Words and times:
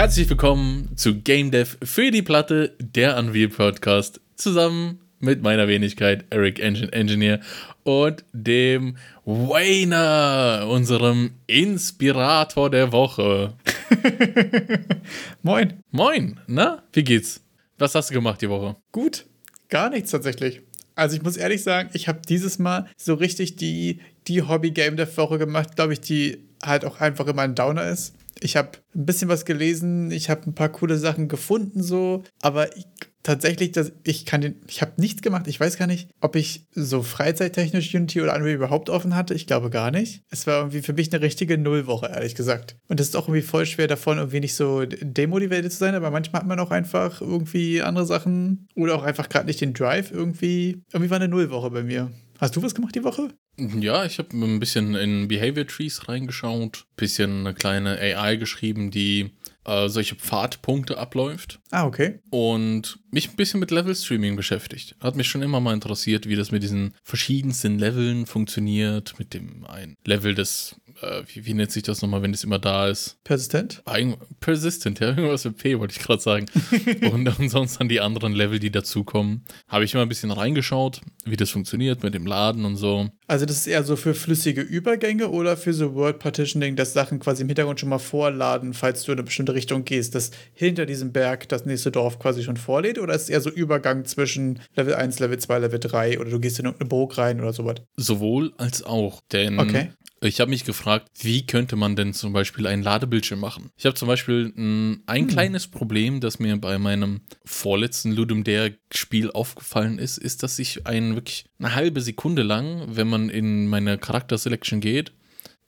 Herzlich 0.00 0.30
willkommen 0.30 0.96
zu 0.96 1.20
Game 1.20 1.50
Dev 1.50 1.76
für 1.84 2.10
die 2.10 2.22
Platte, 2.22 2.74
der 2.78 3.18
Unreal 3.18 3.50
Podcast, 3.50 4.18
zusammen 4.34 4.98
mit 5.18 5.42
meiner 5.42 5.68
Wenigkeit 5.68 6.24
Eric 6.30 6.58
Engine 6.58 6.90
Engineer 6.90 7.40
und 7.82 8.24
dem 8.32 8.96
Wayner, 9.26 10.66
unserem 10.70 11.32
Inspirator 11.46 12.70
der 12.70 12.92
Woche. 12.92 13.52
Moin. 15.42 15.74
Moin, 15.90 16.40
na, 16.46 16.82
wie 16.94 17.04
geht's? 17.04 17.42
Was 17.76 17.94
hast 17.94 18.08
du 18.08 18.14
gemacht 18.14 18.40
die 18.40 18.48
Woche? 18.48 18.76
Gut, 18.92 19.26
gar 19.68 19.90
nichts 19.90 20.12
tatsächlich. 20.12 20.62
Also 20.94 21.14
ich 21.14 21.22
muss 21.22 21.36
ehrlich 21.36 21.62
sagen, 21.62 21.90
ich 21.92 22.08
habe 22.08 22.22
dieses 22.26 22.58
Mal 22.58 22.88
so 22.96 23.12
richtig 23.12 23.56
die, 23.56 24.00
die 24.28 24.40
Hobby-Game 24.40 24.96
der 24.96 25.14
Woche 25.18 25.36
gemacht, 25.36 25.76
glaube 25.76 25.92
ich, 25.92 26.00
die 26.00 26.38
halt 26.62 26.86
auch 26.86 27.00
einfach 27.00 27.26
immer 27.26 27.42
ein 27.42 27.54
Downer 27.54 27.86
ist. 27.90 28.14
Ich 28.40 28.56
habe 28.56 28.70
ein 28.94 29.06
bisschen 29.06 29.28
was 29.28 29.44
gelesen, 29.44 30.10
ich 30.10 30.30
habe 30.30 30.42
ein 30.46 30.54
paar 30.54 30.70
coole 30.70 30.98
Sachen 30.98 31.28
gefunden 31.28 31.82
so, 31.82 32.24
aber 32.40 32.76
ich, 32.76 32.86
tatsächlich, 33.22 33.72
das, 33.72 33.92
ich 34.04 34.24
kann 34.24 34.40
den, 34.40 34.56
ich 34.66 34.80
habe 34.82 34.92
nichts 34.96 35.22
gemacht. 35.22 35.46
Ich 35.46 35.60
weiß 35.60 35.76
gar 35.76 35.86
nicht, 35.86 36.08
ob 36.20 36.36
ich 36.36 36.66
so 36.72 37.02
freizeittechnisch 37.02 37.94
Unity 37.94 38.22
oder 38.22 38.34
Unreal 38.34 38.54
überhaupt 38.54 38.88
offen 38.88 39.14
hatte. 39.14 39.34
Ich 39.34 39.46
glaube 39.46 39.70
gar 39.70 39.90
nicht. 39.90 40.22
Es 40.30 40.46
war 40.46 40.58
irgendwie 40.58 40.82
für 40.82 40.92
mich 40.92 41.12
eine 41.12 41.22
richtige 41.22 41.58
Nullwoche, 41.58 42.06
ehrlich 42.06 42.34
gesagt. 42.34 42.76
Und 42.88 43.00
es 43.00 43.08
ist 43.08 43.16
auch 43.16 43.28
irgendwie 43.28 43.42
voll 43.42 43.66
schwer 43.66 43.88
davon, 43.88 44.18
irgendwie 44.18 44.40
nicht 44.40 44.54
so 44.54 44.84
demotiviert 44.86 45.70
zu 45.70 45.78
sein, 45.78 45.94
aber 45.94 46.10
manchmal 46.10 46.42
hat 46.42 46.48
man 46.48 46.60
auch 46.60 46.70
einfach 46.70 47.20
irgendwie 47.20 47.82
andere 47.82 48.06
Sachen 48.06 48.68
oder 48.74 48.94
auch 48.94 49.02
einfach 49.02 49.28
gerade 49.28 49.46
nicht 49.46 49.60
den 49.60 49.74
Drive 49.74 50.10
irgendwie. 50.10 50.82
Irgendwie 50.92 51.10
war 51.10 51.16
eine 51.16 51.28
Nullwoche 51.28 51.70
bei 51.70 51.82
mir. 51.82 52.10
Hast 52.40 52.56
du 52.56 52.62
was 52.62 52.74
gemacht 52.74 52.94
die 52.94 53.04
Woche? 53.04 53.34
Ja, 53.58 54.06
ich 54.06 54.18
habe 54.18 54.34
ein 54.34 54.60
bisschen 54.60 54.94
in 54.94 55.28
Behavior 55.28 55.66
Trees 55.66 56.08
reingeschaut, 56.08 56.86
bisschen 56.96 57.40
eine 57.40 57.52
kleine 57.52 57.98
AI 57.98 58.36
geschrieben, 58.36 58.90
die 58.90 59.32
äh, 59.66 59.90
solche 59.90 60.14
Pfadpunkte 60.14 60.96
abläuft. 60.96 61.60
Ah, 61.70 61.84
okay. 61.84 62.20
Und 62.30 62.98
mich 63.10 63.28
ein 63.28 63.36
bisschen 63.36 63.60
mit 63.60 63.70
Level 63.70 63.94
Streaming 63.94 64.36
beschäftigt. 64.36 64.96
Hat 65.00 65.16
mich 65.16 65.28
schon 65.28 65.42
immer 65.42 65.60
mal 65.60 65.74
interessiert, 65.74 66.26
wie 66.26 66.36
das 66.36 66.50
mit 66.50 66.62
diesen 66.62 66.94
verschiedensten 67.04 67.78
Leveln 67.78 68.24
funktioniert. 68.24 69.18
Mit 69.18 69.34
dem 69.34 69.66
ein 69.66 69.96
Level 70.06 70.34
des, 70.34 70.79
äh, 71.02 71.22
wie, 71.26 71.46
wie, 71.46 71.54
nennt 71.54 71.70
sich 71.70 71.82
das 71.82 72.02
nochmal, 72.02 72.22
wenn 72.22 72.32
es 72.32 72.44
immer 72.44 72.58
da 72.58 72.88
ist? 72.88 73.18
Persistent? 73.24 73.82
Ein, 73.84 74.16
persistent, 74.40 75.00
ja, 75.00 75.08
irgendwas 75.08 75.44
mit 75.44 75.56
P 75.56 75.78
wollte 75.78 75.94
ich 75.96 76.04
gerade 76.04 76.22
sagen. 76.22 76.46
und, 77.12 77.38
und 77.38 77.48
sonst 77.48 77.80
dann 77.80 77.88
die 77.88 78.00
anderen 78.00 78.32
Level, 78.32 78.58
die 78.58 78.70
dazukommen. 78.70 79.44
Habe 79.68 79.84
ich 79.84 79.94
immer 79.94 80.02
ein 80.02 80.08
bisschen 80.08 80.30
reingeschaut, 80.30 81.00
wie 81.24 81.36
das 81.36 81.50
funktioniert 81.50 82.02
mit 82.02 82.14
dem 82.14 82.26
Laden 82.26 82.64
und 82.64 82.76
so. 82.76 83.08
Also 83.26 83.46
das 83.46 83.58
ist 83.58 83.66
eher 83.66 83.84
so 83.84 83.96
für 83.96 84.14
flüssige 84.14 84.60
Übergänge 84.60 85.28
oder 85.28 85.56
für 85.56 85.72
so 85.72 85.94
Word 85.94 86.18
Partitioning, 86.18 86.76
dass 86.76 86.92
Sachen 86.92 87.20
quasi 87.20 87.42
im 87.42 87.48
Hintergrund 87.48 87.80
schon 87.80 87.88
mal 87.88 87.98
vorladen, 87.98 88.74
falls 88.74 89.02
du 89.04 89.12
in 89.12 89.18
eine 89.18 89.24
bestimmte 89.24 89.54
Richtung 89.54 89.84
gehst, 89.84 90.14
dass 90.14 90.30
hinter 90.52 90.86
diesem 90.86 91.12
Berg 91.12 91.48
das 91.48 91.64
nächste 91.64 91.90
Dorf 91.90 92.18
quasi 92.18 92.42
schon 92.42 92.56
vorlädt? 92.56 92.98
Oder 92.98 93.14
ist 93.14 93.22
es 93.22 93.28
eher 93.28 93.40
so 93.40 93.50
Übergang 93.50 94.04
zwischen 94.04 94.60
Level 94.74 94.94
1, 94.94 95.18
Level 95.20 95.38
2, 95.38 95.58
Level 95.58 95.78
3 95.78 96.20
oder 96.20 96.30
du 96.30 96.40
gehst 96.40 96.58
in 96.58 96.66
irgendeine 96.66 96.88
Burg 96.88 97.18
rein 97.18 97.40
oder 97.40 97.52
sowas? 97.52 97.76
Sowohl 97.96 98.52
als 98.56 98.82
auch, 98.82 99.20
denn 99.32 99.58
okay. 99.58 99.90
Ich 100.22 100.40
habe 100.40 100.50
mich 100.50 100.64
gefragt, 100.64 101.08
wie 101.22 101.46
könnte 101.46 101.76
man 101.76 101.96
denn 101.96 102.12
zum 102.12 102.32
Beispiel 102.32 102.66
einen 102.66 102.82
Ladebildschirm 102.82 103.40
machen? 103.40 103.70
Ich 103.76 103.86
habe 103.86 103.94
zum 103.94 104.06
Beispiel 104.06 104.52
ein, 104.56 105.02
ein 105.06 105.22
hm. 105.22 105.28
kleines 105.28 105.66
Problem, 105.66 106.20
das 106.20 106.38
mir 106.38 106.56
bei 106.58 106.78
meinem 106.78 107.22
vorletzten 107.44 108.12
Ludum 108.12 108.44
Dare 108.44 108.76
Spiel 108.92 109.30
aufgefallen 109.30 109.98
ist, 109.98 110.18
ist, 110.18 110.42
dass 110.42 110.58
ich 110.58 110.86
einen 110.86 111.14
wirklich 111.14 111.46
eine 111.58 111.74
halbe 111.74 112.02
Sekunde 112.02 112.42
lang, 112.42 112.84
wenn 112.88 113.08
man 113.08 113.30
in 113.30 113.66
meine 113.66 113.96
Charakter 113.96 114.36
Selection 114.36 114.80
geht, 114.80 115.12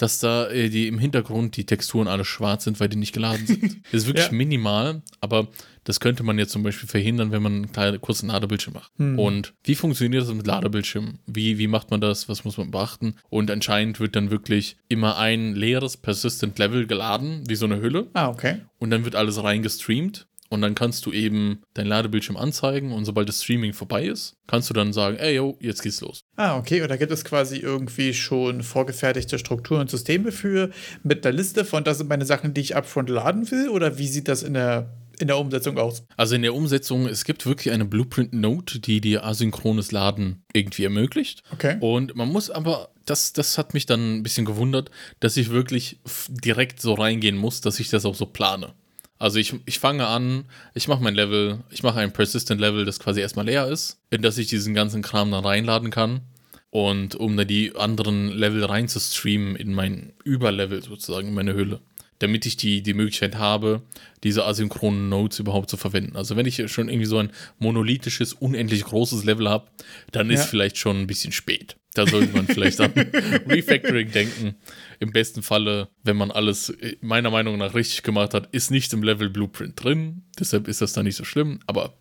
dass 0.03 0.19
da 0.19 0.50
äh, 0.50 0.69
die 0.69 0.89
im 0.89 0.98
Hintergrund 0.98 1.56
die 1.56 1.64
Texturen 1.64 2.08
alle 2.08 2.25
schwarz 2.25 2.64
sind, 2.64 2.81
weil 2.81 2.89
die 2.89 2.97
nicht 2.97 3.12
geladen 3.12 3.47
sind. 3.47 3.63
Das 3.92 4.02
ist 4.02 4.07
wirklich 4.07 4.27
ja. 4.27 4.33
minimal, 4.33 5.02
aber 5.20 5.48
das 5.85 6.01
könnte 6.01 6.23
man 6.23 6.39
jetzt 6.39 6.51
zum 6.52 6.63
Beispiel 6.63 6.89
verhindern, 6.89 7.30
wenn 7.30 7.42
man 7.42 7.52
einen 7.52 7.73
kleinen, 7.73 8.01
kurzen 8.01 8.29
Ladebildschirm 8.29 8.74
macht. 8.74 8.92
Hm. 8.96 9.18
Und 9.18 9.55
wie 9.64 9.74
funktioniert 9.74 10.23
das 10.23 10.35
mit 10.35 10.46
Ladebildschirm? 10.46 11.18
Wie, 11.27 11.58
wie 11.58 11.67
macht 11.68 11.90
man 11.90 12.01
das? 12.01 12.29
Was 12.29 12.45
muss 12.45 12.57
man 12.57 12.70
beachten? 12.70 13.17
Und 13.29 13.51
anscheinend 13.51 14.01
wird 14.01 14.17
dann 14.17 14.30
wirklich 14.30 14.77
immer 14.89 15.18
ein 15.18 15.55
leeres 15.55 15.96
Persistent 15.96 16.58
Level 16.58 16.86
geladen, 16.86 17.45
wie 17.48 17.55
so 17.55 17.67
eine 17.67 17.80
Hülle. 17.80 18.08
Ah, 18.14 18.29
okay. 18.29 18.63
Und 18.79 18.90
dann 18.90 19.05
wird 19.05 19.14
alles 19.14 19.42
reingestreamt 19.42 20.27
und 20.52 20.61
dann 20.61 20.74
kannst 20.74 21.07
du 21.07 21.13
eben 21.13 21.63
dein 21.73 21.86
Ladebildschirm 21.86 22.36
anzeigen 22.36 22.92
und 22.92 23.07
sobald 23.07 23.29
das 23.29 23.42
Streaming 23.42 23.73
vorbei 23.73 24.05
ist, 24.05 24.36
kannst 24.46 24.68
du 24.68 24.74
dann 24.74 24.92
sagen, 24.92 25.17
ey, 25.17 25.36
yo, 25.36 25.57
jetzt 25.61 25.83
geht's 25.83 26.02
los. 26.02 26.24
Ah, 26.36 26.58
okay. 26.58 26.83
Und 26.83 26.90
da 26.90 26.96
gibt 26.96 27.11
es 27.11 27.24
quasi 27.24 27.57
irgendwie 27.57 28.13
schon 28.13 28.63
vorgefertigte 28.63 29.39
Strukturen 29.39 29.80
und 29.80 29.90
Systeme 29.90 30.30
für 30.30 30.70
mit 31.02 31.24
einer 31.24 31.35
Liste 31.35 31.64
von, 31.64 31.85
das 31.85 31.98
sind 31.98 32.11
meine 32.11 32.27
Sachen, 32.27 32.52
die 32.52 32.61
ich 32.61 32.77
upfront 32.77 33.08
laden 33.08 33.51
will? 33.51 33.70
Oder 33.70 33.96
wie 33.96 34.07
sieht 34.08 34.29
das 34.29 34.42
in 34.42 34.55
der 34.55 34.90
in 35.18 35.29
der 35.29 35.39
Umsetzung 35.39 35.79
aus? 35.79 36.05
Also 36.17 36.35
in 36.35 36.42
der 36.42 36.55
Umsetzung, 36.55 37.07
es 37.07 37.24
gibt 37.24 37.46
wirklich 37.46 37.73
eine 37.73 37.84
Blueprint-Note, 37.84 38.80
die 38.80 39.01
dir 39.01 39.24
asynchrones 39.24 39.92
Laden 39.92 40.42
irgendwie 40.52 40.84
ermöglicht. 40.84 41.42
Okay. 41.52 41.77
Und 41.80 42.17
man 42.17 42.29
muss 42.29 42.51
aber, 42.51 42.90
das, 43.05 43.33
das 43.33 43.57
hat 43.57 43.73
mich 43.73 43.86
dann 43.86 44.19
ein 44.19 44.23
bisschen 44.23 44.45
gewundert, 44.45 44.90
dass 45.20 45.36
ich 45.36 45.51
wirklich 45.51 46.01
direkt 46.29 46.80
so 46.80 46.95
reingehen 46.95 47.36
muss, 47.36 47.61
dass 47.61 47.79
ich 47.79 47.89
das 47.89 48.05
auch 48.05 48.14
so 48.14 48.27
plane. 48.27 48.74
Also 49.22 49.38
ich, 49.38 49.55
ich 49.66 49.78
fange 49.78 50.08
an, 50.08 50.46
ich 50.74 50.88
mache 50.88 51.00
mein 51.00 51.14
Level, 51.14 51.60
ich 51.70 51.84
mache 51.84 52.00
ein 52.00 52.12
Persistent 52.12 52.60
Level, 52.60 52.84
das 52.84 52.98
quasi 52.98 53.20
erstmal 53.20 53.46
leer 53.46 53.68
ist, 53.68 54.00
in 54.10 54.20
das 54.20 54.36
ich 54.36 54.48
diesen 54.48 54.74
ganzen 54.74 55.00
Kram 55.00 55.30
dann 55.30 55.44
reinladen 55.44 55.92
kann. 55.92 56.22
Und 56.70 57.14
um 57.14 57.36
da 57.36 57.44
die 57.44 57.77
anderen 57.77 58.30
Level 58.30 58.64
rein 58.64 58.88
zu 58.88 58.98
streamen 58.98 59.55
in 59.55 59.74
mein 59.74 60.12
Überlevel 60.24 60.83
sozusagen, 60.83 61.28
in 61.28 61.34
meine 61.34 61.55
Hülle. 61.55 61.78
Damit 62.18 62.46
ich 62.46 62.56
die, 62.56 62.83
die 62.83 62.94
Möglichkeit 62.94 63.36
habe, 63.36 63.83
diese 64.24 64.44
asynchronen 64.44 65.08
Nodes 65.08 65.39
überhaupt 65.39 65.70
zu 65.70 65.77
verwenden. 65.77 66.16
Also 66.16 66.34
wenn 66.34 66.46
ich 66.46 66.68
schon 66.72 66.89
irgendwie 66.89 67.06
so 67.06 67.18
ein 67.18 67.30
monolithisches, 67.60 68.33
unendlich 68.33 68.83
großes 68.83 69.22
Level 69.22 69.48
habe, 69.48 69.68
dann 70.10 70.30
ist 70.30 70.40
ja. 70.40 70.46
vielleicht 70.46 70.78
schon 70.78 71.00
ein 71.00 71.06
bisschen 71.06 71.30
spät. 71.30 71.77
Da 71.94 72.06
sollte 72.06 72.34
man 72.34 72.46
vielleicht 72.46 72.80
an 72.80 72.92
Refactoring 73.48 74.10
denken. 74.10 74.56
Im 75.02 75.11
besten 75.11 75.42
Falle, 75.42 75.89
wenn 76.05 76.17
man 76.17 76.30
alles 76.30 76.70
äh, 76.70 76.96
meiner 77.01 77.30
Meinung 77.30 77.58
nach 77.58 77.74
richtig 77.74 78.05
gemacht 78.05 78.35
hat, 78.35 78.48
ist 78.52 78.70
nicht 78.70 78.92
im 78.92 79.02
Level 79.02 79.30
Blueprint 79.30 79.83
drin. 79.83 80.23
Deshalb 80.39 80.68
ist 80.68 80.80
das 80.80 80.92
dann 80.92 81.05
nicht 81.05 81.17
so 81.17 81.24
schlimm. 81.24 81.58
Aber 81.67 81.95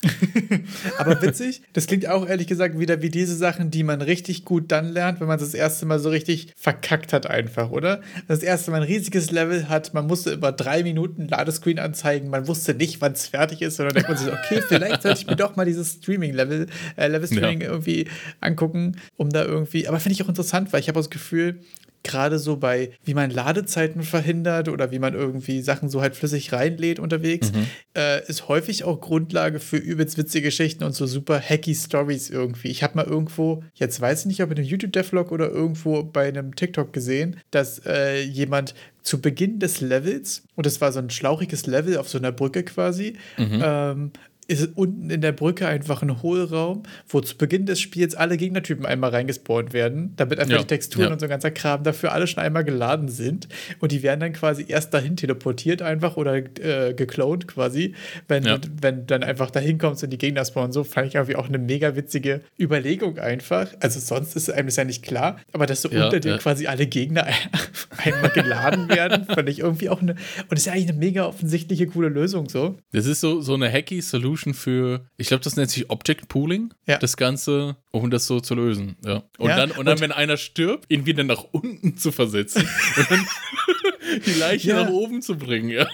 Aber 0.98 1.20
witzig, 1.22 1.62
das 1.72 1.86
klingt 1.86 2.08
auch 2.08 2.26
ehrlich 2.26 2.46
gesagt 2.46 2.78
wieder 2.78 3.02
wie 3.02 3.10
diese 3.10 3.34
Sachen, 3.34 3.70
die 3.70 3.82
man 3.82 4.00
richtig 4.00 4.44
gut 4.44 4.70
dann 4.70 4.88
lernt, 4.88 5.20
wenn 5.20 5.26
man 5.26 5.38
das 5.38 5.54
erste 5.54 5.86
Mal 5.86 5.98
so 5.98 6.08
richtig 6.10 6.52
verkackt 6.56 7.12
hat, 7.12 7.26
einfach, 7.26 7.70
oder? 7.70 8.00
Das 8.28 8.42
erste 8.42 8.70
Mal 8.70 8.78
ein 8.78 8.88
riesiges 8.88 9.30
Level 9.30 9.68
hat, 9.68 9.94
man 9.94 10.06
musste 10.06 10.32
über 10.32 10.52
drei 10.52 10.82
Minuten 10.82 11.26
Ladescreen 11.26 11.78
anzeigen, 11.78 12.30
man 12.30 12.46
wusste 12.46 12.74
nicht, 12.74 13.00
wann 13.00 13.12
es 13.12 13.26
fertig 13.26 13.62
ist, 13.62 13.80
und 13.80 13.86
dann 13.86 13.94
denkt 13.94 14.08
man 14.08 14.18
sich, 14.18 14.32
okay, 14.32 14.62
vielleicht 14.66 15.02
sollte 15.02 15.20
ich 15.20 15.26
mir 15.26 15.36
doch 15.36 15.56
mal 15.56 15.66
dieses 15.66 15.94
Streaming-Level, 15.94 16.66
äh, 16.96 17.08
Level-Streaming 17.08 17.62
ja. 17.62 17.70
irgendwie 17.70 18.06
angucken, 18.40 18.96
um 19.16 19.30
da 19.30 19.44
irgendwie. 19.44 19.88
Aber 19.88 19.98
finde 19.98 20.14
ich 20.14 20.22
auch 20.22 20.28
interessant, 20.28 20.72
weil 20.72 20.80
ich 20.80 20.88
habe 20.88 20.98
das 20.98 21.10
Gefühl, 21.10 21.60
gerade 22.02 22.38
so 22.38 22.56
bei, 22.56 22.92
wie 23.04 23.14
man 23.14 23.30
Ladezeiten 23.30 24.02
verhindert 24.02 24.68
oder 24.68 24.90
wie 24.90 24.98
man 24.98 25.14
irgendwie 25.14 25.60
Sachen 25.62 25.88
so 25.88 26.00
halt 26.00 26.16
flüssig 26.16 26.52
reinlädt 26.52 26.98
unterwegs, 26.98 27.52
mhm. 27.52 27.66
äh, 27.96 28.26
ist 28.26 28.48
häufig 28.48 28.84
auch 28.84 29.00
Grundlage 29.00 29.60
für 29.60 29.76
übelst 29.76 30.16
witzige 30.18 30.48
Geschichten 30.48 30.84
und 30.84 30.94
so 30.94 31.06
super 31.06 31.40
hacky 31.40 31.74
Stories 31.74 32.30
irgendwie. 32.30 32.68
Ich 32.68 32.82
habe 32.82 32.96
mal 32.96 33.06
irgendwo, 33.06 33.62
jetzt 33.74 34.00
weiß 34.00 34.20
ich 34.20 34.26
nicht, 34.26 34.42
ob 34.42 34.50
in 34.50 34.58
einem 34.58 34.66
YouTube-Devlog 34.66 35.32
oder 35.32 35.50
irgendwo 35.50 36.02
bei 36.02 36.28
einem 36.28 36.54
TikTok 36.54 36.92
gesehen, 36.92 37.40
dass 37.50 37.84
äh, 37.84 38.22
jemand 38.22 38.74
zu 39.02 39.20
Beginn 39.20 39.58
des 39.58 39.80
Levels, 39.80 40.42
und 40.54 40.66
es 40.66 40.80
war 40.80 40.92
so 40.92 40.98
ein 40.98 41.08
schlauchiges 41.08 41.66
Level 41.66 41.96
auf 41.96 42.08
so 42.08 42.18
einer 42.18 42.30
Brücke 42.30 42.62
quasi, 42.62 43.16
mhm. 43.38 43.62
ähm, 43.64 44.12
ist 44.48 44.70
unten 44.76 45.10
in 45.10 45.20
der 45.20 45.32
Brücke 45.32 45.68
einfach 45.68 46.00
ein 46.00 46.22
Hohlraum, 46.22 46.82
wo 47.06 47.20
zu 47.20 47.36
Beginn 47.36 47.66
des 47.66 47.80
Spiels 47.80 48.14
alle 48.14 48.38
Gegnertypen 48.38 48.86
einmal 48.86 49.10
reingespawnt 49.10 49.74
werden, 49.74 50.14
damit 50.16 50.40
einfach 50.40 50.54
ja, 50.54 50.58
die 50.60 50.66
Texturen 50.66 51.08
ja. 51.08 51.12
und 51.12 51.20
so 51.20 51.26
ein 51.26 51.30
ganzer 51.30 51.50
Kram 51.50 51.82
dafür 51.82 52.12
alle 52.12 52.26
schon 52.26 52.42
einmal 52.42 52.64
geladen 52.64 53.08
sind. 53.08 53.46
Und 53.78 53.92
die 53.92 54.02
werden 54.02 54.20
dann 54.20 54.32
quasi 54.32 54.64
erst 54.66 54.94
dahin 54.94 55.16
teleportiert 55.16 55.82
einfach 55.82 56.16
oder 56.16 56.36
äh, 56.36 56.94
geklont 56.94 57.46
quasi, 57.46 57.94
wenn, 58.26 58.44
ja. 58.44 58.58
wenn 58.80 59.06
dann 59.06 59.22
einfach 59.22 59.50
dahin 59.50 59.76
kommst 59.76 60.02
und 60.02 60.10
die 60.10 60.18
Gegner 60.18 60.46
spawnen. 60.46 60.72
So 60.72 60.82
fand 60.82 61.08
ich 61.08 61.16
irgendwie 61.16 61.36
auch 61.36 61.48
eine 61.48 61.58
mega 61.58 61.94
witzige 61.94 62.40
Überlegung 62.58 63.18
einfach. 63.18 63.68
Also 63.80 64.00
sonst 64.00 64.34
ist 64.34 64.50
einem 64.50 64.68
das 64.68 64.76
ja 64.76 64.84
nicht 64.84 65.04
klar, 65.04 65.38
aber 65.52 65.66
dass 65.66 65.82
so 65.82 65.90
unter 65.90 66.20
dem 66.20 66.38
quasi 66.38 66.66
alle 66.66 66.86
Gegner 66.86 67.26
einmal 67.98 68.30
geladen 68.30 68.88
werden, 68.88 69.26
fand 69.26 69.48
ich 69.48 69.60
irgendwie 69.60 69.88
auch 69.88 70.00
eine, 70.00 70.12
und 70.12 70.52
das 70.52 70.60
ist 70.60 70.66
ja 70.66 70.72
eigentlich 70.72 70.88
eine 70.88 70.98
mega 70.98 71.26
offensichtliche, 71.26 71.86
coole 71.86 72.08
Lösung 72.08 72.48
so. 72.48 72.78
Das 72.92 73.06
ist 73.06 73.20
so, 73.20 73.40
so 73.40 73.54
eine 73.54 73.70
hacky 73.70 74.00
Solution 74.00 74.54
für, 74.54 75.06
ich 75.16 75.28
glaube, 75.28 75.44
das 75.44 75.56
nennt 75.56 75.70
sich 75.70 75.90
Object 75.90 76.28
Pooling, 76.28 76.72
ja. 76.86 76.98
das 76.98 77.16
Ganze, 77.16 77.76
um 77.90 78.10
das 78.10 78.26
so 78.26 78.40
zu 78.40 78.54
lösen. 78.54 78.96
Ja. 79.04 79.24
Und, 79.38 79.48
ja, 79.48 79.56
dann, 79.56 79.70
und 79.72 79.86
dann, 79.86 79.94
und 79.94 80.00
wenn 80.00 80.12
einer 80.12 80.36
stirbt, 80.36 80.90
ihn 80.90 81.06
wieder 81.06 81.24
nach 81.24 81.44
unten 81.52 81.96
zu 81.96 82.12
versetzen 82.12 82.62
und 82.96 83.10
dann 83.10 83.26
die 84.26 84.38
Leiche 84.38 84.74
nach 84.74 84.90
oben 84.90 85.22
zu 85.22 85.36
bringen, 85.36 85.70
ja. 85.70 85.86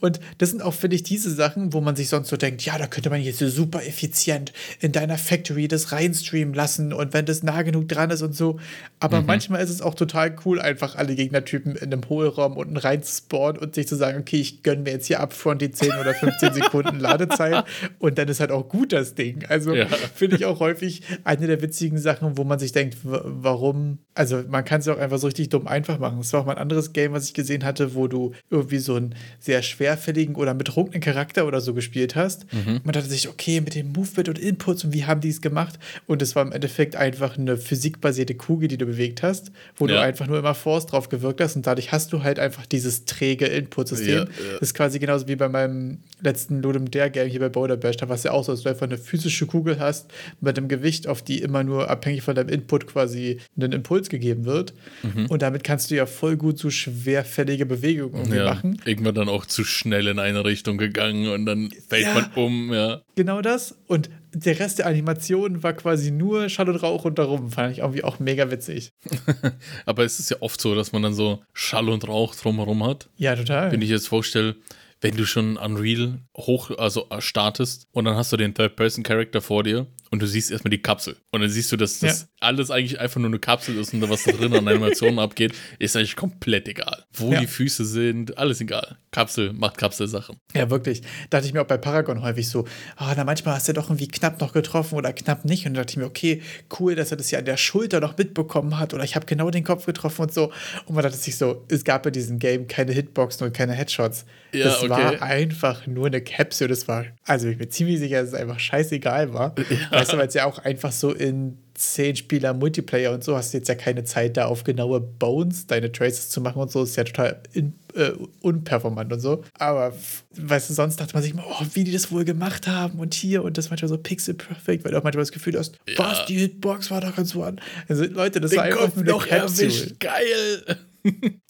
Und 0.00 0.20
das 0.38 0.50
sind 0.50 0.62
auch, 0.62 0.74
finde 0.74 0.96
ich, 0.96 1.02
diese 1.02 1.30
Sachen, 1.30 1.72
wo 1.72 1.80
man 1.80 1.96
sich 1.96 2.08
sonst 2.08 2.28
so 2.28 2.36
denkt, 2.36 2.62
ja, 2.62 2.78
da 2.78 2.86
könnte 2.86 3.10
man 3.10 3.20
jetzt 3.20 3.38
super 3.38 3.84
effizient 3.84 4.52
in 4.80 4.92
deiner 4.92 5.18
Factory 5.18 5.68
das 5.68 5.92
reinstreamen 5.92 6.54
lassen 6.54 6.92
und 6.92 7.12
wenn 7.12 7.26
das 7.26 7.42
nah 7.42 7.62
genug 7.62 7.88
dran 7.88 8.10
ist 8.10 8.22
und 8.22 8.34
so. 8.34 8.58
Aber 8.98 9.20
mhm. 9.20 9.26
manchmal 9.26 9.62
ist 9.62 9.70
es 9.70 9.82
auch 9.82 9.94
total 9.94 10.36
cool, 10.44 10.60
einfach 10.60 10.96
alle 10.96 11.14
Gegnertypen 11.14 11.76
in 11.76 11.92
einem 11.92 12.08
Hohlraum 12.08 12.56
unten 12.56 12.76
rein 12.76 13.02
zu 13.02 13.16
spawnen 13.16 13.60
und 13.60 13.74
sich 13.74 13.86
zu 13.86 13.96
sagen, 13.96 14.18
okay, 14.18 14.40
ich 14.40 14.62
gönne 14.62 14.82
mir 14.82 14.92
jetzt 14.92 15.06
hier 15.06 15.20
ab 15.20 15.32
von 15.32 15.58
die 15.58 15.70
10 15.70 15.92
oder 16.00 16.14
15 16.14 16.54
Sekunden 16.54 16.98
Ladezeit 17.00 17.64
und 17.98 18.18
dann 18.18 18.28
ist 18.28 18.40
halt 18.40 18.50
auch 18.50 18.68
gut 18.68 18.92
das 18.92 19.14
Ding. 19.14 19.44
Also 19.48 19.74
ja. 19.74 19.86
finde 20.14 20.36
ich 20.36 20.44
auch 20.44 20.60
häufig 20.60 21.02
eine 21.24 21.46
der 21.46 21.62
witzigen 21.62 21.98
Sachen, 21.98 22.36
wo 22.36 22.44
man 22.44 22.58
sich 22.58 22.72
denkt, 22.72 22.98
warum, 23.02 23.98
also 24.14 24.42
man 24.48 24.64
kann 24.64 24.80
es 24.80 24.88
auch 24.88 24.98
einfach 24.98 25.18
so 25.18 25.28
richtig 25.28 25.50
dumm 25.50 25.66
einfach 25.68 25.98
machen. 25.98 26.18
Das 26.18 26.32
war 26.32 26.40
auch 26.40 26.46
mal 26.46 26.52
ein 26.52 26.58
anderes 26.58 26.92
Game, 26.92 27.12
was 27.12 27.26
ich 27.26 27.34
gesehen 27.34 27.64
hatte, 27.64 27.94
wo 27.94 28.08
du 28.08 28.32
irgendwie 28.50 28.78
so 28.78 28.96
ein 28.96 29.14
sehr 29.38 29.62
schwerfälligen 29.62 30.34
oder 30.34 30.52
betrunkenen 30.54 31.00
Charakter 31.00 31.46
oder 31.46 31.60
so 31.60 31.74
gespielt 31.74 32.16
hast. 32.16 32.52
Mhm. 32.52 32.80
Man 32.82 32.92
dachte 32.92 33.08
sich, 33.08 33.28
okay, 33.28 33.60
mit 33.60 33.74
dem 33.74 33.92
Movement 33.92 34.28
und 34.28 34.38
Inputs 34.38 34.84
und 34.84 34.92
wie 34.92 35.04
haben 35.04 35.20
die 35.20 35.28
es 35.28 35.40
gemacht? 35.40 35.78
Und 36.06 36.22
es 36.22 36.34
war 36.34 36.42
im 36.42 36.52
Endeffekt 36.52 36.96
einfach 36.96 37.38
eine 37.38 37.56
physikbasierte 37.56 38.34
Kugel, 38.34 38.68
die 38.68 38.78
du 38.78 38.86
bewegt 38.86 39.22
hast, 39.22 39.52
wo 39.76 39.86
ja. 39.86 39.94
du 39.94 40.00
einfach 40.00 40.26
nur 40.26 40.38
immer 40.38 40.54
Force 40.54 40.86
drauf 40.86 41.08
gewirkt 41.08 41.40
hast 41.40 41.54
und 41.54 41.66
dadurch 41.66 41.92
hast 41.92 42.12
du 42.12 42.24
halt 42.24 42.40
einfach 42.40 42.66
dieses 42.66 43.04
träge 43.04 43.46
Input-System. 43.46 44.08
Ja, 44.08 44.24
ja. 44.24 44.52
Das 44.54 44.62
ist 44.62 44.74
quasi 44.74 44.98
genauso 44.98 45.28
wie 45.28 45.36
bei 45.36 45.48
meinem 45.48 45.98
letzten 46.20 46.62
Ludum 46.62 46.90
Dare 46.90 47.10
Game 47.10 47.28
hier 47.28 47.40
bei 47.40 47.48
Boulder 47.48 47.76
Bash. 47.76 47.96
Da 47.96 48.08
war 48.08 48.16
es 48.16 48.24
ja 48.24 48.32
auch 48.32 48.44
so, 48.44 48.52
dass 48.52 48.62
du 48.62 48.68
einfach 48.68 48.86
eine 48.86 48.98
physische 48.98 49.46
Kugel 49.46 49.78
hast 49.78 50.10
mit 50.40 50.58
einem 50.58 50.68
Gewicht, 50.68 51.06
auf 51.06 51.22
die 51.22 51.40
immer 51.42 51.62
nur 51.62 51.88
abhängig 51.88 52.22
von 52.22 52.34
deinem 52.34 52.48
Input 52.48 52.88
quasi 52.88 53.38
einen 53.56 53.72
Impuls 53.72 53.99
gegeben 54.08 54.44
wird. 54.44 54.72
Mhm. 55.02 55.26
Und 55.26 55.42
damit 55.42 55.64
kannst 55.64 55.90
du 55.90 55.96
ja 55.96 56.06
voll 56.06 56.36
gut 56.36 56.58
so 56.58 56.70
schwerfällige 56.70 57.66
Bewegungen 57.66 58.14
irgendwie 58.14 58.44
machen. 58.44 58.80
Irgendwann 58.84 59.14
dann 59.14 59.28
auch 59.28 59.46
zu 59.46 59.64
schnell 59.64 60.06
in 60.06 60.18
eine 60.18 60.44
Richtung 60.44 60.78
gegangen 60.78 61.28
und 61.28 61.44
dann 61.44 61.70
fällt 61.88 62.06
ja, 62.06 62.14
man 62.14 62.30
um, 62.34 62.72
ja. 62.72 63.02
Genau 63.16 63.42
das. 63.42 63.76
Und 63.86 64.08
der 64.32 64.58
Rest 64.58 64.78
der 64.78 64.86
Animation 64.86 65.62
war 65.62 65.72
quasi 65.72 66.10
nur 66.10 66.48
Schall 66.48 66.68
und 66.68 66.76
Rauch 66.76 67.04
und 67.04 67.18
darum. 67.18 67.50
Fand 67.50 67.72
ich 67.72 67.78
irgendwie 67.80 68.04
auch 68.04 68.20
mega 68.20 68.50
witzig. 68.50 68.92
Aber 69.86 70.04
es 70.04 70.20
ist 70.20 70.30
ja 70.30 70.36
oft 70.40 70.60
so, 70.60 70.74
dass 70.74 70.92
man 70.92 71.02
dann 71.02 71.14
so 71.14 71.42
Schall 71.52 71.88
und 71.88 72.06
Rauch 72.06 72.34
drumherum 72.34 72.84
hat. 72.84 73.08
Ja, 73.16 73.34
total. 73.34 73.72
Wenn 73.72 73.82
ich 73.82 73.90
jetzt 73.90 74.08
vorstelle, 74.08 74.56
wenn 75.00 75.16
du 75.16 75.26
schon 75.26 75.56
Unreal 75.56 76.20
hoch, 76.36 76.70
also 76.78 77.06
startest 77.18 77.86
und 77.92 78.04
dann 78.04 78.16
hast 78.16 78.32
du 78.32 78.36
den 78.36 78.54
Third-Person-Character 78.54 79.40
vor 79.40 79.62
dir 79.62 79.86
und 80.10 80.20
du 80.20 80.26
siehst 80.26 80.50
erstmal 80.50 80.70
die 80.70 80.82
Kapsel. 80.82 81.16
Und 81.30 81.40
dann 81.40 81.50
siehst 81.50 81.70
du, 81.72 81.76
dass 81.76 82.00
das 82.00 82.22
ja. 82.22 82.26
alles 82.40 82.70
eigentlich 82.70 82.98
einfach 82.98 83.20
nur 83.20 83.30
eine 83.30 83.38
Kapsel 83.38 83.78
ist 83.78 83.94
und 83.94 84.08
was 84.10 84.24
da 84.24 84.32
drin 84.32 84.52
an 84.54 84.66
Animationen 84.66 85.18
abgeht, 85.20 85.54
ist 85.78 85.96
eigentlich 85.96 86.16
komplett 86.16 86.68
egal. 86.68 87.04
Wo 87.12 87.32
ja. 87.32 87.40
die 87.40 87.46
Füße 87.46 87.84
sind, 87.84 88.36
alles 88.36 88.60
egal. 88.60 88.98
Kapsel 89.12 89.52
macht 89.52 89.78
Kapselsachen. 89.78 90.36
Ja, 90.54 90.68
wirklich. 90.70 91.00
Da 91.00 91.38
dachte 91.38 91.46
ich 91.46 91.52
mir 91.52 91.62
auch 91.62 91.66
bei 91.66 91.78
Paragon 91.78 92.22
häufig 92.22 92.48
so, 92.48 92.64
ah, 92.96 93.10
oh, 93.10 93.14
na 93.16 93.24
manchmal 93.24 93.54
hast 93.54 93.68
du 93.68 93.72
doch 93.72 93.86
irgendwie 93.86 94.08
knapp 94.08 94.40
noch 94.40 94.52
getroffen 94.52 94.96
oder 94.96 95.12
knapp 95.12 95.44
nicht. 95.44 95.66
Und 95.66 95.74
da 95.74 95.80
dachte 95.80 95.92
ich 95.92 95.96
mir, 95.96 96.06
okay, 96.06 96.42
cool, 96.78 96.94
dass 96.94 97.10
er 97.10 97.16
das 97.16 97.30
ja 97.30 97.38
an 97.38 97.44
der 97.44 97.56
Schulter 97.56 98.00
noch 98.00 98.16
mitbekommen 98.16 98.78
hat 98.78 98.94
oder 98.94 99.04
ich 99.04 99.16
habe 99.16 99.26
genau 99.26 99.50
den 99.50 99.64
Kopf 99.64 99.86
getroffen 99.86 100.22
und 100.22 100.34
so. 100.34 100.52
Und 100.86 100.94
man 100.94 101.04
dachte 101.04 101.16
sich 101.16 101.36
so, 101.36 101.64
es 101.68 101.84
gab 101.84 102.02
bei 102.02 102.10
diesem 102.10 102.38
Game 102.38 102.66
keine 102.66 102.92
Hitboxen 102.92 103.46
und 103.46 103.52
keine 103.52 103.72
Headshots. 103.74 104.26
Ja, 104.52 104.64
das 104.64 104.82
okay. 104.82 104.89
War 104.90 105.22
einfach 105.22 105.86
nur 105.86 106.06
eine 106.06 106.20
Capsule. 106.20 106.68
Das 106.68 106.88
war, 106.88 107.06
also 107.24 107.48
ich 107.48 107.58
bin 107.58 107.70
ziemlich 107.70 107.98
sicher, 107.98 108.20
dass 108.20 108.28
es 108.28 108.34
einfach 108.34 108.58
scheißegal 108.58 109.32
war. 109.32 109.54
Ja. 109.70 109.98
Weißt 109.98 110.12
du, 110.12 110.18
weil 110.18 110.28
es 110.28 110.34
ja 110.34 110.44
auch 110.44 110.58
einfach 110.58 110.92
so 110.92 111.12
in 111.12 111.58
10 111.74 112.16
Spieler 112.16 112.52
Multiplayer 112.52 113.12
und 113.12 113.24
so 113.24 113.36
hast 113.36 113.52
du 113.52 113.58
jetzt 113.58 113.68
ja 113.68 113.74
keine 113.74 114.04
Zeit, 114.04 114.36
da 114.36 114.46
auf 114.46 114.64
genaue 114.64 115.00
Bones 115.00 115.66
deine 115.66 115.90
Traces 115.90 116.28
zu 116.28 116.40
machen 116.40 116.60
und 116.60 116.70
so. 116.70 116.82
Ist 116.82 116.96
ja 116.96 117.04
total 117.04 117.40
in, 117.52 117.72
äh, 117.94 118.10
unperformant 118.40 119.12
und 119.12 119.20
so. 119.20 119.42
Aber 119.58 119.94
weißt 120.36 120.70
du, 120.70 120.74
sonst 120.74 121.00
dachte 121.00 121.14
man 121.14 121.22
sich 121.22 121.32
immer, 121.32 121.44
oh, 121.46 121.64
wie 121.72 121.84
die 121.84 121.92
das 121.92 122.12
wohl 122.12 122.24
gemacht 122.24 122.66
haben 122.66 122.98
und 122.98 123.14
hier 123.14 123.42
und 123.42 123.56
das 123.56 123.70
manchmal 123.70 123.88
so 123.88 123.96
pixel 123.98 124.34
perfect, 124.34 124.84
weil 124.84 124.92
du 124.92 124.98
auch 124.98 125.04
manchmal 125.04 125.22
das 125.22 125.32
Gefühl 125.32 125.58
hast, 125.58 125.78
ja. 125.88 125.98
was, 125.98 126.26
die 126.26 126.38
Hitbox 126.38 126.90
war 126.90 127.00
doch 127.00 127.16
ganz 127.16 127.30
so 127.30 127.42
an. 127.42 127.60
Also 127.88 128.04
Leute, 128.04 128.40
das 128.40 128.50
Den 128.50 128.58
war 128.58 128.64
einfach 128.64 128.96
eine 128.96 129.18
Capsule. 129.18 129.96
Geil! 129.98 130.76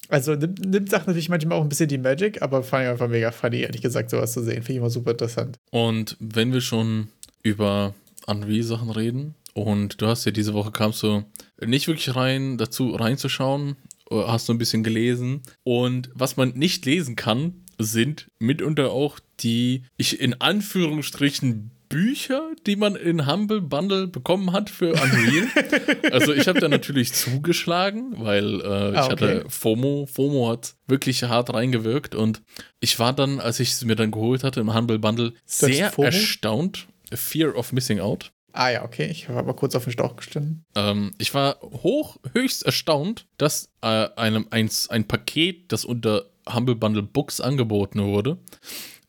Also 0.09 0.35
nimmt, 0.35 0.59
nimmt 0.65 0.89
Sachen 0.89 1.07
natürlich 1.07 1.29
manchmal 1.29 1.57
auch 1.57 1.63
ein 1.63 1.69
bisschen 1.69 1.87
die 1.87 1.97
Magic, 1.97 2.41
aber 2.41 2.63
fand 2.63 2.83
ich 2.83 2.89
einfach 2.89 3.07
mega 3.07 3.31
funny, 3.31 3.61
ehrlich 3.61 3.81
gesagt, 3.81 4.09
sowas 4.09 4.33
zu 4.33 4.43
sehen. 4.43 4.55
Finde 4.55 4.73
ich 4.73 4.77
immer 4.77 4.89
super 4.89 5.11
interessant. 5.11 5.57
Und 5.71 6.17
wenn 6.19 6.51
wir 6.51 6.59
schon 6.59 7.07
über 7.43 7.93
Unreal-Sachen 8.27 8.89
reden. 8.89 9.35
Und 9.53 10.01
du 10.01 10.07
hast 10.07 10.25
ja 10.25 10.31
diese 10.31 10.53
Woche 10.53 10.71
kamst 10.71 11.03
du 11.03 11.23
nicht 11.59 11.87
wirklich 11.87 12.15
rein, 12.15 12.57
dazu 12.57 12.91
reinzuschauen, 12.91 13.75
hast 14.09 14.47
du 14.47 14.53
ein 14.53 14.57
bisschen 14.57 14.83
gelesen. 14.83 15.41
Und 15.63 16.09
was 16.13 16.37
man 16.37 16.49
nicht 16.51 16.85
lesen 16.85 17.15
kann, 17.15 17.65
sind 17.77 18.27
mitunter 18.39 18.91
auch 18.91 19.19
die, 19.39 19.83
ich 19.97 20.19
in 20.19 20.39
Anführungsstrichen 20.39 21.71
Bücher, 21.91 22.51
die 22.65 22.77
man 22.77 22.95
in 22.95 23.27
Humble 23.27 23.61
Bundle 23.61 24.07
bekommen 24.07 24.53
hat 24.53 24.69
für 24.69 24.93
Unreal. 24.93 25.47
also 26.11 26.33
ich 26.33 26.47
habe 26.47 26.59
da 26.59 26.69
natürlich 26.69 27.13
zugeschlagen, 27.13 28.13
weil 28.17 28.61
äh, 28.61 28.91
ich 28.91 28.97
ah, 28.97 29.05
okay. 29.05 29.11
hatte 29.11 29.45
FOMO. 29.49 30.07
FOMO 30.11 30.49
hat 30.49 30.75
wirklich 30.87 31.23
hart 31.23 31.53
reingewirkt 31.53 32.15
und 32.15 32.41
ich 32.79 32.97
war 32.97 33.13
dann, 33.13 33.39
als 33.39 33.59
ich 33.59 33.71
es 33.71 33.83
mir 33.83 33.95
dann 33.95 34.11
geholt 34.11 34.43
hatte 34.43 34.61
im 34.61 34.73
Humble 34.73 34.99
Bundle, 34.99 35.33
sehr 35.45 35.91
erstaunt. 35.97 36.87
Fear 37.13 37.55
of 37.57 37.73
Missing 37.73 37.99
Out. 37.99 38.31
Ah 38.53 38.69
ja, 38.69 38.83
okay. 38.83 39.07
Ich 39.11 39.27
habe 39.27 39.39
aber 39.39 39.53
kurz 39.53 39.75
auf 39.75 39.83
den 39.83 39.93
Stauch 39.93 40.15
gestimmt. 40.15 40.63
Ähm, 40.75 41.13
ich 41.17 41.33
war 41.33 41.59
hoch, 41.61 42.17
höchst 42.33 42.63
erstaunt, 42.63 43.25
dass 43.37 43.69
äh, 43.81 44.07
einem 44.15 44.47
eins, 44.49 44.89
ein 44.89 45.07
Paket, 45.07 45.71
das 45.71 45.85
unter 45.85 46.25
Humble 46.51 46.75
Bundle 46.75 47.03
Books 47.03 47.39
angeboten 47.39 48.01
wurde, 48.03 48.37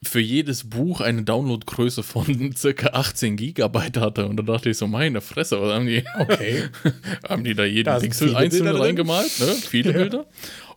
für 0.02 0.20
jedes 0.20 0.64
Buch 0.64 1.00
eine 1.00 1.22
Downloadgröße 1.22 2.02
von 2.02 2.52
circa 2.56 2.88
18 2.88 3.36
Gigabyte 3.36 3.98
hatte. 3.98 4.26
Und 4.26 4.36
da 4.36 4.42
dachte 4.42 4.70
ich 4.70 4.76
so, 4.76 4.86
meine 4.86 5.20
Fresse, 5.20 5.60
was 5.60 5.72
haben 5.72 5.86
die? 5.86 6.04
Okay. 6.18 6.64
haben 7.28 7.44
die 7.44 7.54
da 7.54 7.64
jeden 7.64 7.98
Pixel 8.00 8.34
einzeln 8.36 8.68
reingemalt? 8.68 9.40
Ne? 9.40 9.46
Viele 9.46 9.92
ja. 9.92 9.98
Bilder. 9.98 10.26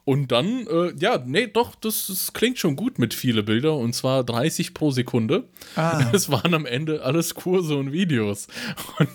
Und 0.05 0.31
dann, 0.31 0.67
äh, 0.67 0.93
ja, 0.99 1.21
nee, 1.25 1.47
doch, 1.47 1.73
das, 1.73 2.05
das, 2.07 2.33
klingt 2.33 2.59
schon 2.59 2.75
gut 2.75 2.99
mit 2.99 3.15
viele 3.15 3.41
Bilder 3.41 3.75
und 3.75 3.93
zwar 3.93 4.23
30 4.23 4.75
pro 4.75 4.91
Sekunde. 4.91 5.45
Ah. 5.75 5.99
Es 6.13 6.29
waren 6.29 6.53
am 6.53 6.67
Ende 6.67 7.01
alles 7.01 7.33
Kurse 7.33 7.75
und 7.75 7.91
Videos. 7.91 8.47
Und 8.99 9.09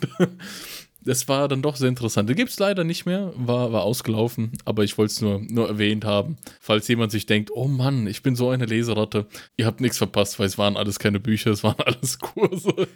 das 1.02 1.29
war 1.29 1.49
dann 1.49 1.62
doch 1.62 1.76
sehr 1.76 1.88
interessant. 1.88 2.29
Den 2.29 2.37
gibt 2.37 2.50
es 2.50 2.58
leider 2.58 2.85
nicht 2.85 3.06
mehr, 3.06 3.32
war, 3.37 3.73
war 3.73 3.82
ausgelaufen, 3.82 4.52
aber 4.64 4.85
ich 4.85 4.99
wollte 4.99 5.12
es 5.12 5.20
nur, 5.20 5.41
nur 5.41 5.69
erwähnt 5.69 6.05
haben. 6.05 6.37
Falls 6.61 6.88
jemand 6.88 7.12
sich 7.12 7.26
denkt, 7.26 7.50
oh 7.52 7.69
Mann, 7.69 8.06
ich 8.06 8.23
bin 8.23 8.37
so 8.37 8.50
eine 8.50 8.67
Leseratte, 8.67 9.26
ihr 9.56 9.67
habt 9.67 9.81
nichts 9.81 9.99
verpasst, 9.99 10.38
weil 10.38 10.47
es 10.47 10.58
waren 10.58 10.76
alles 10.76 10.99
keine 10.99 11.20
Bücher, 11.20 11.50
es 11.50 11.64
waren 11.64 11.81
alles 11.85 12.19
Kurse 12.19 12.75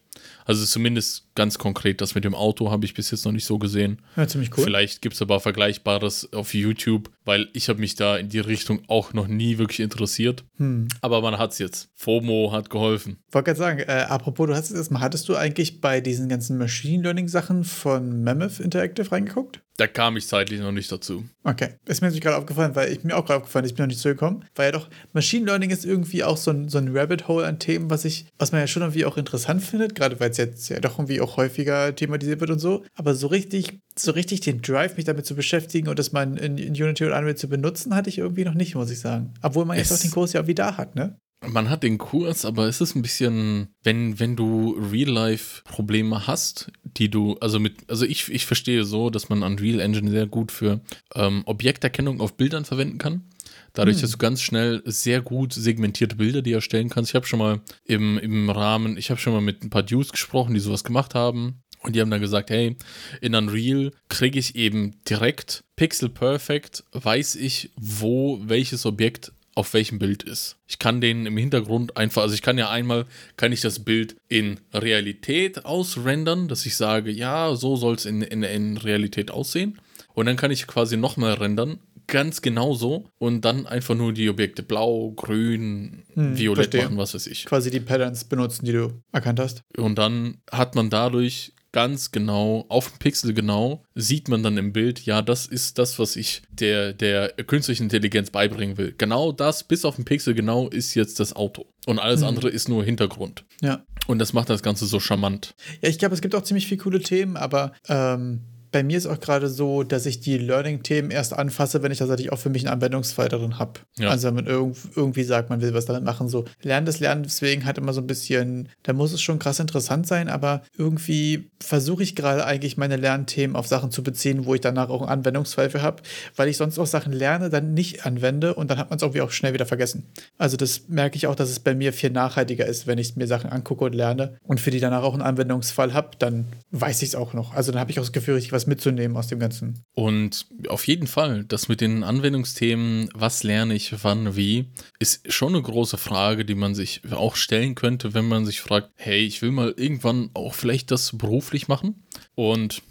Also 0.45 0.65
zumindest 0.65 1.28
ganz 1.39 1.57
konkret, 1.57 2.01
das 2.01 2.15
mit 2.15 2.25
dem 2.25 2.35
Auto 2.35 2.69
habe 2.69 2.83
ich 2.83 2.93
bis 2.93 3.11
jetzt 3.11 3.23
noch 3.23 3.31
nicht 3.31 3.45
so 3.45 3.57
gesehen. 3.57 4.01
Ja, 4.17 4.27
ziemlich 4.27 4.49
cool. 4.57 4.65
Vielleicht 4.65 5.01
gibt 5.01 5.15
es 5.15 5.21
aber 5.21 5.39
Vergleichbares 5.39 6.33
auf 6.33 6.53
YouTube, 6.53 7.09
weil 7.23 7.47
ich 7.53 7.69
habe 7.69 7.79
mich 7.79 7.95
da 7.95 8.17
in 8.17 8.27
die 8.27 8.39
Richtung 8.39 8.81
auch 8.89 9.13
noch 9.13 9.27
nie 9.27 9.57
wirklich 9.57 9.79
interessiert. 9.79 10.43
Hm. 10.57 10.89
Aber 10.99 11.21
man 11.21 11.37
hat 11.37 11.53
es 11.53 11.59
jetzt. 11.59 11.91
FOMO 11.95 12.51
hat 12.51 12.69
geholfen. 12.69 13.19
Wollte 13.31 13.45
gerade 13.45 13.57
sagen, 13.57 13.79
äh, 13.79 14.05
apropos, 14.09 14.47
du 14.47 14.53
hast 14.53 14.69
es 14.69 14.75
erstmal, 14.75 15.01
hattest 15.01 15.29
du 15.29 15.37
eigentlich 15.37 15.79
bei 15.79 16.01
diesen 16.01 16.27
ganzen 16.27 16.57
Machine 16.57 17.03
Learning 17.03 17.29
Sachen 17.29 17.63
von 17.63 18.21
Mammoth 18.21 18.59
Interactive 18.59 19.09
reingeguckt? 19.09 19.61
Da 19.79 19.87
kam 19.87 20.17
ich 20.17 20.27
zeitlich 20.27 20.59
noch 20.59 20.73
nicht 20.73 20.91
dazu. 20.91 21.23
Okay. 21.45 21.69
Ist 21.85 22.01
mir 22.01 22.07
natürlich 22.07 22.23
gerade 22.23 22.35
aufgefallen, 22.35 22.75
weil 22.75 22.91
ich 22.91 23.05
mir 23.05 23.15
auch 23.15 23.25
gerade 23.25 23.37
aufgefallen, 23.37 23.65
ich 23.65 23.75
bin 23.75 23.83
noch 23.83 23.87
nicht 23.87 24.01
zugekommen. 24.01 24.43
Weil 24.53 24.67
ja 24.67 24.71
doch, 24.73 24.89
Machine 25.13 25.45
Learning 25.45 25.69
ist 25.69 25.85
irgendwie 25.85 26.25
auch 26.25 26.35
so 26.35 26.51
ein, 26.51 26.67
so 26.67 26.79
ein 26.79 26.89
Rabbit 26.95 27.29
Hole 27.29 27.47
an 27.47 27.59
Themen, 27.59 27.89
was 27.89 28.03
ich, 28.03 28.25
was 28.37 28.51
man 28.51 28.59
ja 28.59 28.67
schon 28.67 28.81
irgendwie 28.81 29.05
auch 29.05 29.15
interessant 29.15 29.63
findet, 29.63 29.95
gerade 29.95 30.19
weil 30.19 30.31
es 30.31 30.37
jetzt 30.37 30.67
ja 30.67 30.81
doch 30.81 30.99
irgendwie 30.99 31.21
auch 31.21 31.28
häufiger 31.37 31.95
thematisiert 31.95 32.39
wird 32.39 32.51
und 32.51 32.59
so. 32.59 32.83
Aber 32.95 33.15
so 33.15 33.27
richtig, 33.27 33.79
so 33.97 34.11
richtig 34.11 34.41
den 34.41 34.61
Drive, 34.61 34.97
mich 34.97 35.05
damit 35.05 35.25
zu 35.25 35.35
beschäftigen 35.35 35.87
und 35.87 35.99
das 35.99 36.11
mal 36.11 36.23
in, 36.37 36.57
in 36.57 36.73
Unity 36.73 37.05
und 37.05 37.11
Unreal 37.11 37.35
zu 37.35 37.49
benutzen, 37.49 37.95
hatte 37.95 38.09
ich 38.09 38.17
irgendwie 38.17 38.45
noch 38.45 38.53
nicht, 38.53 38.75
muss 38.75 38.91
ich 38.91 38.99
sagen. 38.99 39.33
Obwohl 39.41 39.65
man 39.65 39.77
es 39.77 39.89
jetzt 39.89 39.99
auch 39.99 40.01
den 40.01 40.11
Kurs 40.11 40.33
ja 40.33 40.41
auch 40.41 40.47
wieder 40.47 40.77
hat, 40.77 40.95
ne? 40.95 41.17
Man 41.47 41.69
hat 41.69 41.83
den 41.83 41.97
Kurs, 41.97 42.43
aber 42.43 42.67
es 42.67 42.81
ist 42.81 42.95
ein 42.95 43.01
bisschen, 43.01 43.69
wenn, 43.83 44.19
wenn 44.19 44.35
du 44.35 44.77
Real-Life-Probleme 44.91 46.27
hast, 46.27 46.69
die 46.83 47.09
du, 47.09 47.37
also 47.39 47.61
mit, 47.61 47.89
also 47.89 48.05
ich, 48.05 48.29
ich 48.29 48.45
verstehe 48.45 48.83
so, 48.83 49.09
dass 49.09 49.29
man 49.29 49.41
Unreal 49.43 49.79
Engine 49.79 50.11
sehr 50.11 50.27
gut 50.27 50.51
für 50.51 50.81
ähm, 51.15 51.43
Objekterkennung 51.45 52.19
auf 52.19 52.35
Bildern 52.35 52.65
verwenden 52.65 52.97
kann. 52.97 53.23
Dadurch, 53.73 53.97
hm. 53.97 54.01
dass 54.01 54.11
du 54.11 54.17
ganz 54.17 54.41
schnell 54.41 54.81
sehr 54.85 55.21
gut 55.21 55.53
segmentierte 55.53 56.15
Bilder 56.15 56.41
die 56.41 56.53
erstellen 56.53 56.89
kannst. 56.89 57.11
Ich 57.11 57.15
habe 57.15 57.25
schon 57.25 57.39
mal 57.39 57.61
im, 57.85 58.17
im 58.17 58.49
Rahmen, 58.49 58.97
ich 58.97 59.09
habe 59.09 59.19
schon 59.19 59.33
mal 59.33 59.41
mit 59.41 59.63
ein 59.63 59.69
paar 59.69 59.83
Dudes 59.83 60.11
gesprochen, 60.11 60.53
die 60.53 60.59
sowas 60.59 60.83
gemacht 60.83 61.15
haben. 61.15 61.61
Und 61.81 61.95
die 61.95 62.01
haben 62.01 62.11
dann 62.11 62.19
gesagt, 62.19 62.49
hey, 62.49 62.75
in 63.21 63.35
Unreal 63.35 63.91
kriege 64.09 64.37
ich 64.37 64.55
eben 64.55 65.01
direkt 65.09 65.63
Pixel 65.77 66.09
Perfect, 66.09 66.83
weiß 66.91 67.35
ich, 67.35 67.71
wo 67.77 68.39
welches 68.43 68.85
Objekt 68.85 69.31
auf 69.55 69.73
welchem 69.73 69.99
Bild 69.99 70.23
ist. 70.23 70.57
Ich 70.67 70.79
kann 70.79 71.01
den 71.01 71.25
im 71.25 71.37
Hintergrund 71.37 71.97
einfach, 71.97 72.21
also 72.21 72.33
ich 72.33 72.41
kann 72.41 72.57
ja 72.57 72.69
einmal, 72.69 73.05
kann 73.35 73.51
ich 73.51 73.61
das 73.61 73.83
Bild 73.83 74.15
in 74.27 74.59
Realität 74.73 75.65
ausrendern, 75.65 76.47
dass 76.47 76.65
ich 76.65 76.75
sage, 76.77 77.11
ja, 77.11 77.55
so 77.55 77.75
soll 77.75 77.95
es 77.95 78.05
in, 78.05 78.21
in, 78.21 78.43
in 78.43 78.77
Realität 78.77 79.31
aussehen. 79.31 79.79
Und 80.13 80.25
dann 80.25 80.37
kann 80.37 80.51
ich 80.51 80.67
quasi 80.67 80.97
nochmal 80.97 81.33
rendern, 81.33 81.79
ganz 82.09 82.41
genauso 82.41 83.09
und 83.17 83.45
dann 83.45 83.65
einfach 83.65 83.95
nur 83.95 84.13
die 84.13 84.29
Objekte 84.29 84.63
blau, 84.63 85.11
grün, 85.11 86.03
hm, 86.13 86.37
violett 86.37 86.71
verstehe. 86.71 86.83
machen, 86.83 86.97
was 86.97 87.13
weiß 87.13 87.27
ich. 87.27 87.45
Quasi 87.45 87.71
die 87.71 87.79
Patterns 87.79 88.25
benutzen, 88.25 88.65
die 88.65 88.73
du 88.73 89.01
erkannt 89.11 89.39
hast. 89.39 89.63
Und 89.77 89.95
dann 89.95 90.39
hat 90.51 90.75
man 90.75 90.89
dadurch 90.89 91.53
ganz 91.71 92.11
genau, 92.11 92.65
auf 92.69 92.89
dem 92.89 92.99
Pixel 92.99 93.33
genau, 93.33 93.83
sieht 93.93 94.27
man 94.27 94.43
dann 94.43 94.57
im 94.57 94.73
Bild, 94.73 95.05
ja, 95.05 95.21
das 95.21 95.45
ist 95.45 95.77
das, 95.77 95.99
was 95.99 96.15
ich 96.15 96.41
der, 96.49 96.93
der 96.93 97.29
künstlichen 97.29 97.83
Intelligenz 97.83 98.31
beibringen 98.31 98.77
will. 98.77 98.95
Genau 98.97 99.31
das, 99.31 99.63
bis 99.63 99.85
auf 99.85 99.95
den 99.95 100.05
Pixel 100.05 100.33
genau, 100.33 100.67
ist 100.67 100.95
jetzt 100.95 101.19
das 101.19 101.35
Auto. 101.35 101.67
Und 101.85 101.99
alles 101.99 102.21
mhm. 102.21 102.27
andere 102.27 102.49
ist 102.49 102.69
nur 102.69 102.83
Hintergrund. 102.83 103.45
Ja. 103.61 103.83
Und 104.07 104.19
das 104.19 104.33
macht 104.33 104.49
das 104.49 104.63
Ganze 104.63 104.85
so 104.87 104.99
charmant. 104.99 105.53
Ja, 105.81 105.89
ich 105.89 105.99
glaube, 105.99 106.15
es 106.15 106.21
gibt 106.21 106.33
auch 106.33 106.41
ziemlich 106.41 106.67
viele 106.67 106.81
coole 106.81 107.01
Themen, 107.01 107.37
aber 107.37 107.73
ähm, 107.87 108.41
bei 108.71 108.83
mir 108.83 108.97
ist 108.97 109.07
auch 109.07 109.19
gerade 109.19 109.49
so, 109.49 109.83
dass 109.83 110.05
ich 110.05 110.19
die 110.19 110.37
Learning-Themen 110.37 111.11
erst 111.11 111.33
anfasse, 111.33 111.81
wenn 111.81 111.91
ich 111.91 111.97
tatsächlich 111.97 112.31
auch 112.31 112.39
für 112.39 112.49
mich 112.49 112.65
einen 112.65 112.73
Anwendungsfall 112.73 113.29
darin 113.29 113.57
habe. 113.57 113.79
Ja. 113.97 114.09
Also 114.09 114.27
wenn 114.27 114.35
man 114.35 114.47
irg 114.47 114.75
irgendwie 114.95 115.23
sagt, 115.23 115.49
man 115.49 115.61
will 115.61 115.73
was 115.73 115.85
damit 115.85 116.03
machen, 116.03 116.27
so 116.27 116.45
lernen 116.61 116.85
das 116.85 116.99
Lernen 116.99 117.23
deswegen 117.23 117.65
hat 117.65 117.77
immer 117.77 117.93
so 117.93 118.01
ein 118.01 118.07
bisschen, 118.07 118.69
da 118.83 118.93
muss 118.93 119.13
es 119.13 119.21
schon 119.21 119.39
krass 119.39 119.59
interessant 119.59 120.07
sein, 120.07 120.29
aber 120.29 120.61
irgendwie 120.77 121.49
versuche 121.59 122.03
ich 122.03 122.15
gerade 122.15 122.45
eigentlich 122.45 122.77
meine 122.77 122.97
Lernthemen 122.97 123.55
auf 123.55 123.67
Sachen 123.67 123.91
zu 123.91 124.03
beziehen, 124.03 124.45
wo 124.45 124.55
ich 124.55 124.61
danach 124.61 124.89
auch 124.89 125.01
einen 125.01 125.09
Anwendungsfall 125.09 125.69
für 125.69 125.81
habe, 125.81 126.03
weil 126.35 126.47
ich 126.47 126.57
sonst 126.57 126.77
auch 126.77 126.87
Sachen 126.87 127.13
lerne, 127.13 127.49
dann 127.49 127.73
nicht 127.73 128.05
anwende 128.05 128.53
und 128.53 128.69
dann 128.69 128.77
hat 128.77 128.89
man 128.89 128.97
es 128.97 129.03
irgendwie 129.03 129.21
auch 129.21 129.31
schnell 129.31 129.53
wieder 129.53 129.65
vergessen. 129.65 130.03
Also 130.37 130.57
das 130.57 130.87
merke 130.87 131.17
ich 131.17 131.27
auch, 131.27 131.35
dass 131.35 131.49
es 131.49 131.59
bei 131.59 131.73
mir 131.73 131.93
viel 131.93 132.11
nachhaltiger 132.11 132.65
ist, 132.65 132.87
wenn 132.87 132.97
ich 132.97 133.15
mir 133.15 133.27
Sachen 133.27 133.49
angucke 133.49 133.85
und 133.85 133.95
lerne 133.95 134.37
und 134.43 134.59
für 134.59 134.71
die 134.71 134.79
danach 134.79 135.03
auch 135.03 135.13
einen 135.13 135.21
Anwendungsfall 135.21 135.93
habe, 135.93 136.11
dann 136.19 136.45
weiß 136.71 137.01
ich 137.01 137.09
es 137.09 137.15
auch 137.15 137.33
noch. 137.33 137.53
Also 137.53 137.71
dann 137.71 137.79
habe 137.79 137.91
ich 137.91 137.99
auch 137.99 138.03
das 138.03 138.11
Gefühl, 138.11 138.37
ich 138.37 138.51
was 138.51 138.58
mitzunehmen 138.67 139.17
aus 139.17 139.27
dem 139.27 139.39
Ganzen. 139.39 139.83
Und 139.93 140.47
auf 140.67 140.87
jeden 140.87 141.07
Fall, 141.07 141.43
das 141.45 141.67
mit 141.67 141.81
den 141.81 142.03
Anwendungsthemen, 142.03 143.09
was 143.13 143.43
lerne 143.43 143.75
ich, 143.75 144.03
wann, 144.03 144.35
wie, 144.35 144.71
ist 144.99 145.31
schon 145.31 145.53
eine 145.55 145.61
große 145.61 145.97
Frage, 145.97 146.45
die 146.45 146.55
man 146.55 146.75
sich 146.75 147.01
auch 147.11 147.35
stellen 147.35 147.75
könnte, 147.75 148.13
wenn 148.13 148.27
man 148.27 148.45
sich 148.45 148.61
fragt, 148.61 148.91
hey, 148.95 149.25
ich 149.25 149.41
will 149.41 149.51
mal 149.51 149.73
irgendwann 149.75 150.29
auch 150.33 150.53
vielleicht 150.53 150.91
das 150.91 151.17
beruflich 151.17 151.67
machen. 151.67 152.03
Und 152.35 152.81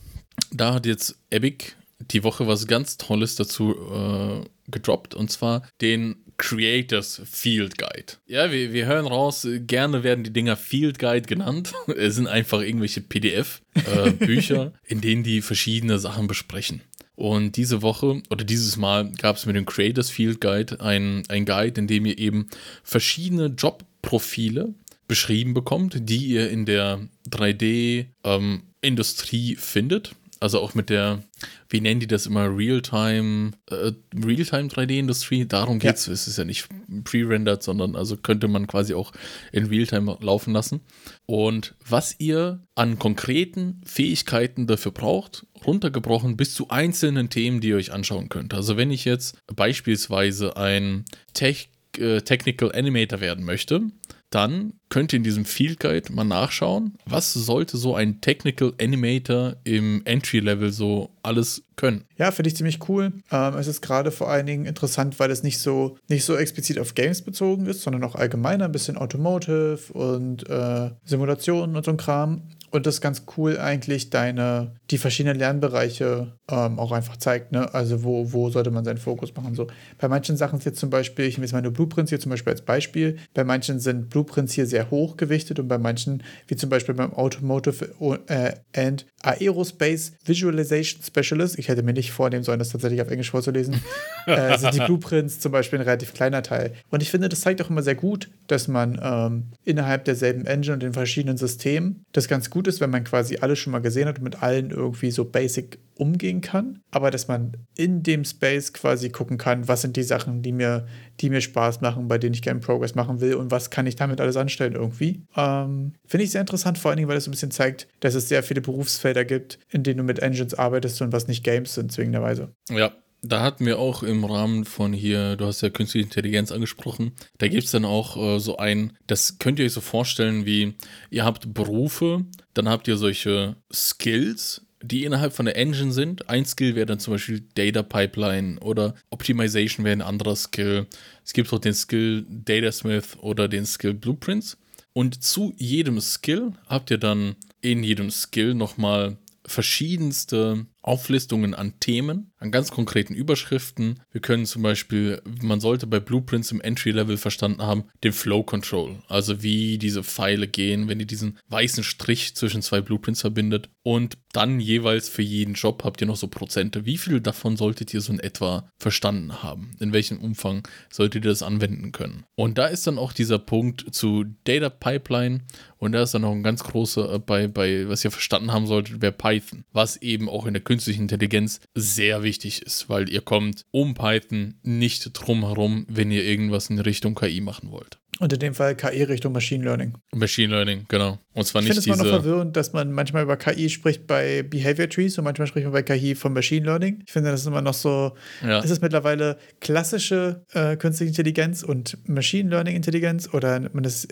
da 0.53 0.75
hat 0.75 0.87
jetzt 0.87 1.19
Epic 1.31 1.73
die 2.01 2.25
Woche 2.25 2.47
was 2.47 2.67
ganz 2.67 2.97
Tolles 2.97 3.37
dazu 3.37 3.75
äh, 3.93 4.45
gedroppt, 4.71 5.15
und 5.15 5.31
zwar 5.31 5.63
den 5.81 6.17
Creators 6.39 7.21
Field 7.31 7.77
Guide. 7.77 8.15
Ja, 8.27 8.51
wir, 8.51 8.73
wir 8.73 8.87
hören 8.87 9.07
raus, 9.07 9.47
gerne 9.67 10.03
werden 10.05 10.25
die 10.25 10.33
Dinger 10.33 10.57
Field 10.57 10.99
Guide 10.99 11.27
genannt. 11.27 11.75
Es 11.97 12.15
sind 12.15 12.29
einfach 12.29 12.63
irgendwelche 12.63 13.03
PDF-Bücher, 13.03 14.67
äh, 14.67 14.71
in 14.87 15.01
denen 15.01 15.25
die 15.25 15.43
verschiedene 15.43 15.99
Sachen 15.99 16.29
besprechen. 16.29 16.83
Und 17.17 17.57
diese 17.57 17.83
Woche 17.83 18.23
oder 18.31 18.45
dieses 18.45 18.77
Mal 18.77 19.11
gab 19.13 19.35
es 19.37 19.47
mit 19.47 19.57
dem 19.57 19.67
Creators 19.67 20.11
Field 20.11 20.41
Guide 20.41 20.81
ein, 20.81 21.25
ein 21.29 21.45
Guide, 21.45 21.81
in 21.81 21.89
dem 21.89 22.07
ihr 22.07 22.17
eben 22.17 22.49
verschiedene 22.85 23.47
Jobprofile 23.47 24.73
beschrieben 25.09 25.55
bekommt, 25.55 26.09
die 26.09 26.29
ihr 26.29 26.49
in 26.51 26.65
der 26.65 27.01
3D-Industrie 27.29 29.53
ähm, 29.53 29.59
findet 29.59 30.15
also 30.41 30.61
auch 30.61 30.75
mit 30.75 30.91
der, 30.91 31.23
wie 31.69 31.81
nennen 31.81 32.01
die 32.01 32.07
das 32.07 32.27
immer, 32.27 32.45
Realtime, 32.57 33.53
äh, 33.71 33.93
Realtime 34.15 34.69
3D-Industrie, 34.69 35.47
darum 35.47 35.79
geht 35.79 35.97
es. 35.97 36.07
Ja. 36.07 36.13
Es 36.13 36.29
ist 36.29 36.39
ja 36.39 36.45
nicht 36.45 36.69
pre-rendered, 37.05 37.63
sondern 37.63 37.97
also 37.97 38.17
könnte 38.17 38.49
man 38.49 38.67
quasi 38.67 38.95
auch 38.95 39.13
in 39.53 39.67
Realtime 39.67 40.17
laufen 40.21 40.53
lassen. 40.53 40.81
Und 41.27 41.75
was 41.87 42.17
ihr 42.19 42.61
an 42.75 42.99
konkreten 42.99 43.81
Fähigkeiten 43.85 44.67
dafür 44.67 44.93
braucht, 44.93 45.47
runtergebrochen 45.67 46.37
bis 46.37 46.55
zu 46.55 46.69
einzelnen 46.69 47.31
Themen, 47.31 47.61
die 47.61 47.69
ihr 47.69 47.77
euch 47.77 47.93
anschauen 47.93 48.29
könnt. 48.29 48.55
Also 48.55 48.77
wenn 48.77 48.91
ich 48.91 49.05
jetzt 49.05 49.39
beispielsweise 49.55 50.57
ein 50.57 51.05
Tech, 51.35 51.71
äh, 51.99 52.21
Technical 52.21 52.73
Animator 52.73 53.21
werden 53.21 53.45
möchte, 53.45 53.83
dann 54.31 54.75
könnt 54.89 55.13
ihr 55.13 55.19
in 55.19 55.23
diesem 55.23 55.45
Field 55.45 55.81
Guide 55.81 56.13
mal 56.13 56.25
nachschauen, 56.25 56.95
was 57.07 57.33
sollte 57.33 57.77
so 57.77 57.95
ein 57.95 58.21
Technical 58.21 58.73
Animator 58.81 59.57
im 59.65 60.03
Entry-Level 60.05 60.73
so 60.73 61.11
alles 61.23 61.63
können. 61.77 62.05
Ja, 62.17 62.31
finde 62.31 62.49
ich 62.49 62.57
ziemlich 62.57 62.89
cool. 62.89 63.13
Ähm, 63.31 63.55
es 63.55 63.67
ist 63.67 63.83
gerade 63.83 64.11
vor 64.11 64.31
allen 64.31 64.47
Dingen 64.47 64.67
interessant, 64.67 65.19
weil 65.21 65.31
es 65.31 65.43
nicht 65.43 65.59
so, 65.59 65.97
nicht 66.09 66.25
so 66.25 66.37
explizit 66.37 66.79
auf 66.79 66.95
Games 66.95 67.23
bezogen 67.23 67.67
ist, 67.67 67.83
sondern 67.83 68.05
auch 68.05 68.15
allgemeiner, 68.15 68.67
ein 68.67 68.73
bisschen 68.73 68.97
Automotive 68.97 69.93
und 69.93 70.49
äh, 70.49 70.91
Simulationen 71.05 71.77
und 71.77 71.85
so 71.85 71.93
ein 71.93 71.97
Kram 71.97 72.43
und 72.71 72.87
das 72.87 73.01
ganz 73.01 73.23
cool 73.37 73.59
eigentlich 73.59 74.11
deine, 74.11 74.73
die 74.91 74.99
verschiedenen 74.99 75.39
Lernbereiche 75.39 76.35
ähm, 76.51 76.79
auch 76.79 76.93
einfach 76.93 77.17
zeigt, 77.17 77.53
ne? 77.53 77.73
Also 77.75 78.05
wo, 78.05 78.33
wo 78.33 78.51
sollte 78.51 78.71
man 78.71 78.85
seinen 78.85 78.99
Fokus 78.99 79.35
machen? 79.35 79.55
So, 79.55 79.69
bei 79.99 80.09
manchen 80.09 80.37
Sachen 80.37 80.61
jetzt 80.61 80.79
zum 80.79 80.91
Beispiel, 80.91 81.27
ich 81.27 81.37
nehme 81.37 81.47
jetzt 81.47 81.53
meine 81.53 81.71
Blueprints 81.71 82.11
hier 82.11 82.21
zum 82.21 82.31
Beispiel 82.31 82.53
als 82.53 82.63
Beispiel, 82.63 83.17
bei 83.35 83.45
manchen 83.45 83.81
sind 83.81 84.11
Blueprints 84.11 84.53
hier 84.53 84.67
sehr 84.67 84.78
hoch 84.85 85.17
gewichtet 85.17 85.59
und 85.59 85.69
bei 85.69 85.79
manchen, 85.79 86.23
wie 86.47 86.57
zum 86.57 86.71
Beispiel 86.71 86.95
beim 86.95 87.13
Automotive 87.13 87.95
äh, 88.29 88.53
and 88.75 89.07
Aerospace 89.23 90.13
Visualization 90.25 91.03
Specialist, 91.03 91.59
ich 91.59 91.69
hätte 91.69 91.83
mir 91.83 91.93
nicht 91.93 92.13
vornehmen 92.13 92.45
sollen, 92.45 92.59
das 92.59 92.71
tatsächlich 92.71 93.03
auf 93.03 93.11
Englisch 93.11 93.31
vorzulesen, 93.31 93.81
äh, 94.27 94.57
sind 94.59 94.75
die 94.75 94.81
Blueprints 94.81 95.41
zum 95.41 95.53
Beispiel 95.53 95.79
ein 95.79 95.85
relativ 95.85 96.15
kleiner 96.15 96.43
Teil. 96.43 96.75
Und 96.91 97.03
ich 97.03 97.11
finde, 97.11 97.29
das 97.29 97.41
zeigt 97.41 97.61
auch 97.63 97.71
immer 97.71 97.83
sehr 97.83 97.95
gut, 97.95 98.31
dass 98.47 98.69
man 98.69 99.01
ähm, 99.03 99.45
innerhalb 99.65 100.05
derselben 100.05 100.47
Engine 100.47 100.75
und 100.75 100.83
den 100.83 100.93
verschiedenen 100.93 101.37
Systemen 101.37 102.05
das 102.13 102.29
ganz 102.29 102.51
gut 102.51 102.67
ist, 102.69 102.81
wenn 102.81 102.91
man 102.91 103.05
quasi 103.05 103.39
alles 103.41 103.59
schon 103.59 103.73
mal 103.73 103.81
gesehen 103.81 104.09
hat 104.09 104.19
und 104.19 104.25
mit 104.25 104.43
allen 104.43 104.71
irgendwie 104.71 105.11
so 105.11 105.25
basic 105.25 105.79
umgehen 105.99 106.41
kann, 106.41 106.81
aber 106.91 107.11
dass 107.11 107.29
man 107.29 107.57
in 107.77 108.03
dem 108.03 108.25
Space 108.25 108.73
quasi 108.73 109.11
gucken 109.11 109.39
kann, 109.39 109.69
was 109.69 109.83
sind 109.83 109.97
die 109.97 110.03
Sachen, 110.03 110.43
die 110.43 110.53
mir, 110.53 110.87
die 111.21 111.31
mir 111.31 111.41
Spaß 111.41 111.81
machen, 111.81 112.09
bei 112.09 112.19
denen 112.19 112.35
ich 112.35 112.43
gerne 112.43 112.61
Progress 112.61 112.95
machen 112.95 113.21
will 113.21 113.35
und 113.35 113.51
was 113.51 113.71
kann 113.71 113.87
ich 113.87 113.97
damit 113.97 114.21
alles 114.21 114.37
anstellen 114.37 114.75
irgendwie. 114.75 115.23
Ähm, 115.37 115.95
Finde 116.07 116.25
ich 116.25 116.31
sehr 116.31 116.41
interessant, 116.41 116.79
vor 116.79 116.91
allen 116.91 116.99
Dingen, 116.99 117.09
weil 117.09 117.17
es 117.17 117.25
so 117.25 117.31
ein 117.31 117.33
bisschen 117.33 117.51
zeigt, 117.51 117.89
dass 118.01 118.15
es 118.15 118.29
sehr 118.29 118.43
viele 118.43 118.61
Berufsfelder 118.61 119.25
gibt, 119.25 119.59
in 119.71 119.83
denen 119.83 119.99
du 119.99 120.05
mit 120.05 120.21
Engines 120.21 120.55
arbeitest 120.55 121.03
und 121.03 121.13
was 121.13 121.29
nicht 121.29 121.45
Games 121.45 121.75
sind, 121.75 121.93
zwingenderweise. 121.93 122.53
Ja, 122.71 122.93
da 123.23 123.43
hatten 123.43 123.67
wir 123.67 123.79
auch 123.79 124.03
im 124.03 124.25
Rahmen 124.25 124.65
von 124.65 124.93
hier, 124.93 125.37
du 125.37 125.47
hast 125.47 125.61
ja 125.61 125.71
künstliche 125.71 126.05
Intelligenz 126.05 126.53
angesprochen, 126.53 127.13
da 127.39 127.49
gibt 127.49 127.65
es 127.65 127.73
dann 127.73 127.85
auch 127.85 128.17
äh, 128.17 128.39
so 128.39 128.59
ein, 128.59 128.97
das 129.07 129.39
könnt 129.39 129.59
ihr 129.59 129.65
euch 129.65 129.73
so 129.73 129.81
vorstellen 129.81 130.47
wie, 130.47 130.75
ihr 131.11 131.25
habt 131.25 131.53
Berufe, 131.53 132.25
dann 132.55 132.69
habt 132.69 132.87
ihr 132.87 132.97
solche 132.97 133.57
Skills, 133.73 134.68
die 134.83 135.05
innerhalb 135.05 135.33
von 135.33 135.47
der 135.47 135.57
Engine 135.57 135.93
sind. 135.93 136.29
Ein 136.29 136.45
Skill 136.45 136.75
wäre 136.75 136.87
dann 136.87 137.01
zum 137.01 137.15
Beispiel 137.15 137.45
Data 137.55 137.83
Pipeline 137.83 138.61
oder 138.61 138.95
Optimization 139.11 139.85
wäre 139.85 139.97
ein 139.97 140.03
anderer 140.03 140.37
Skill. 140.37 140.87
Es 141.25 141.33
gibt 141.33 141.53
auch 141.53 141.59
den 141.59 141.75
Skill 141.75 142.25
Datasmith 142.29 143.17
oder 143.21 143.49
den 143.49 143.67
Skill 143.67 143.95
Blueprints. 143.95 144.57
Und 144.93 145.23
zu 145.23 145.53
jedem 145.57 146.01
Skill 146.01 146.53
habt 146.67 146.91
ihr 146.91 146.99
dann 146.99 147.37
in 147.61 147.83
jedem 147.83 148.11
Skill 148.11 148.55
nochmal 148.55 149.17
verschiedenste 149.45 150.67
Auflistungen 150.83 151.55
an 151.55 151.75
Themen, 151.81 152.33
an 152.39 152.51
ganz 152.51 152.71
konkreten 152.71 153.15
Überschriften. 153.15 154.01
Wir 154.11 154.21
können 154.21 154.47
zum 154.47 154.63
Beispiel, 154.63 155.21
man 155.43 155.61
sollte 155.61 155.87
bei 155.87 156.01
Blueprints 156.01 156.53
im 156.53 156.61
Entry-Level 156.61 157.17
verstanden 157.17 157.63
haben, 157.63 157.85
den 158.05 158.13
Flow 158.13 158.43
Control, 158.43 159.03
also 159.09 159.43
wie 159.43 159.79
diese 159.79 160.05
Pfeile 160.05 160.47
gehen, 160.47 160.89
wenn 160.89 161.01
ihr 161.01 161.07
diesen 161.07 161.39
weißen 161.49 161.83
Strich 161.83 162.37
zwischen 162.37 162.63
zwei 162.63 162.81
Blueprints 162.81 163.21
verbindet. 163.21 163.69
Und 163.83 164.19
dann 164.33 164.61
jeweils 164.61 165.09
für 165.09 165.23
jeden 165.23 165.55
Job 165.55 165.83
habt 165.85 166.01
ihr 166.01 166.07
noch 166.07 166.17
so 166.17 166.29
Prozente. 166.29 166.85
Wie 166.85 166.99
viel 166.99 167.21
davon 167.21 167.57
solltet 167.57 167.93
ihr 167.93 168.01
so 168.01 168.13
in 168.13 168.21
etwa 168.21 168.71
verstanden 168.79 169.43
haben? 169.43 169.73
In 169.81 169.93
welchem 169.93 170.19
Umfang 170.19 170.67
solltet 170.91 171.25
ihr 171.25 171.31
das 171.31 171.43
anwenden 171.43 171.93
können? 171.93 172.25
Und 172.35 172.59
da 172.59 172.67
ist 172.67 172.87
dann 172.87 172.99
auch 172.99 173.13
dieser 173.13 173.39
Punkt 173.39 173.95
zu 173.95 174.25
Data 174.45 174.69
Pipeline 174.69 175.41
und 175.79 175.93
da 175.93 176.03
ist 176.03 176.13
dann 176.13 176.23
noch 176.23 176.33
ein 176.33 176.43
ganz 176.43 176.63
großer 176.63 177.15
äh, 177.15 177.19
bei, 177.19 177.49
bei 177.49 177.89
was 177.89 178.05
ihr 178.05 178.11
verstanden 178.11 178.53
haben 178.53 178.67
solltet, 178.67 179.01
wäre 179.01 179.13
Python, 179.13 179.65
was 179.73 179.97
eben 179.97 180.29
auch 180.29 180.47
in 180.47 180.55
der 180.55 180.63
künstliche 180.63 181.01
Intelligenz 181.01 181.61
sehr 181.75 182.23
wichtig 182.23 182.28
ist, 182.37 182.89
weil 182.89 183.09
ihr 183.09 183.21
kommt 183.21 183.65
um 183.71 183.95
Python 183.95 184.55
nicht 184.63 185.11
drum 185.15 185.45
herum, 185.47 185.87
wenn 185.89 186.11
ihr 186.11 186.25
irgendwas 186.25 186.71
in 186.71 186.79
Richtung 186.79 187.15
KI 187.15 187.41
machen 187.41 187.71
wollt. 187.71 187.99
Und 188.21 188.33
in 188.33 188.41
dem 188.41 188.55
Fall 188.55 188.75
KI 188.75 189.05
Richtung 189.05 189.33
Machine 189.33 189.65
Learning. 189.65 189.95
Machine 190.13 190.53
Learning, 190.53 190.87
genau. 190.89 191.19
Und 191.35 191.47
zwar 191.47 191.63
ich 191.63 191.69
nicht 191.69 191.79
diese... 191.79 191.91
Ich 191.91 191.97
finde 191.97 192.03
es 192.03 192.11
immer 192.11 192.17
noch 192.17 192.25
verwirrend, 192.25 192.57
dass 192.57 192.73
man 192.73 192.93
manchmal 192.93 193.23
über 193.23 193.37
KI 193.37 193.71
spricht 193.71 194.07
bei 194.07 194.43
Behavior 194.43 194.89
Trees 194.89 195.17
und 195.19 195.25
manchmal 195.25 195.47
spricht 195.47 195.65
man 195.65 195.73
bei 195.73 195.83
KI 195.83 196.15
von 196.15 196.33
Machine 196.33 196.67
Learning. 196.67 197.03
Ich 197.07 197.13
finde, 197.13 197.31
das 197.31 197.43
ist 197.43 197.47
immer 197.47 197.63
noch 197.63 197.75
so, 197.75 198.15
ja. 198.43 198.59
ist 198.59 198.71
es 198.71 198.81
mittlerweile 198.81 199.39
klassische 199.61 200.45
äh, 200.53 200.77
künstliche 200.77 201.11
Intelligenz 201.11 201.63
und 201.63 201.97
Machine 202.09 202.51
Learning 202.51 202.75
Intelligenz 202.75 203.33
oder 203.33 203.61
man 203.73 203.85
das 203.85 204.09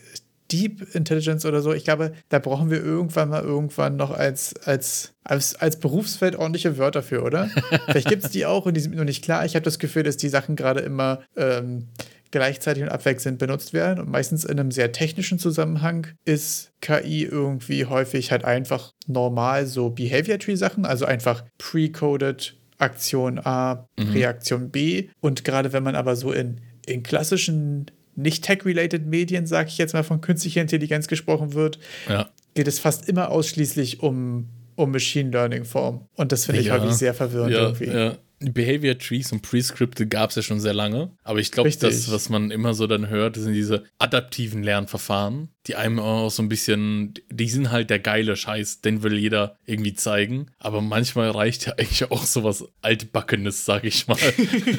Deep 0.53 0.95
Intelligence 0.95 1.45
oder 1.45 1.63
so. 1.63 1.73
Ich 1.73 1.85
glaube, 1.85 2.13
da 2.29 2.39
brauchen 2.39 2.71
wir 2.71 2.83
irgendwann 2.83 3.29
mal 3.29 3.43
irgendwann 3.43 3.97
noch 3.97 4.11
als, 4.11 4.55
als, 4.65 5.15
als, 5.25 5.57
als 5.57 5.79
Berufsfeld 5.79 6.37
ordentliche 6.37 6.79
Wörter 6.79 7.03
für, 7.03 7.23
oder? 7.23 7.49
Vielleicht 7.87 8.09
gibt 8.09 8.25
es 8.25 8.31
die 8.31 8.47
auch 8.47 8.67
und 8.67 8.75
die 8.75 8.81
sind 8.81 8.91
mir 8.91 8.99
noch 8.99 9.05
nicht 9.05 9.25
klar. 9.25 9.45
Ich 9.45 9.55
habe 9.55 9.65
das 9.65 9.79
Gefühl, 9.79 10.03
dass 10.03 10.17
die 10.17 10.29
Sachen 10.29 10.57
gerade 10.57 10.81
immer 10.81 11.21
ähm, 11.37 11.89
gleichzeitig 12.31 12.83
und 12.83 12.91
abwechselnd 12.91 13.39
benutzt 13.39 13.73
werden. 13.73 14.01
Und 14.01 14.11
meistens 14.11 14.45
in 14.45 14.59
einem 14.59 14.71
sehr 14.71 14.93
technischen 14.93 15.39
Zusammenhang 15.39 16.09
ist 16.25 16.73
KI 16.81 17.25
irgendwie 17.25 17.87
häufig 17.87 18.31
halt 18.31 18.45
einfach 18.45 18.93
normal 19.07 19.67
so 19.67 19.91
Behavior 19.91 20.39
Tree 20.39 20.57
Sachen, 20.57 20.85
also 20.85 21.05
einfach 21.07 21.45
pre-coded 21.59 22.57
Aktion 22.79 23.39
A, 23.39 23.89
mhm. 23.99 24.13
Reaktion 24.13 24.71
B. 24.71 25.09
Und 25.21 25.45
gerade 25.45 25.73
wenn 25.73 25.83
man 25.83 25.95
aber 25.95 26.17
so 26.17 26.33
in, 26.33 26.61
in 26.87 27.03
klassischen 27.03 27.91
nicht 28.17 28.45
tech-related 28.45 29.07
Medien, 29.07 29.47
sage 29.47 29.69
ich 29.69 29.79
jetzt 29.79 29.93
mal, 29.93 30.03
von 30.03 30.21
künstlicher 30.21 30.61
Intelligenz 30.61 31.07
gesprochen 31.07 31.55
wird, 31.55 31.79
ja. 32.09 32.31
geht 32.55 32.67
es 32.67 32.79
fast 32.79 33.09
immer 33.09 33.31
ausschließlich 33.31 34.03
um, 34.03 34.49
um 34.75 34.91
Machine 34.91 35.31
Learning-Form. 35.31 36.09
Und 36.17 36.33
das 36.33 36.47
finde 36.47 36.61
ich 36.61 36.69
ja. 36.69 36.75
häufig 36.79 36.95
sehr 36.95 37.15
verwirrend 37.15 37.53
ja, 37.53 37.61
irgendwie. 37.61 37.87
Ja. 37.87 38.17
Behavior 38.39 38.99
Trees 38.99 39.33
und 39.33 39.41
Prescripte 39.43 40.07
gab 40.07 40.31
es 40.31 40.37
ja 40.37 40.43
schon 40.43 40.61
sehr 40.61 40.75
lange. 40.75 41.13
Aber 41.25 41.39
ich 41.39 41.53
glaube, 41.53 41.71
das, 41.71 42.11
was 42.11 42.29
man 42.29 42.51
immer 42.51 42.75
so 42.75 42.87
dann 42.87 43.09
hört, 43.09 43.37
sind 43.37 43.55
diese 43.55 43.85
adaptiven 43.99 44.63
Lernverfahren, 44.63 45.49
die 45.67 45.77
einem 45.77 45.99
auch 45.99 46.31
so 46.31 46.43
ein 46.43 46.49
bisschen, 46.49 47.15
die 47.31 47.49
sind 47.49 47.71
halt 47.71 47.89
der 47.89 47.99
geile 47.99 48.37
Scheiß, 48.37 48.83
den 48.83 49.03
will 49.03 49.17
jeder 49.17 49.57
irgendwie 49.65 49.95
zeigen. 49.95 50.47
Aber 50.59 50.83
manchmal 50.83 51.31
reicht 51.31 51.67
ja 51.67 51.73
eigentlich 51.79 52.11
auch 52.11 52.25
sowas 52.25 52.65
altbackenes, 52.83 53.65
sag 53.65 53.85
ich 53.85 54.07
mal, 54.07 54.19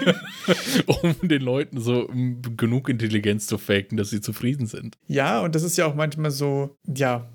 um 0.86 1.16
den 1.28 1.42
Leuten 1.42 1.82
so 1.82 2.10
genug 2.56 2.90
Intelligenz 2.90 3.48
zu 3.48 3.58
faken, 3.58 3.98
dass 3.98 4.12
sie 4.12 4.22
zufrieden 4.22 4.68
sind. 4.68 4.98
Ja, 5.08 5.42
und 5.42 5.56
das 5.56 5.64
ist 5.64 5.78
ja 5.78 5.88
auch 5.88 5.96
manchmal 5.96 6.32
so, 6.32 6.78
ja, 6.86 7.28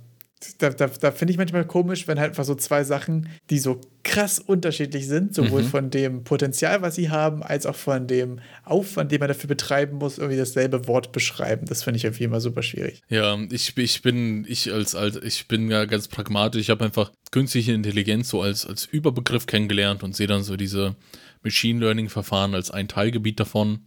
da, 0.58 0.70
da, 0.70 0.86
da 0.86 1.10
finde 1.10 1.32
ich 1.32 1.38
manchmal 1.38 1.64
komisch, 1.64 2.08
wenn 2.08 2.18
halt 2.18 2.30
einfach 2.30 2.44
so 2.44 2.54
zwei 2.54 2.84
Sachen, 2.84 3.28
die 3.50 3.58
so 3.58 3.80
krass 4.02 4.38
unterschiedlich 4.38 5.06
sind, 5.06 5.34
sowohl 5.34 5.62
mhm. 5.62 5.66
von 5.66 5.90
dem 5.90 6.24
Potenzial, 6.24 6.82
was 6.82 6.96
sie 6.96 7.10
haben, 7.10 7.42
als 7.42 7.66
auch 7.66 7.76
von 7.76 8.06
dem 8.06 8.40
Aufwand, 8.64 9.12
den 9.12 9.20
man 9.20 9.28
dafür 9.28 9.48
betreiben 9.48 9.98
muss, 9.98 10.18
irgendwie 10.18 10.38
dasselbe 10.38 10.88
Wort 10.88 11.12
beschreiben. 11.12 11.66
Das 11.66 11.84
finde 11.84 11.98
ich 11.98 12.04
irgendwie 12.04 12.24
immer 12.24 12.40
super 12.40 12.62
schwierig. 12.62 13.02
Ja, 13.08 13.38
ich, 13.50 13.76
ich 13.76 14.02
bin, 14.02 14.44
ich 14.48 14.72
als, 14.72 14.94
als 14.94 15.16
ich 15.16 15.46
bin 15.48 15.70
ja 15.70 15.84
ganz 15.84 16.08
pragmatisch. 16.08 16.60
Ich 16.60 16.70
habe 16.70 16.84
einfach 16.84 17.12
künstliche 17.30 17.72
Intelligenz 17.72 18.28
so 18.28 18.42
als, 18.42 18.66
als 18.66 18.86
Überbegriff 18.86 19.46
kennengelernt 19.46 20.02
und 20.02 20.16
sehe 20.16 20.26
dann 20.26 20.42
so 20.42 20.56
diese 20.56 20.96
Machine 21.42 21.80
Learning-Verfahren 21.80 22.54
als 22.54 22.70
ein 22.70 22.88
Teilgebiet 22.88 23.38
davon. 23.40 23.80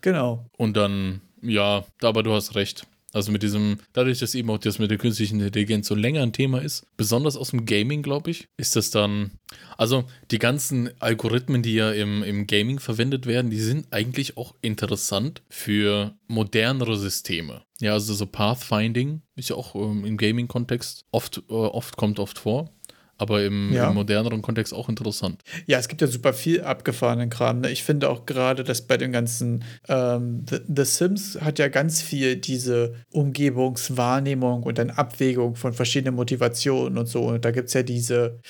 Genau. 0.00 0.46
Und 0.56 0.76
dann, 0.76 1.20
ja, 1.42 1.84
aber 2.02 2.22
du 2.22 2.32
hast 2.32 2.54
recht. 2.54 2.86
Also 3.16 3.32
mit 3.32 3.42
diesem, 3.42 3.78
dadurch, 3.94 4.18
dass 4.18 4.34
eben 4.34 4.50
auch 4.50 4.58
das 4.58 4.78
mit 4.78 4.90
der 4.90 4.98
künstlichen 4.98 5.40
Intelligenz 5.40 5.88
so 5.88 5.94
länger 5.94 6.22
ein 6.22 6.34
Thema 6.34 6.60
ist, 6.60 6.86
besonders 6.98 7.38
aus 7.38 7.48
dem 7.48 7.64
Gaming, 7.64 8.02
glaube 8.02 8.30
ich, 8.30 8.48
ist 8.58 8.76
das 8.76 8.90
dann, 8.90 9.30
also 9.78 10.04
die 10.30 10.38
ganzen 10.38 10.90
Algorithmen, 11.00 11.62
die 11.62 11.72
ja 11.72 11.92
im, 11.92 12.22
im 12.22 12.46
Gaming 12.46 12.78
verwendet 12.78 13.24
werden, 13.24 13.50
die 13.50 13.58
sind 13.58 13.90
eigentlich 13.90 14.36
auch 14.36 14.54
interessant 14.60 15.40
für 15.48 16.14
modernere 16.26 16.98
Systeme. 16.98 17.62
Ja, 17.80 17.94
also 17.94 18.12
so 18.12 18.26
Pathfinding 18.26 19.22
ist 19.34 19.48
ja 19.48 19.56
auch 19.56 19.74
ähm, 19.74 20.04
im 20.04 20.18
Gaming-Kontext 20.18 21.06
oft, 21.10 21.42
äh, 21.48 21.54
oft 21.54 21.96
kommt 21.96 22.18
oft 22.18 22.38
vor 22.38 22.70
aber 23.18 23.42
im, 23.44 23.72
ja. 23.72 23.88
im, 23.88 23.94
moderneren 23.94 24.42
Kontext 24.42 24.74
auch 24.74 24.88
interessant. 24.88 25.42
Ja, 25.66 25.78
es 25.78 25.88
gibt 25.88 26.00
ja 26.00 26.06
super 26.06 26.32
viel 26.32 26.62
abgefahrenen 26.62 27.30
Kram. 27.30 27.60
Ne? 27.60 27.70
Ich 27.70 27.82
finde 27.82 28.08
auch 28.10 28.26
gerade, 28.26 28.64
dass 28.64 28.82
bei 28.82 28.96
den 28.96 29.12
ganzen 29.12 29.64
ähm, 29.88 30.44
The, 30.48 30.58
The, 30.74 30.84
Sims 30.84 31.38
hat 31.40 31.58
ja 31.58 31.68
ganz 31.68 32.02
viel 32.02 32.36
diese 32.36 32.94
Umgebungswahrnehmung 33.10 34.62
und 34.62 34.78
dann 34.78 34.90
Abwägung 34.90 35.56
von 35.56 35.72
verschiedenen 35.72 36.14
Motivationen 36.14 36.98
und 36.98 37.06
so. 37.06 37.24
Und 37.24 37.44
da 37.44 37.50
gibt 37.50 37.68
es 37.68 37.74
ja 37.74 37.82
diese, 37.82 38.40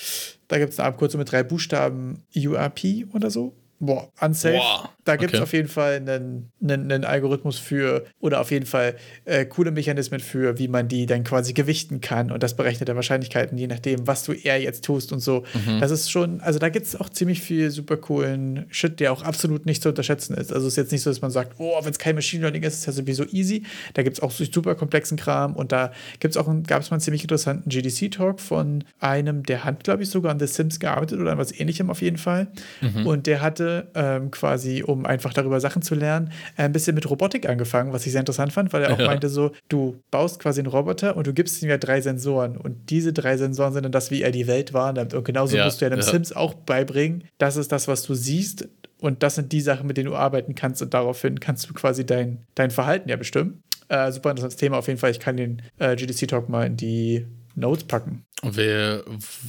da 0.49 0.59
gibt 0.59 0.73
es 0.73 0.81
eine 0.81 0.89
Abkürzung 0.89 1.19
mit 1.19 1.31
drei 1.31 1.43
Buchstaben 1.43 2.25
URP 2.35 3.07
oder 3.13 3.31
so. 3.31 3.57
Boah, 3.79 4.11
unsafe. 4.21 4.57
Boah. 4.57 4.91
Da 5.05 5.17
gibt 5.17 5.35
es 5.35 5.39
okay. 5.39 5.45
auf 5.45 5.53
jeden 5.53 5.69
Fall 5.69 5.95
einen, 5.97 6.51
einen, 6.63 6.91
einen, 6.91 7.05
Algorithmus 7.05 7.59
für 7.59 8.05
oder 8.19 8.41
auf 8.41 8.51
jeden 8.51 8.67
Fall 8.67 8.97
äh, 9.25 9.45
coole 9.45 9.71
Mechanismen 9.71 10.19
für, 10.19 10.59
wie 10.59 10.67
man 10.67 10.89
die 10.89 11.07
dann 11.07 11.23
quasi 11.23 11.53
gewichten 11.53 12.01
kann 12.01 12.33
und 12.33 12.43
das 12.43 12.57
berechnet 12.57 12.89
der 12.89 12.97
Wahrscheinlichkeiten, 12.97 13.57
je 13.57 13.69
nachdem, 13.69 14.07
was 14.07 14.25
du 14.25 14.33
eher 14.33 14.61
jetzt 14.61 14.85
tust 14.85 15.13
und 15.13 15.21
so. 15.21 15.45
Mhm. 15.55 15.79
Das 15.81 15.93
ist 15.93 16.11
schon, 16.11 16.41
also 16.41 16.59
da 16.59 16.71
gibt 16.71 16.87
es 16.87 16.97
auch 16.99 17.09
ziemlich 17.09 17.41
viel 17.41 17.71
super 17.71 17.97
coolen 17.97 18.67
Shit, 18.71 18.99
der 18.99 19.13
auch 19.13 19.23
absolut 19.23 19.65
nicht 19.67 19.83
zu 19.83 19.91
unterschätzen 19.91 20.35
ist. 20.35 20.53
Also 20.53 20.67
es 20.67 20.73
ist 20.73 20.77
jetzt 20.77 20.93
nicht 20.93 21.03
so, 21.03 21.11
dass 21.11 21.21
man 21.21 21.31
sagt, 21.31 21.55
oh, 21.59 21.79
wenn 21.83 21.93
es 21.93 21.99
kein 21.99 22.17
Machine 22.17 22.43
Learning 22.43 22.63
ist, 22.63 22.75
ist 22.75 22.81
es 22.81 22.87
ja 22.87 22.93
sowieso 22.93 23.25
easy. 23.27 23.63
Da 23.95 24.03
gibt 24.03 24.17
es 24.17 24.23
auch 24.23 24.33
super 24.33 24.75
komplexen 24.75 25.17
Kram 25.17 25.55
und 25.55 25.71
da 25.71 25.93
gibt 26.19 26.35
es 26.35 26.37
auch 26.37 26.47
gab 26.67 26.83
es 26.83 26.91
mal 26.91 26.97
einen 26.97 27.01
ziemlich 27.01 27.23
interessanten 27.23 27.69
GDC-Talk 27.69 28.41
von 28.41 28.85
einem, 28.99 29.45
der 29.45 29.65
hat, 29.65 29.85
glaube 29.85 30.03
ich, 30.03 30.11
sogar 30.11 30.33
an 30.33 30.41
The 30.41 30.47
Sims 30.47 30.81
gearbeitet 30.81 31.21
oder 31.21 31.33
an 31.33 31.39
was 31.39 31.53
ähnlichem 31.53 31.91
auf 31.91 32.03
jeden 32.03 32.19
Fall. 32.19 32.49
Mhm. 32.81 33.07
Und 33.07 33.27
der 33.27 33.41
hatte 33.41 33.66
ähm, 33.95 34.31
quasi, 34.31 34.83
um 34.83 35.07
einfach 35.07 35.33
darüber 35.33 35.61
Sachen 35.61 35.83
zu 35.83 35.95
lernen, 35.95 36.33
äh, 36.57 36.63
ein 36.63 36.73
bisschen 36.73 36.95
mit 36.95 37.09
Robotik 37.09 37.49
angefangen, 37.49 37.93
was 37.93 38.07
ich 38.07 38.13
sehr 38.13 38.21
interessant 38.21 38.53
fand, 38.53 38.73
weil 38.73 38.83
er 38.83 38.93
auch 38.93 38.99
ja. 38.99 39.07
meinte 39.07 39.29
so, 39.29 39.53
du 39.69 40.01
baust 40.11 40.41
quasi 40.41 40.61
einen 40.61 40.69
Roboter 40.69 41.17
und 41.17 41.27
du 41.27 41.33
gibst 41.33 41.63
ihm 41.63 41.69
ja 41.69 41.79
drei 41.79 42.01
Sensoren 42.01 42.57
und 42.57 42.91
diese 42.91 43.13
drei 43.13 43.37
Sensoren 43.37 43.73
sind 43.73 43.85
dann 43.85 43.93
das, 43.93 44.11
wie 44.11 44.23
er 44.23 44.31
die 44.31 44.47
Welt 44.47 44.73
wahrnimmt 44.73 45.15
und 45.15 45.25
genauso 45.25 45.57
ja, 45.57 45.65
musst 45.65 45.81
du 45.81 45.85
ja 45.85 45.91
dem 45.91 46.01
ja. 46.01 46.05
Sims 46.05 46.33
auch 46.33 46.55
beibringen, 46.55 47.25
das 47.39 47.57
ist 47.57 47.73
das, 47.73 47.89
was 47.89 48.03
du 48.03 48.15
siehst 48.15 48.69
und 49.01 49.23
das 49.23 49.35
sind 49.35 49.53
die 49.53 49.61
Sachen, 49.61 49.87
mit 49.87 49.97
denen 49.97 50.11
du 50.11 50.17
arbeiten 50.17 50.55
kannst 50.55 50.83
und 50.83 50.95
daraufhin 50.95 51.41
kannst 51.41 51.69
du 51.69 51.75
quasi 51.75 52.07
dein, 52.07 52.39
dein 52.55 52.71
Verhalten 52.71 53.09
ja 53.09 53.17
bestimmen. 53.17 53.63
Äh, 53.89 54.11
super 54.11 54.31
interessantes 54.31 54.57
Thema 54.57 54.79
auf 54.79 54.89
jeden 54.89 54.99
Fall. 54.99 55.11
Ich 55.11 55.21
kann 55.21 55.37
den 55.37 55.63
äh, 55.79 55.95
GDC 55.95 56.27
Talk 56.29 56.49
mal 56.49 56.67
in 56.67 56.77
die 56.77 57.27
Notes 57.57 57.85
packen. 57.85 58.25
Wer, 58.43 59.03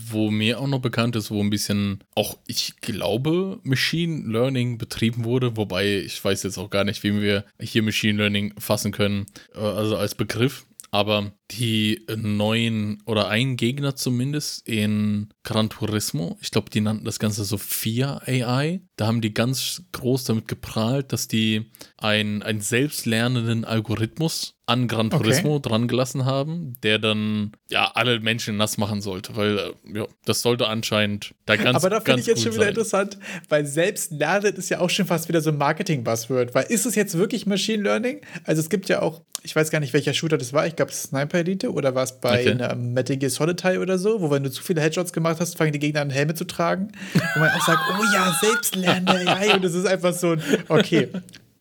wo 0.10 0.32
mir 0.32 0.60
auch 0.60 0.67
noch 0.67 0.80
bekannt 0.80 1.15
ist, 1.15 1.30
wo 1.30 1.41
ein 1.41 1.50
bisschen 1.50 2.04
auch, 2.15 2.38
ich 2.48 2.78
glaube, 2.82 3.60
Machine 3.63 4.32
Learning 4.32 4.78
betrieben 4.78 5.26
wurde, 5.26 5.58
wobei 5.58 5.98
ich 5.98 6.24
weiß 6.24 6.43
jetzt 6.43 6.58
auch 6.58 6.70
gar 6.70 6.86
nicht, 6.86 7.04
wie 7.04 7.22
wir 7.22 7.43
hier 7.60 7.84
Machine 7.84 8.17
Learning 8.17 8.54
fassen 8.58 8.91
können, 8.91 9.26
äh, 9.54 9.60
also 9.60 9.98
als 9.98 10.15
Begriff. 10.15 10.65
Aber 10.89 11.34
die 11.52 12.06
neuen 12.16 13.02
oder 13.06 13.30
ein 13.30 13.56
Gegner 13.56 13.96
zumindest 13.96 14.68
in 14.68 15.30
Gran 15.44 15.70
Turismo, 15.70 16.38
ich 16.42 16.52
glaube, 16.52 16.70
die 16.70 16.82
nannten 16.82 17.06
das 17.06 17.20
Ganze 17.20 17.46
Sophia 17.46 18.22
AI. 18.26 18.82
Da 18.98 19.08
haben 19.08 19.22
die 19.22 19.34
ganz 19.34 19.84
groß 19.94 20.26
damit 20.26 20.48
geprahlt, 20.48 21.14
dass 21.14 21.28
die 21.28 21.72
einen 21.98 22.62
selbstlernenden 22.62 23.64
Algorithmus 23.64 24.58
an 24.68 24.90
Gran 24.90 25.10
Turismo 25.10 25.56
okay. 25.56 25.70
dran 25.70 25.88
gelassen 25.88 26.26
haben, 26.26 26.74
der 26.84 27.00
dann 27.00 27.54
ja 27.70 27.90
alle 27.94 28.20
Menschen 28.20 28.58
nass 28.58 28.78
machen 28.78 29.02
sollte, 29.02 29.38
weil 29.38 29.58
äh, 29.58 29.72
ja, 30.00 30.08
das 30.26 30.42
sollte 30.42 30.68
anscheinend 30.68 31.34
da 31.46 31.56
ganz 31.56 31.78
Aber 31.78 31.90
da 31.90 32.02
finde 32.02 32.20
ich 32.20 32.28
jetzt 32.28 32.44
schon 32.44 32.52
wieder 32.52 32.64
sein. 32.64 32.70
interessant, 32.70 33.18
weil 33.48 33.66
selbst 33.66 34.12
lernen 34.12 34.56
ist 34.56 34.70
ja 34.70 34.82
auch 34.82 34.90
schon 34.90 35.06
fast 35.06 35.30
wieder 35.30 35.40
so 35.40 35.52
ein 35.52 35.58
Marketing-Buzzword, 35.58 36.54
weil 36.54 36.66
ist 36.66 36.86
es 36.86 36.96
jetzt 36.96 37.18
wirklich 37.18 37.46
Machine 37.46 37.82
Learning? 37.82 38.20
Also 38.44 38.60
es 38.60 38.70
gibt 38.70 38.90
ja 38.90 39.02
auch, 39.02 39.22
ich 39.42 39.56
weiß 39.56 39.72
gar 39.72 39.80
nicht, 39.80 39.94
welcher 39.94 40.14
Shooter 40.14 40.38
das 40.38 40.52
war, 40.52 40.68
ich 40.68 40.76
glaube 40.76 40.92
Sniper 40.92 41.37
Elite 41.39 41.71
oder 41.71 41.95
war 41.95 42.04
es 42.04 42.13
bei 42.19 42.41
okay. 42.41 42.63
einem 42.63 42.93
Metal 42.93 43.17
Gear 43.17 43.30
Solid 43.30 43.63
oder 43.65 43.97
so, 43.97 44.21
wo 44.21 44.32
wenn 44.32 44.43
du 44.43 44.52
zu 44.52 44.63
viele 44.63 44.82
Headshots 44.82 45.13
gemacht 45.13 45.38
hast, 45.39 45.58
fangen 45.58 45.71
die 45.71 45.80
Gegner 45.80 46.02
an 46.02 46.10
Helme 46.10 46.34
zu 46.34 46.45
tragen, 46.45 46.91
wo 47.34 47.39
man 47.39 47.50
auch 47.50 47.65
sagt, 47.65 47.80
oh 47.91 48.04
ja, 48.13 48.36
Selbstlernende, 48.41 49.26
und 49.56 49.63
das 49.63 49.73
ist 49.73 49.86
einfach 49.86 50.13
so 50.13 50.32
ein, 50.32 50.41
okay, 50.67 51.10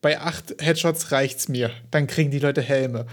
bei 0.07 0.21
acht 0.21 0.55
Headshots 0.61 1.11
reicht's 1.11 1.49
mir. 1.49 1.73
Dann 1.91 2.07
kriegen 2.07 2.31
die 2.31 2.39
Leute 2.39 2.63
Helme. 2.63 3.07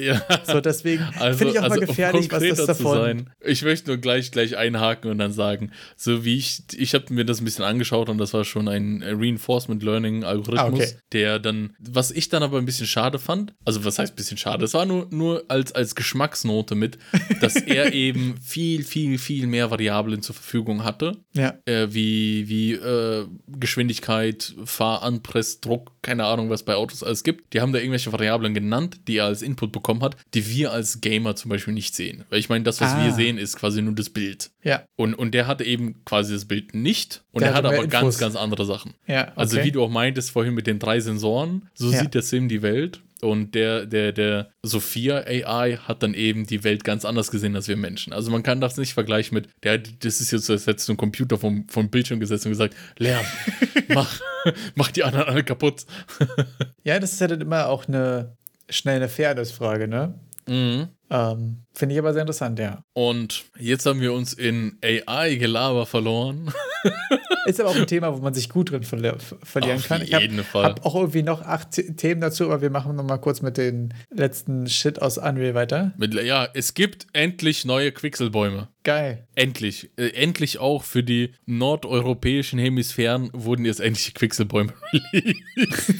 Ja. 0.00 0.22
So, 0.44 0.60
deswegen 0.60 1.02
also, 1.18 1.38
finde 1.38 1.54
ich 1.54 1.58
auch 1.58 1.64
also, 1.64 1.80
mal 1.80 1.86
gefährlich, 1.86 2.30
was 2.30 2.40
das 2.40 2.66
davon. 2.66 2.98
Sein, 2.98 3.30
ich 3.44 3.62
möchte 3.62 3.88
nur 3.88 3.96
gleich, 3.96 4.30
gleich 4.30 4.56
einhaken 4.56 5.10
und 5.10 5.18
dann 5.18 5.32
sagen, 5.32 5.72
so 5.96 6.24
wie 6.24 6.36
ich, 6.36 6.62
ich 6.76 6.94
habe 6.94 7.12
mir 7.12 7.24
das 7.24 7.40
ein 7.40 7.44
bisschen 7.44 7.64
angeschaut 7.64 8.08
und 8.08 8.18
das 8.18 8.32
war 8.32 8.44
schon 8.44 8.68
ein 8.68 9.02
Reinforcement 9.02 9.82
Learning 9.82 10.22
Algorithmus, 10.22 10.80
ah, 10.80 10.84
okay. 10.84 10.92
der 11.10 11.40
dann, 11.40 11.74
was 11.80 12.12
ich 12.12 12.28
dann 12.28 12.44
aber 12.44 12.58
ein 12.58 12.64
bisschen 12.64 12.86
schade 12.86 13.18
fand, 13.18 13.52
also 13.64 13.84
was 13.84 13.98
heißt 13.98 14.12
ein 14.12 14.16
bisschen 14.16 14.38
schade, 14.38 14.64
es 14.64 14.74
war 14.74 14.86
nur, 14.86 15.08
nur 15.10 15.46
als, 15.48 15.72
als 15.72 15.96
Geschmacksnote 15.96 16.76
mit, 16.76 16.96
dass 17.40 17.56
er 17.56 17.92
eben 17.92 18.36
viel, 18.40 18.84
viel, 18.84 19.18
viel 19.18 19.48
mehr 19.48 19.72
Variablen 19.72 20.22
zur 20.22 20.36
Verfügung 20.36 20.84
hatte. 20.84 21.16
Ja. 21.32 21.58
Äh, 21.64 21.88
wie 21.92 22.48
wie 22.48 22.74
äh, 22.74 23.26
Geschwindigkeit, 23.48 24.54
Fahranpress, 24.64 25.60
Druck, 25.60 25.90
keine 26.02 26.24
Ahnung, 26.26 26.35
was 26.50 26.62
bei 26.62 26.74
Autos 26.74 27.02
alles 27.02 27.24
gibt. 27.24 27.52
Die 27.52 27.60
haben 27.60 27.72
da 27.72 27.78
irgendwelche 27.78 28.12
Variablen 28.12 28.54
genannt, 28.54 29.00
die 29.08 29.18
er 29.18 29.26
als 29.26 29.42
Input 29.42 29.72
bekommen 29.72 30.02
hat, 30.02 30.16
die 30.34 30.48
wir 30.48 30.72
als 30.72 31.00
Gamer 31.00 31.36
zum 31.36 31.50
Beispiel 31.50 31.74
nicht 31.74 31.94
sehen. 31.94 32.24
Weil 32.30 32.38
ich 32.38 32.48
meine, 32.48 32.64
das, 32.64 32.80
was 32.80 32.92
ah. 32.92 33.04
wir 33.04 33.12
sehen, 33.12 33.38
ist 33.38 33.56
quasi 33.56 33.82
nur 33.82 33.94
das 33.94 34.10
Bild. 34.10 34.50
Ja. 34.62 34.84
Und, 34.96 35.14
und 35.14 35.32
der 35.32 35.46
hatte 35.46 35.64
eben 35.64 36.04
quasi 36.04 36.32
das 36.32 36.44
Bild 36.44 36.74
nicht 36.74 37.22
und 37.32 37.40
der 37.40 37.50
er 37.50 37.54
hat 37.56 37.64
aber 37.64 37.76
Infos. 37.76 37.90
ganz, 37.90 38.18
ganz 38.18 38.36
andere 38.36 38.64
Sachen. 38.64 38.94
Ja, 39.06 39.22
okay. 39.22 39.32
Also 39.36 39.62
wie 39.62 39.72
du 39.72 39.82
auch 39.82 39.90
meintest 39.90 40.30
vorhin 40.30 40.54
mit 40.54 40.66
den 40.66 40.78
drei 40.78 41.00
Sensoren, 41.00 41.68
so 41.74 41.90
ja. 41.90 42.00
sieht 42.00 42.14
der 42.14 42.22
Sim 42.22 42.48
die 42.48 42.62
Welt 42.62 43.00
und 43.26 43.54
der, 43.54 43.86
der, 43.86 44.12
der 44.12 44.50
Sophia 44.62 45.18
AI 45.18 45.76
hat 45.76 46.02
dann 46.02 46.14
eben 46.14 46.46
die 46.46 46.64
Welt 46.64 46.84
ganz 46.84 47.04
anders 47.04 47.30
gesehen 47.30 47.54
als 47.56 47.68
wir 47.68 47.76
Menschen. 47.76 48.12
Also 48.12 48.30
man 48.30 48.42
kann 48.42 48.60
das 48.60 48.76
nicht 48.76 48.94
vergleichen 48.94 49.34
mit, 49.34 49.48
der, 49.62 49.78
das 49.78 50.20
ist 50.20 50.30
jetzt, 50.30 50.50
als 50.50 50.66
hättest 50.66 50.88
du 50.88 50.92
einen 50.92 50.98
Computer 50.98 51.38
vom, 51.38 51.68
vom 51.68 51.90
Bildschirm 51.90 52.20
gesetzt 52.20 52.46
und 52.46 52.52
gesagt, 52.52 52.74
lern, 52.98 53.24
mach, 53.88 54.20
mach 54.74 54.90
die 54.90 55.04
anderen 55.04 55.26
alle 55.28 55.44
kaputt. 55.44 55.86
ja, 56.84 56.98
das 56.98 57.12
ist 57.12 57.20
ja 57.20 57.28
dann 57.28 57.40
immer 57.40 57.68
auch 57.68 57.86
eine 57.88 58.36
schnell 58.68 58.96
eine 58.96 59.08
Fairness-Frage, 59.08 59.88
ne? 59.88 60.14
Mhm. 60.48 60.88
Ähm, 61.08 61.62
Finde 61.72 61.94
ich 61.94 61.98
aber 61.98 62.12
sehr 62.12 62.22
interessant, 62.22 62.58
ja. 62.58 62.82
Und 62.92 63.44
jetzt 63.58 63.86
haben 63.86 64.00
wir 64.00 64.12
uns 64.12 64.32
in 64.32 64.78
AI-Gelaber 64.82 65.86
verloren. 65.86 66.52
Ist 67.46 67.60
aber 67.60 67.70
auch 67.70 67.76
ein 67.76 67.86
Thema, 67.86 68.16
wo 68.16 68.20
man 68.20 68.34
sich 68.34 68.48
gut 68.48 68.72
drin 68.72 68.82
verli 68.82 69.12
verlieren 69.44 69.76
Auf 69.78 69.86
kann. 69.86 70.04
jeden 70.04 70.34
ich 70.34 70.38
habe 70.38 70.44
Fall. 70.44 70.64
hab 70.64 70.84
auch 70.84 70.96
irgendwie 70.96 71.22
noch 71.22 71.42
acht 71.42 71.70
Themen 71.96 72.20
dazu, 72.20 72.46
aber 72.46 72.60
wir 72.60 72.70
machen 72.70 72.96
noch 72.96 73.04
mal 73.04 73.18
kurz 73.18 73.40
mit 73.40 73.56
den 73.56 73.94
letzten 74.10 74.66
Shit 74.66 75.00
aus 75.00 75.16
Unreal 75.16 75.54
weiter. 75.54 75.92
Mit, 75.96 76.14
ja, 76.14 76.48
es 76.54 76.74
gibt 76.74 77.06
endlich 77.12 77.64
neue 77.64 77.92
Quixelbäume. 77.92 78.68
Geil. 78.82 79.28
Endlich. 79.36 79.90
Äh, 79.96 80.08
endlich 80.08 80.58
auch 80.58 80.82
für 80.82 81.04
die 81.04 81.34
nordeuropäischen 81.46 82.58
Hemisphären 82.58 83.30
wurden 83.32 83.64
jetzt 83.64 83.80
endlich 83.80 84.12
Quixelbäume 84.14 84.72
released. 85.12 85.94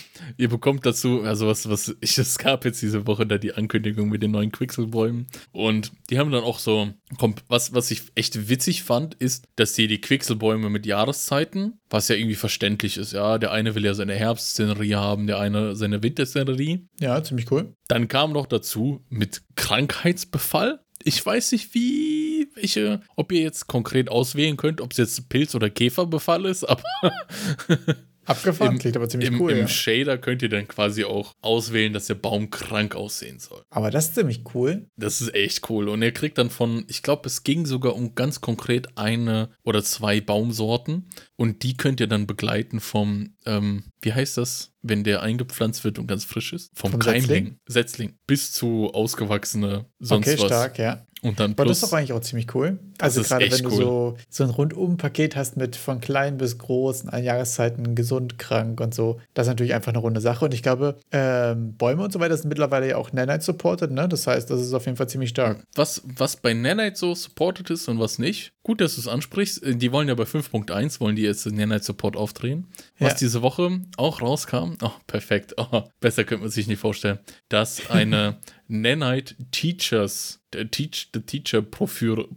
Ihr 0.36 0.48
bekommt 0.48 0.86
dazu, 0.86 1.22
also 1.22 1.46
was, 1.46 1.68
was, 1.68 1.94
ich, 2.00 2.18
es 2.18 2.38
gab 2.38 2.64
jetzt 2.64 2.82
diese 2.82 3.06
Woche 3.06 3.26
da 3.26 3.38
die 3.38 3.54
Ankündigung 3.54 4.08
mit 4.08 4.22
den 4.22 4.30
neuen 4.30 4.52
Quixelbäumen 4.52 5.26
und 5.52 5.92
die 6.10 6.18
haben 6.18 6.30
dann 6.30 6.44
auch 6.44 6.58
so, 6.58 6.88
kommt, 7.18 7.42
was, 7.48 7.74
was 7.74 7.90
ich 7.90 8.02
echt 8.14 8.48
witzig 8.48 8.82
fand, 8.82 9.14
ist, 9.14 9.48
dass 9.56 9.74
die 9.74 9.86
die 9.86 10.00
Quixelbäume 10.00 10.70
mit 10.70 10.86
Jahreszeiten, 10.86 11.80
was 11.88 12.08
ja 12.08 12.16
irgendwie 12.16 12.36
verständlich 12.36 12.96
ist, 12.96 13.12
ja, 13.12 13.38
der 13.38 13.52
eine 13.52 13.74
will 13.74 13.84
ja 13.84 13.94
seine 13.94 14.14
Herbstszenerie 14.14 14.94
haben, 14.94 15.26
der 15.26 15.38
eine 15.38 15.74
seine 15.74 16.02
Winterszenerie. 16.02 16.86
Ja, 17.00 17.22
ziemlich 17.22 17.50
cool. 17.50 17.74
Dann 17.88 18.08
kam 18.08 18.32
noch 18.32 18.46
dazu 18.46 19.04
mit 19.08 19.42
Krankheitsbefall. 19.56 20.80
Ich 21.02 21.24
weiß 21.24 21.52
nicht, 21.52 21.74
wie, 21.74 22.48
welche, 22.54 23.00
ob 23.16 23.32
ihr 23.32 23.40
jetzt 23.40 23.66
konkret 23.66 24.10
auswählen 24.10 24.56
könnt, 24.56 24.80
ob 24.80 24.92
es 24.92 24.98
jetzt 24.98 25.28
Pilz- 25.30 25.54
oder 25.54 25.70
Käferbefall 25.70 26.44
ist, 26.44 26.64
aber 26.64 26.84
Abgefahren, 28.30 28.72
Im- 28.72 28.78
klingt 28.78 28.96
aber 28.96 29.08
ziemlich 29.08 29.28
im, 29.30 29.40
cool. 29.40 29.52
im 29.52 29.58
ja. 29.58 29.68
Shader 29.68 30.18
könnt 30.18 30.42
ihr 30.42 30.48
dann 30.48 30.66
quasi 30.68 31.04
auch 31.04 31.34
auswählen, 31.40 31.92
dass 31.92 32.06
der 32.06 32.14
Baum 32.14 32.50
krank 32.50 32.94
aussehen 32.94 33.38
soll. 33.38 33.62
Aber 33.70 33.90
das 33.90 34.06
ist 34.08 34.14
ziemlich 34.14 34.42
cool. 34.54 34.86
Das 34.96 35.20
ist 35.20 35.34
echt 35.34 35.68
cool. 35.70 35.88
Und 35.88 36.02
ihr 36.02 36.12
kriegt 36.12 36.38
dann 36.38 36.50
von, 36.50 36.84
ich 36.88 37.02
glaube, 37.02 37.26
es 37.26 37.42
ging 37.42 37.66
sogar 37.66 37.94
um 37.94 38.14
ganz 38.14 38.40
konkret 38.40 38.96
eine 38.96 39.50
oder 39.62 39.82
zwei 39.82 40.20
Baumsorten. 40.20 41.10
Und 41.36 41.62
die 41.62 41.76
könnt 41.76 42.00
ihr 42.00 42.06
dann 42.06 42.26
begleiten 42.26 42.80
vom, 42.80 43.34
ähm, 43.46 43.84
wie 44.02 44.12
heißt 44.12 44.36
das, 44.36 44.72
wenn 44.82 45.04
der 45.04 45.22
eingepflanzt 45.22 45.84
wird 45.84 45.98
und 45.98 46.06
ganz 46.06 46.24
frisch 46.24 46.52
ist? 46.52 46.70
Vom, 46.74 46.92
Vom 46.92 47.00
Keimling. 47.00 47.22
Setzling? 47.22 47.58
Setzling. 47.66 48.18
Bis 48.26 48.52
zu 48.52 48.90
ausgewachsene 48.92 49.86
sonst 49.98 50.28
okay, 50.28 50.38
was. 50.38 50.46
stark, 50.46 50.78
ja. 50.78 51.06
Und 51.22 51.38
dann 51.38 51.52
Aber 51.52 51.66
das 51.66 51.82
ist 51.82 51.90
doch 51.92 51.96
eigentlich 51.96 52.12
auch 52.14 52.20
ziemlich 52.20 52.54
cool. 52.54 52.78
Also 52.98 53.22
gerade 53.22 53.50
wenn 53.50 53.62
du 53.62 53.68
cool. 53.70 53.76
so, 53.76 54.16
so 54.30 54.44
ein 54.44 54.50
Rundum-Paket 54.50 55.36
hast 55.36 55.56
mit 55.56 55.76
von 55.76 56.00
klein 56.00 56.38
bis 56.38 56.56
groß, 56.58 57.06
an 57.08 57.22
Jahreszeiten 57.22 57.94
gesund, 57.94 58.38
krank 58.38 58.80
und 58.80 58.94
so, 58.94 59.20
das 59.34 59.46
ist 59.46 59.50
natürlich 59.50 59.74
einfach 59.74 59.92
eine 59.92 59.98
runde 59.98 60.20
Sache. 60.20 60.46
Und 60.46 60.54
ich 60.54 60.62
glaube, 60.62 60.98
ähm, 61.12 61.74
Bäume 61.76 62.02
und 62.04 62.12
so 62.12 62.20
weiter 62.20 62.36
sind 62.36 62.48
mittlerweile 62.48 62.88
ja 62.88 62.96
auch 62.96 63.12
Nanite 63.12 63.44
supported, 63.44 63.90
ne? 63.90 64.08
Das 64.08 64.26
heißt, 64.26 64.48
das 64.50 64.60
ist 64.62 64.72
auf 64.72 64.86
jeden 64.86 64.96
Fall 64.96 65.08
ziemlich 65.08 65.30
stark. 65.30 65.62
was, 65.74 66.02
was 66.16 66.36
bei 66.36 66.54
Nanite 66.54 66.96
so 66.96 67.14
supported 67.14 67.68
ist 67.70 67.88
und 67.88 67.98
was 67.98 68.18
nicht. 68.18 68.52
Gut, 68.62 68.80
dass 68.80 68.94
du 68.94 69.00
es 69.00 69.08
ansprichst. 69.08 69.62
Äh, 69.62 69.76
Die 69.76 69.92
wollen 69.92 70.08
ja 70.08 70.14
bei 70.14 70.24
5.1, 70.24 71.00
wollen 71.00 71.16
die 71.16 71.22
jetzt 71.22 71.44
den 71.46 71.54
Nanite 71.56 71.84
Support 71.84 72.16
aufdrehen. 72.16 72.66
Was 72.98 73.12
Ja. 73.12 73.18
diese 73.18 73.42
Woche 73.42 73.80
auch 73.96 74.20
rauskam, 74.22 74.74
oh, 74.82 74.90
perfekt, 75.06 75.54
oh, 75.58 75.82
besser 76.00 76.24
könnte 76.24 76.42
man 76.44 76.50
sich 76.50 76.66
nicht 76.66 76.78
vorstellen, 76.80 77.18
dass 77.48 77.90
eine 77.90 78.38
Nanite 78.70 79.34
Teachers, 79.50 80.40
der 80.52 80.70
Teach, 80.70 81.08
the 81.12 81.20
Teacher 81.20 81.60
Broschüre, 81.60 82.28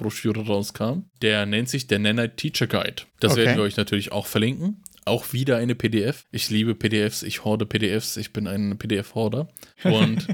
rauskam. 0.45 1.03
Der 1.21 1.45
nennt 1.45 1.69
sich 1.69 1.87
der 1.87 1.99
Nanite 1.99 2.35
Teacher 2.35 2.67
Guide. 2.67 3.03
Das 3.19 3.33
Okay. 3.33 3.45
werden 3.45 3.57
wir 3.57 3.63
euch 3.63 3.77
natürlich 3.77 4.11
auch 4.11 4.25
verlinken. 4.25 4.82
Auch 5.05 5.33
wieder 5.33 5.57
eine 5.57 5.75
PDF. 5.75 6.25
Ich 6.31 6.49
liebe 6.49 6.75
PDFs, 6.75 7.23
ich 7.23 7.43
horde 7.43 7.65
PDFs, 7.65 8.17
ich 8.17 8.33
bin 8.33 8.47
ein 8.47 8.77
PDF-Horder. 8.77 9.47
Und 9.83 10.27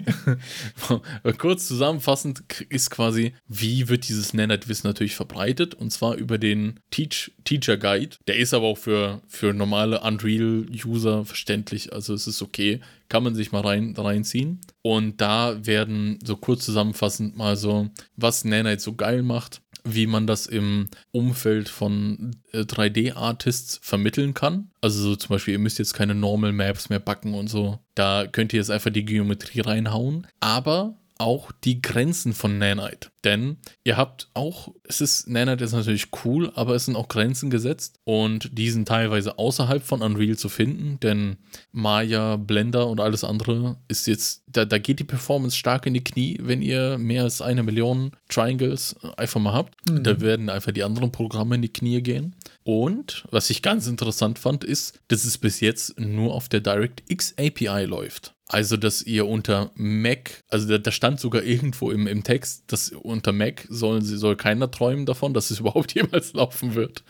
kurz 1.37 1.67
zusammenfassend 1.67 2.43
ist 2.69 2.89
quasi, 2.91 3.33
wie 3.47 3.89
wird 3.89 4.07
dieses 4.07 4.33
Nanite-Wissen 4.33 4.87
natürlich 4.87 5.15
verbreitet? 5.15 5.73
Und 5.73 5.91
zwar 5.91 6.15
über 6.15 6.37
den 6.37 6.79
Teach, 6.91 7.31
Teacher 7.43 7.77
Guide. 7.77 8.17
Der 8.27 8.37
ist 8.37 8.53
aber 8.53 8.67
auch 8.67 8.77
für, 8.77 9.21
für 9.27 9.53
normale 9.53 10.01
Unreal-User 10.01 11.25
verständlich. 11.25 11.93
Also 11.93 12.13
es 12.13 12.27
ist 12.27 12.41
okay, 12.41 12.81
kann 13.09 13.23
man 13.23 13.35
sich 13.35 13.51
mal 13.51 13.61
rein, 13.61 13.95
reinziehen. 13.97 14.61
Und 14.81 15.19
da 15.19 15.65
werden 15.65 16.19
so 16.23 16.37
kurz 16.37 16.65
zusammenfassend 16.65 17.35
mal 17.35 17.57
so, 17.57 17.89
was 18.15 18.45
Nanite 18.45 18.81
so 18.81 18.93
geil 18.93 19.23
macht, 19.23 19.61
wie 19.83 20.07
man 20.07 20.27
das 20.27 20.45
im 20.45 20.89
Umfeld 21.11 21.69
von 21.69 22.35
äh, 22.51 22.59
3D-Artists 22.59 23.79
vermitteln 23.81 24.33
kann. 24.33 24.69
Also 24.81 25.01
so 25.01 25.15
zum 25.15 25.29
Beispiel, 25.29 25.53
ihr 25.53 25.59
müsst 25.59 25.79
jetzt 25.79 25.93
keine 25.93 26.15
Normal 26.15 26.51
Maps 26.51 26.89
mehr 26.89 26.99
backen 26.99 27.33
und 27.33 27.47
so. 27.47 27.79
Da 27.95 28.27
könnt 28.27 28.53
ihr 28.53 28.57
jetzt 28.59 28.71
einfach 28.71 28.91
die 28.91 29.05
Geometrie 29.05 29.61
reinhauen. 29.61 30.27
Aber 30.39 30.98
auch 31.19 31.51
die 31.63 31.81
Grenzen 31.81 32.33
von 32.33 32.57
Nanite. 32.57 33.09
Denn 33.25 33.57
ihr 33.83 33.97
habt 33.97 34.29
auch, 34.33 34.73
es 34.83 35.01
ist, 35.01 35.27
Nanite 35.27 35.65
ist 35.65 35.73
natürlich 35.73 36.07
cool, 36.23 36.51
aber 36.55 36.75
es 36.75 36.85
sind 36.85 36.95
auch 36.95 37.09
Grenzen 37.09 37.49
gesetzt 37.49 37.99
und 38.05 38.57
die 38.57 38.69
sind 38.69 38.87
teilweise 38.87 39.37
außerhalb 39.37 39.83
von 39.83 40.01
Unreal 40.01 40.37
zu 40.37 40.47
finden, 40.47 40.99
denn 41.01 41.35
Maya, 41.73 42.37
Blender 42.37 42.87
und 42.87 43.01
alles 43.01 43.25
andere 43.25 43.77
ist 43.89 44.07
jetzt, 44.07 44.43
da, 44.47 44.63
da 44.63 44.77
geht 44.77 44.99
die 44.99 45.03
Performance 45.03 45.57
stark 45.57 45.85
in 45.85 45.93
die 45.93 46.03
Knie, 46.03 46.37
wenn 46.41 46.61
ihr 46.61 46.97
mehr 46.97 47.23
als 47.23 47.41
eine 47.41 47.63
Million 47.63 48.11
Triangles 48.29 48.95
einfach 49.17 49.41
mal 49.41 49.53
habt. 49.53 49.75
Da 49.85 50.21
werden 50.21 50.49
einfach 50.49 50.71
die 50.71 50.83
anderen 50.83 51.11
Programme 51.11 51.55
in 51.55 51.61
die 51.61 51.73
Knie 51.73 52.01
gehen. 52.01 52.35
Und 52.63 53.25
was 53.31 53.49
ich 53.49 53.61
ganz 53.61 53.87
interessant 53.87 54.39
fand, 54.39 54.63
ist, 54.63 54.99
dass 55.09 55.25
es 55.25 55.37
bis 55.37 55.59
jetzt 55.59 55.99
nur 55.99 56.33
auf 56.33 56.47
der 56.47 56.61
DirectX 56.61 57.35
API 57.37 57.83
läuft. 57.85 58.35
Also, 58.51 58.77
dass 58.77 59.03
ihr 59.03 59.27
unter 59.27 59.69
Mac, 59.75 60.43
also 60.49 60.67
da, 60.67 60.79
da 60.79 60.91
stand 60.91 61.19
sogar 61.19 61.43
irgendwo 61.43 61.91
im, 61.91 62.07
im 62.07 62.23
Text, 62.23 62.63
dass 62.65 62.89
unter 62.89 63.31
Mac 63.31 63.67
soll, 63.69 64.01
soll 64.01 64.35
keiner 64.35 64.71
träumen 64.71 65.05
davon, 65.05 65.35
dass 65.35 65.51
es 65.51 65.59
überhaupt 65.59 65.93
jemals 65.93 66.33
laufen 66.33 66.73
wird. 66.73 67.03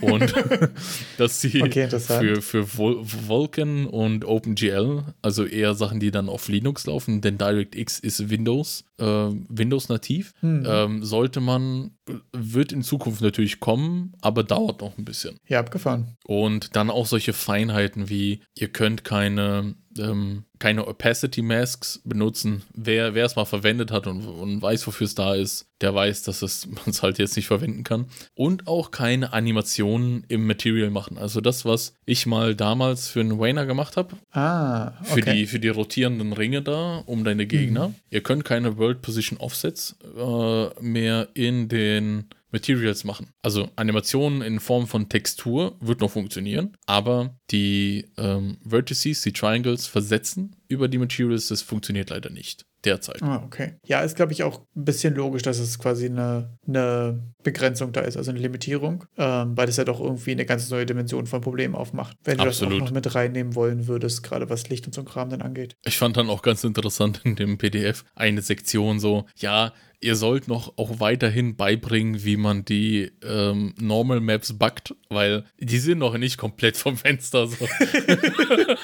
Und 0.00 0.32
dass 1.18 1.42
sie 1.42 1.62
Okay, 1.62 1.88
für, 1.88 2.40
für 2.40 2.78
Vul 2.78 3.02
Vulkan 3.02 3.86
und 3.86 4.24
OpenGL, 4.24 5.04
also 5.20 5.44
eher 5.44 5.74
Sachen, 5.74 6.00
die 6.00 6.10
dann 6.10 6.30
auf 6.30 6.48
Linux 6.48 6.86
laufen, 6.86 7.20
denn 7.20 7.36
DirectX 7.36 7.98
ist 7.98 8.30
Windows, 8.30 8.84
Windows 8.98 9.88
nativ, 9.88 10.32
ähm, 10.42 11.04
sollte 11.04 11.40
man, 11.40 11.92
wird 12.32 12.72
in 12.72 12.82
Zukunft 12.82 13.20
natürlich 13.20 13.60
kommen, 13.60 14.14
aber 14.20 14.42
dauert 14.42 14.80
noch 14.80 14.96
ein 14.96 15.04
bisschen. 15.04 15.38
Ja, 15.46 15.60
abgefahren. 15.60 16.16
Und 16.24 16.76
dann 16.76 16.90
auch 16.90 17.06
solche 17.06 17.32
Feinheiten 17.32 18.08
wie, 18.08 18.40
ihr 18.54 18.68
könnt 18.68 19.04
keine, 19.04 19.74
ähm, 19.98 20.44
keine 20.58 20.86
Opacity 20.86 21.42
Masks 21.42 22.00
benutzen. 22.04 22.62
Wer, 22.72 23.14
wer 23.14 23.26
es 23.26 23.36
mal 23.36 23.44
verwendet 23.44 23.90
hat 23.90 24.06
und, 24.06 24.26
und 24.26 24.62
weiß, 24.62 24.86
wofür 24.86 25.04
es 25.04 25.14
da 25.14 25.34
ist, 25.34 25.68
der 25.80 25.94
weiß, 25.94 26.22
dass 26.22 26.42
es 26.42 26.66
man 26.66 26.82
es 26.86 27.02
halt 27.02 27.18
jetzt 27.18 27.36
nicht 27.36 27.46
verwenden 27.46 27.84
kann. 27.84 28.06
Und 28.34 28.66
auch 28.66 28.90
keine 28.90 29.32
Animationen 29.32 30.24
im 30.28 30.46
Material 30.46 30.90
machen. 30.90 31.18
Also 31.18 31.40
das, 31.40 31.64
was 31.64 31.94
ich 32.04 32.26
mal 32.26 32.54
damals 32.54 33.08
für 33.08 33.20
einen 33.20 33.38
Wayner 33.38 33.66
gemacht 33.66 33.96
habe, 33.96 34.16
Ah, 34.30 34.92
für, 35.02 35.20
okay. 35.20 35.34
die, 35.34 35.46
für 35.46 35.58
die 35.60 35.68
rotierenden 35.68 36.32
Ringe 36.32 36.62
da 36.62 37.02
um 37.06 37.24
deine 37.24 37.46
Gegner. 37.46 37.94
Ihr 38.10 38.22
könnt 38.22 38.44
keine 38.44 38.78
World 38.78 39.02
Position 39.02 39.38
Offsets 39.38 39.96
äh, 40.16 40.82
mehr 40.82 41.28
in 41.34 41.68
den 41.68 42.28
Materials 42.52 43.04
machen. 43.04 43.30
Also 43.42 43.68
Animationen 43.76 44.40
in 44.40 44.60
Form 44.60 44.86
von 44.86 45.08
Textur 45.08 45.76
wird 45.80 46.00
noch 46.00 46.10
funktionieren, 46.10 46.76
aber 46.86 47.38
die 47.50 48.06
ähm, 48.16 48.58
Vertices, 48.64 49.20
die 49.22 49.32
Triangles 49.32 49.86
versetzen 49.86 50.56
über 50.68 50.88
die 50.88 50.98
Materials, 50.98 51.48
das 51.48 51.62
funktioniert 51.62 52.10
leider 52.10 52.30
nicht 52.30 52.64
derzeit. 52.86 53.22
Ah, 53.22 53.42
okay. 53.44 53.74
Ja, 53.84 54.00
ist, 54.00 54.16
glaube 54.16 54.32
ich, 54.32 54.42
auch 54.42 54.60
ein 54.76 54.84
bisschen 54.84 55.14
logisch, 55.14 55.42
dass 55.42 55.58
es 55.58 55.78
quasi 55.78 56.06
eine, 56.06 56.56
eine 56.66 57.22
Begrenzung 57.42 57.92
da 57.92 58.00
ist, 58.00 58.16
also 58.16 58.30
eine 58.30 58.40
Limitierung, 58.40 59.04
ähm, 59.18 59.56
weil 59.56 59.66
das 59.66 59.76
ja 59.76 59.84
doch 59.84 60.00
irgendwie 60.00 60.32
eine 60.32 60.46
ganz 60.46 60.70
neue 60.70 60.86
Dimension 60.86 61.26
von 61.26 61.40
Problemen 61.40 61.74
aufmacht. 61.74 62.16
Wenn 62.24 62.38
du 62.38 62.44
Absolut. 62.44 62.72
das 62.72 62.80
auch 62.80 62.84
noch 62.86 62.92
mit 62.92 63.14
reinnehmen 63.14 63.54
wollen 63.54 63.86
würdest, 63.86 64.22
gerade 64.22 64.48
was 64.48 64.68
Licht 64.68 64.86
und 64.86 64.94
so 64.94 65.02
ein 65.02 65.04
Kram 65.04 65.28
dann 65.30 65.42
angeht. 65.42 65.76
Ich 65.84 65.98
fand 65.98 66.16
dann 66.16 66.30
auch 66.30 66.42
ganz 66.42 66.64
interessant 66.64 67.20
in 67.24 67.36
dem 67.36 67.58
PDF 67.58 68.04
eine 68.14 68.42
Sektion 68.42 69.00
so, 69.00 69.26
ja, 69.36 69.72
ihr 70.00 70.16
sollt 70.16 70.48
noch 70.48 70.76
auch 70.76 71.00
weiterhin 71.00 71.56
beibringen, 71.56 72.24
wie 72.24 72.36
man 72.36 72.64
die 72.64 73.12
ähm, 73.22 73.74
Normal 73.80 74.20
Maps 74.20 74.52
buggt, 74.58 74.94
weil 75.08 75.44
die 75.58 75.78
sind 75.78 75.98
noch 75.98 76.16
nicht 76.18 76.38
komplett 76.38 76.76
vom 76.76 76.96
Fenster. 76.96 77.46
So. 77.46 77.56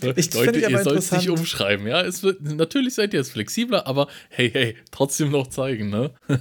so, 0.00 0.12
Ich 0.16 0.32
Leute, 0.34 0.58
ihr 0.58 0.78
sollt 0.82 0.98
es 0.98 1.12
nicht 1.12 1.30
umschreiben, 1.30 1.86
ja. 1.86 2.02
Es 2.02 2.22
wird, 2.22 2.42
natürlich 2.42 2.94
seid 2.94 3.12
ihr 3.14 3.20
jetzt 3.20 3.32
flexibler, 3.32 3.86
aber 3.86 4.08
hey, 4.30 4.50
hey, 4.50 4.76
trotzdem 4.90 5.30
noch 5.30 5.48
zeigen, 5.48 5.90
ne? 5.90 6.12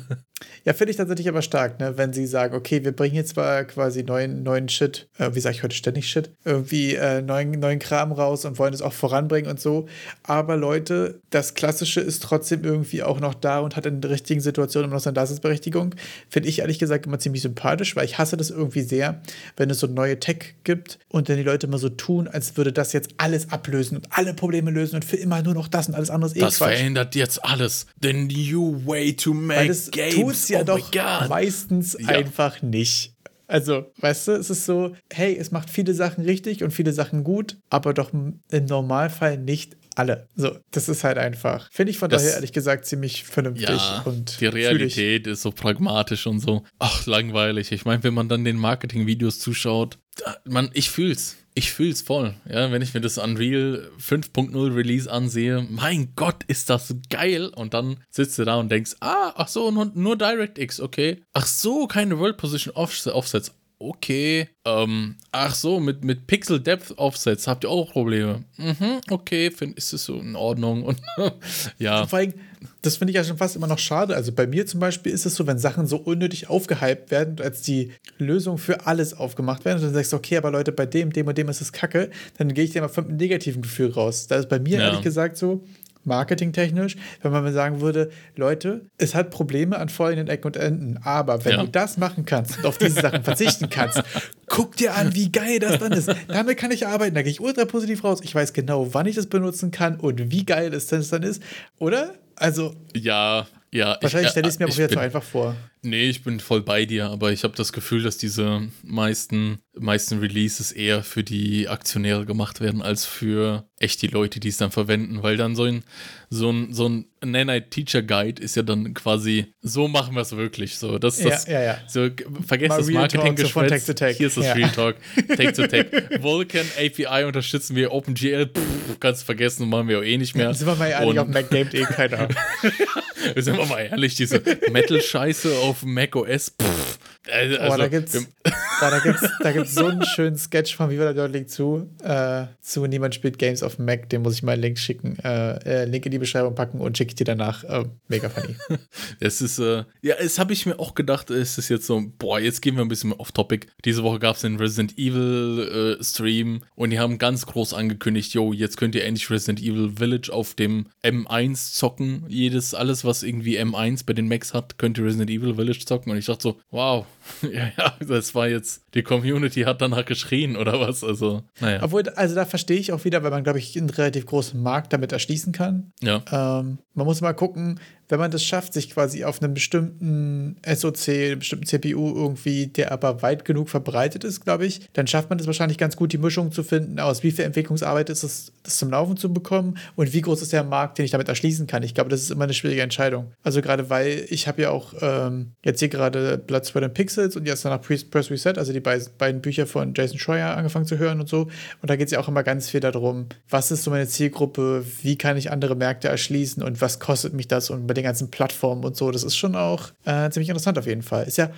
Ja, 0.65 0.73
finde 0.73 0.91
ich 0.91 0.97
tatsächlich 0.97 1.27
aber 1.27 1.41
stark, 1.41 1.79
ne? 1.79 1.97
wenn 1.97 2.13
sie 2.13 2.25
sagen, 2.25 2.55
okay, 2.55 2.83
wir 2.85 2.93
bringen 2.93 3.15
jetzt 3.15 3.31
zwar 3.31 3.65
quasi 3.65 4.03
neuen, 4.03 4.43
neuen 4.43 4.69
Shit, 4.69 5.07
äh, 5.17 5.31
wie 5.33 5.39
sage 5.41 5.55
ich 5.55 5.63
heute 5.63 5.75
ständig 5.75 6.07
Shit, 6.07 6.29
irgendwie 6.45 6.95
äh, 6.95 7.21
neuen, 7.21 7.51
neuen 7.51 7.79
Kram 7.79 8.11
raus 8.11 8.45
und 8.45 8.57
wollen 8.59 8.73
es 8.73 8.81
auch 8.81 8.93
voranbringen 8.93 9.51
und 9.51 9.59
so. 9.59 9.87
Aber 10.23 10.55
Leute, 10.55 11.19
das 11.31 11.53
Klassische 11.53 11.99
ist 11.99 12.23
trotzdem 12.23 12.63
irgendwie 12.63 13.03
auch 13.03 13.19
noch 13.19 13.33
da 13.33 13.59
und 13.59 13.75
hat 13.75 13.85
in 13.85 13.99
der 13.99 14.11
richtigen 14.11 14.39
Situation 14.39 14.85
immer 14.85 14.93
noch 14.93 15.01
seine 15.01 15.15
Daseinsberechtigung. 15.15 15.95
Finde 16.29 16.47
ich 16.47 16.59
ehrlich 16.59 16.79
gesagt 16.79 17.05
immer 17.05 17.19
ziemlich 17.19 17.41
sympathisch, 17.41 17.95
weil 17.95 18.05
ich 18.05 18.17
hasse 18.17 18.37
das 18.37 18.49
irgendwie 18.49 18.81
sehr, 18.81 19.21
wenn 19.57 19.69
es 19.69 19.79
so 19.79 19.87
neue 19.87 20.19
Tech 20.19 20.55
gibt 20.63 20.99
und 21.09 21.27
dann 21.27 21.37
die 21.37 21.43
Leute 21.43 21.67
immer 21.67 21.77
so 21.77 21.89
tun, 21.89 22.27
als 22.27 22.55
würde 22.55 22.71
das 22.71 22.93
jetzt 22.93 23.09
alles 23.17 23.51
ablösen 23.51 23.97
und 23.97 24.07
alle 24.11 24.33
Probleme 24.33 24.71
lösen 24.71 24.95
und 24.95 25.05
für 25.05 25.17
immer 25.17 25.41
nur 25.41 25.53
noch 25.53 25.67
das 25.67 25.87
und 25.89 25.95
alles 25.95 26.09
andere 26.09 26.31
ist 26.31 26.37
eh 26.37 26.39
Das 26.39 26.57
Quatsch. 26.57 26.69
verändert 26.69 27.15
jetzt 27.15 27.43
alles. 27.43 27.85
The 28.01 28.13
new 28.13 28.81
way 28.85 29.13
to 29.13 29.33
make 29.33 29.73
games. 29.91 30.15
Tut's 30.33 30.49
ja 30.49 30.61
oh 30.61 30.63
doch 30.63 31.29
meistens 31.29 31.97
ja. 31.99 32.09
einfach 32.09 32.61
nicht. 32.61 33.13
Also, 33.47 33.91
weißt 33.97 34.29
du, 34.29 34.31
es 34.31 34.49
ist 34.49 34.65
so, 34.65 34.95
hey, 35.11 35.35
es 35.37 35.51
macht 35.51 35.69
viele 35.69 35.93
Sachen 35.93 36.23
richtig 36.23 36.63
und 36.63 36.71
viele 36.71 36.93
Sachen 36.93 37.23
gut, 37.23 37.57
aber 37.69 37.93
doch 37.93 38.11
im 38.13 38.39
Normalfall 38.51 39.37
nicht 39.37 39.75
alle. 39.95 40.27
So, 40.35 40.57
das 40.71 40.89
ist 40.89 41.03
halt 41.03 41.17
einfach. 41.17 41.69
Finde 41.71 41.91
ich 41.91 41.99
von 41.99 42.09
das, 42.09 42.23
daher 42.23 42.35
ehrlich 42.35 42.53
gesagt 42.53 42.85
ziemlich 42.85 43.25
vernünftig 43.25 43.69
ja, 43.69 44.01
und 44.05 44.39
die 44.39 44.47
Realität 44.47 45.27
ist 45.27 45.43
so 45.43 45.51
pragmatisch 45.51 46.25
und 46.25 46.39
so. 46.39 46.63
Ach, 46.79 47.05
langweilig. 47.05 47.71
Ich 47.71 47.85
meine, 47.85 48.03
wenn 48.03 48.13
man 48.13 48.27
dann 48.27 48.43
den 48.43 48.57
Marketing-Videos 48.57 49.39
zuschaut, 49.39 49.99
man, 50.45 50.71
ich 50.73 50.89
fühl's 50.89 51.37
ich 51.55 51.71
fühle 51.71 51.91
es 51.91 52.01
voll. 52.01 52.35
Ja, 52.49 52.71
wenn 52.71 52.81
ich 52.81 52.93
mir 52.93 53.01
das 53.01 53.17
Unreal 53.17 53.89
5.0 53.99 54.75
Release 54.75 55.11
ansehe, 55.11 55.65
mein 55.69 56.13
Gott, 56.15 56.43
ist 56.47 56.69
das 56.69 56.95
geil. 57.09 57.47
Und 57.49 57.73
dann 57.73 57.97
sitzt 58.09 58.37
du 58.39 58.45
da 58.45 58.55
und 58.55 58.69
denkst, 58.69 58.95
ah, 59.01 59.33
ach 59.35 59.47
so, 59.47 59.71
nur, 59.71 59.91
nur 59.93 60.17
DirectX, 60.17 60.79
okay. 60.79 61.23
Ach 61.33 61.45
so, 61.45 61.87
keine 61.87 62.19
World 62.19 62.37
Position 62.37 62.75
Offsets. 62.75 63.51
Okay. 63.79 64.47
Ähm, 64.65 65.17
ach 65.31 65.53
so, 65.53 65.79
mit, 65.79 66.05
mit 66.05 66.25
Pixel 66.25 66.59
Depth 66.59 66.97
Offsets 66.97 67.47
habt 67.47 67.65
ihr 67.65 67.69
auch 67.69 67.91
Probleme. 67.91 68.45
Mhm, 68.57 69.01
okay, 69.09 69.51
find, 69.51 69.77
ist 69.77 69.91
es 69.91 70.05
so 70.05 70.19
in 70.19 70.37
Ordnung. 70.37 70.83
Und 70.83 71.01
ja. 71.79 72.07
Vor 72.07 72.19
allem, 72.19 72.33
das 72.81 72.97
finde 72.97 73.11
ich 73.11 73.15
ja 73.15 73.23
schon 73.23 73.37
fast 73.37 73.55
immer 73.55 73.67
noch 73.67 73.79
schade. 73.79 74.15
Also 74.15 74.31
bei 74.31 74.47
mir 74.47 74.65
zum 74.65 74.79
Beispiel 74.79 75.11
ist 75.11 75.25
es 75.25 75.35
so, 75.35 75.47
wenn 75.47 75.57
Sachen 75.57 75.87
so 75.87 75.97
unnötig 75.97 76.49
aufgehypt 76.49 77.11
werden, 77.11 77.37
als 77.41 77.61
die 77.61 77.91
Lösung 78.17 78.57
für 78.57 78.85
alles 78.85 79.13
aufgemacht 79.13 79.65
werden, 79.65 79.77
und 79.77 79.85
dann 79.85 79.93
sagst 79.93 80.13
du, 80.13 80.17
okay, 80.17 80.37
aber 80.37 80.51
Leute, 80.51 80.71
bei 80.71 80.85
dem, 80.85 81.11
dem 81.11 81.27
und 81.27 81.37
dem 81.37 81.49
ist 81.49 81.61
es 81.61 81.71
kacke, 81.71 82.09
dann 82.37 82.53
gehe 82.53 82.63
ich 82.63 82.71
dir 82.71 82.79
immer 82.79 82.89
mit 82.89 82.97
einem 82.97 83.17
negativen 83.17 83.61
Gefühl 83.61 83.91
raus. 83.91 84.27
Da 84.27 84.37
ist 84.37 84.49
bei 84.49 84.59
mir 84.59 84.79
ja. 84.79 84.85
ehrlich 84.85 85.01
gesagt 85.01 85.37
so, 85.37 85.63
marketingtechnisch, 86.05 86.97
wenn 87.21 87.31
man 87.31 87.43
mir 87.43 87.53
sagen 87.53 87.81
würde, 87.81 88.09
Leute, 88.35 88.81
es 88.97 89.15
hat 89.15 89.29
Probleme 89.29 89.77
an 89.77 89.89
folgenden 89.89 90.27
Ecken 90.27 90.47
und 90.47 90.57
Enden, 90.57 90.99
aber 91.03 91.43
wenn 91.45 91.53
ja. 91.53 91.61
du 91.63 91.69
das 91.69 91.97
machen 91.97 92.25
kannst 92.25 92.57
und 92.57 92.65
auf 92.65 92.77
diese 92.77 93.01
Sachen 93.01 93.23
verzichten 93.23 93.69
kannst, 93.69 94.03
guck 94.47 94.75
dir 94.75 94.95
an, 94.95 95.15
wie 95.15 95.31
geil 95.31 95.59
das 95.59 95.79
dann 95.79 95.91
ist. 95.91 96.13
Damit 96.27 96.57
kann 96.57 96.71
ich 96.71 96.87
arbeiten, 96.87 97.15
da 97.15 97.21
gehe 97.21 97.31
ich 97.31 97.41
ultra 97.41 97.65
positiv 97.65 98.03
raus. 98.03 98.19
Ich 98.23 98.35
weiß 98.35 98.53
genau, 98.53 98.93
wann 98.93 99.05
ich 99.05 99.15
das 99.15 99.27
benutzen 99.27 99.71
kann 99.71 99.99
und 99.99 100.31
wie 100.31 100.45
geil 100.45 100.73
es 100.73 100.87
dann 100.87 101.23
ist, 101.23 101.41
oder? 101.79 102.13
Also. 102.35 102.75
Ja, 102.95 103.47
ja. 103.73 103.97
Wahrscheinlich 104.01 104.31
stelle 104.31 104.47
ich 104.47 104.53
es 104.53 104.59
mir 104.59 104.65
aber 104.65 104.77
wieder 104.77 104.89
zu 104.89 104.99
einfach 104.99 105.23
vor. 105.23 105.55
Nee, 105.85 106.09
ich 106.09 106.23
bin 106.23 106.39
voll 106.39 106.61
bei 106.61 106.85
dir, 106.85 107.07
aber 107.07 107.33
ich 107.33 107.43
habe 107.43 107.55
das 107.57 107.73
Gefühl, 107.73 108.03
dass 108.03 108.17
diese 108.17 108.69
meisten, 108.83 109.59
meisten 109.77 110.19
Releases 110.19 110.71
eher 110.71 111.03
für 111.03 111.23
die 111.23 111.67
Aktionäre 111.67 112.25
gemacht 112.25 112.61
werden, 112.61 112.81
als 112.81 113.05
für 113.05 113.67
echt 113.79 114.01
die 114.01 114.07
Leute, 114.07 114.39
die 114.39 114.47
es 114.47 114.55
dann 114.55 114.71
verwenden, 114.71 115.23
weil 115.23 115.35
dann 115.35 115.57
so 115.57 115.63
ein, 115.65 115.83
so 116.29 116.49
ein, 116.49 116.73
so 116.73 116.87
ein 116.87 117.05
Nanite 117.21 117.69
Teacher 117.69 118.01
Guide 118.01 118.41
ist 118.41 118.55
ja 118.55 118.63
dann 118.63 118.93
quasi, 118.93 119.53
so 119.61 119.89
machen 119.89 120.15
wir 120.15 120.21
es 120.21 120.35
wirklich. 120.35 120.77
So, 120.77 120.99
das, 120.99 121.19
das, 121.19 121.47
ja, 121.47 121.53
ja, 121.53 121.63
ja. 121.63 121.77
So, 121.87 122.07
vergesst 122.47 122.77
das 122.77 122.89
marketing 122.89 123.35
geschwätz 123.35 123.85
so 123.85 123.93
Hier 123.93 124.27
ist 124.27 124.37
das 124.37 124.45
ja. 124.45 124.53
Real 124.53 124.69
Talk. 124.69 124.95
Take 125.35 125.51
to 125.51 125.67
Take. 125.67 126.21
Vulkan 126.21 126.65
API 126.77 127.25
unterstützen 127.25 127.75
wir, 127.75 127.91
OpenGL, 127.91 128.47
pff, 128.47 128.99
kannst 129.01 129.23
du 129.23 129.25
vergessen, 129.25 129.67
machen 129.67 129.89
wir 129.89 129.99
auch 129.99 130.03
eh 130.03 130.17
nicht 130.17 130.33
mehr. 130.33 130.53
Sind 130.53 130.67
wir 130.67 130.75
mal 130.75 130.87
ehrlich, 130.87 131.19
auf 131.19 131.27
Mac 131.27 131.49
Game 131.49 131.67
eh 131.73 131.83
keiner. 131.83 132.29
sind 133.35 133.57
wir 133.57 133.65
mal 133.65 133.81
ehrlich, 133.81 134.15
diese 134.15 134.41
Metal-Scheiße 134.71 135.57
auf 135.57 135.73
auf 135.73 135.83
Mac 135.83 136.15
OS. 136.15 136.53
Pff, 136.61 136.99
also, 137.31 137.57
oh, 137.59 137.77
da 137.77 137.87
gibt's, 137.87 138.13
boah, 138.83 138.91
da 138.91 138.99
gibt's, 138.99 139.29
da 139.39 139.51
gibt's 139.51 139.75
so 139.75 139.85
einen 139.87 140.03
schönen 140.03 140.37
Sketch 140.37 140.75
von 140.75 140.89
Viva 140.89 141.05
la 141.05 141.13
Deutlich 141.13 141.47
zu, 141.47 141.89
äh, 142.03 142.45
zu 142.61 142.85
Niemand 142.85 143.15
spielt 143.15 143.37
Games 143.37 143.63
auf 143.63 143.79
Mac, 143.79 144.09
den 144.09 144.21
muss 144.21 144.35
ich 144.35 144.43
mal 144.43 144.53
einen 144.53 144.61
Link 144.61 144.77
schicken, 144.77 145.17
äh, 145.23 145.83
äh, 145.83 145.85
Link 145.85 146.05
in 146.05 146.11
die 146.11 146.19
Beschreibung 146.19 146.55
packen 146.55 146.79
und 146.79 146.97
schicke 146.97 147.11
ich 147.11 147.15
dir 147.15 147.23
danach. 147.23 147.63
Äh, 147.63 147.85
mega 148.07 148.29
funny. 148.29 148.55
das 149.19 149.41
ist, 149.41 149.59
äh, 149.59 149.83
ja, 150.01 150.15
es 150.15 150.39
habe 150.39 150.53
ich 150.53 150.65
mir 150.65 150.79
auch 150.79 150.95
gedacht, 150.95 151.29
es 151.29 151.57
ist 151.57 151.69
jetzt 151.69 151.85
so, 151.85 152.03
boah, 152.17 152.39
jetzt 152.39 152.61
gehen 152.61 152.75
wir 152.75 152.81
ein 152.81 152.89
bisschen 152.89 153.13
off 153.13 153.31
Topic. 153.31 153.67
Diese 153.85 154.03
Woche 154.03 154.19
gab 154.19 154.35
es 154.35 154.41
den 154.41 154.57
Resident 154.57 154.97
Evil 154.97 155.97
äh, 155.99 156.03
Stream 156.03 156.63
und 156.75 156.89
die 156.89 156.99
haben 156.99 157.17
ganz 157.17 157.45
groß 157.45 157.73
angekündigt, 157.73 158.33
yo, 158.33 158.53
jetzt 158.53 158.77
könnt 158.77 158.95
ihr 158.95 159.05
endlich 159.05 159.29
Resident 159.29 159.61
Evil 159.61 159.91
Village 159.97 160.31
auf 160.31 160.53
dem 160.53 160.87
M1 161.03 161.73
zocken. 161.73 162.25
Jedes, 162.27 162.73
alles, 162.73 163.05
was 163.05 163.23
irgendwie 163.23 163.59
M1 163.59 164.05
bei 164.05 164.13
den 164.13 164.27
Macs 164.27 164.53
hat, 164.53 164.77
könnt 164.77 164.97
ihr 164.97 165.05
Resident 165.05 165.29
Evil 165.29 165.55
Village 165.55 165.85
zocken. 165.85 166.11
Und 166.11 166.17
ich 166.17 166.25
dachte 166.25 166.43
so, 166.43 166.59
wow, 166.71 167.05
ja, 167.41 167.71
ja, 167.77 167.97
das 167.99 168.35
war 168.35 168.47
jetzt, 168.47 168.72
it's 168.77 168.82
die 168.93 169.03
Community 169.03 169.61
hat 169.61 169.81
danach 169.81 170.05
geschrien 170.05 170.55
oder 170.55 170.79
was, 170.79 171.03
also, 171.03 171.43
naja. 171.59 171.79
Obwohl, 171.81 172.07
also 172.09 172.35
da 172.35 172.45
verstehe 172.45 172.77
ich 172.77 172.91
auch 172.91 173.03
wieder, 173.05 173.23
weil 173.23 173.31
man, 173.31 173.43
glaube 173.43 173.59
ich, 173.59 173.77
einen 173.77 173.89
relativ 173.89 174.25
großen 174.25 174.61
Markt 174.61 174.93
damit 174.93 175.11
erschließen 175.11 175.51
kann. 175.51 175.91
Ja. 176.01 176.23
Ähm, 176.31 176.79
man 176.93 177.05
muss 177.05 177.21
mal 177.21 177.33
gucken, 177.33 177.79
wenn 178.09 178.19
man 178.19 178.29
das 178.29 178.43
schafft, 178.43 178.73
sich 178.73 178.91
quasi 178.91 179.23
auf 179.23 179.41
einem 179.41 179.55
bestimmten 179.55 180.57
SOC, 180.65 181.09
einem 181.09 181.39
bestimmten 181.39 181.65
CPU 181.65 182.13
irgendwie, 182.15 182.67
der 182.67 182.91
aber 182.91 183.23
weit 183.23 183.45
genug 183.45 183.69
verbreitet 183.69 184.23
ist, 184.23 184.41
glaube 184.41 184.65
ich, 184.67 184.81
dann 184.93 185.07
schafft 185.07 185.29
man 185.29 185.39
das 185.39 185.47
wahrscheinlich 185.47 185.79
ganz 185.79 185.95
gut, 185.95 186.13
die 186.13 186.19
Mischung 186.19 186.51
zu 186.51 186.63
finden, 186.63 186.99
aus 186.99 187.23
wie 187.23 187.31
viel 187.31 187.45
Entwicklungsarbeit 187.45 188.11
ist 188.11 188.21
es, 188.21 188.51
das 188.61 188.77
zum 188.77 188.91
Laufen 188.91 189.17
zu 189.17 189.33
bekommen 189.33 189.77
und 189.95 190.13
wie 190.13 190.21
groß 190.21 190.43
ist 190.43 190.53
der 190.53 190.63
Markt, 190.63 190.99
den 190.99 191.05
ich 191.05 191.11
damit 191.11 191.27
erschließen 191.27 191.65
kann. 191.65 191.81
Ich 191.81 191.95
glaube, 191.95 192.11
das 192.11 192.21
ist 192.21 192.29
immer 192.29 192.43
eine 192.43 192.53
schwierige 192.53 192.83
Entscheidung. 192.83 193.31
Also 193.41 193.61
gerade 193.61 193.89
weil 193.89 194.25
ich 194.29 194.47
habe 194.47 194.61
ja 194.61 194.69
auch 194.69 194.93
ähm, 195.01 195.53
jetzt 195.63 195.79
hier 195.79 195.89
gerade 195.89 196.37
Blood, 196.37 196.65
Sweat 196.65 196.83
and 196.83 196.93
Pixels 196.93 197.35
und 197.35 197.47
jetzt 197.47 197.65
danach 197.65 197.81
Press 197.81 198.29
Reset, 198.29 198.53
also 198.57 198.73
die 198.73 198.82
beiden 198.83 199.41
Bücher 199.41 199.65
von 199.65 199.93
Jason 199.95 200.19
Scheuer 200.19 200.55
angefangen 200.55 200.85
zu 200.85 200.97
hören 200.97 201.19
und 201.19 201.29
so. 201.29 201.41
Und 201.81 201.89
da 201.89 201.95
geht 201.95 202.07
es 202.07 202.11
ja 202.11 202.19
auch 202.19 202.27
immer 202.27 202.43
ganz 202.43 202.69
viel 202.69 202.79
darum, 202.79 203.27
was 203.49 203.71
ist 203.71 203.83
so 203.83 203.91
meine 203.91 204.07
Zielgruppe, 204.07 204.85
wie 205.01 205.17
kann 205.17 205.37
ich 205.37 205.51
andere 205.51 205.75
Märkte 205.75 206.07
erschließen 206.07 206.61
und 206.63 206.81
was 206.81 206.99
kostet 206.99 207.33
mich 207.33 207.47
das 207.47 207.69
und 207.69 207.87
bei 207.87 207.93
den 207.93 208.03
ganzen 208.03 208.29
Plattformen 208.29 208.83
und 208.83 208.95
so. 208.95 209.11
Das 209.11 209.23
ist 209.23 209.35
schon 209.35 209.55
auch 209.55 209.91
äh, 210.05 210.29
ziemlich 210.29 210.49
interessant 210.49 210.77
auf 210.77 210.85
jeden 210.85 211.01
Fall. 211.03 211.25
Ist 211.25 211.37
ja 211.37 211.49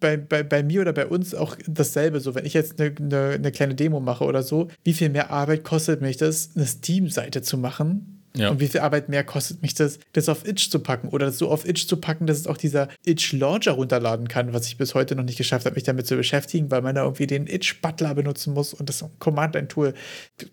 bei, 0.00 0.16
bei, 0.16 0.42
bei 0.42 0.62
mir 0.62 0.80
oder 0.80 0.92
bei 0.92 1.06
uns 1.06 1.34
auch 1.34 1.56
dasselbe 1.66 2.20
so. 2.20 2.34
Wenn 2.34 2.46
ich 2.46 2.54
jetzt 2.54 2.80
eine, 2.80 2.94
eine, 2.98 3.30
eine 3.34 3.52
kleine 3.52 3.74
Demo 3.74 4.00
mache 4.00 4.24
oder 4.24 4.42
so, 4.42 4.68
wie 4.84 4.92
viel 4.94 5.10
mehr 5.10 5.30
Arbeit 5.30 5.64
kostet 5.64 6.00
mich 6.00 6.16
das, 6.16 6.50
eine 6.54 6.66
Steam-Seite 6.66 7.42
zu 7.42 7.58
machen? 7.58 8.17
Ja. 8.38 8.50
Und 8.50 8.60
wie 8.60 8.68
viel 8.68 8.80
Arbeit 8.80 9.08
mehr 9.08 9.24
kostet 9.24 9.62
mich 9.62 9.74
das, 9.74 9.98
das 10.12 10.28
auf 10.28 10.46
Itch 10.46 10.70
zu 10.70 10.78
packen 10.78 11.08
oder 11.08 11.26
das 11.26 11.38
so 11.38 11.50
auf 11.50 11.66
Itch 11.66 11.86
zu 11.88 11.96
packen, 11.96 12.26
dass 12.26 12.38
es 12.38 12.46
auch 12.46 12.56
dieser 12.56 12.88
Itch-Launcher 13.04 13.72
runterladen 13.72 14.28
kann, 14.28 14.52
was 14.52 14.66
ich 14.66 14.78
bis 14.78 14.94
heute 14.94 15.16
noch 15.16 15.24
nicht 15.24 15.38
geschafft 15.38 15.66
habe, 15.66 15.74
mich 15.74 15.84
damit 15.84 16.06
zu 16.06 16.16
beschäftigen, 16.16 16.70
weil 16.70 16.82
man 16.82 16.94
da 16.94 17.02
irgendwie 17.02 17.26
den 17.26 17.46
Itch-Butler 17.46 18.14
benutzen 18.14 18.54
muss 18.54 18.74
und 18.74 18.88
das 18.88 19.04
Command-Line-Tool. 19.18 19.94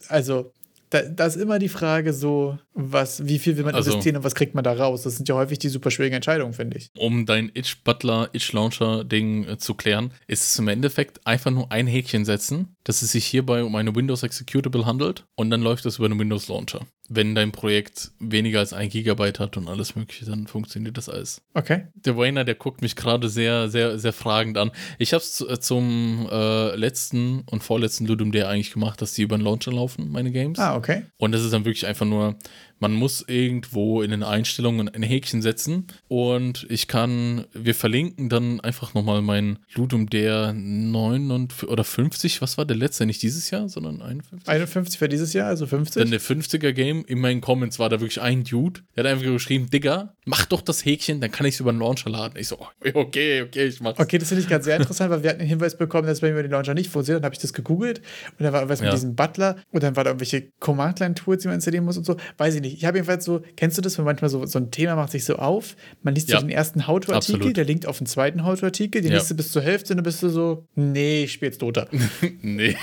Also, 0.07 0.51
da, 0.89 1.01
da, 1.01 1.25
ist 1.25 1.35
immer 1.35 1.59
die 1.59 1.69
Frage 1.69 2.13
so, 2.13 2.57
was, 2.73 3.25
wie 3.25 3.39
viel 3.39 3.57
will 3.57 3.65
man 3.65 3.75
also, 3.75 3.91
investieren 3.91 4.17
und 4.17 4.23
was 4.23 4.35
kriegt 4.35 4.55
man 4.55 4.63
da 4.63 4.73
raus? 4.73 5.03
Das 5.03 5.15
sind 5.15 5.27
ja 5.27 5.35
häufig 5.35 5.59
die 5.59 5.69
super 5.69 5.91
schwierigen 5.91 6.15
Entscheidungen, 6.15 6.53
finde 6.53 6.77
ich. 6.77 6.89
Um 6.97 7.25
dein 7.25 7.51
Itch 7.53 7.83
Butler, 7.83 8.29
Itch 8.33 8.53
Launcher 8.53 9.03
Ding 9.03 9.47
äh, 9.47 9.57
zu 9.57 9.73
klären, 9.73 10.11
ist 10.27 10.43
es 10.43 10.59
im 10.59 10.67
Endeffekt 10.67 11.25
einfach 11.25 11.51
nur 11.51 11.71
ein 11.71 11.87
Häkchen 11.87 12.23
setzen, 12.23 12.75
dass 12.83 13.01
es 13.01 13.11
sich 13.11 13.25
hierbei 13.25 13.63
um 13.63 13.75
eine 13.75 13.95
Windows 13.95 14.23
Executable 14.23 14.85
handelt 14.85 15.25
und 15.35 15.49
dann 15.49 15.61
läuft 15.61 15.85
das 15.85 15.97
über 15.97 16.05
einen 16.05 16.19
Windows 16.19 16.47
Launcher 16.47 16.81
wenn 17.07 17.35
dein 17.35 17.51
Projekt 17.51 18.11
weniger 18.19 18.59
als 18.59 18.73
ein 18.73 18.89
Gigabyte 18.89 19.39
hat 19.39 19.57
und 19.57 19.67
alles 19.67 19.95
Mögliche, 19.95 20.25
dann 20.25 20.47
funktioniert 20.47 20.97
das 20.97 21.07
alles. 21.07 21.41
Okay. 21.53 21.87
Der 21.93 22.17
Wayner, 22.17 22.43
der 22.43 22.55
guckt 22.55 22.81
mich 22.81 22.95
gerade 22.95 23.29
sehr, 23.29 23.69
sehr, 23.69 23.99
sehr 23.99 24.13
fragend 24.13 24.57
an. 24.57 24.71
Ich 24.97 25.13
habe 25.13 25.21
es 25.21 25.41
äh, 25.41 25.59
zum 25.59 26.27
äh, 26.31 26.75
letzten 26.75 27.41
und 27.49 27.63
vorletzten 27.63 28.05
Ludum 28.07 28.31
der 28.31 28.49
eigentlich 28.49 28.73
gemacht, 28.73 29.01
dass 29.01 29.13
die 29.13 29.21
über 29.21 29.37
den 29.37 29.43
Launcher 29.43 29.71
laufen, 29.71 30.11
meine 30.11 30.31
Games. 30.31 30.57
Ah, 30.57 30.75
okay. 30.75 31.03
Und 31.17 31.31
das 31.31 31.43
ist 31.43 31.53
dann 31.53 31.65
wirklich 31.65 31.85
einfach 31.85 32.05
nur 32.05 32.35
man 32.79 32.93
muss 32.93 33.23
irgendwo 33.27 34.01
in 34.01 34.11
den 34.11 34.23
Einstellungen 34.23 34.89
ein 34.89 35.03
Häkchen 35.03 35.41
setzen 35.41 35.87
und 36.07 36.65
ich 36.69 36.87
kann, 36.87 37.45
wir 37.53 37.75
verlinken 37.75 38.29
dann 38.29 38.59
einfach 38.59 38.93
nochmal 38.93 39.21
mein 39.21 39.59
Ludum 39.73 40.09
der 40.09 40.53
9 40.53 41.49
oder 41.67 41.83
50, 41.83 42.41
was 42.41 42.57
war 42.57 42.65
der 42.65 42.77
letzte? 42.77 43.05
Nicht 43.05 43.21
dieses 43.21 43.49
Jahr, 43.51 43.69
sondern 43.69 44.01
51? 44.01 44.47
51 44.47 44.99
für 44.99 45.09
dieses 45.09 45.33
Jahr, 45.33 45.47
also 45.47 45.65
50? 45.65 46.01
Dann 46.01 46.11
der 46.11 46.21
50er 46.21 46.73
Game, 46.73 47.05
in 47.05 47.19
meinen 47.19 47.41
Comments 47.41 47.77
war 47.79 47.89
da 47.89 47.99
wirklich 47.99 48.21
ein 48.21 48.43
Dude, 48.43 48.81
der 48.95 49.03
hat 49.03 49.11
einfach 49.11 49.25
geschrieben, 49.25 49.69
Digga, 49.69 50.13
mach 50.25 50.45
doch 50.45 50.61
das 50.61 50.83
Häkchen, 50.85 51.21
dann 51.21 51.31
kann 51.31 51.45
ich 51.45 51.55
es 51.55 51.59
über 51.59 51.71
den 51.71 51.79
Launcher 51.79 52.09
laden. 52.09 52.37
Ich 52.37 52.47
so, 52.47 52.57
okay, 52.93 53.41
okay, 53.41 53.65
ich 53.67 53.79
mach's. 53.81 53.99
Okay, 53.99 54.17
das 54.17 54.29
finde 54.29 54.43
ich 54.43 54.49
gerade 54.49 54.63
sehr 54.63 54.77
interessant, 54.77 55.11
weil 55.11 55.23
wir 55.23 55.29
hatten 55.29 55.39
den 55.39 55.47
Hinweis 55.47 55.77
bekommen, 55.77 56.07
dass 56.07 56.21
bei 56.21 56.31
mir 56.31 56.41
den 56.41 56.51
Launcher 56.51 56.73
nicht 56.73 56.89
funktioniert. 56.89 57.21
Dann 57.21 57.25
habe 57.25 57.35
ich 57.35 57.41
das 57.41 57.53
gegoogelt 57.53 57.99
und 58.37 58.43
dann 58.43 58.53
war 58.53 58.61
irgendwas 58.61 58.79
ja. 58.79 58.85
mit 58.85 58.93
diesem 58.93 59.15
Butler 59.15 59.57
und 59.71 59.83
dann 59.83 59.95
war 59.95 60.03
da 60.03 60.11
irgendwelche 60.11 60.49
Command-Line-Tools, 60.59 61.41
die 61.41 61.47
man 61.47 61.55
installieren 61.55 61.85
muss 61.85 61.97
und 61.97 62.05
so. 62.05 62.17
Weiß 62.37 62.55
ich 62.55 62.61
nicht 62.61 62.64
nicht. 62.65 62.77
Ich 62.77 62.85
habe 62.85 62.97
jedenfalls 62.97 63.23
so, 63.25 63.41
kennst 63.55 63.77
du 63.77 63.81
das, 63.81 63.97
wenn 63.97 64.05
manchmal 64.05 64.29
so, 64.29 64.45
so 64.45 64.59
ein 64.59 64.71
Thema 64.71 64.95
macht 64.95 65.11
sich 65.11 65.23
so 65.25 65.35
auf, 65.37 65.75
man 66.03 66.13
liest 66.15 66.29
Ja. 66.29 66.39
so 66.39 66.45
den 66.47 66.55
ersten 66.55 66.87
How-To-Artikel, 66.87 67.53
der 67.53 67.65
linkt 67.65 67.85
auf 67.87 67.97
den 67.99 68.07
zweiten 68.07 68.43
How-To-Artikel, 68.43 69.01
den 69.01 69.11
Ja. 69.11 69.17
liest 69.17 69.31
du 69.31 69.35
bis 69.35 69.51
zur 69.51 69.61
Hälfte 69.61 69.93
und 69.93 69.97
dann 69.97 70.03
bist 70.03 70.21
du 70.23 70.29
so, 70.29 70.65
nee, 70.75 71.23
ich 71.23 71.33
spiele 71.33 71.51
jetzt 71.51 71.61
Dota. 71.61 71.87
Nee. 72.41 72.75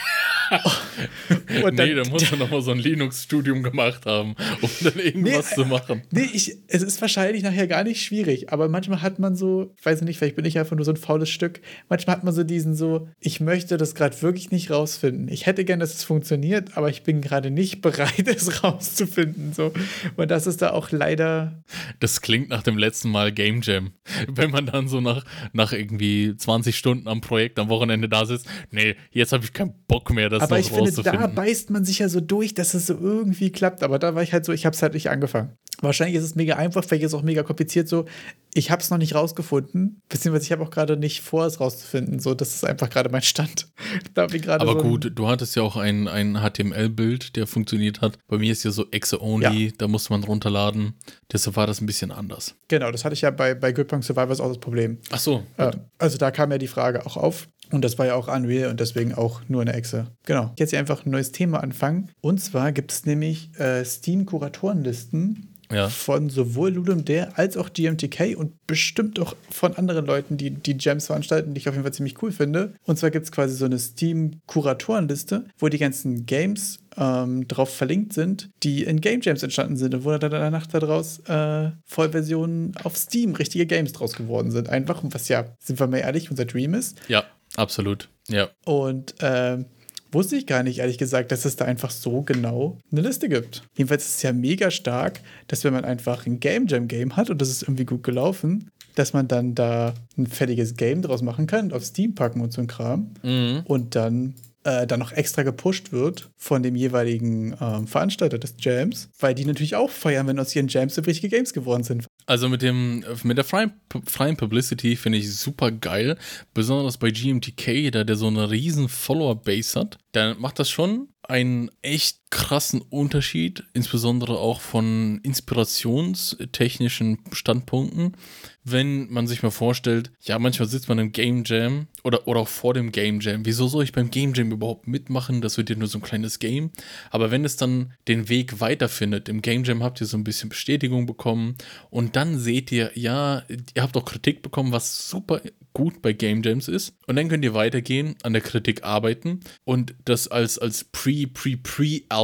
Und 1.64 1.78
dann, 1.78 1.88
nee, 1.88 1.94
da 1.94 2.04
musst 2.08 2.30
du 2.30 2.36
nochmal 2.36 2.60
so 2.62 2.72
ein 2.72 2.78
Linux-Studium 2.78 3.62
gemacht 3.62 4.04
haben, 4.06 4.34
um 4.60 4.68
dann 4.82 4.98
irgendwas 4.98 5.50
Nee, 5.50 5.54
zu 5.54 5.64
machen. 5.64 6.02
Nee, 6.10 6.28
ich, 6.32 6.56
es 6.68 6.82
ist 6.82 7.00
wahrscheinlich 7.00 7.42
nachher 7.42 7.66
gar 7.66 7.84
nicht 7.84 8.02
schwierig, 8.02 8.52
aber 8.52 8.68
manchmal 8.68 9.00
hat 9.02 9.18
man 9.18 9.34
so, 9.34 9.72
ich 9.78 9.84
weiß 9.86 10.02
nicht, 10.02 10.18
vielleicht 10.18 10.36
bin 10.36 10.44
ich 10.44 10.58
einfach 10.58 10.76
nur 10.76 10.84
so 10.84 10.92
ein 10.92 10.96
faules 10.98 11.30
Stück, 11.30 11.60
manchmal 11.88 12.16
hat 12.16 12.24
man 12.24 12.34
so 12.34 12.44
diesen 12.44 12.74
so, 12.74 13.08
ich 13.20 13.40
möchte 13.40 13.76
das 13.78 13.94
gerade 13.94 14.20
wirklich 14.20 14.50
nicht 14.50 14.70
rausfinden. 14.70 15.28
Ich 15.28 15.46
hätte 15.46 15.64
gern, 15.64 15.80
dass 15.80 15.94
es 15.94 16.04
funktioniert, 16.04 16.76
aber 16.76 16.90
ich 16.90 17.02
bin 17.02 17.20
gerade 17.22 17.50
nicht 17.50 17.80
bereit, 17.82 18.26
es 18.28 18.62
rauszufinden. 18.62 19.52
So. 19.54 19.71
Und 20.16 20.30
das 20.30 20.46
ist 20.46 20.62
da 20.62 20.70
auch 20.70 20.90
leider, 20.90 21.62
Das 22.00 22.20
klingt 22.20 22.48
nach 22.48 22.62
dem 22.62 22.78
letzten 22.78 23.10
Mal 23.10 23.32
Game 23.32 23.60
Jam. 23.62 23.92
Wenn 24.28 24.50
man 24.50 24.66
dann 24.66 24.88
so 24.88 25.00
nach, 25.00 25.24
nach 25.52 25.72
irgendwie 25.72 26.36
20 26.36 26.76
Stunden 26.76 27.08
am 27.08 27.20
Projekt 27.20 27.58
am 27.58 27.68
Wochenende 27.68 28.08
da 28.08 28.26
sitzt, 28.26 28.46
nee, 28.70 28.96
jetzt 29.10 29.32
habe 29.32 29.44
ich 29.44 29.52
keinen 29.52 29.74
Bock 29.86 30.12
mehr, 30.12 30.28
das 30.28 30.42
aber 30.42 30.58
noch 30.58 30.64
ich 30.64 30.70
finde, 30.70 31.02
da 31.02 31.26
beißt 31.26 31.70
man 31.70 31.84
sich 31.84 32.00
ja 32.00 32.08
so 32.08 32.20
durch, 32.20 32.54
dass 32.54 32.74
es 32.74 32.86
so 32.86 32.98
irgendwie 32.98 33.50
klappt. 33.50 33.82
Aber 33.82 33.98
da 33.98 34.14
war 34.14 34.22
ich 34.22 34.32
halt 34.32 34.44
so, 34.44 34.52
ich 34.52 34.66
habe 34.66 34.74
es 34.74 34.82
halt 34.82 34.94
nicht 34.94 35.10
angefangen. 35.10 35.56
Wahrscheinlich 35.82 36.16
ist 36.16 36.24
es 36.24 36.34
mega 36.34 36.56
einfach, 36.56 36.84
vielleicht 36.84 37.02
ist 37.02 37.12
es 37.12 37.14
auch 37.18 37.22
mega 37.22 37.42
kompliziert 37.42 37.88
so. 37.88 38.06
Ich 38.54 38.70
habe 38.70 38.82
es 38.82 38.90
noch 38.90 38.98
nicht 38.98 39.14
rausgefunden, 39.14 40.00
beziehungsweise 40.08 40.44
ich 40.44 40.52
habe 40.52 40.62
auch 40.62 40.70
gerade 40.70 40.96
nicht 40.96 41.22
vor, 41.22 41.46
es 41.46 41.60
rauszufinden. 41.60 42.20
So, 42.20 42.34
das 42.34 42.54
ist 42.54 42.64
einfach 42.64 42.88
gerade 42.88 43.10
mein 43.10 43.22
Stand. 43.22 43.68
Da 44.14 44.26
ich 44.26 44.42
gerade 44.42 44.62
Aber 44.62 44.80
so 44.80 44.88
gut, 44.88 45.12
du 45.14 45.28
hattest 45.28 45.56
ja 45.56 45.62
auch 45.62 45.76
ein, 45.76 46.06
ein 46.08 46.38
HTML-Bild, 46.38 47.36
der 47.36 47.46
funktioniert 47.46 48.00
hat. 48.00 48.18
Bei 48.26 48.38
mir 48.38 48.52
ist 48.52 48.62
ja 48.62 48.70
so 48.70 48.86
Exe-Only, 48.90 49.72
da 49.76 49.88
musste 49.88 50.12
man 50.12 50.24
runterladen. 50.24 50.94
Deshalb 51.32 51.56
war 51.56 51.66
das 51.66 51.80
ein 51.80 51.86
bisschen 51.86 52.10
anders. 52.10 52.54
Genau, 52.68 52.90
das 52.90 53.04
hatte 53.04 53.14
ich 53.14 53.22
ja 53.22 53.30
bei, 53.30 53.54
bei 53.54 53.72
Good 53.72 53.88
Punk 53.88 54.04
Survivors 54.04 54.40
auch 54.40 54.48
das 54.48 54.58
Problem. 54.58 54.98
Ach 55.10 55.18
so. 55.18 55.42
Äh, 55.56 55.72
also 55.98 56.18
da 56.18 56.30
kam 56.30 56.50
ja 56.52 56.58
die 56.58 56.68
Frage 56.68 57.04
auch 57.06 57.16
auf. 57.16 57.48
Und 57.72 57.82
das 57.82 57.98
war 57.98 58.06
ja 58.06 58.14
auch 58.14 58.28
Unreal 58.28 58.70
und 58.70 58.80
deswegen 58.80 59.14
auch 59.14 59.40
nur 59.48 59.62
eine 59.62 59.72
Exe. 59.72 60.06
Genau. 60.26 60.52
Jetzt 60.58 60.70
hier 60.70 60.78
einfach 60.78 61.06
ein 61.06 61.10
neues 61.10 61.32
Thema 61.32 61.62
anfangen. 61.62 62.10
Und 62.20 62.38
zwar 62.38 62.70
gibt 62.70 62.92
es 62.92 63.06
nämlich 63.06 63.58
äh, 63.58 63.82
Steam-Kuratorenlisten 63.84 65.51
Ja. 65.72 65.88
von 65.88 66.28
sowohl 66.28 66.70
Ludum 66.70 67.04
Dare 67.04 67.36
als 67.36 67.56
auch 67.56 67.72
GMTK 67.72 68.36
und 68.36 68.66
bestimmt 68.66 69.18
auch 69.18 69.34
von 69.50 69.74
anderen 69.76 70.06
Leuten, 70.06 70.36
die 70.36 70.50
die 70.50 70.76
Jams 70.78 71.06
veranstalten, 71.06 71.54
die 71.54 71.58
ich 71.58 71.68
auf 71.68 71.74
jeden 71.74 71.84
Fall 71.84 71.94
ziemlich 71.94 72.22
cool 72.22 72.32
finde. 72.32 72.74
Und 72.84 72.98
zwar 72.98 73.10
gibt 73.10 73.24
es 73.24 73.32
quasi 73.32 73.54
so 73.54 73.64
eine 73.64 73.78
Steam-Kuratorenliste, 73.78 75.46
wo 75.58 75.68
die 75.68 75.78
ganzen 75.78 76.26
Games 76.26 76.78
ähm, 76.96 77.48
drauf 77.48 77.74
verlinkt 77.74 78.12
sind, 78.12 78.50
die 78.62 78.84
in 78.84 79.00
Game 79.00 79.20
Jams 79.22 79.42
entstanden 79.42 79.76
sind 79.76 79.94
und 79.94 80.04
wo 80.04 80.16
dann 80.16 80.30
danach 80.30 80.66
daraus 80.66 81.20
äh, 81.20 81.70
Vollversionen 81.86 82.76
auf 82.84 82.96
Steam 82.96 83.34
richtige 83.34 83.66
Games 83.66 83.92
draus 83.92 84.14
geworden 84.14 84.50
sind. 84.50 84.68
Einfach, 84.68 85.00
was 85.02 85.28
ja, 85.28 85.56
sind 85.58 85.80
wir 85.80 85.86
mal 85.86 85.98
ehrlich, 85.98 86.30
unser 86.30 86.44
Dream 86.44 86.74
ist. 86.74 86.98
Ja, 87.08 87.24
absolut. 87.56 88.08
Ja. 88.28 88.48
Und 88.64 89.14
ähm, 89.20 89.66
wusste 90.12 90.36
ich 90.36 90.46
gar 90.46 90.62
nicht, 90.62 90.78
ehrlich 90.78 90.98
gesagt, 90.98 91.32
dass 91.32 91.44
es 91.44 91.56
da 91.56 91.64
einfach 91.64 91.90
so 91.90 92.22
genau 92.22 92.78
eine 92.90 93.00
Liste 93.00 93.28
gibt. 93.28 93.62
Jedenfalls 93.76 94.06
ist 94.06 94.16
es 94.16 94.22
ja 94.22 94.32
mega 94.32 94.70
stark, 94.70 95.20
dass 95.48 95.64
wenn 95.64 95.72
man 95.72 95.84
einfach 95.84 96.26
ein 96.26 96.40
Game 96.40 96.66
Jam 96.66 96.88
Game 96.88 97.16
hat 97.16 97.30
und 97.30 97.40
das 97.40 97.48
ist 97.48 97.62
irgendwie 97.62 97.84
gut 97.84 98.02
gelaufen, 98.02 98.70
dass 98.94 99.12
man 99.12 99.28
dann 99.28 99.54
da 99.54 99.94
ein 100.16 100.26
fertiges 100.26 100.76
Game 100.76 101.02
draus 101.02 101.22
machen 101.22 101.46
kann 101.46 101.66
und 101.66 101.72
auf 101.72 101.84
Steam 101.84 102.14
packen 102.14 102.40
und 102.40 102.52
so 102.52 102.60
ein 102.60 102.66
Kram. 102.66 103.10
Mhm. 103.22 103.62
Und 103.64 103.94
dann 103.94 104.34
äh, 104.64 104.86
dann 104.86 105.00
noch 105.00 105.12
extra 105.12 105.42
gepusht 105.42 105.92
wird 105.92 106.30
von 106.36 106.62
dem 106.62 106.76
jeweiligen 106.76 107.56
ähm, 107.60 107.86
Veranstalter 107.86 108.38
des 108.38 108.54
Jams, 108.58 109.10
weil 109.18 109.34
die 109.34 109.44
natürlich 109.44 109.76
auch 109.76 109.90
feiern, 109.90 110.26
wenn 110.26 110.38
aus 110.38 110.54
ihren 110.54 110.68
Jams 110.68 110.94
so 110.94 111.02
richtige 111.02 111.34
Games 111.36 111.52
geworden 111.52 111.82
sind. 111.82 112.06
Also 112.26 112.48
mit 112.48 112.62
dem 112.62 113.04
mit 113.24 113.36
der 113.36 113.44
freien, 113.44 113.72
freien 114.06 114.36
Publicity 114.36 114.96
finde 114.96 115.18
ich 115.18 115.34
super 115.34 115.70
geil, 115.70 116.16
besonders 116.54 116.98
bei 116.98 117.10
GMTK, 117.10 117.90
da 117.90 118.04
der 118.04 118.16
so 118.16 118.28
eine 118.28 118.50
riesen 118.50 118.88
Follower-Base 118.88 119.78
hat. 119.78 119.98
Da 120.12 120.34
macht 120.34 120.58
das 120.58 120.70
schon 120.70 121.08
einen 121.22 121.70
echt 121.82 122.21
krassen 122.32 122.80
Unterschied, 122.80 123.64
insbesondere 123.74 124.38
auch 124.38 124.62
von 124.62 125.20
inspirationstechnischen 125.22 127.18
Standpunkten. 127.30 128.16
Wenn 128.64 129.12
man 129.12 129.26
sich 129.26 129.42
mal 129.42 129.50
vorstellt, 129.50 130.12
ja, 130.22 130.38
manchmal 130.38 130.68
sitzt 130.68 130.88
man 130.88 130.98
im 130.98 131.12
Game 131.12 131.42
Jam 131.44 131.88
oder, 132.04 132.26
oder 132.26 132.40
auch 132.40 132.48
vor 132.48 132.72
dem 132.72 132.90
Game 132.90 133.20
Jam. 133.20 133.44
Wieso 133.44 133.68
soll 133.68 133.84
ich 133.84 133.92
beim 133.92 134.10
Game 134.10 134.32
Jam 134.32 134.50
überhaupt 134.50 134.86
mitmachen? 134.86 135.42
Das 135.42 135.58
wird 135.58 135.68
ja 135.68 135.76
nur 135.76 135.88
so 135.88 135.98
ein 135.98 136.02
kleines 136.02 136.38
Game. 136.38 136.70
Aber 137.10 137.30
wenn 137.30 137.44
es 137.44 137.56
dann 137.56 137.92
den 138.08 138.30
Weg 138.30 138.60
weiterfindet, 138.60 139.28
im 139.28 139.42
Game 139.42 139.64
Jam 139.64 139.82
habt 139.82 140.00
ihr 140.00 140.06
so 140.06 140.16
ein 140.16 140.24
bisschen 140.24 140.48
Bestätigung 140.48 141.04
bekommen 141.04 141.56
und 141.90 142.16
dann 142.16 142.38
seht 142.38 142.72
ihr, 142.72 142.92
ja, 142.94 143.42
ihr 143.74 143.82
habt 143.82 143.96
auch 143.96 144.06
Kritik 144.06 144.40
bekommen, 144.40 144.72
was 144.72 145.06
super 145.10 145.42
gut 145.74 146.02
bei 146.02 146.12
Game 146.12 146.42
Jams 146.42 146.68
ist. 146.68 146.94
Und 147.06 147.16
dann 147.16 147.28
könnt 147.28 147.44
ihr 147.44 147.54
weitergehen, 147.54 148.16
an 148.22 148.32
der 148.32 148.42
Kritik 148.42 148.84
arbeiten 148.84 149.40
und 149.64 149.94
das 150.04 150.28
als, 150.28 150.58
als 150.58 150.84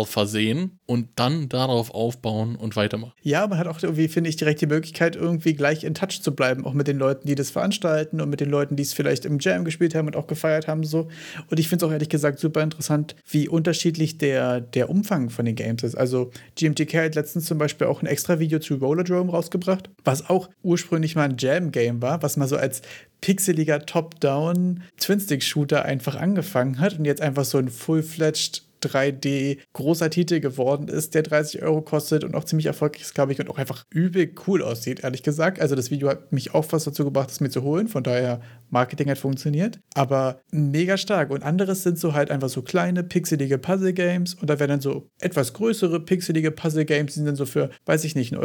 Pre-Pre-Pre-Alpha 0.05 0.27
sehen 0.27 0.79
und 0.87 1.09
dann 1.17 1.49
darauf 1.49 1.93
aufbauen 1.93 2.57
und 2.57 2.77
weitermachen. 2.77 3.13
Ja, 3.23 3.47
man 3.47 3.59
hat 3.59 3.67
auch 3.67 3.83
irgendwie, 3.83 4.09
finde 4.09 4.31
ich, 4.31 4.37
direkt 4.37 4.61
die 4.61 4.67
Möglichkeit, 4.67 5.17
irgendwie 5.17 5.55
gleich 5.55 5.85
in 5.85 5.95
Touch 5.95 6.23
zu 6.23 6.35
bleiben, 6.35 6.65
auch 6.65 6.73
mit 6.73 6.89
den 6.89 6.99
Leuten, 6.99 7.27
die 7.27 7.35
das 7.35 7.51
veranstalten 7.51 8.21
und 8.21 8.31
mit 8.31 8.41
den 8.41 8.51
Leuten, 8.51 8.77
die 8.77 8.83
es 8.83 8.93
vielleicht 8.93 9.25
im 9.25 9.39
Jam 9.39 9.65
gespielt 9.65 9.95
haben 9.95 10.07
und 10.07 10.17
auch 10.17 10.27
gefeiert 10.27 10.69
haben. 10.69 10.85
So. 10.85 11.09
Und 11.51 11.61
ich 11.61 11.69
finde 11.69 11.85
es 11.85 11.89
auch 11.89 11.93
ehrlich 11.93 12.09
gesagt 12.09 12.39
super 12.39 12.63
interessant, 12.63 13.17
wie 13.31 13.49
unterschiedlich 13.49 14.19
der, 14.19 14.61
der 14.61 14.89
Umfang 14.89 15.31
von 15.31 15.45
den 15.45 15.55
Games 15.55 15.83
ist. 15.83 15.95
Also 15.95 16.31
GMTK 16.57 17.05
hat 17.05 17.15
letztens 17.15 17.47
zum 17.47 17.59
Beispiel 17.59 17.87
auch 17.87 18.03
ein 18.03 18.07
extra 18.07 18.39
Video 18.39 18.59
zu 18.59 18.77
Rollerdrome 18.77 19.31
rausgebracht, 19.31 19.91
was 20.05 20.29
auch 20.29 20.49
ursprünglich 20.63 21.17
mal 21.17 21.29
ein 21.29 21.37
Jam-Game 21.39 22.01
war, 22.03 22.23
was 22.23 22.37
mal 22.37 22.49
so 22.49 22.57
als 22.57 22.83
pixeliger 23.21 23.85
Top-Down 23.85 24.83
Twin-Stick-Shooter 24.99 25.85
einfach 25.85 26.15
angefangen 26.15 26.79
hat 26.79 26.99
und 26.99 27.05
jetzt 27.05 27.21
einfach 27.21 27.45
so 27.45 27.59
ein 27.59 27.69
full-fledged 27.69 28.68
3D 28.83 29.59
großer 29.73 30.11
Titel 30.11 30.41
geworden 30.41 30.89
ist, 30.89 31.15
der 31.15 31.23
30 31.23 31.63
Euro 31.63 31.83
kostet 31.83 32.25
und 32.25 32.35
auch 32.35 32.45
ziemlich 32.45 32.67
erfolgreich 32.67 33.03
ist, 33.03 33.15
glaube 33.15 33.33
ich, 33.33 33.41
und 33.41 33.51
auch 33.51 33.59
einfach 33.59 33.85
übel 33.91 34.31
cool 34.47 34.63
aussieht, 34.63 35.01
ehrlich 35.05 35.23
gesagt. 35.23 35.61
Also 35.61 35.75
das 35.75 35.91
Video 35.91 36.09
hat 36.09 36.33
mich 36.33 36.55
auch 36.55 36.65
fast 36.65 36.87
dazu 36.87 37.05
gebracht, 37.05 37.31
es 37.31 37.41
mir 37.41 37.51
zu 37.51 37.63
holen. 37.63 37.89
Von 37.89 38.03
daher, 38.03 38.41
Marketing 38.71 39.11
hat 39.11 39.19
funktioniert. 39.19 39.81
Aber 39.95 40.41
mega 40.51 40.97
stark. 40.97 41.31
Und 41.31 41.43
anderes 41.43 41.83
sind 41.83 41.99
so 41.99 42.15
halt 42.15 42.31
einfach 42.31 42.49
so 42.49 42.63
kleine, 42.63 43.03
pixelige 43.03 43.59
Puzzle-Games. 43.59 44.35
Und 44.35 44.51
da 44.51 44.59
werden 44.59 44.71
dann 44.71 44.81
so 44.81 45.09
etwas 45.21 45.53
größere, 45.53 46.01
pixelige 46.01 46.51
Puzzle-Games, 46.51 47.15
die 47.15 47.19
sind 47.21 47.27
dann 47.27 47.37
so 47.37 47.47
für, 47.47 47.71
weiß 47.87 48.05
ich 48.05 48.15
nicht, 48.15 48.35
1,50 48.35 48.39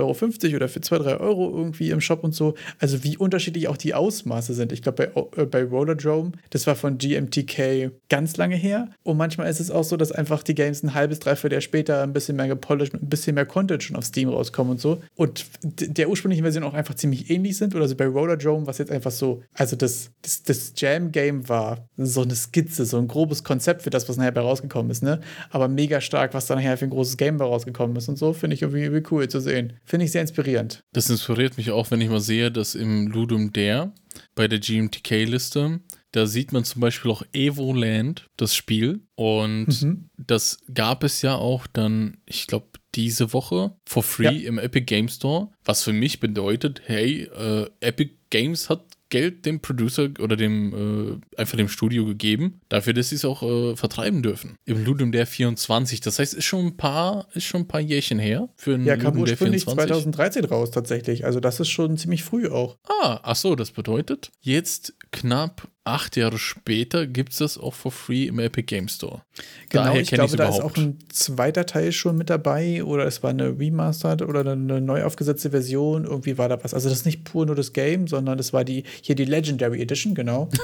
Euro 0.46 0.56
oder 0.56 0.68
für 0.68 0.82
2, 0.82 0.98
3 1.00 1.18
Euro 1.18 1.56
irgendwie 1.58 1.90
im 1.90 2.02
Shop 2.02 2.24
und 2.24 2.34
so. 2.34 2.56
Also 2.80 3.04
wie 3.04 3.18
unterschiedlich 3.18 3.68
auch 3.68 3.78
die 3.78 3.94
Ausmaße 3.94 4.54
sind. 4.54 4.72
Ich 4.72 4.82
glaube, 4.82 5.12
bei, 5.14 5.42
äh, 5.42 5.46
bei 5.46 5.64
Rollerdrome, 5.64 6.32
das 6.50 6.68
war 6.68 6.76
von 6.76 6.98
GMTK 6.98 7.92
ganz 8.10 8.38
lange 8.38 8.56
her. 8.56 8.90
Und 9.04 9.18
manchmal 9.18 9.50
ist 9.50 9.60
es 9.60 9.72
auch 9.72 9.84
so, 9.84 9.98
dass 9.98 10.12
einfach 10.12 10.23
die 10.48 10.56
Games 10.56 10.84
ein 10.84 10.94
halbes, 10.94 11.20
dreiviertel 11.20 11.54
Jahr 11.54 11.62
später 11.62 12.04
ein 12.04 12.14
bisschen 12.14 12.36
mehr 12.36 12.48
gepolished, 12.48 12.94
ein 12.94 13.10
bisschen 13.10 13.36
mehr 13.36 13.46
Content 13.46 13.84
schon 13.84 13.96
auf 13.96 14.06
Steam 14.06 14.30
rauskommen 14.30 14.72
und 14.72 14.80
so. 14.80 15.02
Und 15.16 15.46
der 15.64 16.10
ursprünglichen 16.10 16.44
Version 16.44 16.64
auch 16.64 16.74
einfach 16.74 16.96
ziemlich 16.96 17.30
ähnlich 17.30 17.58
sind. 17.58 17.76
Oder 17.76 17.88
so 17.88 17.96
bei 17.96 18.08
Rollerdrome, 18.08 18.68
was 18.68 18.78
jetzt 18.78 18.92
einfach 18.92 19.12
so, 19.12 19.42
also 19.54 19.76
das, 19.76 20.12
das, 20.22 20.44
das 20.44 20.74
Jam-Game 20.76 21.48
war 21.50 21.88
so 21.98 22.22
eine 22.22 22.36
Skizze, 22.36 22.86
so 22.86 22.98
ein 22.98 23.08
grobes 23.08 23.44
Konzept 23.44 23.84
für 23.84 23.90
das, 23.90 24.08
was 24.10 24.18
nachher 24.18 24.32
bei 24.32 24.42
rausgekommen 24.42 24.92
ist, 24.92 25.04
ne? 25.04 25.22
Aber 25.50 25.68
mega 25.68 26.02
stark, 26.02 26.34
was 26.34 26.48
da 26.48 26.56
nachher 26.56 26.78
für 26.78 26.86
ein 26.86 26.92
großes 26.92 27.18
Game 27.18 27.38
bei 27.38 27.46
rausgekommen 27.46 27.96
ist 27.98 28.10
und 28.10 28.18
so, 28.18 28.34
finde 28.34 28.56
ich 28.56 28.62
irgendwie, 28.62 28.84
irgendwie 28.84 29.04
cool 29.12 29.28
zu 29.28 29.40
sehen. 29.40 29.74
Finde 29.86 30.06
ich 30.06 30.12
sehr 30.12 30.22
inspirierend. 30.22 30.84
Das 30.94 31.10
inspiriert 31.10 31.58
mich 31.58 31.72
auch, 31.72 31.92
wenn 31.92 32.02
ich 32.02 32.10
mal 32.10 32.20
sehe, 32.20 32.52
dass 32.52 32.76
im 32.76 33.08
Ludum 33.08 33.54
Dare 33.54 33.92
bei 34.36 34.48
der 34.48 34.60
GMTK-Liste, 34.60 35.80
da 36.14 36.26
sieht 36.26 36.52
man 36.54 36.64
zum 36.64 36.80
Beispiel 36.82 37.12
auch 37.12 37.24
Evoland, 37.34 38.30
das 38.38 38.56
Spiel. 38.56 39.02
Und 39.16 39.68
Mhm. 39.82 40.10
das 40.18 40.58
gab 40.74 41.04
es 41.04 41.22
ja 41.22 41.36
auch 41.36 41.68
dann, 41.68 42.18
ich 42.26 42.48
glaube, 42.48 42.68
diese 42.96 43.34
Woche 43.34 43.76
for 43.86 44.04
free 44.04 44.24
Ja. 44.26 44.48
im 44.48 44.58
Epic 44.60 44.86
Game 44.86 45.10
Store. 45.10 45.50
Was 45.66 45.84
für 45.84 45.94
mich 45.94 46.20
bedeutet, 46.20 46.82
hey, 46.86 47.24
äh, 47.24 47.68
Epic 47.82 48.14
Games 48.30 48.70
hat 48.70 48.86
Geld 49.10 49.46
dem 49.46 49.60
Producer 49.60 50.10
oder 50.20 50.36
dem 50.36 51.22
äh, 51.36 51.40
einfach 51.40 51.56
dem 51.58 51.68
Studio 51.70 52.04
gegeben, 52.06 52.62
dafür, 52.70 52.94
dass 52.94 53.10
sie 53.10 53.16
es 53.16 53.26
auch 53.26 53.44
äh, 53.44 53.76
vertreiben 53.76 54.24
dürfen. 54.24 54.56
Im 54.66 54.84
Ludum 54.84 55.12
Dare 55.12 55.28
24. 55.28 56.02
Das 56.02 56.18
heißt, 56.18 56.34
ist 56.34 56.46
schon 56.46 56.66
ein 56.68 56.78
paar, 56.78 57.28
ist 57.36 57.44
schon 57.44 57.62
ein 57.62 57.68
paar 57.68 57.80
Jährchen 57.82 58.18
her 58.18 58.50
für 58.56 58.74
ein 58.74 58.86
Ja, 58.86 58.96
kam 58.98 59.14
Ludum 59.14 59.26
Dare 59.26 59.34
ursprünglich 59.34 59.66
2013 59.66 60.46
raus 60.46 60.72
tatsächlich. 60.72 61.26
Also 61.26 61.40
das 61.40 61.60
ist 61.60 61.70
schon 61.70 61.96
ziemlich 61.98 62.24
früh 62.24 62.48
auch. 62.48 62.78
Ah, 63.04 63.20
ach 63.22 63.36
so, 63.36 63.56
das 63.56 63.70
bedeutet 63.72 64.32
jetzt 64.42 64.96
knapp 65.12 65.68
acht 65.86 66.16
Jahre 66.16 66.38
später 66.38 67.08
gibt 67.08 67.34
es 67.34 67.40
das 67.40 67.58
auch 67.58 67.74
for 67.74 67.92
free 67.92 68.26
im 68.26 68.40
Epic 68.40 68.64
Game 68.64 68.88
Store. 68.88 69.24
Genau, 69.70 69.86
Daher 69.86 70.02
ich 70.02 70.12
glaube, 70.12 70.38
da 70.38 70.48
ist 70.48 70.62
auch 70.62 70.78
ein 70.78 71.00
zweiter 71.10 71.66
Teil 71.66 71.92
schon 71.92 72.18
mit 72.18 72.30
dabei 72.30 72.84
oder 72.84 73.06
es 73.06 73.22
war 73.22 73.32
eine 73.32 73.60
Remastered 73.60 74.22
oder 74.22 74.42
eine 74.42 74.80
neu 74.80 75.04
aufgesetzte 75.04 75.52
Version. 75.52 76.06
Irgendwie 76.06 76.38
war 76.38 76.48
da 76.48 76.64
was. 76.64 76.74
Also 76.74 76.90
das 76.90 77.00
ist 77.00 77.06
nicht 77.06 77.26
pur 77.26 77.46
nur 77.46 77.56
das 77.56 77.74
Game, 77.74 78.08
sondern 78.08 78.38
das 78.38 78.54
war 78.54 78.64
die 78.64 78.84
hier 79.02 79.16
die 79.16 79.26
Legendary 79.26 79.82
Edition, 79.82 80.16
genau. 80.16 80.50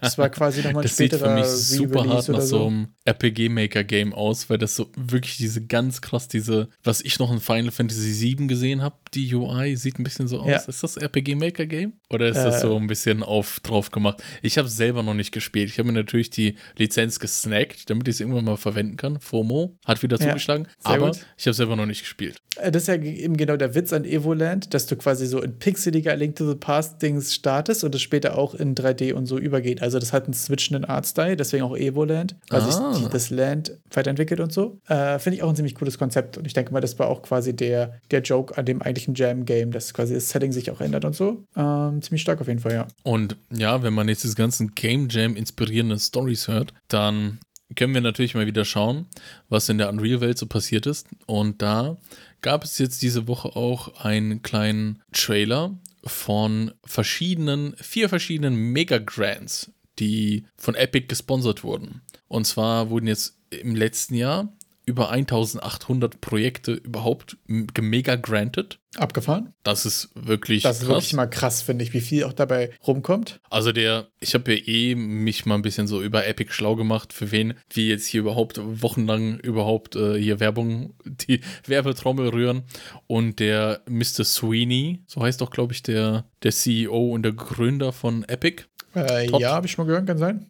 Das 0.00 0.18
war 0.18 0.28
quasi 0.30 0.62
nochmal 0.62 0.82
ein 0.82 0.82
das 0.82 0.92
späterer 0.92 1.44
sieht 1.44 1.78
für 1.78 1.84
mich 1.84 1.90
super 1.94 2.08
hart 2.08 2.28
nach 2.28 2.40
so 2.40 2.66
einem 2.66 2.88
RPG 3.04 3.48
Maker 3.48 3.84
Game 3.84 4.12
aus, 4.12 4.50
weil 4.50 4.58
das 4.58 4.76
so 4.76 4.90
wirklich 4.96 5.36
diese 5.36 5.64
ganz 5.64 6.00
krass 6.00 6.28
diese, 6.28 6.68
was 6.82 7.00
ich 7.00 7.18
noch 7.18 7.32
in 7.32 7.40
Final 7.40 7.70
Fantasy 7.70 8.36
VII 8.36 8.46
gesehen 8.46 8.82
habe, 8.82 8.96
die 9.14 9.34
UI 9.34 9.76
sieht 9.76 9.98
ein 9.98 10.04
bisschen 10.04 10.28
so 10.28 10.40
aus. 10.40 10.48
Ja. 10.48 10.56
Ist 10.58 10.82
das 10.82 10.96
RPG 10.96 11.34
Maker 11.34 11.66
Game 11.66 11.94
oder 12.12 12.28
ist 12.28 12.36
das 12.36 12.56
äh, 12.56 12.60
so 12.60 12.76
ein 12.76 12.86
bisschen 12.86 13.22
auf 13.22 13.60
drauf 13.60 13.90
gemacht? 13.90 14.22
Ich 14.42 14.58
habe 14.58 14.68
es 14.68 14.76
selber 14.76 15.02
noch 15.02 15.14
nicht 15.14 15.32
gespielt. 15.32 15.70
Ich 15.70 15.78
habe 15.78 15.86
mir 15.86 15.98
natürlich 15.98 16.30
die 16.30 16.56
Lizenz 16.76 17.20
gesnackt, 17.20 17.88
damit 17.88 18.08
ich 18.08 18.16
es 18.16 18.20
irgendwann 18.20 18.44
mal 18.44 18.56
verwenden 18.56 18.96
kann. 18.96 19.20
FOMO 19.20 19.76
hat 19.84 20.02
wieder 20.02 20.18
zugeschlagen, 20.18 20.66
ja, 20.84 20.90
aber 20.90 21.12
gut. 21.12 21.26
ich 21.36 21.46
habe 21.46 21.54
selber 21.54 21.76
noch 21.76 21.86
nicht 21.86 22.00
gespielt. 22.00 22.38
Äh, 22.56 22.72
das 22.72 22.82
ist 22.82 22.88
ja 22.88 22.94
eben 22.94 23.36
genau 23.36 23.56
der 23.56 23.74
Witz 23.74 23.92
an 23.92 24.04
Evoland, 24.04 24.74
dass 24.74 24.86
du 24.86 24.96
quasi 24.96 25.26
so 25.26 25.40
in 25.40 25.58
pixeliger 25.58 26.16
Link 26.16 26.36
to 26.36 26.48
the 26.48 26.56
Past 26.56 27.00
Dings 27.00 27.32
startest 27.32 27.84
und 27.84 27.94
es 27.94 28.02
später 28.02 28.36
auch 28.36 28.54
in 28.54 28.74
3D 28.74 29.12
und 29.12 29.26
so 29.26 29.38
übergeht. 29.38 29.82
Also 29.82 29.98
das 29.98 30.12
hat 30.12 30.24
einen 30.24 30.34
switchenden 30.34 30.84
Artstyle, 30.84 31.36
deswegen 31.36 31.62
auch 31.62 31.76
Evoland, 31.76 32.34
weil 32.48 32.60
ah. 32.60 32.94
sich 32.94 33.06
das 33.08 33.30
Land 33.30 33.76
weiterentwickelt 33.92 34.40
und 34.40 34.52
so. 34.52 34.80
Äh, 34.88 35.18
Finde 35.18 35.36
ich 35.36 35.42
auch 35.42 35.48
ein 35.48 35.56
ziemlich 35.56 35.74
cooles 35.76 35.98
Konzept 35.98 36.38
und 36.38 36.46
ich 36.46 36.54
denke 36.54 36.72
mal, 36.72 36.80
das 36.80 36.98
war 36.98 37.08
auch 37.08 37.22
quasi 37.22 37.54
der, 37.54 38.00
der 38.10 38.22
Joke 38.22 38.56
an 38.58 38.64
dem 38.64 38.82
eigentlichen 38.82 39.14
Jam-Game, 39.14 39.70
dass 39.70 39.94
quasi 39.94 40.14
das 40.14 40.28
Setting 40.28 40.52
sich 40.52 40.70
auch 40.70 40.80
ändert 40.80 41.04
und 41.04 41.14
so. 41.14 41.44
Ähm, 41.56 41.99
ziemlich 42.02 42.22
stark 42.22 42.40
auf 42.40 42.48
jeden 42.48 42.60
Fall, 42.60 42.72
ja. 42.72 42.88
Und 43.02 43.36
ja, 43.50 43.82
wenn 43.82 43.94
man 43.94 44.08
jetzt 44.08 44.24
diese 44.24 44.34
ganzen 44.36 44.74
Game 44.74 45.08
Jam 45.08 45.36
inspirierenden 45.36 45.98
Stories 45.98 46.48
hört, 46.48 46.74
dann 46.88 47.38
können 47.76 47.94
wir 47.94 48.00
natürlich 48.00 48.34
mal 48.34 48.46
wieder 48.46 48.64
schauen, 48.64 49.06
was 49.48 49.68
in 49.68 49.78
der 49.78 49.88
Unreal-Welt 49.88 50.38
so 50.38 50.46
passiert 50.46 50.86
ist. 50.86 51.06
Und 51.26 51.62
da 51.62 51.96
gab 52.40 52.64
es 52.64 52.78
jetzt 52.78 53.02
diese 53.02 53.28
Woche 53.28 53.54
auch 53.56 54.04
einen 54.04 54.42
kleinen 54.42 55.02
Trailer 55.12 55.78
von 56.04 56.72
verschiedenen, 56.84 57.74
vier 57.76 58.08
verschiedenen 58.08 58.54
Mega-Grants, 58.54 59.70
die 59.98 60.46
von 60.56 60.74
Epic 60.74 61.06
gesponsert 61.06 61.62
wurden. 61.62 62.00
Und 62.28 62.46
zwar 62.46 62.90
wurden 62.90 63.06
jetzt 63.06 63.36
im 63.50 63.74
letzten 63.74 64.14
Jahr 64.14 64.52
über 64.90 65.10
1800 65.10 66.20
Projekte 66.20 66.72
überhaupt 66.72 67.36
mega 67.46 68.16
granted. 68.16 68.78
Abgefahren? 68.96 69.54
Das 69.62 69.86
ist 69.86 70.10
wirklich 70.14 70.64
Das 70.64 70.78
ist 70.78 70.86
krass. 70.86 70.88
wirklich 70.96 71.12
mal 71.12 71.26
krass, 71.28 71.62
finde 71.62 71.84
ich, 71.84 71.92
wie 71.94 72.00
viel 72.00 72.24
auch 72.24 72.32
dabei 72.32 72.70
rumkommt. 72.84 73.40
Also 73.48 73.70
der, 73.70 74.08
ich 74.18 74.34
habe 74.34 74.52
ja 74.52 74.60
eh 74.66 74.94
mich 74.96 75.46
mal 75.46 75.54
ein 75.54 75.62
bisschen 75.62 75.86
so 75.86 76.02
über 76.02 76.26
Epic 76.26 76.52
schlau 76.52 76.74
gemacht, 76.74 77.12
für 77.12 77.30
wen 77.30 77.54
wir 77.72 77.84
jetzt 77.84 78.06
hier 78.06 78.20
überhaupt 78.22 78.60
wochenlang 78.60 79.38
überhaupt 79.38 79.94
äh, 79.94 80.20
hier 80.20 80.40
Werbung, 80.40 80.94
die 81.04 81.40
Werbetrommel 81.66 82.30
rühren. 82.30 82.64
Und 83.06 83.38
der 83.38 83.82
Mr. 83.88 84.24
Sweeney, 84.24 85.04
so 85.06 85.22
heißt 85.22 85.40
doch, 85.40 85.50
glaube 85.52 85.72
ich, 85.72 85.84
der, 85.84 86.24
der 86.42 86.50
CEO 86.50 87.10
und 87.10 87.22
der 87.22 87.32
Gründer 87.32 87.92
von 87.92 88.24
Epic. 88.24 88.64
Äh, 88.96 89.30
ja, 89.38 89.52
habe 89.52 89.66
ich 89.66 89.72
schon 89.72 89.84
mal 89.86 89.88
gehört, 89.92 90.08
kann 90.08 90.18
sein. 90.18 90.46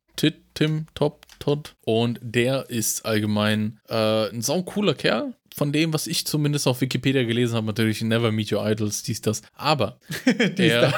Tim 0.55 0.87
Top 0.95 1.27
Todd. 1.39 1.75
Und 1.85 2.21
der 2.23 2.71
ist 2.71 3.05
allgemein 3.05 3.81
äh, 3.89 4.29
ein 4.29 4.43
sau 4.43 4.63
cooler 4.63 4.95
Kerl. 4.95 5.35
Von 5.53 5.73
dem, 5.73 5.93
was 5.93 6.07
ich 6.07 6.27
zumindest 6.27 6.69
auf 6.69 6.81
Wikipedia 6.81 7.25
gelesen 7.25 7.57
habe, 7.57 7.67
natürlich 7.67 8.01
Never 8.03 8.31
Meet 8.31 8.53
Your 8.53 8.65
Idols, 8.71 9.03
dies, 9.03 9.21
das. 9.21 9.43
Aber 9.55 9.99
der, 10.57 10.95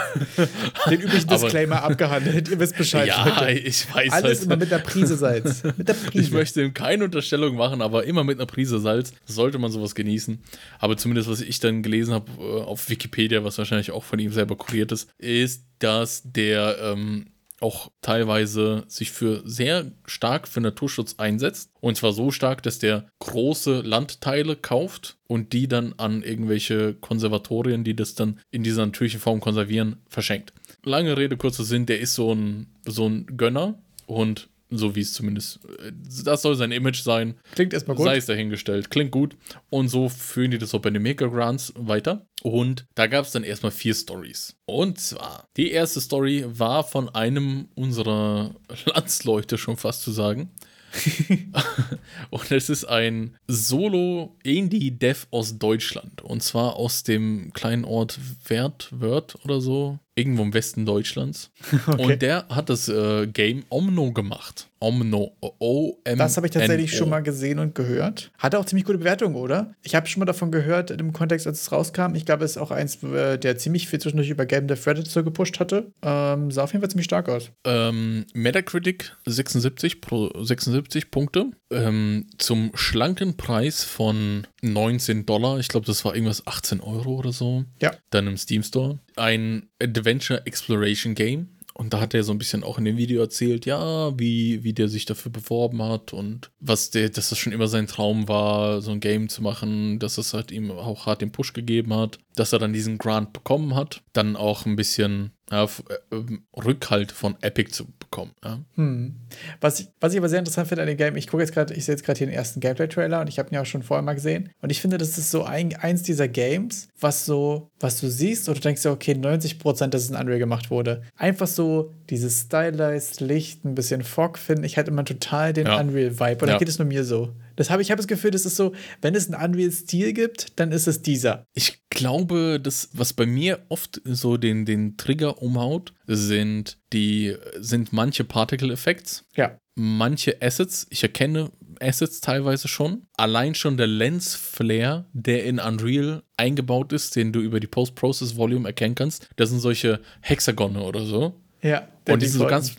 den 0.91 1.01
üblichen 1.01 1.27
Disclaimer 1.31 1.79
aber, 1.79 1.93
abgehandelt. 1.93 2.51
Ihr 2.51 2.61
wisst 2.61 2.77
Bescheid. 2.77 3.09
Ja, 3.09 3.25
bitte. 3.25 3.51
ich 3.51 3.93
weiß 3.93 4.12
Alles 4.12 4.39
halt. 4.41 4.43
immer 4.45 4.57
mit 4.59 4.70
der 4.70 4.79
Prise 4.79 5.16
Salz. 5.16 5.62
Mit 5.64 5.89
der 5.89 5.95
Prise. 5.95 6.23
Ich 6.23 6.31
möchte 6.33 6.62
ihm 6.62 6.75
keine 6.75 7.05
Unterstellung 7.05 7.57
machen, 7.57 7.81
aber 7.81 8.05
immer 8.05 8.25
mit 8.25 8.39
einer 8.39 8.47
Prise 8.47 8.79
Salz 8.79 9.14
sollte 9.25 9.59
man 9.59 9.73
sowas 9.73 9.95
genießen. 9.95 10.43
Aber 10.79 10.99
zumindest, 10.99 11.31
was 11.31 11.41
ich 11.41 11.59
dann 11.59 11.83
gelesen 11.83 12.12
habe 12.12 12.31
äh, 12.39 12.62
auf 12.62 12.91
Wikipedia, 12.91 13.43
was 13.45 13.57
wahrscheinlich 13.57 13.91
auch 13.91 14.05
von 14.05 14.18
ihm 14.18 14.33
selber 14.33 14.57
kuriert 14.57 14.93
ist, 14.93 15.09
ist, 15.18 15.64
dass 15.79 16.23
der 16.25 16.77
ähm, 16.83 17.32
auch 17.62 17.90
teilweise 18.02 18.84
sich 18.88 19.10
für 19.10 19.42
sehr 19.44 19.92
stark 20.04 20.48
für 20.48 20.60
Naturschutz 20.60 21.14
einsetzt. 21.18 21.70
Und 21.80 21.96
zwar 21.96 22.12
so 22.12 22.30
stark, 22.30 22.62
dass 22.62 22.78
der 22.78 23.06
große 23.20 23.80
Landteile 23.80 24.56
kauft 24.56 25.18
und 25.26 25.52
die 25.52 25.68
dann 25.68 25.94
an 25.96 26.22
irgendwelche 26.22 26.94
Konservatorien, 26.94 27.84
die 27.84 27.96
das 27.96 28.14
dann 28.14 28.40
in 28.50 28.62
dieser 28.62 28.84
natürlichen 28.84 29.20
Form 29.20 29.40
konservieren, 29.40 29.96
verschenkt. 30.08 30.52
Lange 30.84 31.16
Rede, 31.16 31.36
kurzer 31.36 31.64
Sinn, 31.64 31.86
der 31.86 32.00
ist 32.00 32.14
so 32.14 32.34
ein, 32.34 32.66
so 32.84 33.08
ein 33.08 33.26
Gönner 33.36 33.78
und 34.06 34.48
so 34.74 34.96
wie 34.96 35.00
es 35.00 35.12
zumindest, 35.12 35.60
äh, 35.64 35.92
das 36.24 36.42
soll 36.42 36.56
sein 36.56 36.72
Image 36.72 37.02
sein. 37.02 37.34
Klingt 37.54 37.74
erstmal 37.74 37.96
gut. 37.96 38.06
Sei 38.06 38.16
es 38.16 38.26
dahingestellt. 38.26 38.90
Klingt 38.90 39.10
gut. 39.10 39.36
Und 39.70 39.88
so 39.88 40.08
führen 40.08 40.50
die 40.50 40.58
das 40.58 40.74
auch 40.74 40.80
bei 40.80 40.90
den 40.90 41.02
Maker 41.02 41.28
Grants 41.28 41.72
weiter. 41.76 42.26
Und 42.43 42.86
da 42.97 43.07
gab 43.07 43.24
es 43.24 43.30
dann 43.30 43.45
erstmal 43.45 43.70
vier 43.70 43.95
Stories. 43.95 44.57
Und 44.64 44.99
zwar, 44.99 45.47
die 45.57 45.70
erste 45.70 46.01
Story 46.01 46.45
war 46.47 46.82
von 46.82 47.09
einem 47.09 47.68
unserer 47.76 48.57
Landsleute 48.84 49.59
schon 49.59 49.76
fast 49.76 50.03
zu 50.03 50.11
sagen. 50.11 50.51
und 52.30 52.51
es 52.51 52.68
ist 52.68 52.84
ein 52.84 53.36
Solo-Indie-Dev 53.47 55.26
aus 55.30 55.59
Deutschland. 55.59 56.20
Und 56.22 56.43
zwar 56.43 56.76
aus 56.76 57.05
dem 57.05 57.53
kleinen 57.53 57.84
Ort 57.84 58.18
Wertwörth 58.47 59.38
oder 59.45 59.61
so 59.61 60.01
irgendwo 60.14 60.42
im 60.42 60.54
Westen 60.54 60.86
Deutschlands. 60.86 61.50
Okay. 61.84 62.12
Und 62.12 62.22
der 62.22 62.46
hat 62.48 62.68
das 62.68 62.88
äh, 62.88 63.26
Game 63.26 63.64
Omno 63.68 64.12
gemacht. 64.12 64.68
Omno. 64.78 65.36
O 65.40 65.96
-M 66.04 66.16
das 66.16 66.36
habe 66.36 66.46
ich 66.46 66.52
tatsächlich 66.52 66.94
schon 66.96 67.08
mal 67.08 67.22
gesehen 67.22 67.58
und 67.58 67.74
gehört. 67.74 68.30
Hatte 68.38 68.58
auch 68.58 68.64
ziemlich 68.64 68.84
gute 68.84 68.98
Bewertungen, 68.98 69.36
oder? 69.36 69.74
Ich 69.82 69.94
habe 69.94 70.06
schon 70.06 70.20
mal 70.20 70.26
davon 70.26 70.50
gehört, 70.50 70.90
im 70.90 71.12
Kontext, 71.12 71.46
als 71.46 71.62
es 71.62 71.72
rauskam. 71.72 72.14
Ich 72.14 72.26
glaube, 72.26 72.44
es 72.44 72.52
ist 72.52 72.56
auch 72.58 72.70
eins, 72.70 72.98
der 73.00 73.58
ziemlich 73.58 73.88
viel 73.88 74.00
zwischendurch 74.00 74.30
über 74.30 74.46
Game 74.46 74.66
Reddit 74.66 75.06
so 75.08 75.22
gepusht 75.22 75.60
hatte. 75.60 75.92
Ähm, 76.02 76.50
sah 76.50 76.64
auf 76.64 76.72
jeden 76.72 76.82
Fall 76.82 76.90
ziemlich 76.90 77.06
stark 77.06 77.28
aus. 77.28 77.50
Ähm, 77.64 78.26
Metacritic 78.34 79.16
76, 79.26 80.00
pro, 80.00 80.30
76 80.42 81.10
Punkte. 81.10 81.50
Ähm, 81.70 82.26
zum 82.38 82.72
schlanken 82.74 83.36
Preis 83.36 83.84
von 83.84 84.46
19 84.62 85.26
Dollar. 85.26 85.58
Ich 85.58 85.68
glaube, 85.68 85.86
das 85.86 86.04
war 86.04 86.14
irgendwas 86.14 86.46
18 86.46 86.80
Euro 86.80 87.14
oder 87.16 87.32
so. 87.32 87.64
Ja. 87.80 87.92
Dann 88.10 88.26
im 88.26 88.36
Steam 88.36 88.62
Store. 88.62 88.98
Ein 89.16 89.68
Adventure 89.80 90.46
Exploration 90.46 91.14
Game. 91.14 91.48
Und 91.74 91.94
da 91.94 92.00
hat 92.00 92.12
er 92.12 92.22
so 92.22 92.32
ein 92.32 92.38
bisschen 92.38 92.64
auch 92.64 92.76
in 92.78 92.84
dem 92.84 92.98
Video 92.98 93.22
erzählt, 93.22 93.64
ja, 93.64 94.16
wie, 94.18 94.62
wie 94.62 94.74
der 94.74 94.88
sich 94.88 95.06
dafür 95.06 95.32
beworben 95.32 95.82
hat 95.82 96.12
und 96.12 96.50
was 96.60 96.90
der, 96.90 97.08
dass 97.08 97.30
das 97.30 97.38
schon 97.38 97.52
immer 97.52 97.66
sein 97.66 97.86
Traum 97.86 98.28
war, 98.28 98.82
so 98.82 98.90
ein 98.90 99.00
Game 99.00 99.30
zu 99.30 99.42
machen, 99.42 99.98
dass 99.98 100.18
es 100.18 100.34
halt 100.34 100.52
ihm 100.52 100.70
auch 100.70 101.06
hart 101.06 101.22
den 101.22 101.32
Push 101.32 101.54
gegeben 101.54 101.94
hat, 101.94 102.18
dass 102.34 102.52
er 102.52 102.58
dann 102.58 102.74
diesen 102.74 102.98
Grant 102.98 103.32
bekommen 103.32 103.74
hat. 103.74 104.02
Dann 104.12 104.36
auch 104.36 104.66
ein 104.66 104.76
bisschen 104.76 105.32
ja, 105.50 105.64
äh, 105.64 106.18
Rückhalt 106.56 107.10
von 107.10 107.36
Epic 107.40 107.72
zu 107.72 107.86
bekommen. 108.12 108.30
Ja. 108.44 108.60
Hm. 108.76 109.16
Was, 109.60 109.80
ich, 109.80 109.88
was 109.98 110.12
ich 110.12 110.18
aber 110.18 110.28
sehr 110.28 110.38
interessant 110.38 110.68
finde 110.68 110.82
an 110.82 110.88
dem 110.88 110.96
Game, 110.96 111.16
ich 111.16 111.26
gucke 111.26 111.42
jetzt 111.42 111.52
gerade, 111.52 111.74
ich 111.74 111.84
sehe 111.84 111.94
jetzt 111.94 112.04
gerade 112.04 112.18
hier 112.18 112.28
den 112.28 112.34
ersten 112.34 112.60
Gameplay-Trailer 112.60 113.20
und 113.20 113.28
ich 113.28 113.38
habe 113.38 113.48
ihn 113.48 113.54
ja 113.54 113.62
auch 113.62 113.66
schon 113.66 113.82
vorher 113.82 114.02
mal 114.02 114.14
gesehen. 114.14 114.50
Und 114.60 114.70
ich 114.70 114.80
finde, 114.80 114.98
das 114.98 115.18
ist 115.18 115.30
so 115.30 115.42
ein, 115.42 115.74
eins 115.74 116.02
dieser 116.02 116.28
Games, 116.28 116.88
was 117.00 117.24
so, 117.24 117.70
was 117.80 118.00
du 118.00 118.08
siehst 118.08 118.48
und 118.48 118.58
du 118.58 118.60
denkst 118.60 118.84
ja, 118.84 118.92
okay, 118.92 119.12
90% 119.12 119.88
dass 119.88 120.02
es 120.02 120.10
in 120.10 120.16
Unreal 120.16 120.38
gemacht 120.38 120.70
wurde. 120.70 121.02
Einfach 121.16 121.46
so 121.46 121.92
dieses 122.10 122.42
stylized 122.42 123.20
Licht, 123.20 123.64
ein 123.64 123.74
bisschen 123.74 124.02
Fog 124.02 124.38
finden. 124.38 124.64
Ich 124.64 124.76
hatte 124.76 124.90
immer 124.90 125.04
total 125.04 125.52
den 125.52 125.66
ja. 125.66 125.80
Unreal-Vibe. 125.80 126.42
Oder 126.42 126.52
ja. 126.52 126.58
geht 126.58 126.68
es 126.68 126.78
nur 126.78 126.86
mir 126.86 127.04
so? 127.04 127.32
Das 127.57 127.70
habe 127.70 127.82
ich 127.82 127.90
habe 127.90 127.98
das 127.98 128.07
Gefühl, 128.07 128.30
das 128.30 128.46
ist 128.46 128.57
so, 128.57 128.72
wenn 129.00 129.14
es 129.14 129.30
einen 129.30 129.42
Unreal-Stil 129.42 130.12
gibt, 130.12 130.59
dann 130.59 130.72
ist 130.72 130.86
es 130.86 131.03
dieser. 131.03 131.46
Ich 131.55 131.82
glaube, 131.90 132.61
das, 132.62 132.90
was 132.92 133.12
bei 133.12 133.26
mir 133.26 133.64
oft 133.68 134.00
so 134.05 134.36
den, 134.36 134.64
den 134.64 134.96
Trigger 134.96 135.42
umhaut, 135.42 135.92
sind 136.07 136.78
die, 136.92 137.36
sind 137.59 137.92
manche 137.92 138.24
Particle-Effects. 138.24 139.24
Ja. 139.36 139.59
Manche 139.74 140.40
Assets, 140.42 140.86
ich 140.90 141.03
erkenne 141.03 141.50
Assets 141.80 142.20
teilweise 142.20 142.68
schon. 142.68 143.07
Allein 143.16 143.55
schon 143.55 143.76
der 143.76 143.86
Lens-Flare, 143.86 145.07
der 145.12 145.44
in 145.44 145.59
Unreal 145.59 146.22
eingebaut 146.36 146.92
ist, 146.92 147.16
den 147.16 147.32
du 147.32 147.40
über 147.40 147.61
die 147.61 147.66
Post-Process-Volume 147.66 148.68
erkennen 148.68 148.94
kannst, 148.94 149.28
das 149.36 149.50
sind 149.50 149.61
solche 149.61 150.00
Hexagone 150.20 150.82
oder 150.82 151.05
so. 151.05 151.40
Ja. 151.62 151.88
Und 152.09 152.22
die 152.22 152.26
sind 152.26 152.40
so 152.40 152.46
ganz 152.46 152.74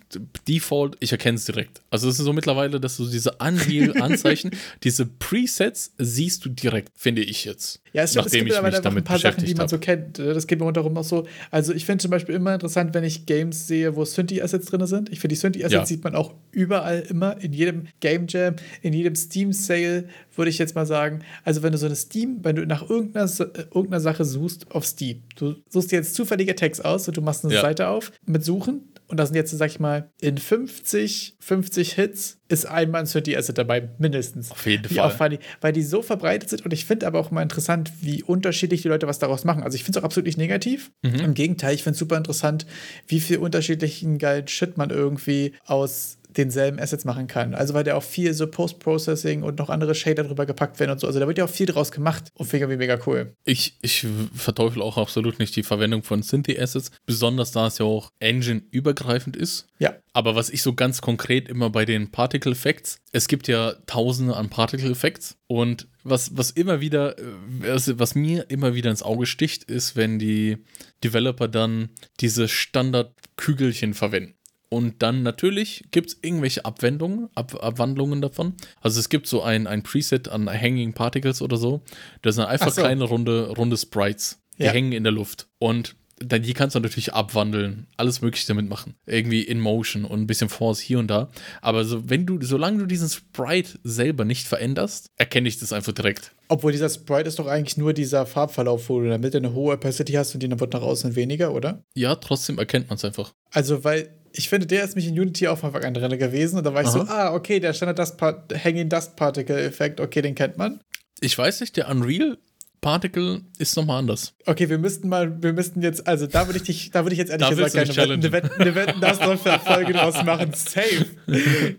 Default, 0.46 0.96
ich 1.00 1.10
erkenne 1.12 1.36
es 1.36 1.46
direkt. 1.46 1.80
Also 1.90 2.08
es 2.08 2.18
ist 2.18 2.24
so 2.24 2.32
mittlerweile, 2.32 2.78
dass 2.78 2.98
du 2.98 3.06
diese 3.06 3.32
Unreal-Anzeichen, 3.32 4.50
diese 4.82 5.06
Presets 5.06 5.92
siehst 5.98 6.44
du 6.44 6.50
direkt, 6.50 6.90
finde 6.94 7.22
ich 7.22 7.44
jetzt. 7.44 7.80
Ja, 7.94 8.02
es, 8.02 8.14
nachdem 8.14 8.40
es 8.40 8.44
gibt 8.46 8.56
aber 8.56 8.66
einfach 8.66 8.94
ein 8.94 9.04
paar 9.04 9.18
Sachen, 9.18 9.44
die 9.44 9.54
man 9.54 9.62
hab. 9.62 9.70
so 9.70 9.78
kennt. 9.78 10.18
Das 10.18 10.46
geht 10.46 10.60
mir 10.60 10.72
darum 10.72 10.96
auch 10.96 11.04
so. 11.04 11.26
Also 11.50 11.72
ich 11.72 11.86
finde 11.86 12.02
zum 12.02 12.10
Beispiel 12.10 12.34
immer 12.34 12.52
interessant, 12.54 12.92
wenn 12.92 13.04
ich 13.04 13.24
Games 13.24 13.66
sehe, 13.66 13.96
wo 13.96 14.04
Synthi-Assets 14.04 14.66
drin 14.66 14.86
sind. 14.86 15.10
Ich 15.10 15.20
finde, 15.20 15.34
die 15.34 15.40
Synthi-Assets 15.40 15.72
ja. 15.72 15.86
sieht 15.86 16.04
man 16.04 16.14
auch 16.14 16.34
überall 16.50 17.00
immer, 17.08 17.40
in 17.40 17.52
jedem 17.52 17.86
Game 18.00 18.26
Jam, 18.28 18.56
in 18.82 18.92
jedem 18.92 19.14
Steam-Sale, 19.14 20.08
würde 20.34 20.50
ich 20.50 20.58
jetzt 20.58 20.74
mal 20.74 20.86
sagen. 20.86 21.20
Also 21.44 21.62
wenn 21.62 21.72
du 21.72 21.78
so 21.78 21.86
eine 21.86 21.96
Steam, 21.96 22.40
wenn 22.42 22.56
du 22.56 22.66
nach 22.66 22.88
irgendeiner, 22.90 23.30
irgendeiner 23.38 24.00
Sache 24.00 24.24
suchst 24.24 24.70
auf 24.72 24.84
Steam, 24.84 25.22
du 25.36 25.54
suchst 25.68 25.92
dir 25.92 25.96
jetzt 25.96 26.14
zufällige 26.14 26.54
Tags 26.56 26.80
aus 26.80 27.08
und 27.08 27.16
du 27.16 27.22
machst 27.22 27.44
eine 27.44 27.54
ja. 27.54 27.60
Seite 27.60 27.88
auf 27.88 28.12
mit 28.26 28.44
Suchen 28.44 28.82
und 29.08 29.18
da 29.18 29.26
sind 29.26 29.36
jetzt, 29.36 29.50
sag 29.50 29.70
ich 29.70 29.80
mal, 29.80 30.10
in 30.20 30.38
50, 30.38 31.36
50 31.38 31.92
Hits 31.92 32.38
ist 32.48 32.66
ein 32.66 32.90
Mann-City 32.90 33.36
Asset 33.36 33.58
dabei, 33.58 33.90
mindestens. 33.98 34.50
Auf 34.50 34.66
jeden 34.66 34.88
Fall. 34.88 34.98
auch 35.04 35.12
funny, 35.12 35.38
weil 35.60 35.72
die 35.72 35.82
so 35.82 36.02
verbreitet 36.02 36.50
sind 36.50 36.64
und 36.64 36.72
ich 36.72 36.84
finde 36.84 37.06
aber 37.06 37.18
auch 37.18 37.30
mal 37.30 37.42
interessant, 37.42 37.92
wie 38.00 38.22
unterschiedlich 38.22 38.82
die 38.82 38.88
Leute 38.88 39.06
was 39.06 39.18
daraus 39.18 39.44
machen. 39.44 39.62
Also 39.62 39.76
ich 39.76 39.84
finde 39.84 39.98
es 39.98 40.02
auch 40.02 40.06
absolut 40.06 40.26
nicht 40.26 40.38
negativ. 40.38 40.90
Mhm. 41.02 41.14
Im 41.16 41.34
Gegenteil, 41.34 41.74
ich 41.74 41.82
finde 41.82 41.94
es 41.94 41.98
super 41.98 42.16
interessant, 42.16 42.66
wie 43.06 43.20
viel 43.20 43.38
unterschiedlichen 43.38 44.18
geilen 44.18 44.48
Shit 44.48 44.76
man 44.76 44.90
irgendwie 44.90 45.52
aus 45.64 46.18
denselben 46.36 46.78
Assets 46.78 47.04
machen 47.04 47.26
kann. 47.26 47.54
Also 47.54 47.74
weil 47.74 47.84
da 47.84 47.94
auch 47.94 48.02
viel 48.02 48.34
so 48.34 48.46
Post-Processing 48.46 49.42
und 49.42 49.58
noch 49.58 49.70
andere 49.70 49.94
Shader 49.94 50.24
drüber 50.24 50.46
gepackt 50.46 50.80
werden 50.80 50.92
und 50.92 51.00
so. 51.00 51.06
Also 51.06 51.20
da 51.20 51.26
wird 51.26 51.38
ja 51.38 51.44
auch 51.44 51.50
viel 51.50 51.66
draus 51.66 51.92
gemacht 51.92 52.30
und 52.34 52.46
finde 52.46 52.72
ich 52.72 52.78
mega 52.78 52.98
cool. 53.06 53.34
Ich, 53.44 53.78
ich 53.82 54.06
verteufel 54.34 54.82
auch 54.82 54.98
absolut 54.98 55.38
nicht 55.38 55.56
die 55.56 55.62
Verwendung 55.62 56.02
von 56.02 56.22
Synthi-Assets, 56.22 56.90
besonders 57.06 57.52
da 57.52 57.66
es 57.66 57.78
ja 57.78 57.86
auch 57.86 58.10
Engine-übergreifend 58.20 59.36
ist. 59.36 59.66
Ja. 59.78 59.94
Aber 60.12 60.34
was 60.36 60.50
ich 60.50 60.62
so 60.62 60.74
ganz 60.74 61.00
konkret 61.00 61.48
immer 61.48 61.70
bei 61.70 61.84
den 61.84 62.10
Particle 62.10 62.52
Effects, 62.52 62.98
es 63.12 63.28
gibt 63.28 63.48
ja 63.48 63.74
tausende 63.86 64.36
an 64.36 64.48
Particle 64.48 64.92
Effects 64.92 65.36
und 65.46 65.88
was, 66.04 66.36
was 66.36 66.50
immer 66.50 66.80
wieder, 66.80 67.16
was, 67.60 67.98
was 67.98 68.14
mir 68.14 68.50
immer 68.50 68.74
wieder 68.74 68.90
ins 68.90 69.02
Auge 69.02 69.26
sticht, 69.26 69.64
ist, 69.64 69.96
wenn 69.96 70.18
die 70.18 70.58
Developer 71.02 71.48
dann 71.48 71.90
diese 72.20 72.46
Standard-Kügelchen 72.46 73.94
verwenden. 73.94 74.34
Und 74.74 75.02
dann 75.02 75.22
natürlich 75.22 75.84
gibt 75.92 76.08
es 76.10 76.18
irgendwelche 76.22 76.64
Abwendungen, 76.64 77.28
Ab 77.36 77.62
Abwandlungen 77.62 78.20
davon. 78.20 78.54
Also 78.80 78.98
es 78.98 79.08
gibt 79.08 79.28
so 79.28 79.40
ein, 79.42 79.68
ein 79.68 79.84
Preset 79.84 80.28
an 80.28 80.48
Hanging 80.50 80.94
Particles 80.94 81.42
oder 81.42 81.56
so. 81.56 81.82
Das 82.22 82.34
sind 82.34 82.44
einfach 82.44 82.66
Ach 82.68 82.72
so. 82.72 82.80
kleine 82.82 83.04
runde, 83.04 83.50
runde 83.50 83.76
Sprites. 83.76 84.40
Die 84.58 84.64
Ja. 84.64 84.72
hängen 84.72 84.92
in 84.92 85.04
der 85.04 85.12
Luft. 85.12 85.46
Und 85.58 85.94
dann, 86.18 86.42
die 86.42 86.54
kannst 86.54 86.74
du 86.76 86.80
natürlich 86.80 87.12
abwandeln, 87.12 87.86
alles 87.96 88.20
mögliche 88.20 88.46
damit 88.48 88.68
machen. 88.68 88.94
Irgendwie 89.06 89.42
in 89.42 89.60
Motion 89.60 90.04
und 90.04 90.20
ein 90.20 90.26
bisschen 90.26 90.48
Force 90.48 90.78
hier 90.80 90.98
und 90.98 91.08
da. 91.08 91.30
Aber 91.60 91.84
so, 91.84 92.08
wenn 92.08 92.24
du, 92.26 92.38
solange 92.40 92.78
du 92.78 92.86
diesen 92.86 93.08
Sprite 93.08 93.78
selber 93.84 94.24
nicht 94.24 94.46
veränderst, 94.46 95.08
erkenne 95.16 95.48
ich 95.48 95.58
das 95.58 95.72
einfach 95.72 95.92
direkt. 95.92 96.32
Obwohl 96.48 96.72
dieser 96.72 96.88
Sprite 96.88 97.28
ist 97.28 97.38
doch 97.38 97.46
eigentlich 97.46 97.76
nur 97.76 97.92
dieser 97.92 98.26
Farbverlauf, 98.26 98.88
wo 98.88 99.00
du 99.00 99.08
damit 99.08 99.34
eine 99.36 99.52
hohe 99.54 99.74
Opacity 99.74 100.12
hast 100.12 100.34
und 100.34 100.42
die 100.42 100.48
dann 100.48 100.60
wird 100.60 100.72
nach 100.72 100.82
außen 100.82 101.14
weniger, 101.16 101.52
oder? 101.52 101.84
Ja, 101.94 102.14
trotzdem 102.16 102.58
erkennt 102.58 102.88
man 102.88 102.96
es 102.96 103.04
einfach. 103.04 103.34
Also, 103.50 103.82
weil 103.84 104.08
ich 104.36 104.48
finde, 104.48 104.66
der 104.66 104.84
ist 104.84 104.96
mich 104.96 105.06
in 105.06 105.18
Unity 105.18 105.48
auch 105.48 105.58
von 105.58 105.68
Anfang 105.68 105.84
an 105.84 105.94
drin 105.94 106.18
gewesen 106.18 106.58
und 106.58 106.64
da 106.64 106.74
war 106.74 106.82
ich 106.82 106.88
so, 106.88 107.00
Aha. 107.02 107.28
ah, 107.28 107.34
okay, 107.34 107.60
der 107.60 107.72
Standard 107.72 107.98
Dust 107.98 108.18
Part 108.18 108.52
Hanging 108.64 108.88
Dust 108.88 109.16
Particle 109.16 109.62
Effekt, 109.64 110.00
okay, 110.00 110.22
den 110.22 110.34
kennt 110.34 110.58
man. 110.58 110.80
Ich 111.20 111.36
weiß 111.38 111.60
nicht, 111.60 111.76
der 111.76 111.88
Unreal 111.88 112.36
Particle 112.80 113.40
ist 113.58 113.76
nochmal 113.76 114.00
anders. 114.00 114.34
Okay, 114.44 114.68
wir 114.68 114.76
müssten 114.76 115.08
mal, 115.08 115.42
wir 115.42 115.54
müssten 115.54 115.80
jetzt, 115.80 116.06
also 116.06 116.26
da 116.26 116.46
würde 116.46 116.58
ich 116.58 116.64
dich, 116.64 116.90
da 116.90 117.04
würde 117.04 117.14
ich 117.14 117.18
jetzt 117.18 117.30
ehrlich 117.30 117.48
Da 117.48 117.54
gesagt 117.54 117.74
mich 117.74 117.96
Wetten, 117.96 118.12
eine 118.12 118.32
Wetten, 118.32 118.60
eine 118.60 118.74
Wetten, 118.74 119.00
das 119.00 119.18
Folge 119.64 119.92
draus 119.94 120.22
machen. 120.24 120.52
Safe. 120.52 121.06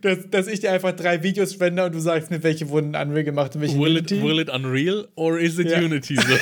Dass, 0.02 0.18
dass 0.32 0.48
ich 0.48 0.62
dir 0.62 0.72
einfach 0.72 0.94
drei 0.94 1.22
Videos 1.22 1.54
spende 1.54 1.86
und 1.86 1.94
du 1.94 2.00
sagst 2.00 2.32
mir, 2.32 2.42
welche 2.42 2.70
wurden 2.70 2.96
Unreal 2.96 3.24
gemacht 3.24 3.54
und 3.56 3.62
welche 3.62 3.78
Will 3.78 3.98
it, 3.98 4.12
Unity. 4.12 4.24
will 4.24 4.40
it 4.40 4.50
Unreal 4.50 5.08
or 5.16 5.38
is 5.38 5.60
it 5.60 5.70
Ja. 5.70 5.80
Unity? 5.80 6.16
So. 6.16 6.24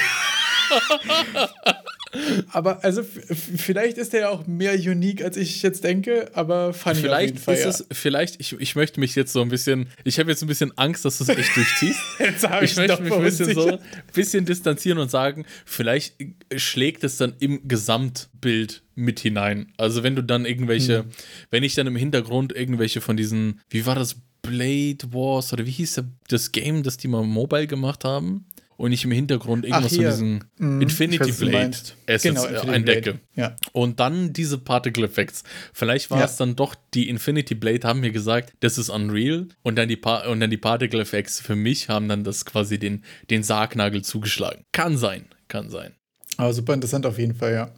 Aber 2.49 2.83
also 2.83 3.03
vielleicht 3.03 3.97
ist 3.97 4.13
der 4.13 4.21
ja 4.21 4.29
auch 4.29 4.45
mehr 4.47 4.73
unique, 4.75 5.23
als 5.23 5.37
ich 5.37 5.61
jetzt 5.63 5.83
denke, 5.83 6.29
aber 6.33 6.73
funny 6.73 6.95
auf 6.95 7.01
Vielleicht 7.01 7.33
jeden 7.35 7.43
Fall. 7.43 7.55
ist 7.55 7.63
ja. 7.63 7.69
es, 7.69 7.85
vielleicht, 7.91 8.39
ich, 8.39 8.59
ich 8.59 8.75
möchte 8.75 8.99
mich 8.99 9.15
jetzt 9.15 9.33
so 9.33 9.41
ein 9.41 9.49
bisschen, 9.49 9.87
ich 10.03 10.19
habe 10.19 10.29
jetzt 10.29 10.41
ein 10.41 10.47
bisschen 10.47 10.77
Angst, 10.77 11.05
dass 11.05 11.17
du 11.17 11.23
es 11.23 11.29
echt 11.29 11.55
durchziehst. 11.55 11.99
Jetzt 12.19 12.47
habe 12.47 12.65
ich 12.65 12.75
möchte 12.75 12.93
doch 12.93 12.99
mich 13.01 13.13
ein 13.13 13.23
bisschen 13.23 13.53
so 13.53 13.67
ein 13.67 13.79
bisschen 14.13 14.45
distanzieren 14.45 14.99
und 14.99 15.09
sagen, 15.09 15.45
vielleicht 15.65 16.15
schlägt 16.55 17.03
es 17.03 17.17
dann 17.17 17.33
im 17.39 17.67
Gesamtbild 17.67 18.83
mit 18.95 19.19
hinein. 19.19 19.71
Also 19.77 20.03
wenn 20.03 20.15
du 20.15 20.23
dann 20.23 20.45
irgendwelche, 20.45 20.99
Hm. 20.99 21.05
wenn 21.49 21.63
ich 21.63 21.75
dann 21.75 21.87
im 21.87 21.95
Hintergrund 21.95 22.53
irgendwelche 22.53 23.01
von 23.01 23.17
diesen, 23.17 23.59
wie 23.69 23.85
war 23.85 23.95
das, 23.95 24.15
Blade 24.43 25.13
Wars 25.13 25.53
oder 25.53 25.65
wie 25.65 25.71
hieß 25.71 26.03
das 26.27 26.51
Game, 26.51 26.83
das 26.83 26.97
die 26.97 27.07
mal 27.07 27.23
mobile 27.23 27.65
gemacht 27.65 28.03
haben? 28.03 28.45
Und 28.77 28.91
ich 28.91 29.03
im 29.05 29.11
Hintergrund 29.11 29.65
irgendwas 29.65 29.91
von 29.93 29.99
hier. 29.99 30.09
diesen 30.11 30.43
Mhm, 30.57 30.81
ich 30.81 30.83
Infinity 30.89 31.19
weiß, 31.29 31.37
Blade. 31.39 31.77
Assets 32.07 32.23
Genau, 32.23 32.43
äh, 32.45 32.49
Infinity 32.49 32.75
entdecke. 32.75 33.01
Blade. 33.13 33.19
Ja. 33.35 33.55
Und 33.71 33.99
dann 33.99 34.33
diese 34.33 34.57
Particle 34.57 35.05
Effects. 35.05 35.43
Vielleicht 35.73 36.09
war 36.11 36.19
Ja. 36.19 36.25
es 36.25 36.37
dann 36.37 36.55
doch 36.55 36.75
die 36.93 37.09
Infinity 37.09 37.55
Blade, 37.55 37.87
haben 37.87 37.99
mir 37.99 38.11
gesagt, 38.11 38.53
das 38.61 38.77
ist 38.77 38.89
Unreal. 38.89 39.47
Und 39.61 39.75
dann 39.77 39.87
die, 39.87 39.95
pa 39.97 40.27
und 40.27 40.39
dann 40.39 40.49
die 40.49 40.57
Particle 40.57 40.99
Effects 41.01 41.39
für 41.39 41.55
mich 41.55 41.89
haben 41.89 42.07
dann 42.07 42.23
das 42.23 42.45
quasi 42.45 42.79
den, 42.79 43.03
den 43.29 43.43
Sargnagel 43.43 44.03
zugeschlagen. 44.03 44.63
Kann 44.71 44.97
sein, 44.97 45.25
kann 45.47 45.69
sein. 45.69 45.93
Aber 46.37 46.53
super 46.53 46.73
interessant 46.73 47.05
auf 47.05 47.19
jeden 47.19 47.35
Fall, 47.35 47.53
ja. 47.53 47.71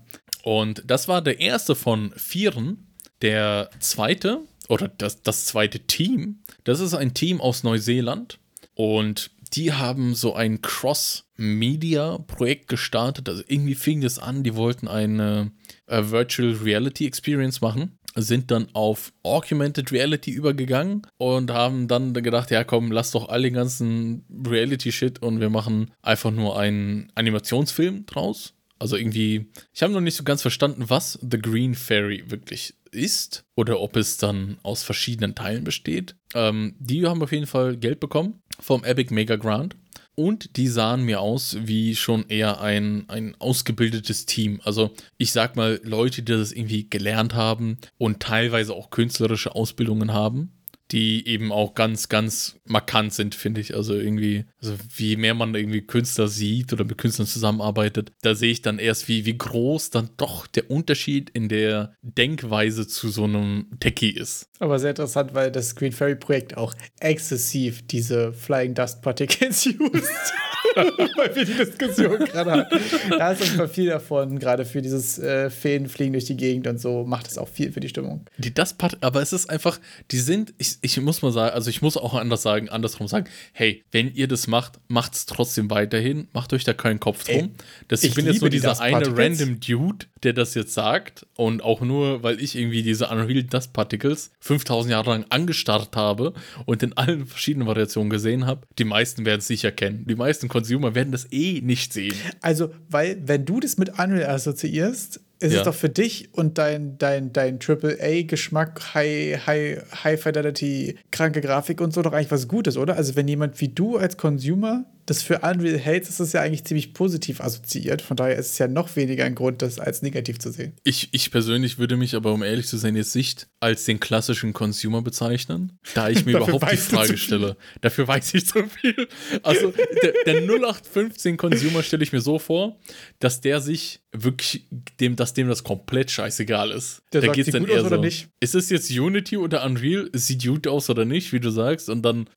Und 0.44 0.84
das 0.88 1.08
war 1.08 1.22
der 1.22 1.40
erste 1.40 1.76
von 1.76 2.14
vieren. 2.16 2.88
Der 3.22 3.70
zweite, 3.80 4.42
oder 4.68 4.88
das, 4.90 5.22
das 5.24 5.46
zweite 5.46 5.80
Team, 5.80 6.40
das 6.64 6.80
ist 6.80 6.94
ein 6.94 7.14
Team 7.14 7.42
aus 7.42 7.64
Neuseeland. 7.64 8.40
Und 8.74 9.32
die 9.54 9.74
haben 9.74 10.16
so 10.16 10.34
ein 10.34 10.62
Cross-Media-Projekt 10.62 12.68
gestartet. 12.68 13.30
Also 13.30 13.44
irgendwie 13.48 13.76
fing 13.76 14.02
das 14.02 14.20
an, 14.20 14.44
die 14.44 14.56
wollten 14.56 14.88
eine 14.88 15.52
äh, 15.88 16.04
Virtual 16.06 16.54
Reality 16.54 17.06
Experience 17.06 17.62
machen, 17.62 17.98
sind 18.16 18.52
dann 18.52 18.68
auf 18.74 19.14
Augmented 19.24 19.92
Reality 19.92 20.32
übergegangen 20.32 21.04
und 21.18 21.52
haben 21.52 21.88
dann 21.88 22.14
gedacht, 22.14 22.52
ja 22.52 22.64
komm, 22.64 22.92
lass 22.92 23.12
doch 23.12 23.30
all 23.30 23.44
den 23.44 23.54
ganzen 23.54 24.26
Reality-Shit 24.48 25.22
und 25.22 25.40
wir 25.40 25.50
machen 25.50 25.92
einfach 26.02 26.32
nur 26.32 26.58
einen 26.58 27.12
Animationsfilm 27.16 28.06
draus. 28.06 28.54
Also 28.78 28.98
irgendwie, 28.98 29.52
ich 29.74 29.84
habe 29.84 29.94
noch 29.94 30.02
nicht 30.02 30.16
so 30.16 30.24
ganz 30.24 30.42
verstanden, 30.42 30.90
was 30.90 31.18
The 31.22 31.40
Green 31.40 31.76
Fairy 31.76 32.30
wirklich 32.30 32.76
ist 32.92 33.46
oder 33.56 33.80
ob 33.80 33.96
es 33.96 34.18
dann 34.18 34.58
aus 34.64 34.84
verschiedenen 34.84 35.36
Teilen 35.36 35.64
besteht. 35.64 36.16
Ähm, 36.34 36.76
die 36.80 37.06
haben 37.06 37.22
auf 37.22 37.32
jeden 37.32 37.48
Fall 37.48 37.78
Geld 37.78 38.00
bekommen 38.00 38.42
vom 38.60 38.84
Epic 38.84 39.14
Mega 39.14 39.36
Grant. 39.36 39.76
Und 40.16 40.56
die 40.56 40.70
sahen 40.70 41.04
mir 41.04 41.20
aus 41.20 41.58
wie 41.60 41.94
schon 41.94 42.30
eher 42.30 42.62
ein, 42.62 43.04
ein 43.10 43.36
ausgebildetes 43.38 44.26
Team. 44.26 44.62
Also 44.64 44.92
ich 45.18 45.34
sag 45.34 45.58
mal, 45.58 45.82
Leute, 45.84 46.24
die 46.24 46.32
das 46.32 46.54
irgendwie 46.54 46.90
gelernt 46.90 47.34
haben 47.34 47.78
und 47.98 48.22
teilweise 48.22 48.74
auch 48.74 48.92
künstlerische 48.92 49.56
Ausbildungen 49.56 50.14
haben, 50.14 50.52
die 50.92 51.28
eben 51.28 51.52
auch 51.52 51.74
ganz, 51.74 52.10
ganz 52.10 52.60
markant 52.66 53.14
sind, 53.14 53.36
finde 53.36 53.62
ich. 53.62 53.76
Also 53.76 53.96
irgendwie, 53.96 54.46
also 54.62 54.76
wie 54.96 55.16
mehr 55.16 55.34
man 55.34 55.56
irgendwie 55.56 55.82
Künstler 55.82 56.28
sieht 56.28 56.74
oder 56.74 56.86
mit 56.86 56.98
Künstlern 56.98 57.28
zusammenarbeitet, 57.28 58.12
da 58.22 58.36
sehe 58.36 58.52
ich 58.52 58.62
dann 58.62 58.80
erst, 58.80 59.08
wie, 59.08 59.26
wie 59.26 59.38
groß 59.38 59.90
dann 59.90 60.10
doch 60.18 60.48
der 60.48 60.70
Unterschied 60.70 61.30
in 61.32 61.50
der 61.50 61.96
Denkweise 62.02 62.88
zu 62.88 63.10
so 63.10 63.24
einem 63.24 63.68
Techie 63.80 64.12
ist. 64.12 64.50
Aber 64.60 64.80
sehr 64.80 64.92
interessant, 64.92 65.34
weil 65.34 65.52
das 65.52 65.76
Green 65.76 65.92
Fairy 65.92 66.16
Projekt 66.16 66.56
auch 66.56 66.74
exzessiv 67.00 67.86
diese 67.88 68.32
Flying 68.34 68.74
Dust 68.74 69.02
Particles 69.02 69.66
used. 69.80 70.34
weil 70.76 71.36
wir 71.36 71.46
die 71.46 71.54
Diskussion 71.54 72.20
gerade 72.20 72.52
hatten. 72.52 72.80
Da 73.10 73.32
ist 73.32 73.44
Fall 73.46 73.68
viel 73.68 73.90
davon, 73.90 74.40
gerade 74.40 74.66
für 74.66 74.82
dieses 74.82 75.18
äh, 75.20 75.50
Fädenfliegen 75.50 76.14
durch 76.14 76.26
die 76.26 76.38
Gegend 76.38 76.68
und 76.68 76.80
so, 76.80 77.06
macht 77.06 77.28
es 77.28 77.38
auch 77.38 77.48
viel 77.48 77.72
für 77.72 77.80
die 77.80 77.90
Stimmung. 77.90 78.26
Die 78.38 78.54
das 78.54 78.74
Part, 78.74 78.98
aber 79.02 79.22
es 79.22 79.34
ist 79.34 79.50
einfach, 79.50 79.80
die 80.12 80.20
sind, 80.20 80.54
ich, 80.58 80.75
ich 80.82 81.00
muss 81.02 81.22
mal 81.22 81.32
sagen, 81.32 81.54
also 81.54 81.70
ich 81.70 81.82
muss 81.82 81.98
auch 81.98 82.14
anders 82.14 82.42
sagen, 82.42 82.70
andersrum 82.70 83.08
sagen, 83.08 83.28
hey, 83.54 83.84
wenn 83.92 84.14
ihr 84.14 84.28
das 84.28 84.48
macht, 84.48 84.80
macht 84.88 85.14
es 85.14 85.26
trotzdem 85.26 85.70
weiterhin, 85.70 86.28
macht 86.34 86.54
euch 86.54 86.64
da 86.64 86.74
keinen 86.74 87.00
Kopf 87.00 87.24
drum. 87.26 87.36
Ey, 87.36 87.52
das, 87.88 88.04
ich, 88.04 88.10
ich 88.10 88.16
bin 88.16 88.26
jetzt 88.26 88.42
nur 88.42 88.50
die 88.50 88.58
dieser 88.58 88.80
eine 88.80 89.18
random 89.18 89.60
Dude, 89.60 90.06
der 90.24 90.34
das 90.34 90.54
jetzt 90.54 90.74
sagt 90.74 91.26
und 91.36 91.64
auch 91.64 91.82
nur, 91.82 92.24
weil 92.24 92.42
ich 92.42 92.56
irgendwie 92.56 92.84
diese 92.84 93.08
Unreal 93.08 93.44
Dust 93.44 93.74
Particles 93.74 94.32
5000 94.40 94.92
Jahre 94.92 95.12
lang 95.12 95.26
angestarrt 95.30 95.96
habe 95.96 96.34
und 96.66 96.84
in 96.84 96.94
allen 96.94 97.26
verschiedenen 97.26 97.68
Variationen 97.68 98.10
gesehen 98.10 98.46
habe. 98.46 98.68
Die 98.78 98.86
meisten 98.86 99.26
werden 99.26 99.40
es 99.40 99.48
sicher 99.48 99.72
kennen. 99.72 100.06
Die 100.08 100.16
meisten 100.16 100.48
Consumer 100.48 100.96
werden 100.96 101.12
das 101.12 101.32
eh 101.32 101.62
nicht 101.62 101.94
sehen. 101.94 102.16
Also, 102.42 102.72
weil, 102.90 103.22
wenn 103.26 103.46
du 103.46 103.60
das 103.60 103.78
mit 103.78 103.90
Unreal 104.00 104.30
assoziierst, 104.30 105.22
ist 105.40 105.54
Ja. 105.54 105.60
es 105.60 105.66
doch 105.66 105.74
für 105.76 105.90
dich 105.90 106.30
und 106.34 106.58
dein, 106.58 106.98
dein, 106.98 107.34
dein 107.34 107.60
AAA-Geschmack, 107.60 108.94
High, 108.94 109.46
High, 109.46 109.82
High 110.04 110.22
Fidelity, 110.22 110.98
kranke 111.12 111.42
Grafik 111.42 111.82
und 111.82 111.94
so 111.94 112.02
doch 112.02 112.14
eigentlich 112.14 112.32
was 112.32 112.48
Gutes, 112.48 112.78
oder? 112.78 112.96
Also, 112.96 113.16
wenn 113.16 113.28
jemand 113.28 113.60
wie 113.62 113.70
du 113.70 113.98
als 113.98 114.18
Consumer 114.18 114.86
das 115.06 115.22
für 115.22 115.40
Unreal 115.40 115.78
hältst, 115.78 116.10
ist 116.10 116.20
das 116.20 116.34
ja 116.34 116.42
eigentlich 116.42 116.64
ziemlich 116.64 116.94
positiv 116.94 117.40
assoziiert. 117.40 118.02
Von 118.02 118.18
daher 118.18 118.36
ist 118.38 118.52
es 118.52 118.58
ja 118.58 118.68
noch 118.68 118.96
weniger 118.96 119.26
ein 119.26 119.36
Grund, 119.36 119.62
das 119.62 119.80
als 119.80 120.02
negativ 120.02 120.40
zu 120.40 120.52
sehen. 120.52 120.74
Ich, 120.84 121.10
ich 121.12 121.32
persönlich 121.32 121.78
würde 121.78 121.96
mich 121.96 122.16
aber, 122.16 122.34
um 122.34 122.42
ehrlich 122.42 122.68
zu 122.68 122.78
sein, 122.78 122.96
jetzt 122.96 123.16
nicht 123.16 123.48
als 123.60 123.86
den 123.86 124.00
klassischen 124.00 124.54
Consumer 124.54 125.02
bezeichnen, 125.02 125.78
da 125.94 126.10
ich 126.10 126.26
mir 126.26 126.38
überhaupt 126.38 126.72
die 126.72 126.78
Frage 126.78 127.18
stelle. 127.18 127.56
Dafür 127.82 128.08
weiß 128.08 128.34
ich 128.34 128.48
zu 128.48 128.68
viel. 128.68 129.08
Also 129.44 129.74
der, 130.02 130.14
der 130.26 130.42
0815 130.42 131.38
Consumer 131.38 131.84
stelle 131.84 132.04
ich 132.04 132.12
mir 132.12 132.22
so 132.22 132.40
vor, 132.40 132.80
dass 133.20 133.42
der 133.42 133.62
sich 133.62 134.02
wirklich, 134.12 134.66
dem, 135.00 135.16
dass 135.16 135.34
dem 135.34 135.48
das 135.48 135.64
komplett 135.64 136.10
scheißegal 136.10 136.72
ist. 136.72 137.04
Der 137.14 137.22
da 137.22 137.32
geht's 137.32 137.46
sieht 137.46 137.54
dann 137.54 137.64
gut 137.64 137.72
eher 137.72 137.82
aus 137.82 137.88
oder 137.88 137.98
so, 137.98 138.02
nicht? 138.02 138.30
Ist 138.40 138.56
es 138.56 138.70
jetzt 138.70 138.90
Unity 138.90 139.38
oder 139.38 139.64
Unreal? 139.66 140.10
Sieht 140.14 140.44
gut 140.44 140.68
aus 140.68 140.90
oder 140.90 141.06
nicht, 141.06 141.32
wie 141.32 141.40
du 141.40 141.52
sagst? 141.52 141.90
Und 141.90 142.02
dann, 142.02 142.28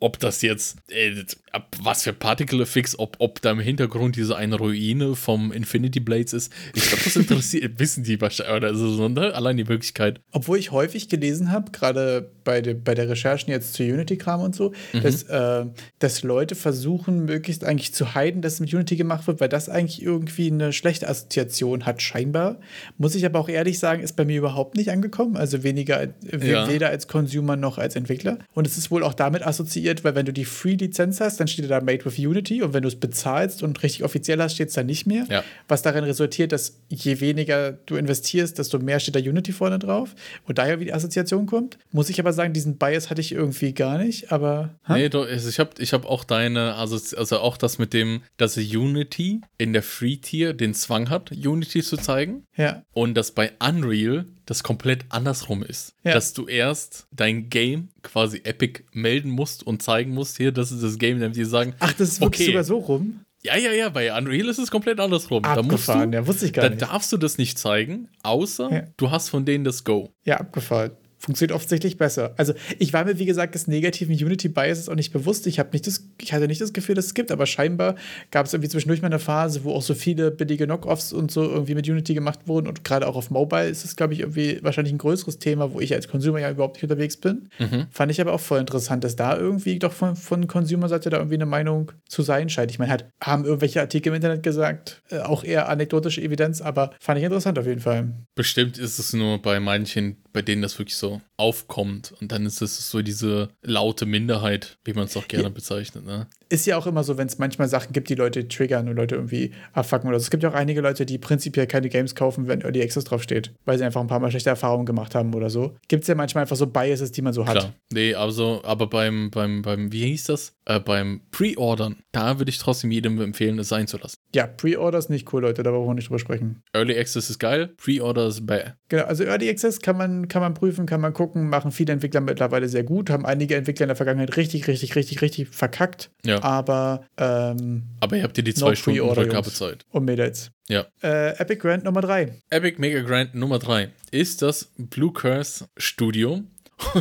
ob 0.00 0.18
das 0.18 0.42
jetzt, 0.42 0.78
äh, 0.88 1.24
ab 1.52 1.76
was 1.82 2.04
für 2.04 2.13
Particle 2.14 2.64
Fix, 2.66 2.98
ob, 2.98 3.16
ob 3.18 3.40
da 3.42 3.50
im 3.50 3.60
Hintergrund 3.60 4.16
diese 4.16 4.36
eine 4.36 4.56
Ruine 4.56 5.14
vom 5.14 5.52
Infinity 5.52 6.00
Blades 6.00 6.32
ist. 6.32 6.52
Ich 6.74 6.88
glaube, 6.88 7.04
das 7.04 7.16
interessiert, 7.16 7.74
wissen 7.78 8.04
die 8.04 8.20
wahrscheinlich, 8.20 8.56
oder 8.56 8.74
so, 8.74 9.08
ne? 9.08 9.34
Allein 9.34 9.56
die 9.56 9.64
Möglichkeit. 9.64 10.20
Obwohl 10.32 10.58
ich 10.58 10.72
häufig 10.72 11.08
gelesen 11.08 11.50
habe, 11.50 11.70
gerade 11.72 12.30
bei, 12.44 12.60
de, 12.60 12.74
bei 12.74 12.94
der 12.94 13.08
Recherchen 13.08 13.50
jetzt 13.50 13.74
zu 13.74 13.82
Unity-Kram 13.82 14.40
und 14.40 14.54
so, 14.54 14.72
mhm. 14.92 15.02
dass, 15.02 15.22
äh, 15.24 15.66
dass 15.98 16.22
Leute 16.22 16.54
versuchen, 16.54 17.24
möglichst 17.24 17.64
eigentlich 17.64 17.94
zu 17.94 18.14
heiden, 18.14 18.42
dass 18.42 18.54
es 18.54 18.60
mit 18.60 18.72
Unity 18.72 18.96
gemacht 18.96 19.26
wird, 19.26 19.40
weil 19.40 19.48
das 19.48 19.68
eigentlich 19.68 20.02
irgendwie 20.02 20.50
eine 20.50 20.72
schlechte 20.72 21.08
Assoziation 21.08 21.86
hat, 21.86 22.02
scheinbar. 22.02 22.60
Muss 22.98 23.14
ich 23.14 23.24
aber 23.24 23.38
auch 23.38 23.48
ehrlich 23.48 23.78
sagen, 23.78 24.02
ist 24.02 24.16
bei 24.16 24.24
mir 24.24 24.38
überhaupt 24.38 24.76
nicht 24.76 24.90
angekommen. 24.90 25.36
Also 25.36 25.62
weniger, 25.62 26.08
ja. 26.40 26.68
weder 26.68 26.88
als 26.88 27.08
Consumer 27.08 27.56
noch 27.56 27.78
als 27.78 27.96
Entwickler. 27.96 28.38
Und 28.52 28.66
es 28.66 28.76
ist 28.76 28.90
wohl 28.90 29.02
auch 29.02 29.14
damit 29.14 29.46
assoziiert, 29.46 30.04
weil 30.04 30.14
wenn 30.14 30.26
du 30.26 30.32
die 30.32 30.44
Free-Lizenz 30.44 31.20
hast, 31.20 31.40
dann 31.40 31.48
steht 31.48 31.70
da 31.70 31.80
Made 31.80 32.03
with 32.04 32.18
Unity 32.18 32.62
und 32.62 32.72
wenn 32.74 32.82
du 32.82 32.88
es 32.88 32.96
bezahlst 32.96 33.62
und 33.62 33.82
richtig 33.82 34.04
offiziell 34.04 34.40
hast, 34.40 34.54
steht 34.54 34.68
es 34.68 34.74
da 34.74 34.82
nicht 34.82 35.06
mehr. 35.06 35.26
Ja. 35.28 35.44
Was 35.68 35.82
darin 35.82 36.04
resultiert, 36.04 36.52
dass 36.52 36.80
je 36.88 37.20
weniger 37.20 37.72
du 37.72 37.96
investierst, 37.96 38.58
desto 38.58 38.78
mehr 38.78 39.00
steht 39.00 39.16
da 39.16 39.20
Unity 39.20 39.52
vorne 39.52 39.78
drauf. 39.78 40.14
Und 40.46 40.58
daher 40.58 40.80
wie 40.80 40.86
die 40.86 40.92
Assoziation 40.92 41.46
kommt. 41.46 41.78
Muss 41.92 42.10
ich 42.10 42.20
aber 42.20 42.32
sagen, 42.32 42.52
diesen 42.52 42.76
Bias 42.76 43.10
hatte 43.10 43.20
ich 43.20 43.32
irgendwie 43.32 43.72
gar 43.72 43.98
nicht, 43.98 44.32
aber. 44.32 44.74
Ha? 44.88 44.96
Nee, 44.96 45.08
doch, 45.08 45.26
ich 45.28 45.58
habe 45.58 45.70
ich 45.78 45.92
hab 45.92 46.06
auch 46.06 46.24
deine, 46.24 46.74
also, 46.74 46.98
also 47.16 47.38
auch 47.38 47.56
das 47.56 47.78
mit 47.78 47.92
dem, 47.92 48.22
dass 48.36 48.56
Unity 48.56 49.40
in 49.58 49.72
der 49.72 49.82
Free-Tier 49.82 50.54
den 50.54 50.74
Zwang 50.74 51.10
hat, 51.10 51.32
Unity 51.32 51.82
zu 51.82 51.96
zeigen. 51.96 52.44
Ja. 52.56 52.82
Und 52.92 53.14
dass 53.14 53.32
bei 53.32 53.52
Unreal 53.60 54.26
das 54.46 54.62
komplett 54.62 55.04
andersrum 55.08 55.62
ist. 55.62 55.94
Ja. 56.04 56.12
Dass 56.12 56.32
du 56.32 56.46
erst 56.46 57.06
dein 57.10 57.48
Game 57.48 57.88
quasi 58.02 58.42
Epic 58.44 58.84
melden 58.92 59.30
musst 59.30 59.66
und 59.66 59.82
zeigen 59.82 60.12
musst, 60.12 60.36
hier, 60.36 60.52
das 60.52 60.72
ist 60.72 60.82
das 60.82 60.98
Game, 60.98 61.20
damit 61.20 61.36
die 61.36 61.44
sagen. 61.44 61.74
Ach, 61.78 61.92
das 61.92 62.08
ist 62.08 62.20
wirklich 62.20 62.42
okay, 62.42 62.52
sogar 62.52 62.64
so 62.64 62.78
rum? 62.78 63.20
Ja, 63.42 63.56
ja, 63.56 63.72
ja, 63.72 63.90
bei 63.90 64.16
Unreal 64.16 64.48
ist 64.48 64.58
es 64.58 64.70
komplett 64.70 65.00
andersrum. 65.00 65.44
Abgefahren, 65.44 65.68
da 65.68 65.72
musst 65.72 65.88
du, 65.88 66.16
ja, 66.16 66.26
wusste 66.26 66.46
ich 66.46 66.52
gar 66.54 66.64
da 66.64 66.70
nicht. 66.70 66.82
Da 66.82 66.86
darfst 66.86 67.12
du 67.12 67.18
das 67.18 67.36
nicht 67.36 67.58
zeigen, 67.58 68.08
außer 68.22 68.72
ja. 68.72 68.82
du 68.96 69.10
hast 69.10 69.28
von 69.28 69.44
denen 69.44 69.64
das 69.64 69.84
Go. 69.84 70.14
Ja, 70.24 70.38
abgefahren 70.38 70.92
funktioniert 71.24 71.54
offensichtlich 71.54 71.96
besser. 71.96 72.34
Also 72.36 72.52
ich 72.78 72.92
war 72.92 73.04
mir, 73.04 73.18
wie 73.18 73.24
gesagt, 73.24 73.54
des 73.54 73.66
negativen 73.66 74.14
Unity-Biases 74.14 74.88
auch 74.88 74.94
nicht 74.94 75.12
bewusst. 75.12 75.46
Ich, 75.46 75.58
nicht 75.72 75.86
das, 75.86 76.06
ich 76.20 76.32
hatte 76.32 76.46
nicht 76.46 76.60
das 76.60 76.72
Gefühl, 76.72 76.94
dass 76.94 77.06
es 77.06 77.14
gibt, 77.14 77.32
aber 77.32 77.46
scheinbar 77.46 77.94
gab 78.30 78.46
es 78.46 78.52
irgendwie 78.52 78.68
zwischendurch 78.68 79.00
mal 79.00 79.06
eine 79.06 79.18
Phase, 79.18 79.64
wo 79.64 79.72
auch 79.72 79.82
so 79.82 79.94
viele 79.94 80.30
billige 80.30 80.66
Knockoffs 80.66 81.12
und 81.12 81.30
so 81.30 81.42
irgendwie 81.42 81.74
mit 81.74 81.88
Unity 81.88 82.14
gemacht 82.14 82.40
wurden. 82.46 82.66
Und 82.66 82.84
gerade 82.84 83.06
auch 83.06 83.16
auf 83.16 83.30
Mobile 83.30 83.68
ist 83.68 83.84
es, 83.84 83.96
glaube 83.96 84.12
ich, 84.12 84.20
irgendwie 84.20 84.58
wahrscheinlich 84.62 84.92
ein 84.92 84.98
größeres 84.98 85.38
Thema, 85.38 85.72
wo 85.72 85.80
ich 85.80 85.94
als 85.94 86.08
Consumer 86.08 86.40
ja 86.40 86.50
überhaupt 86.50 86.76
nicht 86.76 86.84
unterwegs 86.84 87.16
bin. 87.16 87.48
Mhm. 87.58 87.86
Fand 87.90 88.12
ich 88.12 88.20
aber 88.20 88.34
auch 88.34 88.40
voll 88.40 88.60
interessant, 88.60 89.02
dass 89.02 89.16
da 89.16 89.36
irgendwie 89.36 89.78
doch 89.78 89.92
von, 89.92 90.16
von 90.16 90.46
Consumer-Seite 90.46 91.08
da 91.08 91.16
irgendwie 91.16 91.36
eine 91.36 91.46
Meinung 91.46 91.92
zu 92.06 92.22
sein 92.22 92.50
scheint. 92.50 92.70
Ich 92.70 92.78
meine, 92.78 92.90
halt, 92.90 93.06
haben 93.22 93.44
irgendwelche 93.44 93.80
Artikel 93.80 94.10
im 94.10 94.16
Internet 94.16 94.42
gesagt, 94.42 95.02
äh, 95.10 95.20
auch 95.20 95.42
eher 95.42 95.68
anekdotische 95.68 96.20
Evidenz, 96.20 96.60
aber 96.60 96.90
fand 97.00 97.18
ich 97.18 97.24
interessant 97.24 97.58
auf 97.58 97.66
jeden 97.66 97.80
Fall. 97.80 98.12
Bestimmt 98.34 98.76
ist 98.76 98.98
es 98.98 99.12
nur 99.14 99.40
bei 99.40 99.60
manchen, 99.60 100.23
bei 100.34 100.42
denen 100.42 100.62
das 100.62 100.78
wirklich 100.78 100.96
so 100.96 101.22
aufkommt. 101.36 102.12
Und 102.20 102.32
dann 102.32 102.44
ist 102.44 102.60
es 102.60 102.90
so 102.90 103.02
diese 103.02 103.48
laute 103.62 104.04
Minderheit, 104.04 104.78
wie 104.84 104.92
man 104.92 105.04
es 105.04 105.16
auch 105.16 105.28
gerne 105.28 105.48
bezeichnet. 105.48 106.04
Ne? 106.04 106.26
Ist 106.48 106.66
ja 106.66 106.76
auch 106.76 106.86
immer 106.86 107.04
so, 107.04 107.16
wenn 107.16 107.28
es 107.28 107.38
manchmal 107.38 107.68
Sachen 107.68 107.92
gibt, 107.92 108.08
die 108.08 108.16
Leute 108.16 108.46
triggern 108.48 108.88
und 108.88 108.96
Leute 108.96 109.14
irgendwie 109.14 109.52
abfacken 109.72 110.08
oder 110.08 110.18
so. 110.18 110.24
Es 110.24 110.30
gibt 110.30 110.42
ja 110.42 110.50
auch 110.50 110.54
einige 110.54 110.80
Leute, 110.80 111.06
die 111.06 111.18
prinzipiell 111.18 111.68
keine 111.68 111.88
Games 111.88 112.16
kaufen, 112.16 112.48
wenn 112.48 112.62
Early 112.62 112.82
Access 112.82 113.04
draufsteht, 113.04 113.52
weil 113.64 113.78
sie 113.78 113.84
einfach 113.84 114.00
ein 114.00 114.08
paar 114.08 114.18
Mal 114.18 114.30
schlechte 114.30 114.50
Erfahrungen 114.50 114.86
gemacht 114.86 115.14
haben 115.14 115.32
oder 115.34 115.50
so. 115.50 115.76
Gibt 115.86 116.02
es 116.02 116.08
ja 116.08 116.16
manchmal 116.16 116.42
einfach 116.42 116.56
so 116.56 116.66
Biases, 116.66 117.12
die 117.12 117.22
man 117.22 117.32
so 117.32 117.46
hat. 117.46 117.58
Klar. 117.58 117.74
Nee, 117.92 118.14
also, 118.14 118.60
aber 118.64 118.88
beim, 118.88 119.30
beim, 119.30 119.62
beim, 119.62 119.92
wie 119.92 120.04
hieß 120.06 120.24
das? 120.24 120.56
Äh, 120.64 120.80
beim 120.80 121.20
Pre-Ordern, 121.30 121.96
da 122.10 122.38
würde 122.40 122.50
ich 122.50 122.58
trotzdem 122.58 122.90
jedem 122.90 123.20
empfehlen, 123.20 123.58
es 123.60 123.68
sein 123.68 123.86
zu 123.86 123.98
lassen. 123.98 124.16
Ja, 124.34 124.48
Pre-Order 124.48 124.98
ist 124.98 125.10
nicht 125.10 125.32
cool, 125.32 125.42
Leute, 125.42 125.62
da 125.62 125.70
brauchen 125.70 125.88
wir 125.88 125.94
nicht 125.94 126.08
drüber 126.08 126.18
sprechen. 126.18 126.62
Early 126.72 126.98
Access 126.98 127.30
ist 127.30 127.38
geil, 127.38 127.68
Pre-Order 127.76 128.26
ist 128.26 128.46
bäh. 128.46 128.72
Genau, 128.94 129.06
also 129.06 129.24
Early 129.24 129.50
Access 129.50 129.80
kann 129.80 129.96
man, 129.96 130.28
kann 130.28 130.40
man 130.40 130.54
prüfen, 130.54 130.86
kann 130.86 131.00
man 131.00 131.12
gucken, 131.12 131.48
machen 131.48 131.72
viele 131.72 131.92
Entwickler 131.92 132.20
mittlerweile 132.20 132.68
sehr 132.68 132.84
gut, 132.84 133.10
haben 133.10 133.26
einige 133.26 133.56
Entwickler 133.56 133.86
in 133.86 133.88
der 133.88 133.96
Vergangenheit 133.96 134.36
richtig, 134.36 134.68
richtig, 134.68 134.94
richtig, 134.94 135.20
richtig 135.20 135.48
verkackt. 135.48 136.12
Ja. 136.24 136.40
Aber, 136.44 137.04
ähm, 137.16 137.88
Aber 137.98 138.16
ihr 138.16 138.22
habt 138.22 138.38
ihr 138.38 138.44
die 138.44 138.54
zwei 138.54 138.76
Stunden 138.76 139.00
Rückgabezeit. 139.00 139.84
Und 139.90 140.04
Mädels. 140.04 140.52
Ja. 140.68 140.86
Äh, 141.02 141.36
Epic 141.40 141.56
Grand 141.56 141.82
Nummer 141.82 142.02
3. 142.02 142.40
Epic 142.50 142.76
Mega 142.78 143.00
Grand 143.00 143.34
Nummer 143.34 143.58
3 143.58 143.88
ist 144.12 144.42
das 144.42 144.72
Blue 144.78 145.12
Curse 145.12 145.66
Studio. 145.76 146.44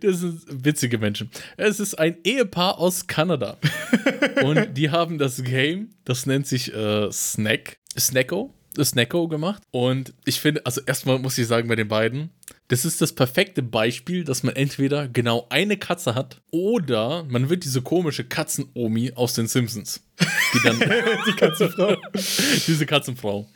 das 0.00 0.20
sind 0.20 0.42
witzige 0.50 0.98
Menschen. 0.98 1.30
Es 1.56 1.80
ist 1.80 1.94
ein 1.98 2.18
Ehepaar 2.22 2.78
aus 2.78 3.06
Kanada. 3.06 3.56
und 4.42 4.76
die 4.76 4.90
haben 4.90 5.16
das 5.16 5.42
Game, 5.42 5.94
das 6.04 6.26
nennt 6.26 6.46
sich 6.46 6.74
äh, 6.74 7.10
Snack, 7.10 7.78
Snacko, 7.98 8.52
Snacko 8.78 9.28
gemacht. 9.28 9.62
Und 9.70 10.12
ich 10.24 10.40
finde, 10.40 10.64
also 10.66 10.80
erstmal 10.86 11.18
muss 11.18 11.38
ich 11.38 11.46
sagen, 11.46 11.68
bei 11.68 11.76
den 11.76 11.88
beiden, 11.88 12.30
das 12.68 12.84
ist 12.84 13.00
das 13.00 13.12
perfekte 13.12 13.62
Beispiel, 13.62 14.24
dass 14.24 14.42
man 14.42 14.54
entweder 14.54 15.08
genau 15.08 15.46
eine 15.50 15.76
Katze 15.76 16.14
hat 16.14 16.40
oder 16.50 17.24
man 17.24 17.50
wird 17.50 17.64
diese 17.64 17.82
komische 17.82 18.24
Katzenomi 18.24 19.12
aus 19.14 19.34
den 19.34 19.48
Simpsons. 19.48 20.00
Die 20.54 20.60
dann. 20.62 20.78
die 21.26 21.32
Katzenfrau. 21.32 21.96
diese 22.66 22.86
Katzenfrau. 22.86 23.48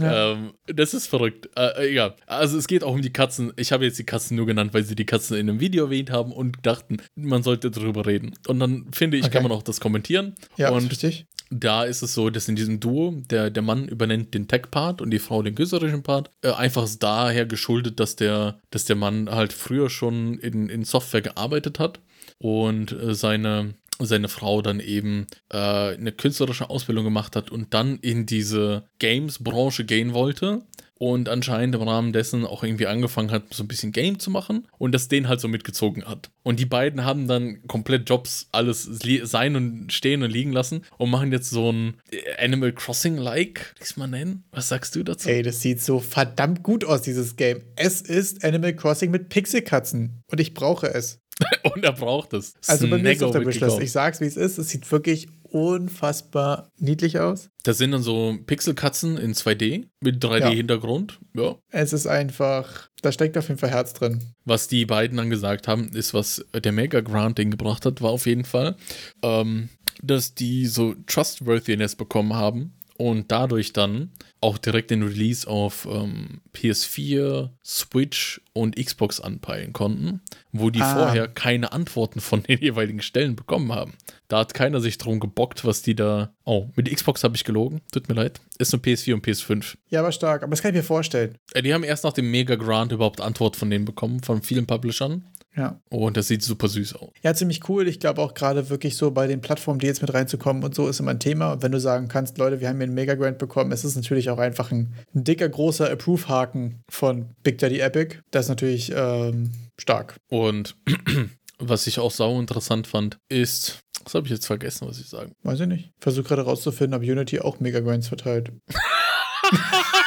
Ja. 0.00 0.32
Ähm, 0.32 0.54
das 0.66 0.94
ist 0.94 1.06
verrückt. 1.06 1.48
Äh, 1.56 1.90
egal. 1.90 2.14
Also 2.26 2.58
es 2.58 2.66
geht 2.66 2.82
auch 2.84 2.94
um 2.94 3.02
die 3.02 3.12
Katzen. 3.12 3.52
Ich 3.56 3.72
habe 3.72 3.84
jetzt 3.84 3.98
die 3.98 4.04
Katzen 4.04 4.36
nur 4.36 4.46
genannt, 4.46 4.74
weil 4.74 4.84
sie 4.84 4.94
die 4.94 5.06
Katzen 5.06 5.36
in 5.36 5.48
einem 5.48 5.60
Video 5.60 5.84
erwähnt 5.84 6.10
haben 6.10 6.32
und 6.32 6.58
dachten, 6.62 6.98
man 7.14 7.42
sollte 7.42 7.70
darüber 7.70 8.06
reden. 8.06 8.34
Und 8.46 8.60
dann 8.60 8.86
finde 8.92 9.16
ich, 9.16 9.24
okay. 9.24 9.34
kann 9.34 9.42
man 9.42 9.52
auch 9.52 9.62
das 9.62 9.80
kommentieren. 9.80 10.34
Ja, 10.56 10.70
und 10.70 10.90
richtig. 10.90 11.26
Da 11.50 11.84
ist 11.84 12.02
es 12.02 12.14
so, 12.14 12.30
dass 12.30 12.48
in 12.48 12.56
diesem 12.56 12.80
Duo 12.80 13.22
der, 13.30 13.50
der 13.50 13.62
Mann 13.62 13.86
übernimmt 13.86 14.34
den 14.34 14.48
Tech-Part 14.48 15.00
und 15.00 15.10
die 15.10 15.18
Frau 15.18 15.42
den 15.42 15.54
künstlerischen 15.54 16.02
Part. 16.02 16.30
Äh, 16.42 16.52
einfach 16.52 16.88
daher 16.98 17.46
geschuldet, 17.46 18.00
dass 18.00 18.16
der, 18.16 18.58
dass 18.70 18.86
der 18.86 18.96
Mann 18.96 19.30
halt 19.30 19.52
früher 19.52 19.90
schon 19.90 20.38
in, 20.38 20.68
in 20.68 20.84
Software 20.84 21.22
gearbeitet 21.22 21.78
hat 21.78 22.00
und 22.38 22.92
äh, 22.92 23.14
seine 23.14 23.74
seine 24.00 24.28
Frau 24.28 24.62
dann 24.62 24.80
eben 24.80 25.26
äh, 25.50 25.56
eine 25.56 26.12
künstlerische 26.12 26.70
Ausbildung 26.70 27.04
gemacht 27.04 27.36
hat 27.36 27.50
und 27.50 27.74
dann 27.74 27.98
in 27.98 28.26
diese 28.26 28.84
Games-Branche 28.98 29.84
gehen 29.84 30.14
wollte 30.14 30.62
und 30.98 31.28
anscheinend 31.28 31.74
im 31.74 31.82
Rahmen 31.82 32.12
dessen 32.12 32.46
auch 32.46 32.62
irgendwie 32.62 32.86
angefangen 32.86 33.30
hat, 33.30 33.52
so 33.52 33.64
ein 33.64 33.68
bisschen 33.68 33.92
Game 33.92 34.18
zu 34.18 34.30
machen 34.30 34.66
und 34.78 34.92
das 34.92 35.08
den 35.08 35.28
halt 35.28 35.40
so 35.40 35.48
mitgezogen 35.48 36.04
hat. 36.04 36.30
Und 36.42 36.60
die 36.60 36.66
beiden 36.66 37.04
haben 37.04 37.26
dann 37.26 37.66
komplett 37.66 38.08
Jobs 38.08 38.48
alles 38.52 38.88
sein 39.24 39.56
und 39.56 39.92
stehen 39.92 40.22
und 40.22 40.30
liegen 40.30 40.52
lassen 40.52 40.82
und 40.96 41.10
machen 41.10 41.32
jetzt 41.32 41.50
so 41.50 41.70
ein 41.70 41.94
Animal 42.38 42.72
Crossing-like, 42.72 43.74
es 43.80 43.96
mal 43.96 44.06
nennen. 44.06 44.44
Was 44.52 44.68
sagst 44.68 44.94
du 44.96 45.02
dazu? 45.02 45.28
Ey, 45.28 45.42
das 45.42 45.60
sieht 45.60 45.82
so 45.82 46.00
verdammt 46.00 46.62
gut 46.62 46.84
aus, 46.84 47.02
dieses 47.02 47.36
Game. 47.36 47.62
Es 47.76 48.00
ist 48.00 48.44
Animal 48.44 48.74
Crossing 48.74 49.10
mit 49.10 49.28
Pixelkatzen 49.28 50.22
und 50.30 50.40
ich 50.40 50.54
brauche 50.54 50.86
es. 50.86 51.20
und 51.74 51.84
er 51.84 51.92
braucht 51.92 52.32
es. 52.32 52.54
Also 52.66 52.88
bei 52.88 52.98
mir 52.98 53.12
ist 53.12 53.22
auf 53.22 53.32
der 53.32 53.46
Wishlist. 53.46 53.80
Ich 53.80 53.92
sag's, 53.92 54.20
wie 54.20 54.26
es 54.26 54.36
ist. 54.36 54.58
Es 54.58 54.68
sieht 54.68 54.90
wirklich 54.90 55.28
unfassbar 55.42 56.70
niedlich 56.78 57.20
aus. 57.20 57.48
Das 57.62 57.78
sind 57.78 57.92
dann 57.92 58.02
so 58.02 58.36
Pixelkatzen 58.44 59.16
in 59.16 59.34
2D 59.34 59.86
mit 60.00 60.22
3D-Hintergrund. 60.22 61.20
Ja. 61.34 61.42
ja. 61.42 61.54
Es 61.70 61.92
ist 61.92 62.06
einfach, 62.06 62.88
da 63.02 63.12
steckt 63.12 63.38
auf 63.38 63.48
jeden 63.48 63.58
Fall 63.58 63.70
Herz 63.70 63.92
drin. 63.92 64.20
Was 64.44 64.66
die 64.66 64.84
beiden 64.84 65.16
dann 65.16 65.30
gesagt 65.30 65.68
haben, 65.68 65.88
ist, 65.90 66.12
was 66.12 66.44
der 66.52 66.72
Mega 66.72 67.00
Grant 67.00 67.38
den 67.38 67.52
gebracht 67.52 67.86
hat, 67.86 68.02
war 68.02 68.10
auf 68.10 68.26
jeden 68.26 68.44
Fall, 68.44 68.76
ähm, 69.22 69.68
dass 70.02 70.34
die 70.34 70.66
so 70.66 70.94
Trustworthiness 71.06 71.94
bekommen 71.94 72.34
haben 72.34 72.74
und 72.96 73.32
dadurch 73.32 73.72
dann 73.72 74.10
auch 74.40 74.58
direkt 74.58 74.90
den 74.90 75.02
Release 75.02 75.48
auf 75.48 75.88
ähm, 75.90 76.40
PS4, 76.54 77.50
Switch 77.64 78.40
und 78.52 78.76
Xbox 78.76 79.20
anpeilen 79.20 79.72
konnten, 79.72 80.20
wo 80.52 80.70
die 80.70 80.82
ah. 80.82 80.94
vorher 80.94 81.28
keine 81.28 81.72
Antworten 81.72 82.20
von 82.20 82.42
den 82.42 82.58
jeweiligen 82.60 83.00
Stellen 83.00 83.36
bekommen 83.36 83.72
haben. 83.72 83.94
Da 84.28 84.38
hat 84.40 84.54
keiner 84.54 84.80
sich 84.80 84.98
drum 84.98 85.18
gebockt, 85.18 85.64
was 85.64 85.82
die 85.82 85.94
da. 85.94 86.32
Oh, 86.44 86.68
mit 86.76 86.92
Xbox 86.92 87.24
habe 87.24 87.36
ich 87.36 87.44
gelogen. 87.44 87.80
Tut 87.92 88.08
mir 88.08 88.14
leid. 88.14 88.40
Ist 88.58 88.72
nur 88.72 88.82
PS4 88.82 89.14
und 89.14 89.26
PS5. 89.26 89.76
Ja, 89.88 90.00
aber 90.00 90.12
stark. 90.12 90.42
Aber 90.42 90.50
das 90.50 90.62
kann 90.62 90.70
ich 90.70 90.76
mir 90.76 90.82
vorstellen. 90.82 91.38
Äh, 91.52 91.62
die 91.62 91.74
haben 91.74 91.84
erst 91.84 92.04
nach 92.04 92.12
dem 92.12 92.30
Mega 92.30 92.54
Grant 92.54 92.92
überhaupt 92.92 93.20
Antwort 93.20 93.56
von 93.56 93.70
denen 93.70 93.84
bekommen, 93.84 94.22
von 94.22 94.42
vielen 94.42 94.66
Publishern. 94.66 95.24
Ja. 95.56 95.80
Und 95.88 96.16
das 96.16 96.28
sieht 96.28 96.42
super 96.42 96.68
süß 96.68 96.96
aus. 96.96 97.10
Ja, 97.22 97.34
ziemlich 97.34 97.68
cool. 97.68 97.86
Ich 97.86 98.00
glaube 98.00 98.20
auch 98.20 98.34
gerade 98.34 98.70
wirklich 98.70 98.96
so 98.96 99.10
bei 99.10 99.26
den 99.26 99.40
Plattformen, 99.40 99.78
die 99.78 99.86
jetzt 99.86 100.02
mit 100.02 100.12
reinzukommen 100.12 100.64
und 100.64 100.74
so 100.74 100.88
ist 100.88 101.00
immer 101.00 101.12
ein 101.12 101.20
Thema. 101.20 101.52
Und 101.52 101.62
wenn 101.62 101.72
du 101.72 101.80
sagen 101.80 102.08
kannst, 102.08 102.38
Leute, 102.38 102.60
wir 102.60 102.68
haben 102.68 102.76
hier 102.76 102.84
einen 102.84 102.94
Mega 102.94 103.14
Grant 103.14 103.38
bekommen, 103.38 103.70
ist 103.72 103.84
es 103.84 103.96
natürlich 103.96 104.30
auch 104.30 104.38
einfach 104.38 104.72
ein, 104.72 104.94
ein 105.14 105.24
dicker, 105.24 105.48
großer 105.48 105.90
Approve-Haken 105.90 106.82
von 106.90 107.30
Big 107.42 107.58
Daddy 107.58 107.80
Epic. 107.80 108.16
Das 108.30 108.46
ist 108.46 108.50
natürlich 108.50 108.92
ähm, 108.94 109.52
stark. 109.78 110.16
Und 110.28 110.76
was 111.58 111.86
ich 111.86 111.98
auch 111.98 112.10
sau 112.10 112.40
interessant 112.40 112.86
fand, 112.86 113.18
ist, 113.28 113.80
was 114.02 114.14
habe 114.14 114.26
ich 114.26 114.32
jetzt 114.32 114.46
vergessen, 114.46 114.88
was 114.88 114.98
ich 114.98 115.08
sagen? 115.08 115.32
Weiß 115.42 115.60
ich 115.60 115.68
nicht. 115.68 115.92
Versuche 116.00 116.24
gerade 116.24 116.42
rauszufinden, 116.42 116.98
ob 116.98 117.02
Unity 117.02 117.40
auch 117.40 117.60
Mega 117.60 117.80
Grants 117.80 118.08
verteilt. 118.08 118.52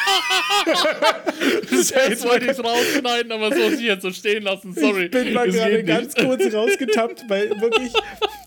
jetzt 1.71 2.25
wollte 2.25 2.45
ich 2.45 2.51
es 2.51 2.59
rausschneiden, 2.63 3.31
aber 3.31 3.53
so 3.53 3.61
muss 3.61 3.73
ich 3.73 3.85
jetzt 3.85 4.01
so 4.01 4.11
stehen 4.11 4.43
lassen. 4.43 4.73
Sorry. 4.73 5.05
Ich 5.05 5.11
bin 5.11 5.33
mal 5.33 5.49
gerade 5.49 5.83
ganz 5.83 6.15
kurz 6.15 6.41
rausgetappt, 6.53 7.23
weil 7.27 7.49
wirklich 7.61 7.93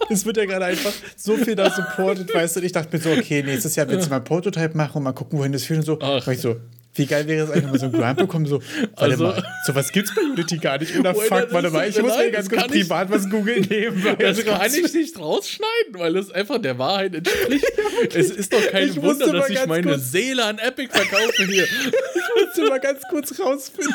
es 0.09 0.25
wird 0.25 0.37
ja 0.37 0.45
gerade 0.45 0.67
einfach 0.67 0.93
so 1.17 1.37
viel 1.37 1.55
da 1.55 1.71
supported, 1.71 2.33
weißt 2.33 2.57
du. 2.57 2.61
Und 2.61 2.67
ich 2.67 2.73
dachte 2.73 2.97
mir 2.97 3.03
so, 3.03 3.11
okay, 3.11 3.43
nächstes 3.43 3.77
Jahr 3.77 3.89
willst 3.89 4.07
du 4.07 4.11
mal 4.11 4.17
ein 4.17 4.25
Prototype 4.25 4.77
machen 4.77 4.99
und 4.99 5.05
mal 5.05 5.13
gucken, 5.13 5.39
wohin 5.39 5.53
das 5.53 5.65
führt 5.65 5.81
und 5.81 5.87
so. 5.87 5.99
Ach. 6.01 6.27
ich 6.29 6.41
so, 6.41 6.57
wie 6.95 7.07
geil 7.07 7.27
wäre 7.29 7.45
es 7.45 7.51
eigentlich, 7.51 7.73
wenn 7.73 7.79
so 7.79 7.87
ein 7.87 7.93
Grind 7.93 8.17
bekommen, 8.19 8.47
so, 8.47 8.61
warte 8.61 8.97
also, 8.97 9.25
mal, 9.25 9.45
sowas 9.65 9.93
gibt's 9.93 10.13
bei 10.13 10.23
Unity 10.23 10.59
gar 10.59 10.77
nicht. 10.79 10.99
Oder 10.99 11.15
fuck, 11.15 11.53
warte 11.53 11.71
mal, 11.71 11.89
ich 11.89 12.01
muss 12.03 12.17
mir 12.17 12.33
ganz 12.33 12.51
kurz 12.51 12.67
privat 12.67 13.09
ich, 13.09 13.15
was 13.15 13.31
googeln 13.31 13.63
nehmen. 13.63 14.17
Das 14.19 14.45
kann 14.45 14.75
ich 14.75 14.93
nicht 14.93 15.19
rausschneiden, 15.19 15.95
weil 15.95 16.17
es 16.17 16.33
einfach 16.33 16.59
der 16.59 16.79
Wahrheit 16.79 17.15
entspricht. 17.15 17.65
es 18.15 18.31
ist 18.31 18.53
doch 18.53 18.67
kein 18.71 18.89
ich 18.89 19.01
Wunder, 19.01 19.33
dass 19.33 19.49
ich 19.49 19.67
meine 19.67 20.01
Seele 20.01 20.45
an 20.45 20.59
Epic 20.59 20.93
verkaufe 20.93 21.45
hier. 21.47 21.63
ich 21.65 22.45
musste 22.45 22.69
mal 22.69 22.81
ganz 22.81 23.03
kurz 23.09 23.39
rausfinden, 23.39 23.95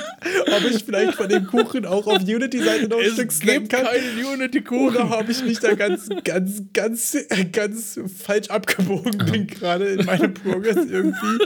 ob 0.55 0.71
ich 0.71 0.85
vielleicht 0.85 1.15
von 1.15 1.27
dem 1.27 1.47
Kuchen 1.47 1.85
auch 1.85 2.07
auf 2.07 2.21
Unity-Seite 2.21 2.87
noch 2.87 2.99
ein 2.99 3.11
Stück 3.11 3.31
snacken 3.33 3.67
kann. 3.67 3.83
keinen 3.83 4.25
Unity-Kuchen. 4.25 4.95
Oder 4.95 5.19
ob 5.19 5.27
ich 5.27 5.43
mich 5.43 5.59
da 5.59 5.73
ganz, 5.73 6.07
ganz, 6.23 6.63
ganz, 6.71 7.17
ganz 7.51 7.99
falsch 8.23 8.49
abgebogen 8.49 9.17
bin, 9.29 9.47
gerade 9.47 9.85
in 9.85 10.05
meinem 10.05 10.33
Progress 10.33 10.77
irgendwie. 10.77 11.45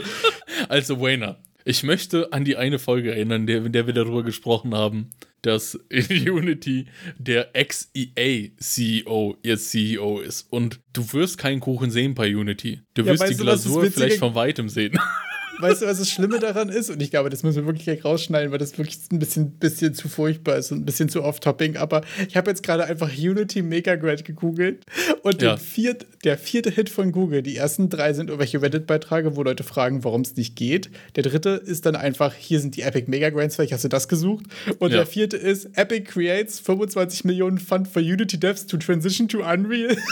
Also, 0.68 1.00
Wayner, 1.00 1.39
ich 1.64 1.82
möchte 1.82 2.32
an 2.32 2.44
die 2.44 2.56
eine 2.56 2.78
Folge 2.78 3.10
erinnern, 3.12 3.46
der, 3.46 3.64
in 3.64 3.72
der 3.72 3.86
wir 3.86 3.94
darüber 3.94 4.22
gesprochen 4.22 4.74
haben, 4.74 5.10
dass 5.42 5.78
in 5.88 6.06
Unity 6.30 6.86
der 7.18 7.54
Ex-EA-CEO 7.54 9.36
jetzt 9.42 9.70
CEO 9.70 10.20
ist. 10.20 10.46
Und 10.50 10.80
du 10.92 11.12
wirst 11.12 11.38
keinen 11.38 11.60
Kuchen 11.60 11.90
sehen 11.90 12.14
bei 12.14 12.34
Unity. 12.34 12.80
Du 12.94 13.04
wirst 13.06 13.22
ja, 13.22 13.28
die 13.28 13.36
Glasur 13.36 13.90
vielleicht 13.90 14.18
von 14.18 14.34
weitem 14.34 14.68
sehen. 14.68 14.98
weißt 15.60 15.82
du, 15.82 15.86
was 15.86 15.98
das 15.98 16.10
Schlimme 16.10 16.38
daran 16.38 16.68
ist? 16.68 16.90
Und 16.90 17.00
ich 17.02 17.10
glaube, 17.10 17.30
das 17.30 17.42
müssen 17.42 17.62
wir 17.62 17.66
wirklich 17.66 17.84
gleich 17.84 18.04
rausschneiden, 18.04 18.50
weil 18.50 18.58
das 18.58 18.76
wirklich 18.78 18.98
ein 19.10 19.18
bisschen, 19.18 19.52
bisschen 19.52 19.94
zu 19.94 20.08
furchtbar 20.08 20.56
ist 20.56 20.72
und 20.72 20.78
ein 20.78 20.84
bisschen 20.84 21.08
zu 21.08 21.22
off-topping. 21.22 21.76
Aber 21.76 22.02
ich 22.28 22.36
habe 22.36 22.50
jetzt 22.50 22.62
gerade 22.62 22.84
einfach 22.84 23.10
Unity 23.16 23.62
Mega 23.62 23.96
Grad 23.96 24.24
gegoogelt 24.24 24.84
und 25.22 25.42
ja. 25.42 25.56
viert, 25.56 26.06
der 26.24 26.38
vierte 26.38 26.70
Hit 26.70 26.88
von 26.88 27.12
Google, 27.12 27.42
die 27.42 27.56
ersten 27.56 27.88
drei 27.88 28.12
sind 28.12 28.28
irgendwelche 28.28 28.60
Reddit-Beiträge, 28.60 29.36
wo 29.36 29.42
Leute 29.42 29.64
fragen, 29.64 30.04
warum 30.04 30.22
es 30.22 30.36
nicht 30.36 30.56
geht. 30.56 30.90
Der 31.16 31.22
dritte 31.22 31.50
ist 31.50 31.86
dann 31.86 31.96
einfach, 31.96 32.34
hier 32.34 32.60
sind 32.60 32.76
die 32.76 32.82
Epic 32.82 33.10
Mega 33.10 33.30
Grants, 33.30 33.56
vielleicht 33.56 33.72
hast 33.72 33.84
du 33.84 33.88
das 33.88 34.08
gesucht. 34.08 34.46
Und 34.78 34.90
ja. 34.90 34.98
der 34.98 35.06
vierte 35.06 35.36
ist, 35.36 35.76
Epic 35.76 36.10
creates 36.10 36.60
25 36.60 37.24
Millionen 37.24 37.58
Fund 37.58 37.88
for 37.88 38.02
Unity 38.02 38.38
Devs 38.38 38.66
to 38.66 38.76
transition 38.76 39.28
to 39.28 39.38
Unreal. 39.38 39.96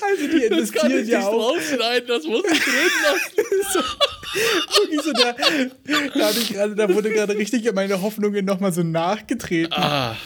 Also 0.00 0.26
die 0.26 0.44
investieren 0.44 1.06
ja 1.06 1.26
auch. 1.26 1.52
rausschneiden, 1.52 2.08
das 2.08 2.24
muss 2.24 2.42
ich 2.50 2.60
drin 2.60 2.90
lassen. 3.04 3.40
so, 3.72 5.02
so 5.02 5.12
da, 5.12 5.32
da, 5.32 6.30
grade, 6.52 6.74
da 6.74 6.94
wurde 6.94 7.10
gerade 7.10 7.36
richtig 7.36 7.70
meine 7.72 8.00
Hoffnungen 8.02 8.44
nochmal 8.44 8.72
so 8.72 8.82
nachgetreten. 8.82 9.72
Ah. 9.72 10.16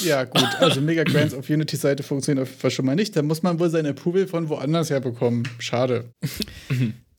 Ja, 0.00 0.24
gut. 0.24 0.48
Also 0.60 0.80
Mega 0.80 1.04
Grants 1.04 1.34
auf 1.34 1.48
Unity-Seite 1.48 2.02
funktionieren 2.02 2.42
auf 2.42 2.48
jeden 2.48 2.60
Fall 2.60 2.70
schon 2.70 2.86
mal 2.86 2.94
nicht. 2.94 3.16
Da 3.16 3.22
muss 3.22 3.42
man 3.42 3.58
wohl 3.58 3.70
sein 3.70 3.86
Approval 3.86 4.26
von 4.26 4.48
woanders 4.48 4.90
her 4.90 5.00
bekommen. 5.00 5.48
Schade. 5.58 6.12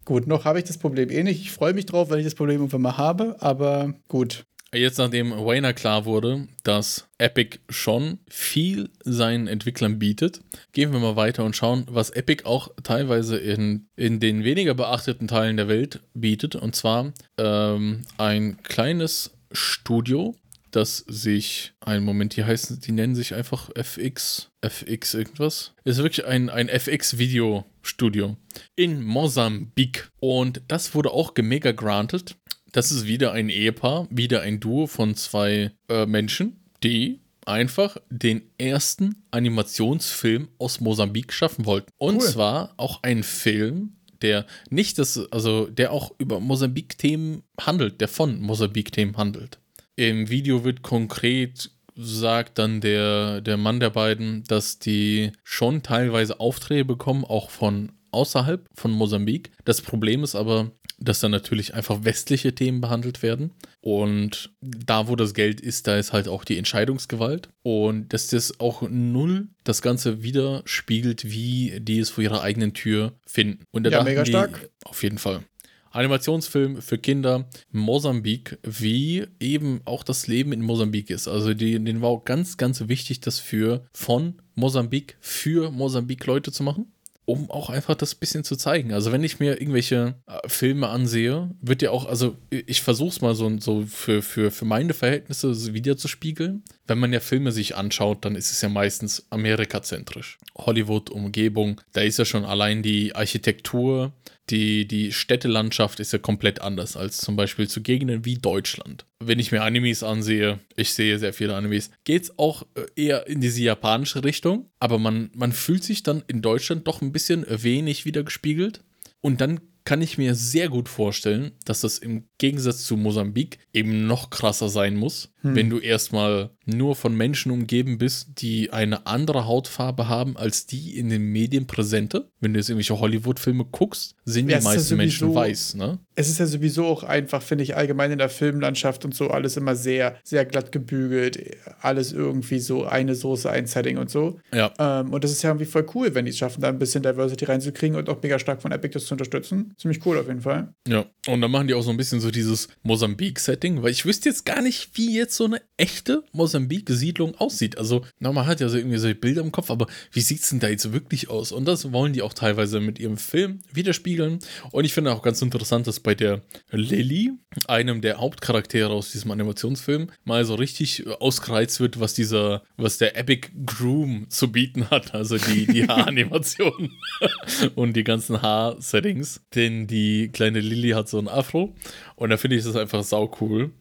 gut, 0.05 0.27
noch 0.27 0.45
habe 0.45 0.59
ich 0.59 0.65
das 0.65 0.77
Problem 0.77 1.09
eh 1.09 1.23
nicht. 1.23 1.41
Ich 1.41 1.51
freue 1.51 1.73
mich 1.73 1.85
drauf, 1.85 2.09
wenn 2.09 2.19
ich 2.19 2.25
das 2.25 2.35
Problem 2.35 2.57
irgendwann 2.57 2.81
mal 2.81 2.97
habe, 2.97 3.35
aber 3.39 3.93
gut. 4.07 4.45
Jetzt, 4.73 4.99
nachdem 4.99 5.31
Wayner 5.31 5.73
klar 5.73 6.05
wurde, 6.05 6.47
dass 6.63 7.07
Epic 7.17 7.57
schon 7.69 8.19
viel 8.29 8.89
seinen 9.03 9.47
Entwicklern 9.47 9.97
bietet, 9.97 10.41
gehen 10.73 10.93
wir 10.93 10.99
mal 10.99 11.15
weiter 11.15 11.43
und 11.43 11.55
schauen, 11.55 11.85
was 11.89 12.11
Epic 12.11 12.45
auch 12.45 12.69
teilweise 12.83 13.37
in, 13.37 13.87
in 13.95 14.19
den 14.19 14.43
weniger 14.43 14.75
beachteten 14.75 15.27
Teilen 15.27 15.57
der 15.57 15.69
Welt 15.69 16.01
bietet. 16.13 16.55
Und 16.55 16.75
zwar 16.75 17.13
ähm, 17.37 18.03
ein 18.17 18.61
kleines 18.61 19.31
Studio, 19.51 20.35
das 20.69 20.97
sich, 21.07 21.73
einen 21.79 22.05
Moment, 22.05 22.35
die 22.35 22.45
heißen, 22.45 22.79
die 22.79 22.91
nennen 22.91 23.15
sich 23.15 23.33
einfach 23.33 23.71
FX, 23.75 24.51
FX 24.61 25.15
irgendwas. 25.15 25.73
Ist 25.83 25.97
wirklich 25.97 26.27
ein, 26.27 26.51
ein 26.51 26.69
FX-Video-Studio 26.69 28.37
in 28.75 29.03
Mosambik. 29.03 30.11
Und 30.19 30.61
das 30.67 30.93
wurde 30.93 31.09
auch 31.09 31.33
gemega 31.33 31.71
granted 31.71 32.35
das 32.71 32.91
ist 32.91 33.05
wieder 33.07 33.31
ein 33.31 33.49
Ehepaar, 33.49 34.07
wieder 34.09 34.41
ein 34.41 34.59
Duo 34.59 34.87
von 34.87 35.15
zwei 35.15 35.71
äh, 35.89 36.05
Menschen, 36.05 36.63
die 36.83 37.19
einfach 37.45 37.97
den 38.09 38.43
ersten 38.57 39.23
Animationsfilm 39.31 40.49
aus 40.59 40.79
Mosambik 40.79 41.33
schaffen 41.33 41.65
wollten. 41.65 41.91
Und 41.97 42.17
cool. 42.17 42.21
zwar 42.21 42.73
auch 42.77 43.01
ein 43.01 43.23
Film, 43.23 43.93
der 44.21 44.45
nicht 44.69 44.99
das, 44.99 45.19
also 45.31 45.65
der 45.65 45.91
auch 45.91 46.13
über 46.19 46.39
Mosambik-Themen 46.39 47.43
handelt, 47.59 48.01
der 48.01 48.07
von 48.07 48.39
Mosambik-Themen 48.39 49.17
handelt. 49.17 49.59
Im 49.95 50.29
Video 50.29 50.63
wird 50.63 50.81
konkret 50.81 51.71
sagt 52.01 52.59
dann 52.59 52.79
der, 52.79 53.41
der 53.41 53.57
Mann 53.57 53.81
der 53.81 53.89
beiden, 53.89 54.43
dass 54.45 54.79
die 54.79 55.33
schon 55.43 55.83
teilweise 55.83 56.39
Aufträge 56.39 56.85
bekommen, 56.85 57.25
auch 57.25 57.49
von 57.49 57.91
außerhalb 58.11 58.65
von 58.73 58.91
Mosambik. 58.91 59.51
Das 59.65 59.81
Problem 59.81 60.23
ist 60.23 60.35
aber, 60.35 60.71
dass 60.99 61.19
dann 61.19 61.31
natürlich 61.31 61.73
einfach 61.73 62.03
westliche 62.03 62.53
Themen 62.53 62.81
behandelt 62.81 63.23
werden. 63.23 63.51
Und 63.81 64.51
da, 64.61 65.07
wo 65.07 65.15
das 65.15 65.33
Geld 65.33 65.61
ist, 65.61 65.87
da 65.87 65.97
ist 65.97 66.13
halt 66.13 66.27
auch 66.27 66.43
die 66.43 66.57
Entscheidungsgewalt. 66.57 67.49
Und 67.63 68.13
dass 68.13 68.27
das 68.27 68.59
auch 68.59 68.81
null 68.89 69.47
das 69.63 69.81
Ganze 69.81 70.23
widerspiegelt, 70.23 71.25
wie 71.25 71.79
die 71.79 71.99
es 71.99 72.09
vor 72.09 72.23
ihrer 72.23 72.41
eigenen 72.41 72.73
Tür 72.73 73.13
finden. 73.25 73.63
Und 73.71 73.83
da 73.83 73.89
ja, 73.89 74.03
mega 74.03 74.25
stark. 74.25 74.69
Auf 74.83 75.03
jeden 75.03 75.17
Fall. 75.17 75.43
Animationsfilm 75.91 76.81
für 76.81 76.99
Kinder, 76.99 77.49
Mosambik, 77.71 78.59
wie 78.63 79.25
eben 79.39 79.81
auch 79.85 80.03
das 80.03 80.27
Leben 80.27 80.53
in 80.53 80.61
Mosambik 80.61 81.09
ist. 81.09 81.27
Also 81.27 81.53
die, 81.53 81.83
denen 81.83 82.01
war 82.01 82.09
auch 82.09 82.25
ganz, 82.25 82.57
ganz 82.57 82.87
wichtig, 82.87 83.21
das 83.21 83.39
für 83.39 83.85
von 83.91 84.39
Mosambik 84.53 85.17
für 85.19 85.71
Mosambik 85.71 86.25
Leute 86.27 86.51
zu 86.51 86.61
machen 86.63 86.91
um 87.29 87.51
auch 87.51 87.69
einfach 87.69 87.93
das 87.93 88.15
bisschen 88.15 88.43
zu 88.43 88.55
zeigen. 88.55 88.91
Also 88.91 89.11
wenn 89.11 89.23
ich 89.23 89.39
mir 89.39 89.61
irgendwelche 89.61 90.15
äh, 90.25 90.49
Filme 90.49 90.87
ansehe, 90.87 91.51
wird 91.61 91.83
ja 91.83 91.91
auch, 91.91 92.07
also 92.07 92.35
ich 92.49 92.81
versuche 92.81 93.09
es 93.09 93.21
mal 93.21 93.35
so, 93.35 93.59
so 93.59 93.85
für, 93.85 94.23
für, 94.23 94.49
für 94.49 94.65
meine 94.65 94.95
Verhältnisse 94.95 95.73
wieder 95.75 95.95
zu 95.95 96.07
spiegeln. 96.07 96.63
Wenn 96.87 96.97
man 96.97 97.13
ja 97.13 97.19
Filme 97.19 97.51
sich 97.51 97.75
anschaut, 97.75 98.25
dann 98.25 98.35
ist 98.35 98.51
es 98.51 98.61
ja 98.61 98.69
meistens 98.69 99.27
amerikazentrisch. 99.29 100.39
Hollywood, 100.57 101.11
Umgebung, 101.11 101.79
da 101.93 102.01
ist 102.01 102.17
ja 102.17 102.25
schon 102.25 102.45
allein 102.45 102.81
die 102.81 103.13
Architektur, 103.13 104.11
die, 104.49 104.87
die 104.87 105.11
Städtelandschaft 105.11 105.99
ist 105.99 106.13
ja 106.13 106.19
komplett 106.19 106.61
anders 106.61 106.97
als 106.97 107.17
zum 107.17 107.35
Beispiel 107.35 107.67
zu 107.67 107.81
Gegenden 107.81 108.25
wie 108.25 108.35
Deutschland. 108.35 109.05
Wenn 109.19 109.39
ich 109.39 109.51
mir 109.51 109.63
Animes 109.63 110.03
ansehe, 110.03 110.59
ich 110.75 110.93
sehe 110.93 111.19
sehr 111.19 111.33
viele 111.33 111.55
Animes, 111.55 111.91
geht 112.03 112.23
es 112.23 112.39
auch 112.39 112.63
äh, 112.75 112.85
eher 112.95 113.27
in 113.27 113.41
diese 113.41 113.61
japanische 113.61 114.23
Richtung, 114.23 114.69
aber 114.79 114.99
man, 114.99 115.29
man 115.35 115.51
fühlt 115.51 115.83
sich 115.83 116.03
dann 116.03 116.23
in 116.27 116.41
Deutschland 116.41 116.87
doch 116.87 117.01
ein 117.01 117.11
bisschen 117.11 117.45
wenig 117.47 118.05
wieder 118.05 118.23
gespiegelt. 118.23 118.81
Und 119.21 119.41
dann 119.41 119.59
kann 119.83 120.01
ich 120.01 120.17
mir 120.17 120.35
sehr 120.35 120.69
gut 120.69 120.87
vorstellen, 120.87 121.51
dass 121.65 121.81
das 121.81 121.97
im 121.97 122.25
Gegensatz 122.37 122.83
zu 122.83 122.95
Mosambik 122.95 123.57
eben 123.73 124.05
noch 124.05 124.29
krasser 124.29 124.69
sein 124.69 124.95
muss, 124.95 125.33
hm. 125.41 125.55
wenn 125.55 125.69
du 125.69 125.79
erstmal 125.79 126.51
nur 126.69 126.95
von 126.95 127.15
Menschen 127.15 127.51
umgeben 127.51 127.97
bist, 127.97 128.41
die 128.41 128.71
eine 128.71 129.05
andere 129.07 129.45
Hautfarbe 129.45 130.07
haben 130.07 130.37
als 130.37 130.65
die 130.65 130.97
in 130.97 131.09
den 131.09 131.23
Medien 131.31 131.67
präsente. 131.67 132.29
Wenn 132.39 132.53
du 132.53 132.59
jetzt 132.59 132.69
irgendwelche 132.69 132.99
Hollywood-Filme 132.99 133.65
guckst, 133.65 134.15
sind 134.25 134.49
ja, 134.49 134.59
die 134.59 134.63
meisten 134.63 134.93
ja 134.93 134.97
Menschen 134.97 135.33
weiß, 135.33 135.75
ne? 135.75 135.99
Es 136.15 136.27
ist 136.27 136.39
ja 136.39 136.45
sowieso 136.45 136.85
auch 136.85 137.03
einfach, 137.03 137.41
finde 137.41 137.63
ich, 137.63 137.77
allgemein 137.77 138.11
in 138.11 138.17
der 138.17 138.29
Filmlandschaft 138.29 139.05
und 139.05 139.15
so 139.15 139.29
alles 139.29 139.55
immer 139.55 139.75
sehr, 139.75 140.17
sehr 140.23 140.43
glatt 140.43 140.73
gebügelt. 140.73 141.39
Alles 141.79 142.11
irgendwie 142.11 142.59
so 142.59 142.85
eine 142.85 143.15
Soße, 143.15 143.49
ein 143.49 143.67
Setting 143.67 143.97
und 143.97 144.09
so. 144.09 144.37
Ja. 144.53 144.73
Ähm, 144.77 145.13
und 145.13 145.23
das 145.23 145.31
ist 145.31 145.43
ja 145.43 145.51
irgendwie 145.51 145.65
voll 145.65 145.85
cool, 145.95 146.13
wenn 146.15 146.25
die 146.25 146.31
es 146.31 146.37
schaffen, 146.37 146.59
da 146.59 146.67
ein 146.67 146.77
bisschen 146.77 147.03
Diversity 147.03 147.45
reinzukriegen 147.45 147.95
und 147.95 148.09
auch 148.09 148.21
mega 148.21 148.37
stark 148.37 148.61
von 148.61 148.73
Epic 148.73 148.93
das 148.93 149.05
zu 149.05 149.13
unterstützen. 149.13 149.73
Ziemlich 149.77 150.05
cool 150.05 150.17
auf 150.17 150.27
jeden 150.27 150.41
Fall. 150.41 150.73
Ja. 150.87 151.05
Und 151.27 151.39
dann 151.39 151.51
machen 151.51 151.67
die 151.67 151.73
auch 151.73 151.83
so 151.83 151.91
ein 151.91 151.97
bisschen 151.97 152.19
so 152.19 152.31
dieses 152.31 152.67
Mosambik-Setting, 152.83 153.81
weil 153.81 153.91
ich 153.91 154.05
wüsste 154.05 154.27
jetzt 154.27 154.45
gar 154.45 154.61
nicht, 154.61 154.89
wie 154.95 155.15
jetzt 155.15 155.35
so 155.35 155.45
eine 155.45 155.61
echte 155.77 156.23
Mosambik-Siedlung 156.59 157.35
aussieht. 157.35 157.77
Also, 157.77 158.05
na, 158.19 158.31
man 158.31 158.45
hat 158.45 158.59
ja 158.59 158.69
so 158.69 158.77
irgendwie 158.77 158.97
so 158.97 159.13
Bilder 159.13 159.41
im 159.41 159.51
Kopf, 159.51 159.71
aber 159.71 159.87
wie 160.11 160.21
sieht 160.21 160.41
es 160.41 160.49
denn 160.49 160.59
da 160.59 160.67
jetzt 160.67 160.91
wirklich 160.91 161.29
aus? 161.29 161.51
Und 161.51 161.65
das 161.65 161.91
wollen 161.91 162.13
die 162.13 162.21
auch 162.21 162.33
teilweise 162.33 162.79
mit 162.79 162.99
ihrem 162.99 163.17
Film 163.17 163.59
widerspiegeln. 163.71 164.39
Und 164.71 164.85
ich 164.85 164.93
finde 164.93 165.11
auch 165.11 165.21
ganz 165.21 165.41
interessant, 165.41 165.87
dass 165.87 165.99
bei 165.99 166.15
der 166.15 166.41
Lily, 166.71 167.31
einem 167.67 168.01
der 168.01 168.17
Hauptcharaktere 168.17 168.89
aus 168.89 169.11
diesem 169.11 169.31
Animationsfilm, 169.31 170.09
mal 170.23 170.45
so 170.45 170.55
richtig 170.55 171.07
ausgereizt 171.19 171.79
wird, 171.79 171.99
was 171.99 172.13
dieser, 172.13 172.63
was 172.77 172.97
der 172.97 173.17
Epic 173.17 173.49
Groom 173.65 174.29
zu 174.29 174.51
bieten 174.51 174.89
hat. 174.89 175.13
Also 175.13 175.37
die, 175.37 175.65
die 175.65 175.83
Haaranimationen 175.87 176.91
und 177.75 177.95
die 177.95 178.03
ganzen 178.03 178.41
Haarsettings. 178.41 179.41
Denn 179.55 179.87
die 179.87 180.29
kleine 180.29 180.59
Lily 180.59 180.91
hat 180.91 181.09
so 181.09 181.19
ein 181.19 181.27
Afro 181.27 181.75
und 182.15 182.29
da 182.29 182.37
finde 182.37 182.57
ich 182.57 182.63
das 182.63 182.75
einfach 182.75 183.03
sau 183.03 183.31
cool 183.41 183.71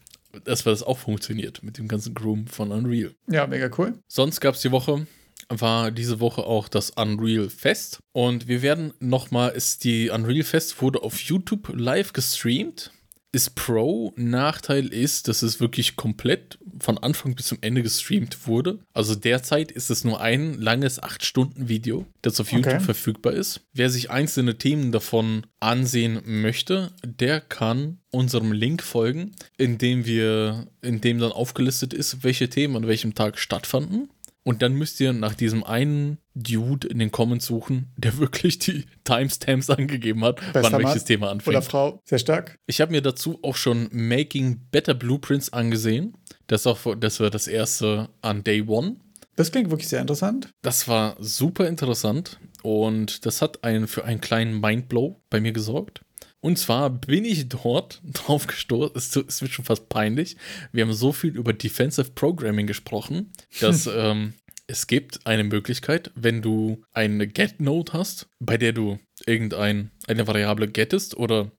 dass 0.45 0.65
das 0.65 0.83
auch 0.83 0.99
funktioniert 0.99 1.63
mit 1.63 1.79
dem 1.79 1.89
ganzen 1.89 2.15
Groom 2.15 2.47
von 2.47 2.73
Unreal. 2.73 3.15
Ja, 3.27 3.47
mega 3.47 3.71
cool. 3.79 3.99
Sonst 4.09 4.41
gab 4.41 4.55
es 4.55 4.63
die 4.63 4.71
Woche, 4.71 5.07
war 5.49 5.91
diese 5.91 6.21
Woche 6.21 6.45
auch 6.45 6.69
das 6.69 6.91
Unreal 6.91 7.49
Fest. 7.49 8.01
Und 8.13 8.49
wir 8.49 8.63
werden 8.63 8.93
nochmal, 9.01 9.51
ist 9.51 9.85
die 9.85 10.11
Unreal 10.11 10.45
Fest 10.45 10.81
wurde 10.83 11.03
auf 11.03 11.19
YouTube 11.21 11.73
live 11.75 12.13
gestreamt. 12.13 12.93
Ist 13.33 13.55
Pro. 13.55 14.13
Nachteil 14.17 14.87
ist, 14.87 15.29
dass 15.29 15.43
es 15.43 15.61
wirklich 15.61 15.97
komplett 15.97 16.59
von 16.81 16.99
Anfang 16.99 17.35
bis 17.35 17.47
zum 17.47 17.59
Ende 17.61 17.83
gestreamt 17.83 18.47
wurde. 18.47 18.79
Also 18.93 19.15
derzeit 19.15 19.71
ist 19.71 19.91
es 19.91 20.05
nur 20.05 20.21
ein 20.21 20.55
langes 20.61 21.03
8-Stunden-Video, 21.03 22.07
das 22.23 22.41
auf 22.41 22.53
YouTube 22.53 22.81
verfügbar 22.83 23.33
ist. 23.33 23.61
Wer 23.73 23.91
sich 23.91 24.11
einzelne 24.11 24.57
Themen 24.57 24.93
davon 24.93 25.47
ansehen 25.61 26.23
möchte, 26.25 26.93
der 27.05 27.41
kann 27.41 27.99
unserem 28.11 28.53
Link 28.53 28.83
folgen, 28.83 29.33
in 29.59 29.77
dem 29.77 30.07
wir, 30.07 30.67
in 30.81 31.01
dem 31.01 31.19
dann 31.19 31.33
aufgelistet 31.33 31.93
ist, 31.93 32.25
welche 32.25 32.49
Themen 32.49 32.77
an 32.77 32.87
welchem 32.87 33.15
Tag 33.15 33.39
stattfanden. 33.39 34.09
Und 34.45 34.63
dann 34.63 34.73
müsst 34.73 34.99
ihr 35.01 35.13
nach 35.13 35.35
diesem 35.35 35.63
einen 35.63 36.19
Dude 36.35 36.89
in 36.89 36.99
den 36.99 37.11
Comments 37.11 37.45
suchen, 37.45 37.93
der 37.97 38.17
wirklich 38.19 38.59
die 38.59 38.87
Timestamps 39.05 39.71
angegeben 39.71 40.25
hat, 40.25 40.37
Bester 40.53 40.73
wann 40.73 40.85
welches 40.85 41.03
Mann 41.03 41.07
Thema 41.07 41.31
anfängt. 41.31 41.57
Oder 41.57 41.63
Frau, 41.63 42.01
sehr 42.05 42.19
stark. 42.19 42.59
Ich 42.67 42.81
habe 42.81 42.93
mir 42.93 43.03
dazu 43.03 43.39
auch 43.43 43.57
schon 43.57 43.89
Making 43.93 44.69
Better 44.71 44.95
Blueprints 44.95 45.53
angesehen. 45.53 46.17
Das, 46.47 46.67
auch, 46.67 46.95
das 46.99 47.21
war 47.21 47.31
das 47.31 47.47
erste 47.47 48.09
an 48.23 48.43
Day 48.45 48.63
One. 48.67 48.97
Das 49.37 49.53
klingt 49.53 49.71
wirklich 49.71 49.89
sehr 49.89 50.01
interessant. 50.01 50.51
Das 50.63 50.89
war 50.89 51.17
super 51.21 51.69
interessant 51.69 52.41
und 52.63 53.25
das 53.25 53.41
hat 53.41 53.63
einen, 53.63 53.87
für 53.87 54.05
einen 54.05 54.21
kleinen 54.21 54.61
Mindblow 54.61 55.21
bei 55.31 55.41
mir 55.41 55.53
gesorgt. 55.53 56.01
Und 56.41 56.59
zwar 56.59 56.91
bin 56.91 57.25
ich 57.25 57.49
dort 57.49 58.01
drauf 58.13 58.47
gestoßen, 58.47 58.93
es, 58.97 59.15
es 59.17 59.43
wird 59.43 59.53
schon 59.53 59.65
fast 59.65 59.89
peinlich. 59.89 60.37
Wir 60.73 60.85
haben 60.85 60.93
so 60.93 61.13
viel 61.13 61.37
über 61.37 61.53
Defensive 61.53 62.11
Programming 62.15 62.67
gesprochen, 62.67 63.33
dass 63.61 63.87
ähm, 63.93 64.35
es 64.67 64.87
gibt 64.87 65.27
eine 65.27 65.45
Möglichkeit, 65.45 66.11
wenn 66.15 66.43
du 66.43 66.83
eine 66.93 67.27
Get-Node 67.27 67.93
hast, 67.93 68.29
bei 68.39 68.57
der 68.59 68.73
du 68.73 68.99
irgendeine 69.27 69.91
Variable 70.07 70.69
gettest 70.69 71.17
oder 71.17 71.51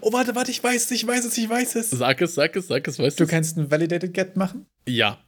Oh, 0.00 0.10
warte, 0.12 0.34
warte, 0.34 0.50
ich 0.50 0.64
weiß 0.64 0.86
es, 0.86 0.90
ich 0.90 1.06
weiß 1.06 1.26
es, 1.26 1.36
ich 1.36 1.48
weiß 1.50 1.74
es. 1.76 1.90
Sag 1.90 2.22
es, 2.22 2.34
sag 2.34 2.56
es, 2.56 2.66
sag 2.66 2.88
es, 2.88 2.98
weißt 2.98 3.20
Du 3.20 3.24
du? 3.24 3.30
kannst 3.30 3.58
ein 3.58 3.70
Validated 3.70 4.14
Get 4.14 4.34
machen? 4.36 4.66
Ja. 4.88 5.18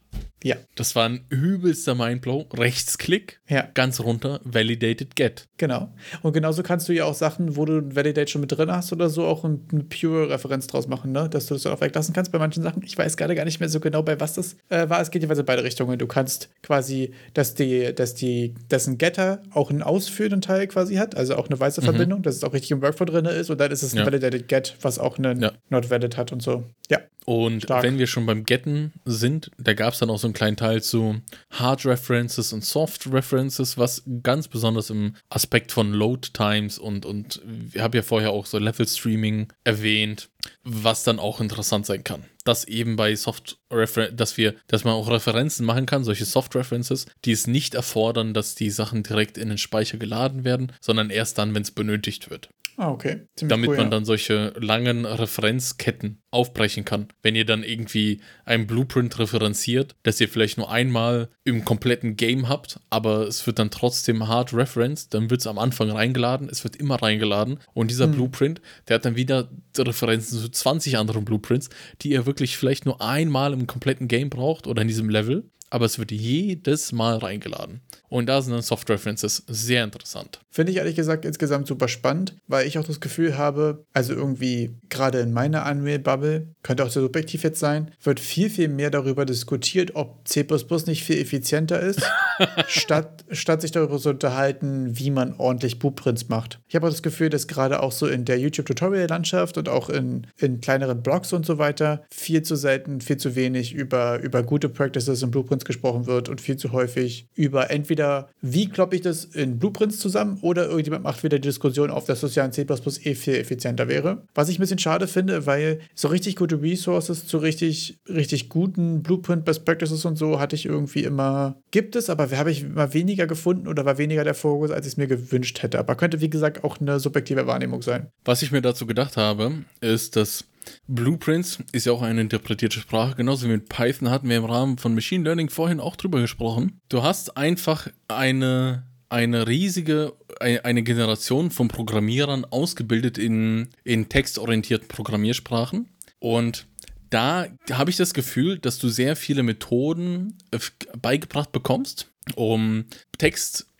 Ja. 0.43 0.55
Das 0.75 0.95
war 0.95 1.05
ein 1.09 1.25
übelster 1.29 1.95
Mindblow. 1.95 2.47
Rechtsklick, 2.53 3.41
Ja, 3.49 3.67
ganz 3.73 3.99
runter, 3.99 4.39
Validated 4.43 5.15
Get. 5.15 5.47
genau. 5.57 5.89
Und 6.21 6.33
genauso 6.33 6.63
kannst 6.63 6.87
du 6.87 6.93
ja 6.93 7.05
auch 7.05 7.13
Sachen, 7.13 7.55
wo 7.57 7.65
du 7.65 7.79
ein 7.79 7.95
Validate 7.95 8.31
schon 8.31 8.41
mit 8.41 8.51
drin 8.51 8.71
hast 8.71 8.93
oder 8.93 9.09
so, 9.09 9.25
auch 9.25 9.43
ein- 9.43 9.67
eine 9.71 9.83
Pure-Referenz 9.83 10.67
draus 10.67 10.87
machen, 10.87 11.11
ne? 11.11 11.27
Dass 11.29 11.47
du 11.47 11.55
das 11.55 11.63
dann 11.63 11.73
auch 11.73 11.81
weglassen 11.81 12.13
kannst 12.13 12.31
bei 12.31 12.39
manchen 12.39 12.63
Sachen. 12.63 12.83
Ich 12.83 12.97
weiß 12.97 13.17
gerade 13.17 13.35
gar 13.35 13.43
nicht 13.45 13.59
mehr 13.59 13.69
so 13.69 13.79
genau, 13.79 14.01
bei 14.03 14.19
was 14.19 14.33
das 14.33 14.55
äh, 14.69 14.87
war. 14.89 15.01
Es 15.01 15.11
geht 15.11 15.21
jeweils 15.23 15.39
in 15.39 15.45
beide 15.45 15.63
Richtungen. 15.63 15.97
Du 15.99 16.07
kannst 16.07 16.49
quasi, 16.63 17.11
dass 17.33 17.53
die, 17.55 17.93
dass 17.93 18.13
die, 18.15 18.53
dass 18.69 18.87
ein 18.87 18.97
Getter 18.97 19.43
auch 19.51 19.69
einen 19.69 19.83
ausführenden 19.83 20.41
Teil 20.41 20.67
quasi 20.67 20.95
hat, 20.95 21.15
also 21.15 21.35
auch 21.35 21.47
eine 21.49 21.59
weiße 21.59 21.81
Verbindung, 21.81 22.21
dass 22.21 22.35
es 22.35 22.43
auch 22.43 22.53
richtig 22.53 22.71
im 22.71 22.81
Workflow 22.81 23.05
drin 23.05 23.25
ist 23.25 23.49
und 23.49 23.59
dann 23.59 23.71
ist 23.71 23.83
es 23.83 23.93
ein 23.93 23.97
Ja. 23.99 24.05
Validated 24.05 24.47
Get, 24.47 24.75
was 24.81 24.99
auch 24.99 25.17
einen 25.17 25.41
Ja. 25.41 25.51
Not 25.69 25.89
Valid 25.89 26.15
hat 26.17 26.31
und 26.31 26.41
so. 26.41 26.63
Ja. 26.89 26.99
Und 27.25 27.63
Stark. 27.63 27.83
wenn 27.83 27.99
wir 27.99 28.07
schon 28.07 28.25
beim 28.25 28.43
Getten 28.43 28.93
sind, 29.05 29.51
da 29.59 29.73
gab 29.73 29.93
es 29.93 29.99
dann 29.99 30.09
auch 30.09 30.17
so 30.17 30.27
einen 30.29 30.33
kleinen 30.35 30.57
Teil 30.57 30.81
zu 30.81 31.21
Hard 31.51 31.85
References 31.85 32.53
und 32.53 32.63
Soft 32.63 33.11
References, 33.11 33.77
was 33.77 34.03
ganz 34.23 34.47
besonders 34.47 34.89
im 34.89 35.15
Aspekt 35.29 35.71
von 35.71 35.91
Load 35.91 36.29
Times 36.33 36.77
und, 36.79 37.05
und 37.05 37.41
ich 37.73 37.81
habe 37.81 37.97
ja 37.97 38.03
vorher 38.03 38.31
auch 38.31 38.45
so 38.45 38.57
Level 38.59 38.87
Streaming 38.87 39.51
erwähnt, 39.63 40.29
was 40.63 41.03
dann 41.03 41.19
auch 41.19 41.41
interessant 41.41 41.85
sein 41.85 42.03
kann. 42.03 42.25
Dass 42.45 42.65
eben 42.65 42.95
bei 42.95 43.15
Soft 43.15 43.59
dass 43.69 44.37
wir, 44.37 44.55
dass 44.67 44.83
man 44.83 44.93
auch 44.93 45.09
Referenzen 45.09 45.65
machen 45.65 45.85
kann, 45.85 46.03
solche 46.03 46.25
Soft 46.25 46.55
References, 46.55 47.05
die 47.25 47.31
es 47.31 47.47
nicht 47.47 47.75
erfordern, 47.75 48.33
dass 48.33 48.55
die 48.55 48.69
Sachen 48.69 49.03
direkt 49.03 49.37
in 49.37 49.49
den 49.49 49.57
Speicher 49.57 49.97
geladen 49.97 50.43
werden, 50.43 50.71
sondern 50.79 51.09
erst 51.09 51.37
dann, 51.37 51.53
wenn 51.53 51.63
es 51.63 51.71
benötigt 51.71 52.29
wird 52.29 52.49
Ah, 52.79 52.91
okay. 52.91 53.27
Ziemlich 53.35 53.49
damit 53.49 53.69
cool, 53.71 53.75
man 53.75 53.87
ja. 53.87 53.89
dann 53.89 54.05
solche 54.05 54.53
langen 54.57 55.03
Referenzketten 55.05 56.21
aufbrechen 56.31 56.85
kann. 56.85 57.09
Wenn 57.21 57.35
ihr 57.35 57.43
dann 57.43 57.61
irgendwie 57.61 58.21
einen 58.45 58.67
Blueprint 58.67 59.19
referenziert, 59.19 59.97
dass 60.03 60.21
ihr 60.21 60.29
vielleicht 60.29 60.57
nur 60.57 60.71
einmal 60.71 61.27
im 61.43 61.65
kompletten 61.65 62.15
Game 62.15 62.47
habt, 62.47 62.79
aber 62.89 63.27
es 63.27 63.45
wird 63.45 63.59
dann 63.59 63.69
trotzdem 63.69 64.29
hard 64.29 64.53
referenced, 64.53 65.13
dann 65.13 65.29
wird 65.29 65.41
es 65.41 65.47
am 65.47 65.59
Anfang 65.59 65.91
reingeladen, 65.91 66.47
es 66.49 66.63
wird 66.63 66.77
immer 66.77 66.95
reingeladen 66.95 67.59
und 67.73 67.91
dieser 67.91 68.07
Blueprint, 68.07 68.61
der 68.87 68.95
hat 68.95 69.03
dann 69.03 69.17
wieder 69.17 69.49
Referenzen 69.77 70.39
zu 70.39 70.47
20 70.49 70.97
anderen 70.97 71.25
Blueprints, 71.25 71.69
die 72.01 72.11
ihr 72.11 72.25
wirklich 72.25 72.55
vielleicht 72.55 72.85
nur 72.85 73.01
einmal 73.01 73.51
im 73.51 73.67
kompletten 73.67 74.07
Game 74.07 74.29
braucht 74.29 74.67
oder 74.67 74.83
in 74.83 74.87
diesem 74.87 75.09
Level, 75.09 75.43
aber 75.69 75.85
es 75.85 75.99
wird 75.99 76.11
jedes 76.11 76.91
Mal 76.91 77.17
reingeladen. 77.17 77.81
Und 78.09 78.25
da 78.25 78.41
sind 78.41 78.53
dann 78.53 78.61
Soft 78.61 78.89
References 78.89 79.43
sehr 79.47 79.83
interessant. 79.83 80.39
Finde 80.49 80.71
ich 80.71 80.79
ehrlich 80.79 80.95
gesagt 80.95 81.25
insgesamt 81.25 81.67
super 81.67 81.87
spannend, 81.87 82.35
weil 82.47 82.67
ich 82.67 82.79
auch 82.79 82.83
das 82.83 82.99
Gefühl 82.99 83.37
habe, 83.37 83.85
also 83.93 84.13
irgendwie 84.13 84.75
gerade 84.89 85.19
in 85.19 85.31
meiner 85.31 85.69
Unreal-Bubble, 85.69 86.47
könnte 86.63 86.83
auch 86.83 86.89
sehr 86.89 87.03
subjektiv 87.03 87.43
jetzt 87.43 87.59
sein, 87.59 87.91
wird 88.01 88.19
viel, 88.19 88.49
viel 88.49 88.67
mehr 88.67 88.89
darüber 88.89 89.25
diskutiert, 89.25 89.95
ob 89.95 90.27
C 90.27 90.45
nicht 90.87 91.03
viel 91.03 91.19
effizienter 91.19 91.79
ist, 91.79 92.01
statt, 92.67 93.25
statt 93.31 93.61
sich 93.61 93.71
darüber 93.71 93.99
zu 93.99 94.09
unterhalten, 94.09 94.97
wie 94.97 95.11
man 95.11 95.35
ordentlich 95.37 95.77
Blueprints 95.77 96.29
macht. 96.29 96.59
Ich 96.67 96.75
habe 96.75 96.87
auch 96.87 96.91
das 96.91 97.03
Gefühl, 97.03 97.29
dass 97.29 97.47
gerade 97.47 97.83
auch 97.83 97.91
so 97.91 98.07
in 98.07 98.25
der 98.25 98.39
YouTube-Tutorial-Landschaft 98.39 99.57
und 99.59 99.69
auch 99.69 99.89
in, 99.89 100.25
in 100.37 100.61
kleineren 100.61 101.03
Blogs 101.03 101.31
und 101.31 101.45
so 101.45 101.59
weiter 101.59 102.03
viel 102.09 102.41
zu 102.41 102.55
selten, 102.55 103.01
viel 103.01 103.17
zu 103.17 103.35
wenig 103.35 103.73
über, 103.73 104.19
über 104.19 104.41
gute 104.41 104.67
Practices 104.69 105.21
und 105.21 105.29
Blueprints 105.29 105.58
gesprochen 105.65 106.07
wird 106.07 106.29
und 106.29 106.41
viel 106.41 106.57
zu 106.57 106.71
häufig 106.71 107.27
über 107.35 107.69
entweder, 107.71 108.29
wie 108.41 108.69
kloppe 108.69 108.95
ich 108.95 109.01
das 109.01 109.25
in 109.25 109.59
Blueprints 109.59 109.99
zusammen 109.99 110.39
oder 110.41 110.67
irgendjemand 110.67 111.03
macht 111.03 111.23
wieder 111.23 111.39
die 111.39 111.47
Diskussion 111.47 111.89
auf, 111.89 112.05
dass 112.05 112.21
das 112.21 112.35
ja 112.35 112.45
in 112.45 112.51
C 112.51 112.65
eh 112.69 113.15
viel 113.15 113.35
effizienter 113.35 113.87
wäre. 113.87 114.23
Was 114.33 114.49
ich 114.49 114.57
ein 114.57 114.61
bisschen 114.61 114.79
schade 114.79 115.07
finde, 115.07 115.45
weil 115.45 115.79
so 115.95 116.07
richtig 116.07 116.35
gute 116.35 116.61
Resources 116.61 117.27
zu 117.27 117.37
richtig, 117.37 117.99
richtig 118.07 118.49
guten 118.49 119.01
Blueprint 119.01 119.45
Best 119.45 119.65
Practices 119.65 120.05
und 120.05 120.17
so 120.17 120.39
hatte 120.39 120.55
ich 120.55 120.65
irgendwie 120.65 121.03
immer, 121.03 121.57
gibt 121.71 121.95
es, 121.95 122.09
aber 122.09 122.29
habe 122.31 122.51
ich 122.51 122.63
immer 122.63 122.93
weniger 122.93 123.27
gefunden 123.27 123.67
oder 123.67 123.85
war 123.85 123.97
weniger 123.97 124.23
der 124.23 124.33
Fokus, 124.33 124.71
als 124.71 124.85
ich 124.85 124.93
es 124.93 124.97
mir 124.97 125.07
gewünscht 125.07 125.61
hätte. 125.61 125.79
Aber 125.79 125.95
könnte, 125.95 126.21
wie 126.21 126.29
gesagt, 126.29 126.63
auch 126.63 126.79
eine 126.79 126.99
subjektive 126.99 127.47
Wahrnehmung 127.47 127.81
sein. 127.81 128.07
Was 128.25 128.41
ich 128.41 128.51
mir 128.51 128.61
dazu 128.61 128.85
gedacht 128.85 129.17
habe, 129.17 129.51
ist, 129.81 130.15
dass 130.15 130.45
Blueprints 130.87 131.59
ist 131.71 131.85
ja 131.85 131.93
auch 131.93 132.01
eine 132.01 132.21
interpretierte 132.21 132.79
Sprache, 132.79 133.15
genauso 133.15 133.45
wie 133.47 133.51
mit 133.51 133.69
Python 133.69 134.09
hatten 134.09 134.29
wir 134.29 134.37
im 134.37 134.45
Rahmen 134.45 134.77
von 134.77 134.95
Machine 134.95 135.23
Learning 135.23 135.49
vorhin 135.49 135.79
auch 135.79 135.95
drüber 135.95 136.21
gesprochen. 136.21 136.79
Du 136.89 137.03
hast 137.03 137.37
einfach 137.37 137.87
eine, 138.07 138.83
eine 139.09 139.47
riesige, 139.47 140.13
eine, 140.39 140.83
Generation 140.83 141.51
von 141.51 141.67
Programmierern 141.67 142.45
ausgebildet 142.45 143.17
in, 143.17 143.69
in 143.83 144.09
textorientierten 144.09 144.87
Programmiersprachen 144.87 145.89
und 146.19 146.65
da 147.09 147.47
habe 147.71 147.89
ich 147.89 147.97
das 147.97 148.13
Gefühl, 148.13 148.59
dass 148.59 148.77
du 148.77 148.87
sehr 148.87 149.15
viele 149.15 149.43
Methoden 149.43 150.37
äh, 150.51 150.59
beigebracht 151.01 151.51
bekommst, 151.51 152.11
um 152.35 152.85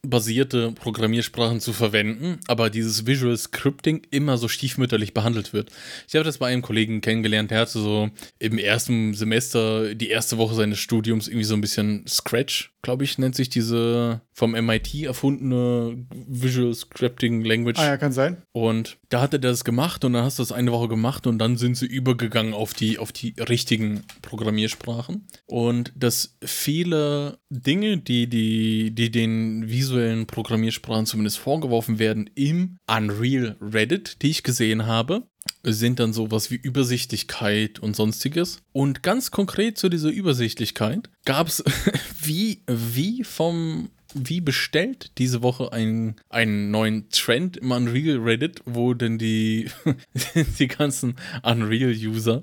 textbasierte 0.02 0.72
Programmiersprachen 0.72 1.60
zu 1.60 1.74
verwenden, 1.74 2.40
aber 2.48 2.70
dieses 2.70 3.06
Visual 3.06 3.38
Scripting 3.38 4.02
immer 4.12 4.38
so 4.38 4.48
stiefmütterlich 4.48 5.14
behandelt 5.14 5.54
wird. 5.54 5.72
Ich 6.08 6.16
habe 6.16 6.24
das 6.24 6.38
bei 6.38 6.48
einem 6.48 6.62
Kollegen 6.62 7.02
kennengelernt, 7.02 7.52
der 7.52 7.60
hatte 7.60 7.80
so 7.80 8.10
im 8.40 8.58
ersten 8.58 9.14
Semester, 9.14 9.94
die 9.96 10.10
erste 10.10 10.38
Woche 10.38 10.56
seines 10.56 10.80
Studiums 10.80 11.28
irgendwie 11.28 11.46
so 11.46 11.54
ein 11.54 11.62
bisschen 11.62 12.06
Scratch, 12.08 12.72
glaube 12.82 13.04
ich, 13.04 13.18
nennt 13.18 13.36
sich 13.36 13.50
diese 13.50 14.22
vom 14.32 14.52
MIT 14.52 15.04
erfundene 15.04 16.06
Visual 16.28 16.74
Scripting 16.74 17.44
Language. 17.44 17.78
Ah 17.78 17.88
ja, 17.88 17.98
kann 17.98 18.14
sein. 18.14 18.38
Und 18.54 18.98
da 19.10 19.20
hat 19.22 19.34
er 19.34 19.40
das 19.40 19.66
gemacht 19.66 20.06
und 20.06 20.14
dann 20.14 20.24
hast 20.24 20.40
du 20.40 20.44
das 20.44 20.54
eine 20.54 20.72
Woche 20.72 20.88
gemacht 20.88 21.28
und 21.28 21.40
dann 21.40 21.58
sind 21.58 21.76
sie 21.76 21.88
übergegangen 21.88 22.54
auf 22.54 22.74
die, 22.74 22.98
auf 22.98 23.12
die 23.12 23.34
richtigen 23.38 24.04
Programmiersprachen. 24.22 25.28
Und 25.46 25.92
dass 25.96 26.38
viele 26.42 27.40
Dinge, 27.50 27.98
die, 27.98 28.28
die, 28.28 28.92
die 28.92 29.12
den 29.12 29.68
visuellen 29.68 29.89
Programmiersprachen 30.28 31.06
zumindest 31.06 31.38
vorgeworfen 31.38 32.00
werden 32.00 32.30
im 32.36 32.78
Unreal 32.88 33.58
Reddit, 33.62 34.22
die 34.22 34.30
ich 34.30 34.44
gesehen 34.44 34.86
habe, 34.86 35.28
sind 35.64 36.00
dann 36.00 36.14
sowas 36.14 36.52
wie 36.52 36.56
Übersichtlichkeit 36.56 37.80
und 37.80 37.96
sonstiges. 37.96 38.62
Und 38.72 39.04
ganz 39.04 39.32
konkret 39.32 39.78
zu 39.78 39.90
dieser 39.90 40.10
Übersichtlichkeit 40.10 41.10
gab 41.26 41.48
es 41.48 41.64
wie, 42.22 42.64
wie 42.68 43.24
vom 43.24 43.90
wie 44.16 44.42
bestellt 44.42 45.12
diese 45.20 45.44
Woche 45.44 45.72
einen, 45.72 46.16
einen 46.30 46.72
neuen 46.72 47.10
Trend 47.10 47.58
im 47.58 47.72
Unreal 47.72 48.18
Reddit, 48.18 48.62
wo 48.66 48.94
denn 48.94 49.20
die, 49.20 49.70
die 50.60 50.68
ganzen 50.68 51.16
Unreal-User 51.44 52.42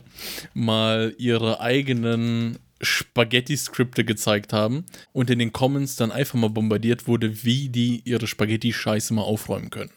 mal 0.54 1.14
ihre 1.18 1.60
eigenen 1.60 2.58
Spaghetti-Skripte 2.80 4.04
gezeigt 4.04 4.52
haben 4.52 4.84
und 5.12 5.30
in 5.30 5.38
den 5.38 5.52
Comments 5.52 5.94
dann 5.96 6.12
einfach 6.12 6.38
mal 6.38 6.50
bombardiert 6.50 7.06
wurde, 7.06 7.44
wie 7.44 7.68
die 7.68 8.02
ihre 8.04 8.26
Spaghetti-Scheiße 8.26 9.14
mal 9.14 9.22
aufräumen 9.22 9.70
können. 9.70 9.90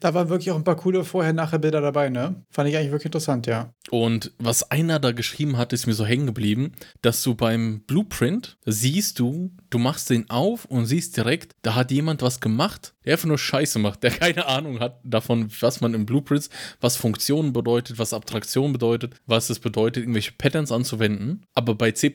Da 0.00 0.14
waren 0.14 0.28
wirklich 0.28 0.50
auch 0.50 0.56
ein 0.56 0.64
paar 0.64 0.76
coole 0.76 1.04
Vorher-Nachher-Bilder 1.04 1.80
dabei, 1.80 2.08
ne? 2.08 2.44
Fand 2.50 2.68
ich 2.68 2.76
eigentlich 2.76 2.90
wirklich 2.90 3.06
interessant, 3.06 3.46
ja. 3.46 3.72
Und 3.90 4.32
was 4.38 4.70
einer 4.70 4.98
da 4.98 5.12
geschrieben 5.12 5.56
hat, 5.56 5.72
ist 5.72 5.86
mir 5.86 5.94
so 5.94 6.04
hängen 6.04 6.26
geblieben, 6.26 6.72
dass 7.02 7.22
du 7.22 7.34
beim 7.34 7.82
Blueprint 7.86 8.58
siehst 8.64 9.18
du, 9.18 9.52
du 9.70 9.78
machst 9.78 10.10
den 10.10 10.28
auf 10.30 10.64
und 10.64 10.86
siehst 10.86 11.16
direkt, 11.16 11.54
da 11.62 11.74
hat 11.74 11.90
jemand 11.90 12.22
was 12.22 12.40
gemacht, 12.40 12.94
der 13.04 13.14
einfach 13.14 13.28
nur 13.28 13.38
Scheiße 13.38 13.78
macht, 13.78 14.02
der 14.02 14.10
keine 14.18 14.46
Ahnung 14.46 14.80
hat 14.80 15.00
davon, 15.04 15.50
was 15.60 15.80
man 15.80 15.94
im 15.94 16.06
Blueprints, 16.06 16.50
was 16.80 16.96
Funktionen 16.96 17.52
bedeutet, 17.52 17.98
was 17.98 18.12
Abstraktion 18.12 18.72
bedeutet, 18.72 19.14
was 19.26 19.50
es 19.50 19.58
bedeutet, 19.58 20.02
irgendwelche 20.02 20.32
Patterns 20.32 20.72
anzuwenden. 20.72 21.46
Aber 21.54 21.74
bei 21.74 21.92
C 21.92 22.14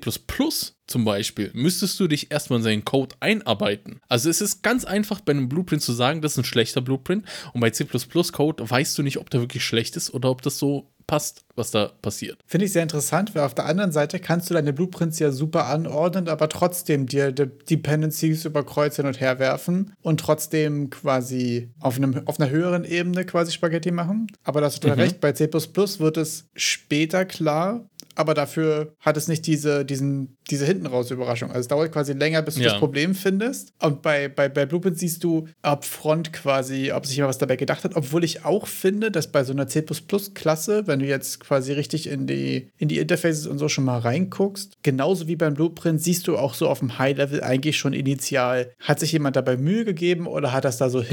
zum 0.86 1.06
Beispiel 1.06 1.50
müsstest 1.54 2.00
du 2.00 2.08
dich 2.08 2.32
erstmal 2.32 2.60
in 2.60 2.64
seinen 2.64 2.86
Code 2.86 3.16
einarbeiten. 3.20 4.02
Also 4.10 4.30
es 4.30 4.42
ist 4.42 4.64
ganz 4.64 4.84
einfach 4.86 5.22
bei 5.22 5.32
einem 5.32 5.48
Blueprint 5.48 5.82
zu 5.82 5.94
sagen, 5.94 6.22
das 6.22 6.34
ist 6.34 6.40
ein 6.40 6.44
schlechter 6.44 6.82
Blueprint. 6.82 7.26
Und 7.54 7.62
bei 7.62 7.70
C 7.70 7.86
Code 7.86 8.70
weißt 8.70 8.98
du 8.98 9.04
nicht, 9.04 9.18
ob 9.18 9.30
der 9.30 9.42
wirklich 9.42 9.64
schlecht 9.64 9.96
ist 9.96 10.14
oder 10.14 10.30
ob 10.30 10.42
das 10.42 10.60
so 10.60 10.93
passt, 11.08 11.46
was 11.56 11.72
da 11.72 11.92
passiert. 12.02 12.40
Finde 12.46 12.66
ich 12.66 12.74
sehr 12.74 12.84
interessant, 12.84 13.36
weil 13.36 13.44
auf 13.44 13.54
der 13.54 13.66
anderen 13.66 13.92
Seite 13.92 14.20
kannst 14.20 14.50
du 14.50 14.54
deine 14.54 14.74
Blueprints 14.74 15.20
ja 15.20 15.32
super 15.32 15.68
anordnen, 15.68 16.28
aber 16.28 16.50
trotzdem 16.50 17.06
dir 17.06 17.32
Dependencies 17.32 18.46
über 18.46 18.64
Kreuz 18.66 18.96
hin 18.96 19.06
und 19.06 19.20
her 19.20 19.40
werfen 19.40 19.94
und 20.02 20.20
trotzdem 20.20 20.90
quasi 20.90 21.72
auf, 21.80 21.98
einem, 21.98 22.22
auf 22.26 22.40
einer 22.40 22.50
höheren 22.50 22.84
Ebene 22.84 23.26
quasi 23.26 23.52
Spaghetti 23.52 23.92
machen. 23.92 24.28
Aber 24.44 24.62
das 24.62 24.74
hast 24.74 24.84
du 24.84 24.90
mhm. 24.90 24.94
recht, 24.94 25.20
bei 25.22 25.32
C 25.34 25.52
wird 25.52 26.18
es 26.18 26.50
später 26.56 27.26
klar, 27.26 27.86
aber 28.16 28.34
dafür 28.34 28.96
hat 29.00 29.18
es 29.18 29.28
nicht 29.28 29.48
diese, 29.48 29.86
diesen, 29.86 30.38
diese 30.50 30.66
hinten 30.66 30.86
raus 30.86 31.12
Überraschung. 31.12 31.50
Also 31.50 31.62
es 31.62 31.68
dauert 31.68 31.92
quasi 31.92 32.14
länger, 32.14 32.42
bis 32.42 32.56
du 32.56 32.62
ja. 32.62 32.70
das 32.70 32.80
Problem 32.80 33.16
findest. 33.16 33.74
Und 33.82 34.02
bei, 34.02 34.28
bei, 34.28 34.50
bei 34.50 34.66
Blueprint 34.66 34.98
siehst 34.98 35.24
du 35.24 35.48
ab 35.62 35.86
Front 35.86 36.34
quasi, 36.34 36.92
ob 36.92 37.06
sich 37.06 37.16
jemand 37.16 37.30
was 37.30 37.38
dabei 37.38 37.56
gedacht 37.56 37.84
hat. 37.84 37.96
Obwohl 37.96 38.24
ich 38.24 38.46
auch 38.46 38.68
finde, 38.68 39.12
dass 39.12 39.32
bei 39.32 39.44
so 39.44 39.54
einer 39.54 39.68
C++-Klasse, 39.68 40.88
wenn 40.88 41.00
du 41.00 41.06
jetzt 41.06 41.40
quasi 41.40 41.74
richtig 41.74 42.08
in 42.08 42.28
die, 42.28 42.70
in 42.78 42.88
die 42.88 43.00
Interfaces 43.00 43.48
und 43.48 43.58
so 43.58 43.70
schon 43.70 43.86
mal 43.86 44.00
reinguckst, 44.00 44.78
genauso 44.84 45.28
wie 45.28 45.36
beim 45.36 45.54
Blueprint, 45.54 46.02
siehst 46.02 46.28
du 46.28 46.38
auch 46.38 46.54
so 46.54 46.68
auf 46.68 46.80
dem 46.80 46.98
High-Level 46.98 47.44
eigentlich 47.44 47.78
schon 47.78 47.94
initial, 47.94 48.72
hat 48.80 49.00
sich 49.00 49.12
jemand 49.12 49.36
dabei 49.36 49.58
Mühe 49.58 49.86
gegeben 49.86 50.28
oder 50.28 50.52
hat 50.52 50.66
das 50.66 50.78
da 50.78 50.90
so 50.90 51.00
mhm. 51.00 51.06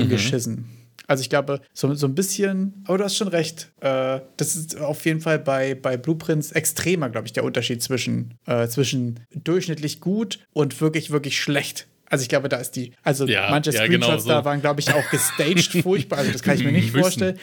Also 1.10 1.22
ich 1.22 1.28
glaube, 1.28 1.60
so, 1.72 1.92
so 1.94 2.06
ein 2.06 2.14
bisschen, 2.14 2.84
aber 2.86 2.98
du 2.98 3.04
hast 3.04 3.16
schon 3.16 3.26
recht. 3.26 3.72
Äh, 3.80 4.20
das 4.36 4.54
ist 4.54 4.78
auf 4.78 5.04
jeden 5.04 5.20
Fall 5.20 5.40
bei, 5.40 5.74
bei 5.74 5.96
Blueprints 5.96 6.52
extremer, 6.52 7.10
glaube 7.10 7.26
ich, 7.26 7.32
der 7.32 7.42
Unterschied 7.42 7.82
zwischen, 7.82 8.38
äh, 8.46 8.68
zwischen 8.68 9.18
durchschnittlich 9.34 9.98
gut 9.98 10.38
und 10.52 10.80
wirklich, 10.80 11.10
wirklich 11.10 11.40
schlecht. 11.40 11.88
Also 12.06 12.22
ich 12.22 12.28
glaube, 12.28 12.48
da 12.48 12.58
ist 12.58 12.76
die, 12.76 12.92
also 13.02 13.26
ja, 13.26 13.50
manche 13.50 13.72
ja, 13.72 13.84
Screenshots 13.84 14.06
genau 14.06 14.18
so. 14.18 14.28
da 14.28 14.44
waren, 14.44 14.60
glaube 14.60 14.78
ich, 14.78 14.92
auch 14.92 15.10
gestaged 15.10 15.72
furchtbar. 15.82 16.20
Also 16.20 16.30
das 16.30 16.44
kann 16.44 16.56
ich 16.56 16.62
mir 16.62 16.70
nicht 16.70 16.92
vorstellen. 16.92 17.40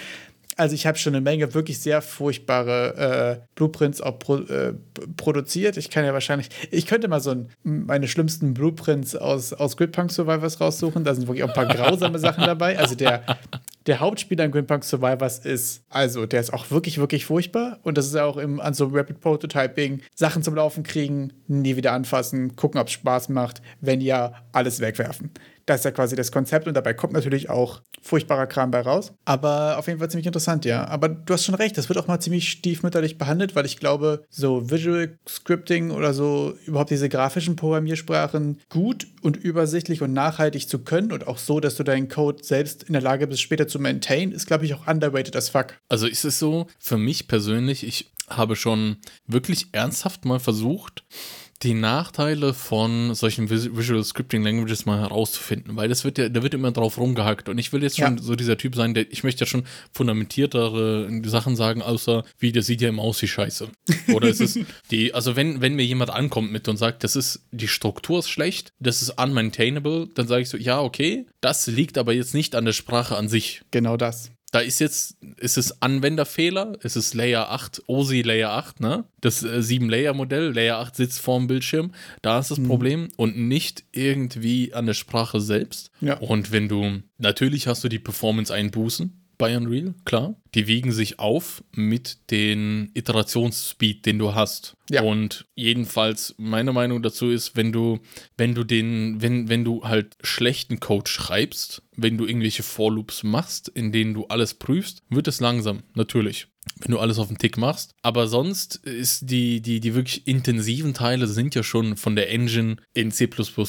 Also 0.58 0.74
ich 0.76 0.88
habe 0.88 0.97
schon 0.97 1.14
eine 1.14 1.22
Menge 1.22 1.53
wirklich 1.53 1.80
sehr 1.80 2.01
furchtbare 2.01 3.39
äh, 3.41 3.47
Blueprints 3.55 4.01
auch 4.01 4.18
pro, 4.18 4.38
äh, 4.38 4.74
produziert. 5.16 5.78
Ich 5.78 5.89
kann 5.89 6.03
ja 6.03 6.14
wahrscheinlich, 6.14 6.49
ich 6.72 6.88
könnte 6.88 7.08
mal 7.08 7.20
so 7.20 7.32
ein, 7.32 7.49
meine 7.64 8.08
schlimmsten 8.08 8.53
Blueprints 8.53 9.16
aus, 9.16 9.53
aus 9.53 9.78
Gridpunk 9.78 10.12
Survivors 10.12 10.60
raussuchen. 10.60 11.03
Da 11.03 11.14
sind 11.14 11.28
wirklich 11.28 11.43
auch 11.43 11.49
ein 11.49 11.53
paar 11.53 11.68
grausame 11.68 12.18
Sachen 12.20 12.43
dabei. 12.43 12.78
Also 12.78 12.95
der, 12.95 13.24
der 13.86 13.99
Hauptspieler 13.99 14.45
in 14.45 14.51
Gridpunk 14.51 14.84
Survivors 14.84 15.39
ist, 15.39 15.84
also 15.89 16.26
der 16.26 16.41
ist 16.41 16.51
auch 16.51 16.72
wirklich, 16.72 16.97
wirklich 16.97 17.26
furchtbar. 17.26 17.80
Und 17.84 17.97
das 17.97 18.08
ist 18.08 18.16
auch 18.16 18.38
im, 18.38 18.60
an 18.60 18.74
so 18.74 18.88
Rapid 18.88 19.20
Prototyping, 19.20 20.01
Sachen 20.16 20.41
zum 20.41 20.55
Laufen 20.55 20.84
kriegen, 20.84 21.34
nie 21.47 21.76
wieder 21.76 21.93
anfassen, 21.93 22.55
gucken, 22.55 22.82
ob 22.82 22.88
es 22.88 22.93
Spaß 22.93 23.30
macht. 23.30 23.62
Wenn 23.80 24.01
ja, 24.01 24.34
alles 24.51 24.80
wegwerfen. 24.80 25.32
Das 25.68 25.82
ist 25.82 25.84
ja 25.84 25.91
quasi 25.91 26.15
das 26.15 26.32
Konzept 26.32 26.65
und 26.65 26.74
dabei 26.74 26.93
kommt 26.93 27.11
natürlich 27.13 27.49
auch 27.49 27.82
furchtbarer 28.01 28.47
Kram 28.47 28.72
bei 28.72 28.82
raus. 28.82 29.11
Aber 29.26 29.78
auf 29.78 29.88
jeden 29.88 29.99
Fall 29.99 30.09
ziemlich 30.09 30.26
interessant, 30.26 30.63
ja. 30.63 30.88
Aber 30.88 31.09
du 31.09 31.34
hast 31.34 31.43
schon 31.43 31.55
recht, 31.55 31.78
das 31.78 31.89
wird 31.89 31.99
auch 31.99 32.07
mal 32.07 32.22
ziemlich 32.22 32.49
stiefmütterlich 32.49 33.18
behandelt, 33.18 33.53
weil 33.53 33.65
ich 33.65 33.78
glaube, 33.78 34.24
so 34.30 34.72
Visual 34.72 35.18
Scripting 35.28 35.91
oder 35.91 36.13
so, 36.13 36.55
überhaupt 36.65 36.89
diese 36.89 37.09
grafischen 37.09 37.57
Programmiersprachen 37.57 38.61
gut 38.70 39.07
und 39.22 39.36
übersichtlich 39.36 40.01
und 40.01 40.13
nachhaltig 40.13 40.70
zu 40.70 40.80
können 40.80 41.11
und 41.11 41.28
auch 41.28 41.38
so, 41.38 41.59
dass 41.59 41.76
du 41.76 41.84
deinen 41.84 42.07
Code 42.07 42.43
selbst 42.43 42.84
in 42.84 42.93
der 42.93 43.01
Lage 43.01 43.28
bist, 43.28 43.41
später 43.41 43.68
zu 43.68 43.78
maintain, 43.78 44.32
ist, 44.32 44.47
glaube 44.47 44.63
ich, 44.63 44.74
auch 44.74 44.88
underrated 44.88 45.36
as 45.36 45.49
fuck. 45.49 45.78
Also 45.89 46.07
ist 46.07 46.24
es 46.24 46.39
so, 46.39 46.68
für 46.80 46.97
mich 46.97 47.28
persönlich, 47.28 47.86
ich 47.86 48.09
habe 48.30 48.55
schon 48.55 48.97
wirklich 49.26 49.68
ernsthaft 49.74 50.26
mal 50.26 50.39
versucht, 50.39 51.03
die 51.64 51.74
Nachteile 51.74 52.53
von 52.53 53.16
solchen 53.16 53.49
Visual 53.49 54.03
Scripting 54.03 54.43
Languages 54.43 54.86
mal 54.86 54.99
herauszufinden, 54.99 55.76
weil 55.76 55.89
das 55.89 56.03
wird 56.03 56.18
ja, 56.20 56.30
da 56.30 56.43
wird 56.43 56.53
immer 56.53 56.72
drauf 56.72 56.99
rumgehackt 56.99 57.49
und 57.49 57.58
ich 57.58 57.74
will 57.74 57.82
jetzt 57.82 57.97
schon 57.97 58.18
ja. 58.18 58.24
so 58.24 58.36
dieser 58.36 58.58
Typ 58.58 58.76
sein, 58.76 58.93
der, 58.93 59.12
ich 59.12 59.24
möchte 59.24 59.45
ja 59.45 59.47
schon 59.47 59.64
fundamentiertere 59.91 61.10
Sachen 61.26 61.55
sagen, 61.55 61.82
außer 61.82 62.24
wie, 62.38 62.51
das 62.51 62.68
sieht 62.68 62.82
ja 62.82 62.89
immer 62.89 63.01
aus 63.01 63.22
wie 63.24 63.28
Scheiße. 63.28 63.70
Oder 64.14 64.30
es 64.30 64.39
ist 64.39 64.60
die, 64.91 65.14
also 65.16 65.36
wenn, 65.36 65.62
wenn 65.62 65.76
mir 65.76 65.86
jemand 65.86 66.12
ankommt 66.12 66.51
mit 66.51 66.68
und 66.68 66.78
sagt, 66.78 67.03
das 67.03 67.16
ist, 67.16 67.41
die 67.51 67.68
Struktur 67.68 68.20
ist 68.20 68.30
schlecht, 68.30 68.72
das 68.80 69.01
ist 69.01 69.20
unmaintainable, 69.22 70.10
dann 70.14 70.28
sage 70.28 70.43
ich 70.43 70.49
so, 70.49 70.58
ja, 70.58 70.80
okay, 70.80 71.26
das 71.41 71.66
liegt 71.66 71.97
aber 71.97 72.14
jetzt 72.14 72.36
nicht 72.36 72.53
an 72.55 72.66
der 72.66 72.74
Sprache 72.74 73.18
an 73.18 73.30
sich. 73.30 73.64
Genau 73.72 73.97
das. 73.97 74.32
Da 74.52 74.60
ist 74.60 74.80
jetzt, 74.80 75.18
ist 75.38 75.58
es 75.58 75.82
Anwenderfehler, 75.82 76.78
es 76.82 76.95
ist 76.95 77.14
Layer 77.14 77.50
8, 77.52 77.84
OSI 77.88 78.22
Layer 78.22 78.52
8, 78.52 78.80
ne? 78.80 79.04
Das 79.20 79.43
äh, 79.43 79.58
7-Layer-Modell, 79.58 80.54
Layer 80.54 80.78
8 80.78 80.95
sitzt 80.95 81.20
vorm 81.20 81.48
Bildschirm, 81.48 81.91
da 82.22 82.39
ist 82.39 82.52
das 82.52 82.60
mhm. 82.60 82.68
Problem 82.68 83.10
und 83.18 83.38
nicht 83.38 83.84
irgendwie 83.91 84.74
an 84.74 84.86
der 84.86 84.93
Sprache 84.93 85.41
selbst. 85.41 85.91
Ja. 86.00 86.18
Und 86.20 86.52
wenn 86.52 86.70
du, 86.70 87.02
natürlich 87.18 87.68
hast 87.68 87.84
du 87.84 87.89
die 87.89 88.00
Performance-Einbußen, 88.00 89.22
bei 89.38 89.56
Unreal, 89.56 89.93
klar. 90.06 90.36
Die 90.56 90.66
wiegen 90.66 90.91
sich 90.91 91.20
auf 91.20 91.64
mit 91.72 92.32
den 92.32 92.89
Iterationsspeed, 92.95 94.06
den 94.06 94.18
du 94.18 94.34
hast. 94.34 94.76
Ja. 94.89 95.01
Und 95.01 95.45
jedenfalls 95.55 96.33
meine 96.38 96.71
Meinung 96.71 97.01
dazu 97.01 97.29
ist, 97.29 97.55
wenn 97.55 97.71
du, 97.71 97.99
wenn 98.38 98.55
du 98.55 98.63
den, 98.63 99.21
wenn, 99.21 99.49
wenn 99.49 99.65
du 99.65 99.83
halt 99.83 100.15
schlechten 100.21 100.79
Code 100.79 101.09
schreibst, 101.09 101.83
wenn 101.95 102.17
du 102.17 102.25
irgendwelche 102.25 102.63
Vorloops 102.63 103.23
machst, 103.23 103.67
in 103.69 103.91
denen 103.91 104.13
du 104.13 104.27
alles 104.27 104.53
prüfst, 104.53 105.03
wird 105.09 105.27
es 105.27 105.39
langsam, 105.39 105.83
natürlich 105.93 106.47
wenn 106.79 106.91
du 106.91 106.99
alles 106.99 107.19
auf 107.19 107.27
den 107.27 107.38
Tick 107.38 107.57
machst. 107.57 107.95
Aber 108.01 108.27
sonst 108.27 108.75
ist 108.77 109.29
die, 109.29 109.61
die, 109.61 109.79
die 109.79 109.95
wirklich 109.95 110.27
intensiven 110.27 110.93
Teile 110.93 111.27
sind 111.27 111.55
ja 111.55 111.63
schon 111.63 111.97
von 111.97 112.15
der 112.15 112.29
Engine 112.31 112.77
in 112.93 113.11
C 113.11 113.27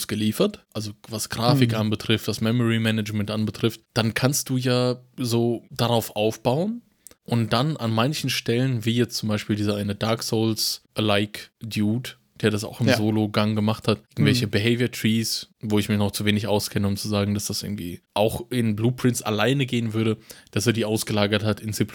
geliefert. 0.09 0.65
Also 0.73 0.93
was 1.09 1.29
Grafik 1.29 1.73
mhm. 1.73 1.79
anbetrifft, 1.79 2.29
was 2.29 2.41
Memory 2.41 2.79
Management 2.79 3.31
anbetrifft. 3.31 3.81
Dann 3.95 4.15
kannst 4.15 4.49
du 4.49 4.57
ja 4.57 5.01
so 5.17 5.65
darauf 5.71 6.17
aufbauen. 6.17 6.83
Und 7.29 7.53
dann 7.53 7.77
an 7.77 7.93
manchen 7.93 8.31
Stellen, 8.31 8.87
wie 8.87 8.97
jetzt 8.97 9.19
zum 9.19 9.29
Beispiel 9.29 9.55
dieser 9.55 9.77
eine 9.77 9.95
Dark 9.95 10.23
Souls-like 10.23 11.51
Dude, 11.61 12.13
der 12.43 12.51
das 12.51 12.65
auch 12.65 12.81
im 12.81 12.89
ja. 12.89 12.97
Solo-Gang 12.97 13.55
gemacht 13.55 13.89
hat. 13.89 14.03
Irgendwelche 14.11 14.47
mhm. 14.47 14.51
Behavior 14.51 14.91
Trees, 14.91 15.49
wo 15.61 15.79
ich 15.79 15.89
mich 15.89 15.99
noch 15.99 16.13
zu 16.13 16.25
wenig 16.25 16.47
auskenne, 16.47 16.87
um 16.87 16.97
zu 16.97 17.09
sagen, 17.09 17.35
dass 17.35 17.47
das 17.47 17.63
irgendwie 17.63 18.01
auch 18.15 18.51
in 18.51 18.77
Blueprints 18.77 19.23
alleine 19.23 19.67
gehen 19.67 19.93
würde, 19.93 20.17
dass 20.51 20.67
er 20.67 20.73
die 20.73 20.85
ausgelagert 20.85 21.45
hat 21.45 21.61
in 21.61 21.73
C. 21.73 21.87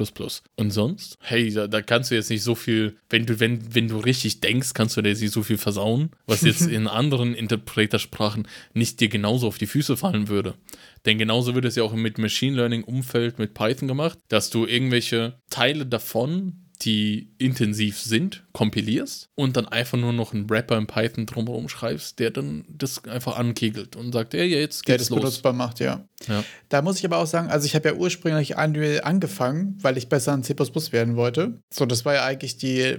Und 0.56 0.72
sonst, 0.72 1.18
hey, 1.22 1.52
da, 1.54 1.68
da 1.68 1.82
kannst 1.82 2.12
du 2.12 2.16
jetzt 2.16 2.30
nicht 2.30 2.44
so 2.44 2.56
viel, 2.56 2.98
wenn 3.10 3.26
du, 3.26 3.40
wenn, 3.40 3.76
wenn 3.76 3.88
du 3.88 3.98
richtig 3.98 4.42
denkst, 4.42 4.74
kannst 4.74 4.98
du 4.98 5.02
dir 5.02 5.14
nicht 5.14 5.32
so 5.32 5.44
viel 5.44 5.58
versauen, 5.58 6.12
was 6.26 6.42
jetzt 6.44 6.68
in 6.68 6.88
anderen 6.88 7.36
Interpretersprachen 7.36 8.48
nicht 8.74 9.00
dir 9.00 9.10
genauso 9.10 9.48
auf 9.48 9.58
die 9.58 9.68
Füße 9.68 9.98
fallen 9.98 10.28
würde. 10.28 10.56
Denn 11.06 11.18
genauso 11.18 11.56
wird 11.56 11.66
es 11.66 11.76
ja 11.76 11.84
auch 11.84 11.94
mit 11.94 12.18
Machine 12.18 12.56
Learning 12.56 12.84
Umfeld 12.84 13.40
mit 13.40 13.54
Python 13.54 13.88
gemacht, 13.88 14.18
dass 14.30 14.50
du 14.50 14.66
irgendwelche 14.66 15.40
Teile 15.50 15.86
davon 15.86 16.63
die 16.86 17.30
intensiv 17.38 18.00
sind, 18.00 18.44
kompilierst 18.54 19.30
und 19.36 19.58
dann 19.58 19.68
einfach 19.68 19.98
nur 19.98 20.14
noch 20.14 20.34
einen 20.34 20.50
Wrapper 20.50 20.78
in 20.78 20.88
Python 20.88 21.26
drumherum 21.26 21.70
schreibst, 21.70 22.20
der 22.20 22.32
dann 22.32 22.66
das 22.70 23.04
einfach 23.06 23.38
ankegelt 23.38 23.96
und 23.96 24.12
sagt, 24.12 24.34
ja, 24.34 24.44
jetzt 24.44 24.86
geht's 24.86 24.86
der 24.86 24.98
das 24.98 25.10
los. 25.10 25.20
benutzbar 25.20 25.54
macht, 25.54 25.80
ja. 25.80 26.08
Ja. 26.28 26.44
Da 26.70 26.82
muss 26.82 27.00
ich 27.00 27.06
aber 27.06 27.18
auch 27.18 27.28
sagen, 27.28 27.50
also 27.50 27.66
ich 27.66 27.76
habe 27.76 27.90
ja 27.90 27.96
ursprünglich 27.96 28.58
Unreal 28.58 29.02
angefangen, 29.04 29.78
weil 29.82 29.98
ich 29.98 30.10
besser 30.10 30.34
in 30.34 30.44
C++ 30.44 30.56
werden 30.56 31.16
wollte. 31.16 31.60
So, 31.72 31.86
das 31.86 32.06
war 32.06 32.14
ja 32.14 32.26
eigentlich 32.26 32.58
die, 32.58 32.98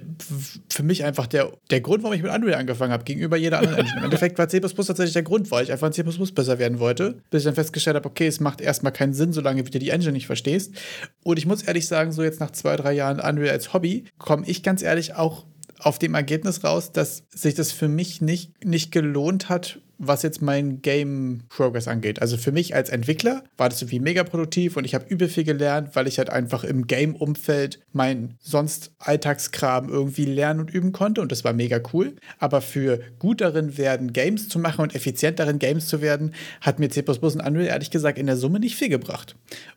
für 0.68 0.82
mich 0.82 1.04
einfach 1.04 1.26
der, 1.26 1.52
der 1.70 1.80
Grund, 1.80 2.02
warum 2.02 2.14
ich 2.14 2.22
mit 2.22 2.32
Unreal 2.32 2.58
angefangen 2.58 2.92
habe, 2.92 3.04
gegenüber 3.04 3.36
jeder 3.36 3.58
anderen 3.58 3.78
Engine. 3.78 3.98
Im 3.98 4.04
Endeffekt 4.04 4.38
war 4.38 4.48
C++ 4.48 4.60
tatsächlich 4.60 5.12
der 5.12 5.22
Grund, 5.22 5.50
weil 5.50 5.64
ich 5.64 5.72
einfach 5.72 5.86
in 5.86 5.92
C++ 5.92 6.02
besser 6.02 6.58
werden 6.58 6.78
wollte, 6.78 7.22
bis 7.30 7.42
ich 7.42 7.46
dann 7.46 7.54
festgestellt 7.54 7.96
habe, 7.96 8.08
okay, 8.08 8.26
es 8.26 8.40
macht 8.40 8.60
erstmal 8.60 8.92
keinen 8.92 9.14
Sinn, 9.14 9.32
solange 9.32 9.62
du 9.62 9.78
die 9.78 9.90
Engine 9.90 10.12
nicht 10.12 10.26
verstehst. 10.26 10.74
Und 11.22 11.38
ich 11.38 11.46
muss 11.46 11.62
ehrlich 11.62 11.86
sagen, 11.86 12.12
so 12.12 12.22
jetzt 12.22 12.40
nach 12.40 12.50
zwei, 12.50 12.76
drei 12.76 12.92
Jahren 12.92 13.20
Unreal 13.20 13.50
als 13.50 13.72
Hobby, 13.72 14.04
komme 14.18 14.46
ich 14.46 14.62
ganz 14.62 14.82
ehrlich 14.82 15.14
auch 15.14 15.46
auf 15.78 15.98
dem 15.98 16.14
Ergebnis 16.14 16.64
raus, 16.64 16.92
dass 16.92 17.24
sich 17.30 17.54
das 17.54 17.72
für 17.72 17.88
mich 17.88 18.20
nicht, 18.20 18.64
nicht 18.64 18.90
gelohnt 18.90 19.48
hat, 19.48 19.80
was 20.06 20.22
jetzt 20.22 20.42
mein 20.42 20.82
Game 20.82 21.42
Progress 21.48 21.88
angeht. 21.88 22.20
Also 22.20 22.36
für 22.36 22.52
mich 22.52 22.74
als 22.74 22.90
Entwickler 22.90 23.44
war 23.56 23.68
das 23.68 23.82
irgendwie 23.82 24.00
mega 24.00 24.24
produktiv 24.24 24.76
und 24.76 24.84
ich 24.84 24.94
habe 24.94 25.06
übel 25.08 25.28
viel 25.28 25.44
gelernt, 25.44 25.90
weil 25.94 26.06
ich 26.06 26.18
halt 26.18 26.30
einfach 26.30 26.64
im 26.64 26.86
Game-Umfeld 26.86 27.80
mein 27.92 28.34
sonst 28.40 28.92
Alltagskram 28.98 29.88
irgendwie 29.88 30.24
lernen 30.24 30.60
und 30.60 30.70
üben 30.70 30.92
konnte 30.92 31.20
und 31.20 31.32
das 31.32 31.44
war 31.44 31.52
mega 31.52 31.80
cool. 31.92 32.14
Aber 32.38 32.60
für 32.60 33.00
gut 33.18 33.40
darin 33.40 33.78
werden, 33.78 34.12
Games 34.12 34.48
zu 34.48 34.58
machen 34.58 34.82
und 34.82 34.94
effizient 34.94 35.38
darin, 35.38 35.58
Games 35.58 35.88
zu 35.88 36.00
werden, 36.00 36.34
hat 36.60 36.78
mir 36.78 36.90
C++ 36.90 37.02
und 37.02 37.40
Unreal 37.40 37.66
ehrlich 37.66 37.90
gesagt 37.90 38.18
in 38.18 38.26
der 38.26 38.36
Summe 38.36 38.60
nicht 38.60 38.76
viel 38.76 38.88
gebracht. 38.88 39.36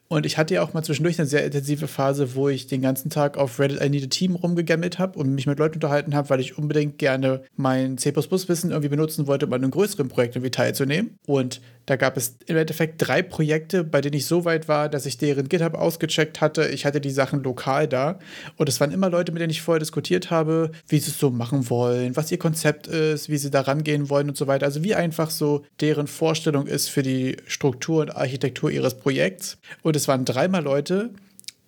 Und 0.09 0.25
ich 0.25 0.37
hatte 0.37 0.53
ja 0.53 0.63
auch 0.63 0.73
mal 0.73 0.83
zwischendurch 0.83 1.19
eine 1.19 1.27
sehr 1.27 1.43
intensive 1.43 1.87
Phase, 1.87 2.35
wo 2.35 2.47
ich 2.49 2.67
den 2.67 2.81
ganzen 2.81 3.09
Tag 3.09 3.37
auf 3.37 3.59
Reddit 3.59 3.81
I 3.81 3.89
Need 3.89 4.05
a 4.05 4.07
Team 4.07 4.35
rumgegammelt 4.35 4.99
habe 4.99 5.19
und 5.19 5.35
mich 5.35 5.47
mit 5.47 5.59
Leuten 5.59 5.75
unterhalten 5.75 6.15
habe, 6.15 6.29
weil 6.29 6.39
ich 6.39 6.57
unbedingt 6.57 6.97
gerne 6.97 7.43
mein 7.55 7.97
C++-Wissen 7.97 8.71
irgendwie 8.71 8.89
benutzen 8.89 9.27
wollte, 9.27 9.47
um 9.47 9.53
an 9.53 9.63
einem 9.63 9.71
größeren 9.71 10.07
Projekt 10.07 10.35
irgendwie 10.35 10.51
teilzunehmen. 10.51 11.17
Und 11.25 11.61
da 11.87 11.95
gab 11.95 12.17
es 12.17 12.37
im 12.47 12.57
Endeffekt 12.57 12.95
drei 12.97 13.21
Projekte, 13.21 13.85
bei 13.85 14.01
denen 14.01 14.15
ich 14.15 14.25
so 14.25 14.43
weit 14.43 14.67
war, 14.67 14.89
dass 14.89 15.05
ich 15.05 15.17
deren 15.17 15.47
GitHub 15.47 15.73
ausgecheckt 15.73 16.41
hatte. 16.41 16.67
Ich 16.67 16.85
hatte 16.85 16.99
die 16.99 17.11
Sachen 17.11 17.43
lokal 17.43 17.87
da. 17.87 18.19
Und 18.57 18.67
es 18.67 18.81
waren 18.81 18.91
immer 18.91 19.09
Leute, 19.09 19.31
mit 19.31 19.41
denen 19.41 19.51
ich 19.51 19.61
vorher 19.61 19.79
diskutiert 19.79 20.29
habe, 20.29 20.71
wie 20.89 20.99
sie 20.99 21.11
es 21.11 21.19
so 21.19 21.31
machen 21.31 21.69
wollen, 21.69 22.17
was 22.17 22.29
ihr 22.29 22.39
Konzept 22.39 22.87
ist, 22.87 23.29
wie 23.29 23.37
sie 23.37 23.51
da 23.51 23.61
rangehen 23.61 24.09
wollen 24.09 24.27
und 24.27 24.35
so 24.35 24.47
weiter. 24.47 24.65
Also 24.65 24.83
wie 24.83 24.95
einfach 24.95 25.29
so 25.29 25.63
deren 25.79 26.07
Vorstellung 26.07 26.67
ist 26.67 26.89
für 26.89 27.03
die 27.03 27.37
Struktur 27.47 28.01
und 28.01 28.15
Architektur 28.15 28.69
ihres 28.69 28.95
Projekts. 28.95 29.57
Und 29.81 29.95
es 29.97 30.07
waren 30.07 30.25
dreimal 30.25 30.63
Leute, 30.63 31.11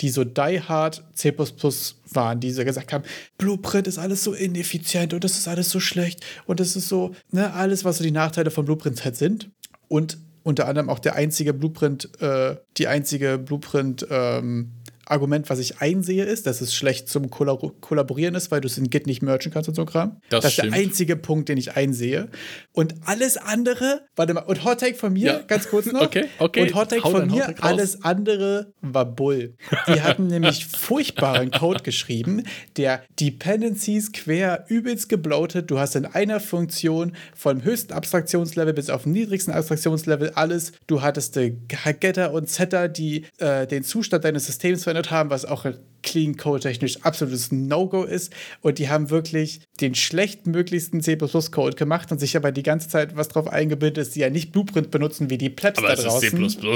die 0.01 0.09
so 0.09 0.23
die 0.23 0.61
hard 0.61 1.03
C 1.13 1.33
waren, 1.37 2.39
die 2.39 2.51
so 2.51 2.63
gesagt 2.63 2.93
haben, 2.93 3.03
Blueprint 3.37 3.87
ist 3.87 3.97
alles 3.97 4.23
so 4.23 4.33
ineffizient 4.33 5.13
und 5.13 5.23
das 5.23 5.37
ist 5.37 5.47
alles 5.47 5.69
so 5.69 5.79
schlecht 5.79 6.25
und 6.45 6.59
das 6.59 6.75
ist 6.75 6.87
so, 6.87 7.13
ne, 7.31 7.53
alles, 7.53 7.83
was 7.83 7.97
so 7.97 8.03
die 8.03 8.11
Nachteile 8.11 8.51
von 8.51 8.65
Blueprint 8.65 9.03
halt 9.03 9.17
sind. 9.17 9.49
Und 9.87 10.17
unter 10.43 10.67
anderem 10.67 10.89
auch 10.89 10.99
der 10.99 11.15
einzige 11.15 11.53
Blueprint, 11.53 12.09
äh, 12.21 12.55
die 12.77 12.87
einzige 12.87 13.37
Blueprint 13.37 14.07
ähm, 14.09 14.71
Argument, 15.09 15.49
was 15.49 15.59
ich 15.59 15.81
einsehe, 15.81 16.23
ist, 16.23 16.45
dass 16.45 16.61
es 16.61 16.73
schlecht 16.73 17.09
zum 17.09 17.29
Kollaborieren 17.31 18.35
ist, 18.35 18.51
weil 18.51 18.61
du 18.61 18.67
es 18.67 18.77
in 18.77 18.89
Git 18.89 19.07
nicht 19.07 19.21
merchen 19.23 19.51
kannst 19.51 19.67
und 19.67 19.75
so 19.75 19.85
Kram. 19.85 20.21
Das, 20.29 20.43
das 20.43 20.51
ist 20.51 20.63
der 20.63 20.73
einzige 20.73 21.15
Punkt, 21.15 21.49
den 21.49 21.57
ich 21.57 21.75
einsehe. 21.75 22.29
Und 22.73 22.93
alles 23.05 23.37
andere, 23.37 24.05
warte 24.15 24.33
mal, 24.35 24.41
und 24.41 24.63
Hot 24.63 24.81
Take 24.81 24.95
von 24.95 25.13
mir, 25.13 25.25
ja. 25.25 25.39
ganz 25.39 25.69
kurz 25.69 25.87
noch. 25.87 25.99
Okay, 26.09 26.25
okay. 26.39 26.61
Und 26.61 26.75
Hot 26.75 26.89
Take 26.89 27.03
Hau 27.03 27.11
von 27.11 27.27
mir, 27.27 27.53
alles 27.61 28.03
andere 28.03 28.73
war 28.81 29.05
Bull. 29.05 29.55
Die 29.87 30.01
hatten 30.01 30.27
nämlich 30.27 30.65
furchtbaren 30.65 31.51
Code 31.51 31.83
geschrieben, 31.83 32.43
der 32.77 33.03
Dependencies 33.19 34.11
quer 34.11 34.65
übelst 34.69 35.09
gebloatet. 35.09 35.69
Du 35.69 35.77
hast 35.77 35.95
in 35.95 36.05
einer 36.05 36.39
Funktion 36.39 37.15
vom 37.35 37.63
höchsten 37.63 37.93
Abstraktionslevel 37.93 38.73
bis 38.73 38.89
auf 38.89 39.03
den 39.03 39.11
niedrigsten 39.11 39.53
Abstraktionslevel 39.53 40.31
alles. 40.31 40.71
Du 40.87 41.01
hattest 41.01 41.37
Getter 41.99 42.31
und 42.31 42.49
Setter, 42.49 42.87
die 42.87 43.25
äh, 43.37 43.67
den 43.67 43.83
Zustand 43.83 44.23
deines 44.23 44.45
Systems 44.45 44.83
verändern 44.83 44.98
verwendet 44.99 45.11
haben, 45.11 45.29
was 45.29 45.45
auch 45.45 45.65
Clean 46.01 46.37
Code 46.37 46.61
technisch 46.61 47.01
absolutes 47.01 47.51
No-Go 47.51 48.03
ist. 48.03 48.33
Und 48.61 48.79
die 48.79 48.87
haben 48.87 49.09
wirklich 49.09 49.61
den 49.81 49.95
schlechtmöglichsten 49.95 51.01
C++-Code 51.01 51.75
gemacht 51.75 52.11
und 52.11 52.19
sich 52.19 52.37
aber 52.37 52.53
die 52.53 52.63
ganze 52.63 52.87
Zeit 52.87 53.17
was 53.17 53.27
drauf 53.27 53.47
eingebildet, 53.47 53.97
dass 53.97 54.13
sie 54.13 54.21
ja 54.21 54.29
nicht 54.29 54.53
Blueprint 54.53 54.91
benutzen 54.91 55.29
wie 55.29 55.37
die 55.37 55.49
Plebs 55.49 55.77
aber 55.77 55.89
da 55.89 55.95
draußen. 55.95 56.43
Es 56.45 56.55
ist 56.55 56.61
C++. 56.61 56.67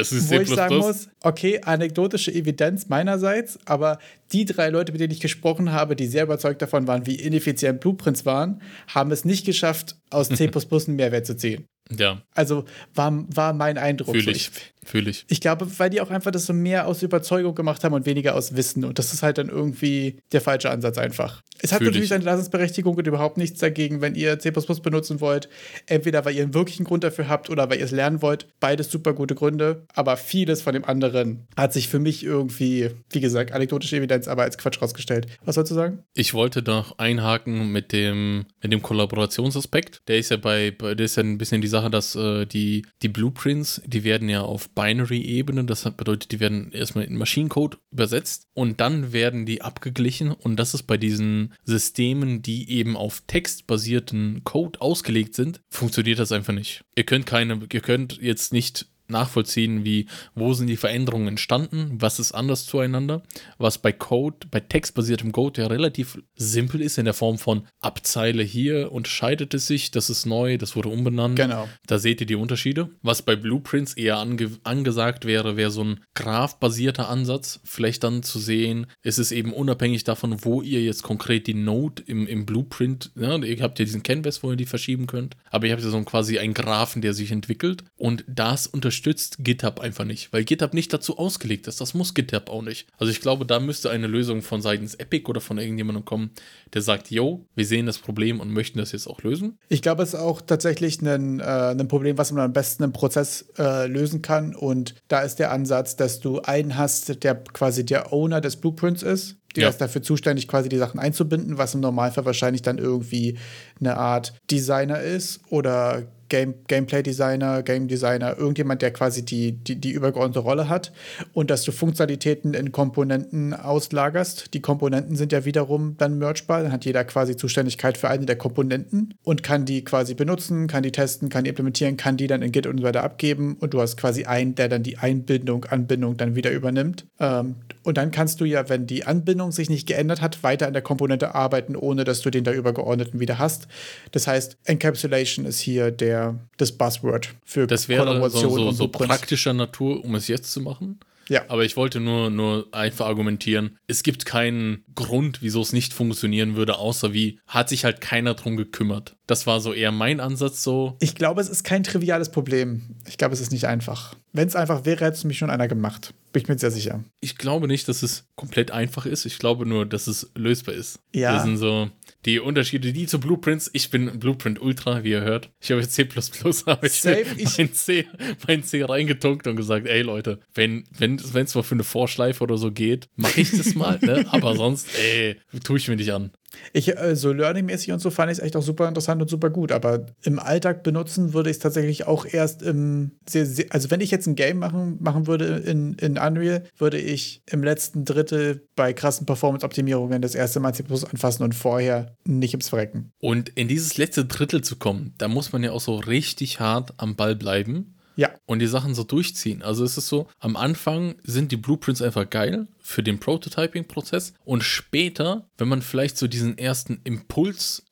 Es 0.00 0.12
ist 0.12 0.30
wo 0.30 0.36
C++. 0.36 0.42
ich 0.42 0.48
sagen 0.48 0.78
muss, 0.78 1.08
okay, 1.22 1.60
anekdotische 1.62 2.32
Evidenz 2.32 2.88
meinerseits, 2.88 3.58
aber 3.66 3.98
die 4.32 4.46
drei 4.46 4.70
Leute, 4.70 4.92
mit 4.92 5.02
denen 5.02 5.12
ich 5.12 5.20
gesprochen 5.20 5.72
habe, 5.72 5.94
die 5.94 6.06
sehr 6.06 6.24
überzeugt 6.24 6.62
davon 6.62 6.86
waren, 6.86 7.06
wie 7.06 7.16
ineffizient 7.16 7.80
Blueprints 7.80 8.24
waren, 8.24 8.62
haben 8.88 9.10
es 9.10 9.26
nicht 9.26 9.44
geschafft, 9.44 9.96
aus 10.10 10.30
C++ 10.30 10.48
einen 10.70 10.96
Mehrwert 10.96 11.26
zu 11.26 11.36
ziehen. 11.36 11.66
Ja. 11.98 12.22
Also 12.34 12.64
war, 12.94 13.24
war 13.34 13.52
mein 13.52 13.78
Eindruck. 13.78 14.14
Fühle 14.14 14.32
ich. 14.32 14.50
Fühle 14.84 15.10
ich. 15.10 15.24
Ich 15.28 15.40
glaube, 15.40 15.66
weil 15.78 15.90
die 15.90 16.00
auch 16.00 16.10
einfach 16.10 16.32
das 16.32 16.46
so 16.46 16.52
mehr 16.52 16.88
aus 16.88 17.02
Überzeugung 17.02 17.54
gemacht 17.54 17.84
haben 17.84 17.92
und 17.92 18.04
weniger 18.04 18.34
aus 18.34 18.56
Wissen. 18.56 18.84
Und 18.84 18.98
das 18.98 19.12
ist 19.12 19.22
halt 19.22 19.38
dann 19.38 19.48
irgendwie 19.48 20.16
der 20.32 20.40
falsche 20.40 20.70
Ansatz 20.70 20.98
einfach. 20.98 21.42
Es 21.60 21.70
hat 21.70 21.78
Fühl 21.78 21.88
natürlich 21.88 22.04
ich. 22.04 22.08
seine 22.08 22.24
Daseinsberechtigung 22.24 22.96
und 22.96 23.06
überhaupt 23.06 23.36
nichts 23.36 23.60
dagegen, 23.60 24.00
wenn 24.00 24.16
ihr 24.16 24.40
C 24.40 24.50
benutzen 24.50 25.20
wollt. 25.20 25.48
Entweder 25.86 26.24
weil 26.24 26.34
ihr 26.34 26.42
einen 26.42 26.54
wirklichen 26.54 26.82
Grund 26.84 27.04
dafür 27.04 27.28
habt 27.28 27.48
oder 27.48 27.70
weil 27.70 27.78
ihr 27.78 27.84
es 27.84 27.92
lernen 27.92 28.22
wollt. 28.22 28.48
Beides 28.58 28.90
super 28.90 29.12
gute 29.12 29.36
Gründe. 29.36 29.86
Aber 29.94 30.16
vieles 30.16 30.62
von 30.62 30.74
dem 30.74 30.84
anderen 30.84 31.46
hat 31.56 31.72
sich 31.72 31.88
für 31.88 32.00
mich 32.00 32.24
irgendwie, 32.24 32.90
wie 33.10 33.20
gesagt, 33.20 33.52
anekdotische 33.52 33.96
Evidenz, 33.96 34.26
aber 34.26 34.42
als 34.42 34.58
Quatsch 34.58 34.82
rausgestellt. 34.82 35.28
Was 35.44 35.54
sollst 35.54 35.70
du 35.70 35.76
sagen? 35.76 36.00
Ich 36.14 36.34
wollte 36.34 36.60
doch 36.60 36.98
einhaken 36.98 37.70
mit 37.70 37.92
dem, 37.92 38.46
mit 38.60 38.72
dem 38.72 38.82
Kollaborationsaspekt. 38.82 40.02
Der 40.08 40.18
ist 40.18 40.32
ja 40.32 40.38
bei, 40.38 40.70
der 40.70 40.98
ist 40.98 41.16
ja 41.16 41.22
ein 41.22 41.38
bisschen 41.38 41.62
die 41.62 41.68
Sache, 41.68 41.81
dass 41.90 42.14
äh, 42.14 42.46
die, 42.46 42.86
die 43.02 43.08
Blueprints, 43.08 43.82
die 43.86 44.04
werden 44.04 44.28
ja 44.28 44.42
auf 44.42 44.70
Binary-Ebene, 44.70 45.64
das 45.64 45.84
bedeutet, 45.96 46.32
die 46.32 46.40
werden 46.40 46.72
erstmal 46.72 47.04
in 47.04 47.16
Maschinencode 47.16 47.78
übersetzt 47.90 48.48
und 48.54 48.80
dann 48.80 49.12
werden 49.12 49.46
die 49.46 49.62
abgeglichen 49.62 50.30
und 50.30 50.56
das 50.56 50.74
ist 50.74 50.84
bei 50.84 50.96
diesen 50.96 51.54
Systemen, 51.64 52.42
die 52.42 52.70
eben 52.70 52.96
auf 52.96 53.22
textbasierten 53.26 54.42
Code 54.44 54.80
ausgelegt 54.80 55.34
sind, 55.34 55.60
funktioniert 55.70 56.18
das 56.18 56.32
einfach 56.32 56.54
nicht. 56.54 56.84
Ihr 56.94 57.04
könnt 57.04 57.26
keine, 57.26 57.60
ihr 57.72 57.80
könnt 57.80 58.20
jetzt 58.20 58.52
nicht 58.52 58.91
nachvollziehen, 59.12 59.84
wie, 59.84 60.06
wo 60.34 60.52
sind 60.54 60.66
die 60.66 60.76
Veränderungen 60.76 61.28
entstanden, 61.28 61.92
was 61.98 62.18
ist 62.18 62.32
anders 62.32 62.66
zueinander, 62.66 63.22
was 63.58 63.78
bei 63.78 63.92
Code, 63.92 64.46
bei 64.50 64.60
textbasiertem 64.60 65.32
Code 65.32 65.62
ja 65.62 65.68
relativ 65.68 66.18
simpel 66.34 66.80
ist 66.80 66.98
in 66.98 67.04
der 67.04 67.14
Form 67.14 67.38
von 67.38 67.66
Abzeile 67.80 68.42
hier 68.42 68.90
unterscheidet 68.90 69.54
es 69.54 69.66
sich, 69.66 69.90
das 69.90 70.10
ist 70.10 70.26
neu, 70.26 70.58
das 70.58 70.76
wurde 70.76 70.88
umbenannt. 70.88 71.36
Genau. 71.36 71.68
Da 71.86 71.98
seht 71.98 72.20
ihr 72.20 72.26
die 72.26 72.34
Unterschiede. 72.34 72.90
Was 73.02 73.22
bei 73.22 73.36
Blueprints 73.36 73.94
eher 73.94 74.18
ange 74.18 74.50
angesagt 74.64 75.24
wäre, 75.24 75.56
wäre 75.56 75.70
so 75.70 75.84
ein 75.84 76.00
graph-basierter 76.14 77.08
Ansatz, 77.08 77.60
vielleicht 77.64 78.04
dann 78.04 78.22
zu 78.22 78.38
sehen, 78.38 78.86
ist 79.02 79.18
es 79.18 79.32
eben 79.32 79.52
unabhängig 79.52 80.04
davon, 80.04 80.44
wo 80.44 80.62
ihr 80.62 80.82
jetzt 80.82 81.02
konkret 81.02 81.46
die 81.46 81.54
Node 81.54 82.02
im, 82.06 82.26
im 82.26 82.46
Blueprint, 82.46 83.12
ja, 83.16 83.36
ihr 83.36 83.62
habt 83.62 83.78
ja 83.78 83.84
diesen 83.84 84.02
Canvas, 84.02 84.42
wo 84.42 84.50
ihr 84.50 84.56
die 84.56 84.66
verschieben 84.66 85.06
könnt, 85.06 85.36
aber 85.50 85.66
ihr 85.66 85.72
habt 85.72 85.82
ja 85.82 85.90
so 85.90 86.02
quasi 86.02 86.38
einen 86.38 86.54
Graphen, 86.54 87.02
der 87.02 87.14
sich 87.14 87.30
entwickelt 87.30 87.84
und 87.96 88.24
das 88.26 88.66
unterstützt 88.66 89.01
unterstützt 89.02 89.38
GitHub 89.40 89.80
einfach 89.80 90.04
nicht, 90.04 90.32
weil 90.32 90.44
GitHub 90.44 90.74
nicht 90.74 90.92
dazu 90.92 91.18
ausgelegt 91.18 91.66
ist. 91.66 91.80
Das 91.80 91.94
muss 91.94 92.14
GitHub 92.14 92.48
auch 92.48 92.62
nicht. 92.62 92.86
Also 92.98 93.10
ich 93.10 93.20
glaube, 93.20 93.44
da 93.44 93.58
müsste 93.58 93.90
eine 93.90 94.06
Lösung 94.06 94.42
von 94.42 94.62
seitens 94.62 94.94
Epic 94.94 95.28
oder 95.28 95.40
von 95.40 95.58
irgendjemandem 95.58 96.04
kommen, 96.04 96.30
der 96.72 96.82
sagt, 96.82 97.10
yo, 97.10 97.44
wir 97.54 97.66
sehen 97.66 97.86
das 97.86 97.98
Problem 97.98 98.40
und 98.40 98.52
möchten 98.52 98.78
das 98.78 98.92
jetzt 98.92 99.08
auch 99.08 99.22
lösen. 99.22 99.58
Ich 99.68 99.82
glaube, 99.82 100.02
es 100.02 100.10
ist 100.10 100.20
auch 100.20 100.40
tatsächlich 100.40 101.00
ein, 101.02 101.40
äh, 101.40 101.42
ein 101.42 101.88
Problem, 101.88 102.16
was 102.16 102.30
man 102.32 102.44
am 102.44 102.52
besten 102.52 102.84
im 102.84 102.92
Prozess 102.92 103.46
äh, 103.58 103.86
lösen 103.86 104.22
kann. 104.22 104.54
Und 104.54 104.94
da 105.08 105.20
ist 105.20 105.36
der 105.36 105.50
Ansatz, 105.50 105.96
dass 105.96 106.20
du 106.20 106.40
einen 106.42 106.76
hast, 106.76 107.24
der 107.24 107.34
quasi 107.34 107.84
der 107.84 108.12
Owner 108.12 108.40
des 108.40 108.56
Blueprints 108.56 109.02
ist 109.02 109.36
der 109.54 109.64
ja. 109.64 109.68
ist 109.68 109.82
dafür 109.82 110.02
zuständig, 110.02 110.48
quasi 110.48 110.70
die 110.70 110.78
Sachen 110.78 110.98
einzubinden, 110.98 111.58
was 111.58 111.74
im 111.74 111.80
Normalfall 111.80 112.24
wahrscheinlich 112.24 112.62
dann 112.62 112.78
irgendwie 112.78 113.36
eine 113.78 113.98
Art 113.98 114.32
Designer 114.50 115.00
ist 115.02 115.40
oder 115.50 116.04
Game, 116.32 116.54
Gameplay-Designer, 116.66 117.62
Game-Designer, 117.62 118.38
irgendjemand, 118.38 118.80
der 118.80 118.90
quasi 118.90 119.22
die, 119.22 119.52
die, 119.52 119.76
die 119.76 119.90
übergeordnete 119.90 120.38
Rolle 120.38 120.66
hat 120.70 120.90
und 121.34 121.50
dass 121.50 121.62
du 121.62 121.72
Funktionalitäten 121.72 122.54
in 122.54 122.72
Komponenten 122.72 123.52
auslagerst. 123.52 124.54
Die 124.54 124.62
Komponenten 124.62 125.14
sind 125.14 125.30
ja 125.30 125.44
wiederum 125.44 125.96
dann 125.98 126.16
mergebar, 126.16 126.62
dann 126.62 126.72
hat 126.72 126.86
jeder 126.86 127.04
quasi 127.04 127.36
Zuständigkeit 127.36 127.98
für 127.98 128.08
eine 128.08 128.24
der 128.24 128.36
Komponenten 128.36 129.12
und 129.22 129.42
kann 129.42 129.66
die 129.66 129.84
quasi 129.84 130.14
benutzen, 130.14 130.68
kann 130.68 130.82
die 130.82 130.92
testen, 130.92 131.28
kann 131.28 131.44
die 131.44 131.50
implementieren, 131.50 131.98
kann 131.98 132.16
die 132.16 132.28
dann 132.28 132.40
in 132.40 132.50
Git 132.50 132.66
und 132.66 132.78
so 132.78 132.84
weiter 132.84 133.04
abgeben 133.04 133.58
und 133.60 133.74
du 133.74 133.82
hast 133.82 133.98
quasi 133.98 134.24
einen, 134.24 134.54
der 134.54 134.70
dann 134.70 134.82
die 134.82 134.96
Einbindung, 134.96 135.66
Anbindung 135.66 136.16
dann 136.16 136.34
wieder 136.34 136.50
übernimmt. 136.50 137.04
Ähm, 137.20 137.56
und 137.82 137.98
dann 137.98 138.10
kannst 138.10 138.40
du 138.40 138.44
ja, 138.44 138.68
wenn 138.68 138.86
die 138.86 139.04
Anbindung 139.04 139.52
sich 139.52 139.68
nicht 139.68 139.86
geändert 139.86 140.20
hat, 140.20 140.42
weiter 140.42 140.66
an 140.66 140.72
der 140.72 140.82
Komponente 140.82 141.34
arbeiten, 141.34 141.76
ohne 141.76 142.04
dass 142.04 142.20
du 142.20 142.30
den 142.30 142.44
da 142.44 142.52
übergeordneten 142.52 143.20
wieder 143.20 143.38
hast. 143.38 143.68
Das 144.12 144.26
heißt, 144.26 144.56
Encapsulation 144.64 145.46
ist 145.46 145.60
hier 145.60 145.90
der 145.90 146.38
das 146.56 146.72
Buzzword 146.72 147.34
für 147.44 147.66
das 147.66 147.88
wäre 147.88 148.04
Kollaboration 148.04 148.42
so, 148.42 148.56
so, 148.56 148.68
und 148.68 148.74
so 148.74 148.88
praktischer 148.88 149.52
Natur, 149.52 150.04
um 150.04 150.14
es 150.14 150.28
jetzt 150.28 150.52
zu 150.52 150.60
machen. 150.60 151.00
Ja. 151.32 151.46
Aber 151.48 151.64
ich 151.64 151.78
wollte 151.78 151.98
nur, 151.98 152.28
nur 152.28 152.68
einfach 152.72 153.06
argumentieren, 153.06 153.78
es 153.86 154.02
gibt 154.02 154.26
keinen 154.26 154.84
Grund, 154.94 155.40
wieso 155.40 155.62
es 155.62 155.72
nicht 155.72 155.94
funktionieren 155.94 156.56
würde, 156.56 156.76
außer 156.76 157.14
wie 157.14 157.40
hat 157.46 157.70
sich 157.70 157.86
halt 157.86 158.02
keiner 158.02 158.34
drum 158.34 158.58
gekümmert. 158.58 159.16
Das 159.26 159.46
war 159.46 159.60
so 159.60 159.72
eher 159.72 159.92
mein 159.92 160.20
Ansatz 160.20 160.62
so. 160.62 160.98
Ich 161.00 161.14
glaube, 161.14 161.40
es 161.40 161.48
ist 161.48 161.64
kein 161.64 161.84
triviales 161.84 162.30
Problem. 162.30 162.96
Ich 163.08 163.16
glaube, 163.16 163.32
es 163.32 163.40
ist 163.40 163.50
nicht 163.50 163.66
einfach. 163.66 164.14
Wenn 164.34 164.46
es 164.46 164.56
einfach 164.56 164.84
wäre, 164.84 165.06
hätte 165.06 165.16
es 165.16 165.24
mich 165.24 165.38
schon 165.38 165.48
einer 165.48 165.68
gemacht. 165.68 166.12
Bin 166.32 166.42
ich 166.42 166.48
mir 166.48 166.58
sehr 166.58 166.70
sicher. 166.70 167.02
Ich 167.20 167.38
glaube 167.38 167.66
nicht, 167.66 167.88
dass 167.88 168.02
es 168.02 168.26
komplett 168.36 168.70
einfach 168.70 169.06
ist. 169.06 169.24
Ich 169.24 169.38
glaube 169.38 169.64
nur, 169.64 169.86
dass 169.86 170.08
es 170.08 170.30
lösbar 170.34 170.74
ist. 170.74 170.98
Ja. 171.14 171.32
Das 171.34 171.44
sind 171.44 171.56
so 171.56 171.88
die 172.24 172.40
Unterschiede, 172.40 172.92
die 172.92 173.06
zu 173.06 173.18
Blueprints. 173.18 173.70
Ich 173.72 173.90
bin 173.90 174.18
Blueprint 174.18 174.60
Ultra, 174.60 175.04
wie 175.04 175.10
ihr 175.10 175.22
hört. 175.22 175.50
Ich 175.60 175.70
habe 175.70 175.86
C++, 175.86 176.04
habe 176.04 176.86
ich 176.86 176.92
Safe, 176.92 177.26
mein 177.36 177.72
C, 177.72 178.06
mein 178.46 178.62
C 178.62 178.82
reingetunkt 178.84 179.46
und 179.46 179.56
gesagt, 179.56 179.86
ey 179.86 180.02
Leute, 180.02 180.40
wenn 180.54 180.84
wenn 180.96 181.16
es 181.16 181.54
mal 181.54 181.62
für 181.62 181.74
eine 181.74 181.84
Vorschleife 181.84 182.42
oder 182.42 182.58
so 182.58 182.70
geht, 182.70 183.08
mache 183.16 183.40
ich 183.40 183.50
das 183.50 183.74
mal, 183.74 183.98
ne? 184.00 184.26
Aber 184.30 184.56
sonst, 184.56 184.88
ey, 184.98 185.36
tue 185.64 185.78
ich 185.78 185.88
mir 185.88 185.96
nicht 185.96 186.12
an. 186.12 186.32
Ich, 186.72 186.96
äh, 186.96 187.16
so 187.16 187.32
learning-mäßig 187.32 187.92
und 187.92 188.00
so 188.00 188.10
fand 188.10 188.30
ich 188.30 188.38
es 188.38 188.44
echt 188.44 188.56
auch 188.56 188.62
super 188.62 188.88
interessant 188.88 189.20
und 189.22 189.28
super 189.28 189.50
gut. 189.50 189.72
Aber 189.72 190.06
im 190.22 190.38
Alltag 190.38 190.82
benutzen 190.82 191.32
würde 191.32 191.50
ich 191.50 191.56
es 191.56 191.60
tatsächlich 191.60 192.06
auch 192.06 192.26
erst 192.26 192.62
im, 192.62 193.12
sehr, 193.28 193.46
sehr, 193.46 193.66
also 193.70 193.90
wenn 193.90 194.00
ich 194.00 194.10
jetzt 194.10 194.26
ein 194.26 194.34
Game 194.34 194.58
machen, 194.58 194.98
machen 195.00 195.26
würde 195.26 195.46
in, 195.58 195.94
in 195.94 196.18
Unreal, 196.18 196.64
würde 196.78 196.98
ich 196.98 197.42
im 197.50 197.62
letzten 197.62 198.04
Drittel 198.04 198.66
bei 198.76 198.92
krassen 198.92 199.26
Performance-Optimierungen 199.26 200.22
das 200.22 200.34
erste 200.34 200.60
Mal 200.60 200.74
C 200.74 200.84
anfassen 200.88 201.42
und 201.44 201.54
vorher 201.54 202.16
nicht 202.24 202.54
ins 202.54 202.68
Verrecken. 202.68 203.12
Und 203.20 203.50
in 203.50 203.68
dieses 203.68 203.96
letzte 203.96 204.24
Drittel 204.24 204.62
zu 204.62 204.76
kommen, 204.76 205.14
da 205.18 205.28
muss 205.28 205.52
man 205.52 205.62
ja 205.62 205.72
auch 205.72 205.80
so 205.80 205.96
richtig 205.96 206.60
hart 206.60 206.94
am 206.96 207.16
Ball 207.16 207.36
bleiben 207.36 207.94
Ja. 208.16 208.30
und 208.46 208.58
die 208.58 208.66
Sachen 208.66 208.94
so 208.94 209.04
durchziehen. 209.04 209.62
Also 209.62 209.84
es 209.84 209.96
ist 209.96 210.08
so, 210.08 210.28
am 210.38 210.56
Anfang 210.56 211.14
sind 211.22 211.52
die 211.52 211.56
Blueprints 211.56 212.02
einfach 212.02 212.28
geil 212.28 212.68
für 212.78 213.02
den 213.02 213.18
Prototyping-Prozess 213.18 214.34
und 214.44 214.62
später, 214.62 215.48
wenn 215.58 215.68
man 215.68 215.82
vielleicht 215.82 216.18
so 216.18 216.26
diesen 216.26 216.58
ersten 216.58 217.00
Impuls 217.04 217.84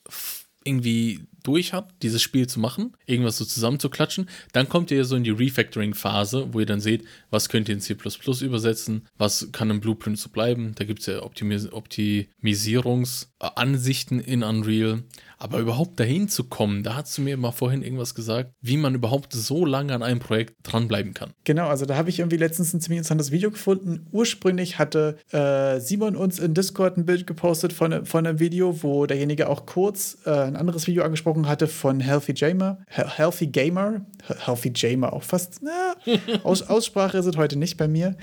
irgendwie 0.65 1.27
durch 1.51 1.73
hat, 1.73 1.89
dieses 2.03 2.23
Spiel 2.23 2.47
zu 2.47 2.61
machen, 2.61 2.93
irgendwas 3.07 3.39
so 3.39 3.45
zusammenzuklatschen, 3.45 4.29
dann 4.53 4.69
kommt 4.69 4.93
ihr 4.93 5.05
so 5.05 5.17
in 5.17 5.25
die 5.25 5.31
Refactoring-Phase, 5.31 6.51
wo 6.53 6.61
ihr 6.61 6.67
dann 6.67 6.79
seht, 6.81 7.03
was 7.31 7.49
könnt 7.49 7.69
ihr 7.69 7.75
in 7.75 7.81
C++ 7.81 7.95
übersetzen, 7.95 9.09
was 9.19 9.49
kann 9.51 9.71
im 9.71 9.81
Blueprint 9.81 10.17
so 10.17 10.29
bleiben. 10.29 10.77
Da 10.77 10.85
gibt 10.85 11.01
es 11.01 11.07
ja 11.07 11.23
Optimis 11.23 11.73
Optimisierungsansichten 11.73 14.21
in 14.21 14.45
Unreal. 14.45 15.03
Aber 15.43 15.59
überhaupt 15.59 15.99
dahin 15.99 16.29
zu 16.29 16.45
kommen, 16.45 16.83
da 16.83 16.97
hast 16.97 17.17
du 17.17 17.23
mir 17.23 17.39
mal 17.39 17.51
vorhin 17.51 17.83
irgendwas 17.83 18.15
gesagt, 18.15 18.53
wie 18.61 18.77
man 18.77 18.95
überhaupt 18.95 19.33
so 19.33 19.65
lange 19.65 19.95
an 19.95 20.03
einem 20.03 20.21
Projekt 20.21 20.55
dranbleiben 20.63 21.15
kann. 21.15 21.33
Genau, 21.45 21.67
also 21.67 21.87
da 21.87 21.97
habe 21.97 22.11
ich 22.11 22.19
irgendwie 22.19 22.37
letztens 22.37 22.75
ein 22.75 22.83
ziemlich 22.83 22.99
interessantes 22.99 23.31
Video 23.31 23.51
gefunden. 23.51 24.07
Ursprünglich 24.13 24.79
hatte 24.79 25.17
äh, 25.31 25.81
Simon 25.81 26.15
uns 26.15 26.39
in 26.39 26.53
Discord 26.53 26.99
ein 26.99 27.07
Bild 27.07 27.27
gepostet 27.27 27.73
von, 27.73 28.05
von 28.05 28.27
einem 28.27 28.39
Video, 28.39 28.83
wo 28.83 29.07
derjenige 29.07 29.49
auch 29.49 29.65
kurz 29.65 30.19
äh, 30.27 30.31
ein 30.31 30.57
anderes 30.57 30.87
Video 30.87 31.05
angesprochen 31.05 31.40
hatte 31.49 31.67
von 31.69 32.01
Healthy 32.01 32.33
Gamer. 32.35 32.79
He 32.89 33.03
Healthy 33.05 33.47
Gamer. 33.49 34.07
He 34.27 34.35
Healthy 34.39 34.71
Gamer 34.71 35.12
auch 35.12 35.23
fast. 35.23 35.61
Na, 35.62 35.95
Aus 36.43 36.62
Aussprache 36.69 37.23
sind 37.23 37.37
heute 37.37 37.59
nicht 37.59 37.77
bei 37.77 37.89
mir. 37.89 38.17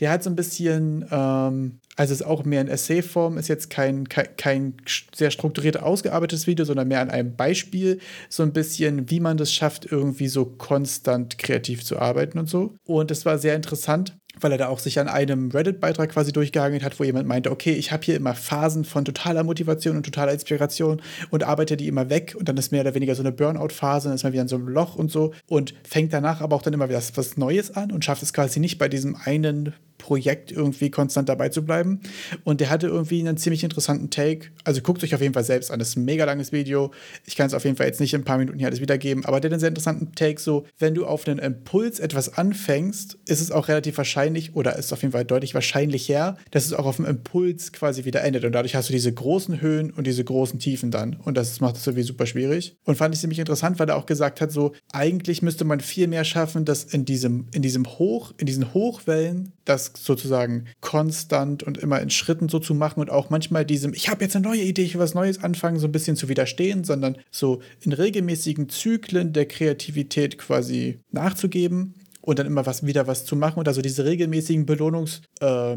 Der 0.00 0.10
hat 0.10 0.24
so 0.24 0.30
ein 0.30 0.36
bisschen, 0.36 1.04
ähm, 1.12 1.78
also 1.96 2.12
ist 2.12 2.22
auch 2.22 2.44
mehr 2.44 2.60
in 2.60 2.68
Essay-Form, 2.68 3.38
ist 3.38 3.48
jetzt 3.48 3.70
kein, 3.70 4.08
kein, 4.08 4.36
kein 4.36 4.74
sehr 5.14 5.30
strukturiert 5.30 5.80
ausgearbeitetes 5.80 6.46
Video, 6.46 6.64
sondern 6.64 6.88
mehr 6.88 7.00
an 7.00 7.10
einem 7.10 7.36
Beispiel, 7.36 8.00
so 8.28 8.42
ein 8.42 8.52
bisschen, 8.52 9.10
wie 9.10 9.20
man 9.20 9.36
das 9.36 9.52
schafft, 9.52 9.92
irgendwie 9.92 10.28
so 10.28 10.44
konstant 10.44 11.38
kreativ 11.38 11.84
zu 11.84 11.98
arbeiten 11.98 12.38
und 12.38 12.48
so. 12.48 12.74
Und 12.84 13.12
das 13.12 13.24
war 13.26 13.38
sehr 13.38 13.54
interessant, 13.54 14.16
weil 14.42 14.52
er 14.52 14.58
da 14.58 14.68
auch 14.68 14.78
sich 14.78 14.98
an 14.98 15.08
einem 15.08 15.50
Reddit-Beitrag 15.50 16.10
quasi 16.10 16.32
durchgehangelt 16.32 16.82
hat, 16.82 16.98
wo 16.98 17.04
jemand 17.04 17.28
meinte, 17.28 17.50
okay, 17.50 17.72
ich 17.72 17.92
habe 17.92 18.04
hier 18.04 18.16
immer 18.16 18.34
Phasen 18.34 18.84
von 18.84 19.04
totaler 19.04 19.44
Motivation 19.44 19.96
und 19.96 20.04
totaler 20.04 20.32
Inspiration 20.32 21.00
und 21.30 21.44
arbeite 21.44 21.76
die 21.76 21.88
immer 21.88 22.10
weg 22.10 22.34
und 22.38 22.48
dann 22.48 22.56
ist 22.56 22.72
mehr 22.72 22.82
oder 22.82 22.94
weniger 22.94 23.14
so 23.14 23.22
eine 23.22 23.32
Burnout-Phase, 23.32 24.08
dann 24.08 24.14
ist 24.14 24.24
man 24.24 24.32
wieder 24.32 24.42
in 24.42 24.48
so 24.48 24.56
einem 24.56 24.68
Loch 24.68 24.94
und 24.94 25.10
so 25.10 25.32
und 25.48 25.74
fängt 25.88 26.12
danach 26.12 26.40
aber 26.40 26.56
auch 26.56 26.62
dann 26.62 26.72
immer 26.72 26.88
wieder 26.88 26.98
was, 26.98 27.16
was 27.16 27.36
Neues 27.36 27.70
an 27.70 27.92
und 27.92 28.04
schafft 28.04 28.22
es 28.22 28.32
quasi 28.32 28.60
nicht 28.60 28.78
bei 28.78 28.88
diesem 28.88 29.16
einen 29.16 29.74
Projekt 30.02 30.50
irgendwie 30.50 30.90
konstant 30.90 31.28
dabei 31.28 31.48
zu 31.48 31.64
bleiben. 31.64 32.00
Und 32.42 32.60
der 32.60 32.70
hatte 32.70 32.88
irgendwie 32.88 33.20
einen 33.20 33.36
ziemlich 33.36 33.62
interessanten 33.62 34.10
Take. 34.10 34.48
Also 34.64 34.82
guckt 34.82 35.02
euch 35.04 35.14
auf 35.14 35.22
jeden 35.22 35.32
Fall 35.32 35.44
selbst 35.44 35.70
an. 35.70 35.78
Das 35.78 35.90
ist 35.90 35.96
ein 35.96 36.04
mega 36.04 36.24
langes 36.24 36.50
Video. 36.50 36.90
Ich 37.24 37.36
kann 37.36 37.46
es 37.46 37.54
auf 37.54 37.64
jeden 37.64 37.76
Fall 37.76 37.86
jetzt 37.86 38.00
nicht 38.00 38.12
in 38.12 38.20
ein 38.20 38.24
paar 38.24 38.36
Minuten 38.36 38.58
hier 38.58 38.66
alles 38.66 38.80
wiedergeben, 38.80 39.24
aber 39.24 39.40
der 39.40 39.48
hat 39.48 39.52
einen 39.54 39.60
sehr 39.60 39.68
interessanten 39.68 40.12
Take. 40.14 40.40
So, 40.40 40.66
wenn 40.78 40.94
du 40.94 41.06
auf 41.06 41.26
einen 41.26 41.38
Impuls 41.38 42.00
etwas 42.00 42.36
anfängst, 42.36 43.16
ist 43.26 43.40
es 43.40 43.52
auch 43.52 43.68
relativ 43.68 43.96
wahrscheinlich 43.96 44.56
oder 44.56 44.76
ist 44.76 44.92
auf 44.92 45.02
jeden 45.02 45.12
Fall 45.12 45.24
deutlich 45.24 45.54
wahrscheinlicher, 45.54 46.36
dass 46.50 46.66
es 46.66 46.72
auch 46.72 46.84
auf 46.84 46.96
dem 46.96 47.04
Impuls 47.04 47.72
quasi 47.72 48.04
wieder 48.04 48.24
endet. 48.24 48.44
Und 48.44 48.52
dadurch 48.52 48.74
hast 48.74 48.88
du 48.88 48.92
diese 48.92 49.12
großen 49.12 49.60
Höhen 49.60 49.92
und 49.92 50.08
diese 50.08 50.24
großen 50.24 50.58
Tiefen 50.58 50.90
dann. 50.90 51.14
Und 51.14 51.36
das 51.36 51.60
macht 51.60 51.76
es 51.76 51.86
irgendwie 51.86 52.02
super 52.02 52.26
schwierig. 52.26 52.76
Und 52.84 52.96
fand 52.96 53.14
ich 53.14 53.20
ziemlich 53.20 53.38
interessant, 53.38 53.78
weil 53.78 53.88
er 53.88 53.96
auch 53.96 54.06
gesagt 54.06 54.40
hat, 54.40 54.50
so, 54.50 54.72
eigentlich 54.92 55.42
müsste 55.42 55.64
man 55.64 55.78
viel 55.78 56.08
mehr 56.08 56.24
schaffen, 56.24 56.64
dass 56.64 56.82
in 56.82 57.04
diesem, 57.04 57.46
in 57.54 57.62
diesem 57.62 57.86
Hoch, 57.86 58.32
in 58.38 58.46
diesen 58.46 58.74
Hochwellen, 58.74 59.52
das 59.64 59.92
sozusagen 59.96 60.66
konstant 60.80 61.62
und 61.62 61.78
immer 61.78 62.00
in 62.00 62.10
Schritten 62.10 62.48
so 62.48 62.58
zu 62.58 62.74
machen 62.74 63.00
und 63.00 63.10
auch 63.10 63.30
manchmal 63.30 63.64
diesem, 63.64 63.94
ich 63.94 64.08
habe 64.08 64.24
jetzt 64.24 64.36
eine 64.36 64.46
neue 64.46 64.62
Idee, 64.62 64.82
ich 64.82 64.94
will 64.94 65.00
was 65.00 65.14
Neues 65.14 65.42
anfangen, 65.42 65.78
so 65.78 65.86
ein 65.86 65.92
bisschen 65.92 66.16
zu 66.16 66.28
widerstehen, 66.28 66.84
sondern 66.84 67.16
so 67.30 67.60
in 67.80 67.92
regelmäßigen 67.92 68.68
Zyklen 68.68 69.32
der 69.32 69.46
Kreativität 69.46 70.38
quasi 70.38 71.00
nachzugeben 71.10 71.94
und 72.20 72.38
dann 72.38 72.46
immer 72.46 72.66
was 72.66 72.86
wieder 72.86 73.06
was 73.06 73.24
zu 73.24 73.36
machen 73.36 73.58
und 73.58 73.68
also 73.68 73.82
diese 73.82 74.04
regelmäßigen 74.04 74.66
Belohnungs 74.66 75.22
äh, 75.40 75.76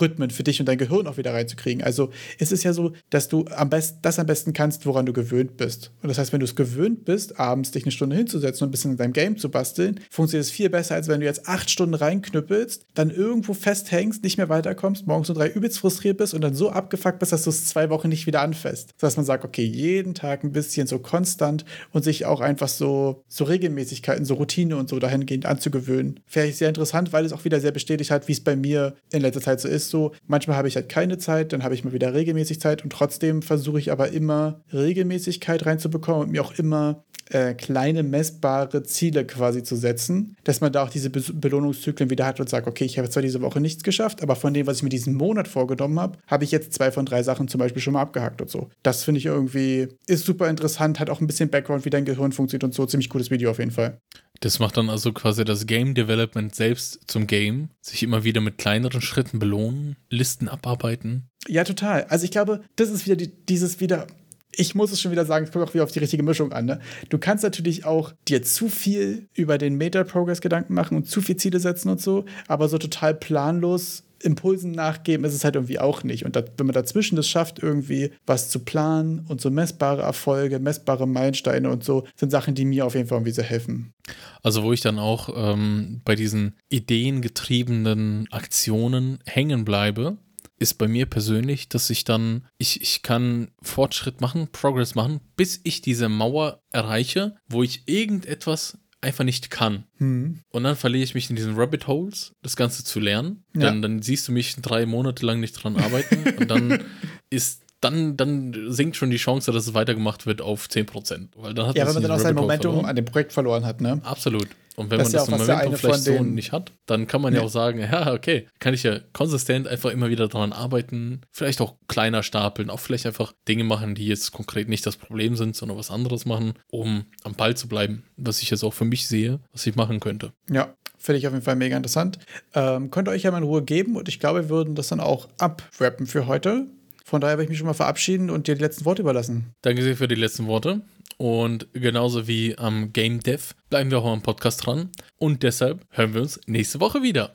Rhythmen 0.00 0.30
für 0.30 0.42
dich 0.42 0.60
und 0.60 0.66
dein 0.66 0.78
Gehirn 0.78 1.06
auch 1.06 1.16
wieder 1.16 1.32
reinzukriegen. 1.32 1.82
Also 1.82 2.10
es 2.38 2.52
ist 2.52 2.64
ja 2.64 2.72
so, 2.72 2.92
dass 3.10 3.28
du 3.28 3.44
am 3.54 3.70
besten 3.70 3.98
das 4.02 4.18
am 4.18 4.26
besten 4.26 4.52
kannst, 4.52 4.86
woran 4.86 5.06
du 5.06 5.12
gewöhnt 5.12 5.56
bist. 5.56 5.92
Und 6.02 6.08
das 6.08 6.18
heißt, 6.18 6.32
wenn 6.32 6.40
du 6.40 6.44
es 6.44 6.54
gewöhnt 6.54 7.04
bist, 7.04 7.38
abends 7.38 7.70
dich 7.70 7.84
eine 7.84 7.92
Stunde 7.92 8.16
hinzusetzen 8.16 8.64
und 8.64 8.68
ein 8.68 8.72
bisschen 8.72 8.92
in 8.92 8.96
deinem 8.96 9.12
Game 9.12 9.36
zu 9.36 9.50
basteln, 9.50 10.00
funktioniert 10.10 10.46
es 10.46 10.50
viel 10.50 10.70
besser, 10.70 10.94
als 10.94 11.08
wenn 11.08 11.20
du 11.20 11.26
jetzt 11.26 11.48
acht 11.48 11.70
Stunden 11.70 11.94
reinknüppelst, 11.94 12.86
dann 12.94 13.10
irgendwo 13.10 13.54
festhängst, 13.54 14.22
nicht 14.22 14.36
mehr 14.36 14.48
weiterkommst, 14.48 15.06
morgens 15.06 15.30
um 15.30 15.36
drei 15.36 15.48
übelst 15.48 15.78
frustriert 15.78 16.18
bist 16.18 16.34
und 16.34 16.40
dann 16.40 16.54
so 16.54 16.70
abgefuckt 16.70 17.18
bist, 17.18 17.32
dass 17.32 17.44
du 17.44 17.50
es 17.50 17.66
zwei 17.66 17.90
Wochen 17.90 18.08
nicht 18.08 18.26
wieder 18.26 18.42
anfasst. 18.42 18.94
Das 18.98 19.08
heißt, 19.08 19.16
man 19.16 19.26
sagt, 19.26 19.44
okay, 19.44 19.64
jeden 19.64 20.14
Tag 20.14 20.44
ein 20.44 20.52
bisschen 20.52 20.86
so 20.86 20.98
konstant 20.98 21.64
und 21.92 22.04
sich 22.04 22.26
auch 22.26 22.40
einfach 22.40 22.68
so, 22.68 23.24
so 23.28 23.44
Regelmäßigkeiten, 23.44 24.24
so 24.24 24.34
Routine 24.34 24.76
und 24.76 24.88
so 24.88 24.98
dahingehend 24.98 25.46
anzugewöhnen. 25.46 26.20
Ich 26.34 26.56
sehr 26.56 26.68
interessant, 26.68 27.12
weil 27.12 27.24
es 27.24 27.32
auch 27.32 27.44
wieder 27.44 27.60
sehr 27.60 27.72
bestätigt 27.72 28.10
hat, 28.10 28.28
wie 28.28 28.32
es 28.32 28.40
bei 28.42 28.56
mir 28.56 28.94
in 29.10 29.22
letzter 29.22 29.40
Zeit 29.40 29.60
so 29.60 29.68
ist. 29.68 29.75
So, 29.78 30.12
manchmal 30.26 30.56
habe 30.56 30.68
ich 30.68 30.76
halt 30.76 30.88
keine 30.88 31.18
Zeit, 31.18 31.52
dann 31.52 31.62
habe 31.62 31.74
ich 31.74 31.84
mal 31.84 31.92
wieder 31.92 32.14
regelmäßig 32.14 32.60
Zeit 32.60 32.82
und 32.84 32.90
trotzdem 32.90 33.42
versuche 33.42 33.78
ich 33.78 33.92
aber 33.92 34.10
immer 34.10 34.60
Regelmäßigkeit 34.72 35.66
reinzubekommen 35.66 36.22
und 36.22 36.30
mir 36.30 36.42
auch 36.42 36.54
immer 36.58 37.04
äh, 37.30 37.54
kleine 37.54 38.02
messbare 38.02 38.82
Ziele 38.82 39.24
quasi 39.24 39.62
zu 39.62 39.76
setzen, 39.76 40.36
dass 40.44 40.60
man 40.60 40.72
da 40.72 40.84
auch 40.84 40.90
diese 40.90 41.10
Be 41.10 41.20
Belohnungszyklen 41.32 42.10
wieder 42.10 42.26
hat 42.26 42.40
und 42.40 42.48
sagt, 42.48 42.66
okay, 42.66 42.84
ich 42.84 42.98
habe 42.98 43.10
zwar 43.10 43.22
diese 43.22 43.40
Woche 43.40 43.60
nichts 43.60 43.82
geschafft, 43.82 44.22
aber 44.22 44.36
von 44.36 44.54
dem, 44.54 44.66
was 44.66 44.78
ich 44.78 44.82
mir 44.82 44.90
diesen 44.90 45.14
Monat 45.14 45.48
vorgenommen 45.48 45.98
habe, 45.98 46.18
habe 46.26 46.44
ich 46.44 46.52
jetzt 46.52 46.72
zwei 46.72 46.90
von 46.90 47.04
drei 47.04 47.22
Sachen 47.22 47.48
zum 47.48 47.58
Beispiel 47.58 47.82
schon 47.82 47.94
mal 47.94 48.02
abgehakt 48.02 48.40
und 48.40 48.50
so. 48.50 48.68
Das 48.82 49.02
finde 49.02 49.18
ich 49.18 49.26
irgendwie, 49.26 49.88
ist 50.06 50.24
super 50.24 50.48
interessant, 50.48 51.00
hat 51.00 51.10
auch 51.10 51.20
ein 51.20 51.26
bisschen 51.26 51.50
Background, 51.50 51.84
wie 51.84 51.90
dein 51.90 52.04
Gehirn 52.04 52.32
funktioniert 52.32 52.64
und 52.64 52.74
so. 52.74 52.86
Ziemlich 52.86 53.08
cooles 53.08 53.30
Video 53.30 53.50
auf 53.50 53.58
jeden 53.58 53.72
Fall. 53.72 53.98
Das 54.40 54.58
macht 54.58 54.76
dann 54.76 54.90
also 54.90 55.12
quasi 55.12 55.44
das 55.44 55.66
Game 55.66 55.94
Development 55.94 56.54
selbst 56.54 57.00
zum 57.06 57.26
Game, 57.26 57.70
sich 57.80 58.02
immer 58.02 58.24
wieder 58.24 58.40
mit 58.40 58.58
kleineren 58.58 59.00
Schritten 59.00 59.38
belohnen, 59.38 59.96
Listen 60.10 60.48
abarbeiten. 60.48 61.28
Ja, 61.48 61.64
total. 61.64 62.04
Also 62.04 62.24
ich 62.24 62.30
glaube, 62.30 62.62
das 62.76 62.90
ist 62.90 63.06
wieder 63.06 63.16
die, 63.16 63.28
dieses 63.28 63.80
wieder, 63.80 64.06
ich 64.52 64.74
muss 64.74 64.92
es 64.92 65.00
schon 65.00 65.12
wieder 65.12 65.24
sagen, 65.24 65.46
es 65.46 65.52
kommt 65.52 65.68
auch 65.68 65.74
wieder 65.74 65.84
auf 65.84 65.92
die 65.92 65.98
richtige 65.98 66.22
Mischung 66.22 66.52
an. 66.52 66.66
Ne? 66.66 66.80
Du 67.08 67.18
kannst 67.18 67.44
natürlich 67.44 67.84
auch 67.84 68.12
dir 68.28 68.42
zu 68.42 68.68
viel 68.68 69.28
über 69.34 69.58
den 69.58 69.76
Meta-Progress 69.76 70.40
Gedanken 70.40 70.74
machen 70.74 70.96
und 70.96 71.08
zu 71.08 71.20
viel 71.20 71.36
Ziele 71.36 71.60
setzen 71.60 71.88
und 71.88 72.00
so, 72.00 72.24
aber 72.48 72.68
so 72.68 72.78
total 72.78 73.14
planlos 73.14 74.05
Impulsen 74.26 74.72
nachgeben 74.72 75.24
ist 75.24 75.34
es 75.34 75.44
halt 75.44 75.54
irgendwie 75.54 75.78
auch 75.78 76.02
nicht. 76.02 76.24
Und 76.24 76.36
da, 76.36 76.44
wenn 76.56 76.66
man 76.66 76.74
dazwischen 76.74 77.16
das 77.16 77.28
schafft, 77.28 77.62
irgendwie 77.62 78.10
was 78.26 78.50
zu 78.50 78.60
planen 78.60 79.20
und 79.28 79.40
so 79.40 79.50
messbare 79.50 80.02
Erfolge, 80.02 80.58
messbare 80.58 81.06
Meilensteine 81.06 81.70
und 81.70 81.84
so, 81.84 82.06
sind 82.16 82.30
Sachen, 82.30 82.54
die 82.54 82.64
mir 82.64 82.84
auf 82.84 82.94
jeden 82.94 83.08
Fall 83.08 83.16
irgendwie 83.16 83.32
sehr 83.32 83.44
helfen. 83.44 83.94
Also 84.42 84.62
wo 84.62 84.72
ich 84.72 84.80
dann 84.80 84.98
auch 84.98 85.30
ähm, 85.34 86.02
bei 86.04 86.14
diesen 86.14 86.56
ideengetriebenen 86.68 88.28
Aktionen 88.30 89.18
hängen 89.24 89.64
bleibe, 89.64 90.18
ist 90.58 90.74
bei 90.74 90.88
mir 90.88 91.06
persönlich, 91.06 91.68
dass 91.68 91.90
ich 91.90 92.04
dann, 92.04 92.46
ich, 92.58 92.80
ich 92.80 93.02
kann 93.02 93.48
Fortschritt 93.60 94.20
machen, 94.20 94.48
Progress 94.52 94.94
machen, 94.94 95.20
bis 95.36 95.60
ich 95.64 95.82
diese 95.82 96.08
Mauer 96.08 96.62
erreiche, 96.72 97.36
wo 97.48 97.62
ich 97.62 97.82
irgendetwas 97.86 98.78
einfach 99.06 99.24
nicht 99.24 99.50
kann. 99.50 99.84
Hm. 99.98 100.40
Und 100.50 100.64
dann 100.64 100.76
verliere 100.76 101.04
ich 101.04 101.14
mich 101.14 101.30
in 101.30 101.36
diesen 101.36 101.56
Rabbit 101.56 101.86
Holes, 101.86 102.32
das 102.42 102.56
Ganze 102.56 102.84
zu 102.84 103.00
lernen. 103.00 103.44
Ja. 103.54 103.62
Dann, 103.62 103.80
dann 103.80 104.02
siehst 104.02 104.28
du 104.28 104.32
mich 104.32 104.56
drei 104.56 104.84
Monate 104.84 105.24
lang 105.24 105.40
nicht 105.40 105.52
dran 105.52 105.76
arbeiten 105.76 106.36
und 106.38 106.50
dann 106.50 106.84
ist 107.30 107.62
dann, 107.80 108.16
dann 108.16 108.72
sinkt 108.72 108.96
schon 108.96 109.10
die 109.10 109.16
Chance, 109.18 109.52
dass 109.52 109.66
es 109.66 109.74
weitergemacht 109.74 110.26
wird 110.26 110.40
auf 110.40 110.66
10%. 110.66 111.28
Weil 111.36 111.54
dann 111.54 111.68
hat 111.68 111.76
Ja, 111.76 111.86
wenn 111.86 111.94
man 111.94 112.02
dann 112.02 112.12
auch 112.12 112.18
sein 112.18 112.34
Momentum 112.34 112.72
verloren. 112.72 112.90
an 112.90 112.96
dem 112.96 113.04
Projekt 113.04 113.32
verloren 113.32 113.64
hat, 113.64 113.80
ne? 113.80 114.00
Absolut. 114.02 114.48
Und 114.76 114.90
wenn 114.90 114.98
Das 114.98 115.08
man 115.08 115.12
ja 115.12 115.18
das 115.20 115.30
Momentum 115.30 115.68
eine 115.68 115.78
vielleicht 115.78 116.04
so 116.04 116.22
nicht 116.22 116.52
hat, 116.52 116.72
dann 116.84 117.06
kann 117.06 117.22
man 117.22 117.32
ja 117.32 117.40
Ja. 117.40 117.46
auch 117.46 117.50
sagen, 117.50 117.80
ja, 117.80 118.12
okay, 118.12 118.46
kann 118.60 118.74
ich 118.74 118.82
ja 118.82 119.00
konsistent 119.14 119.66
einfach 119.66 119.90
immer 119.90 120.10
wieder 120.10 120.28
daran 120.28 120.52
arbeiten, 120.52 121.22
vielleicht 121.32 121.60
auch 121.62 121.76
kleiner 121.88 122.22
stapeln, 122.22 122.68
auch 122.68 122.80
vielleicht 122.80 123.06
einfach 123.06 123.32
Dinge 123.48 123.64
machen, 123.64 123.94
die 123.94 124.06
jetzt 124.06 124.32
konkret 124.32 124.68
nicht 124.68 124.84
das 124.86 124.96
Problem 124.96 125.34
sind, 125.34 125.56
sondern 125.56 125.78
was 125.78 125.90
anderes 125.90 126.26
machen, 126.26 126.52
um 126.70 127.06
am 127.24 127.34
Ball 127.34 127.56
zu 127.56 127.68
bleiben, 127.68 128.04
was 128.16 128.42
ich 128.42 128.50
jetzt 128.50 128.62
auch 128.64 128.74
für 128.74 128.84
mich 128.84 129.08
sehe, 129.08 129.40
was 129.52 129.66
ich 129.66 129.76
machen 129.76 129.98
könnte. 129.98 130.32
Ja, 130.50 130.74
finde 130.98 131.18
ich 131.18 131.26
auf 131.26 131.32
jeden 131.32 131.44
Fall 131.44 131.56
mega 131.56 131.76
interessant. 131.76 132.18
Ähm, 132.54 132.90
könnt 132.90 133.08
ihr 133.08 133.12
euch 133.12 133.22
ja 133.22 133.30
mal 133.30 133.38
in 133.38 133.44
Ruhe 133.44 133.62
geben 133.62 133.96
und 133.96 134.08
ich 134.08 134.20
glaube, 134.20 134.42
wir 134.44 134.48
würden 134.50 134.74
das 134.74 134.88
dann 134.88 135.00
auch 135.00 135.28
abwrappen 135.38 136.06
für 136.06 136.26
heute. 136.26 136.66
Von 137.04 137.20
daher 137.20 137.34
werde 137.38 137.44
ich 137.44 137.48
mich 137.50 137.58
schon 137.58 137.68
mal 137.68 137.72
verabschieden 137.72 138.30
und 138.30 138.48
dir 138.48 138.56
die 138.56 138.60
letzten 138.62 138.84
Worte 138.84 139.00
überlassen. 139.02 139.52
Danke 139.62 139.82
sehr 139.82 139.96
für 139.96 140.08
die 140.08 140.16
letzten 140.16 140.48
Worte. 140.48 140.82
Und 141.18 141.68
genauso 141.72 142.28
wie 142.28 142.56
am 142.58 142.92
Game 142.92 143.20
Dev 143.20 143.54
bleiben 143.70 143.90
wir 143.90 143.98
auch 143.98 144.12
am 144.12 144.22
Podcast 144.22 144.66
dran. 144.66 144.90
Und 145.18 145.42
deshalb 145.42 145.86
hören 145.90 146.14
wir 146.14 146.22
uns 146.22 146.40
nächste 146.46 146.80
Woche 146.80 147.02
wieder. 147.02 147.34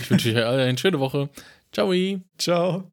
Ich 0.00 0.10
wünsche 0.10 0.34
euch 0.34 0.44
alle 0.44 0.64
eine 0.64 0.78
schöne 0.78 1.00
Woche. 1.00 1.28
Ciao. 1.72 1.92
Ciao. 2.38 2.84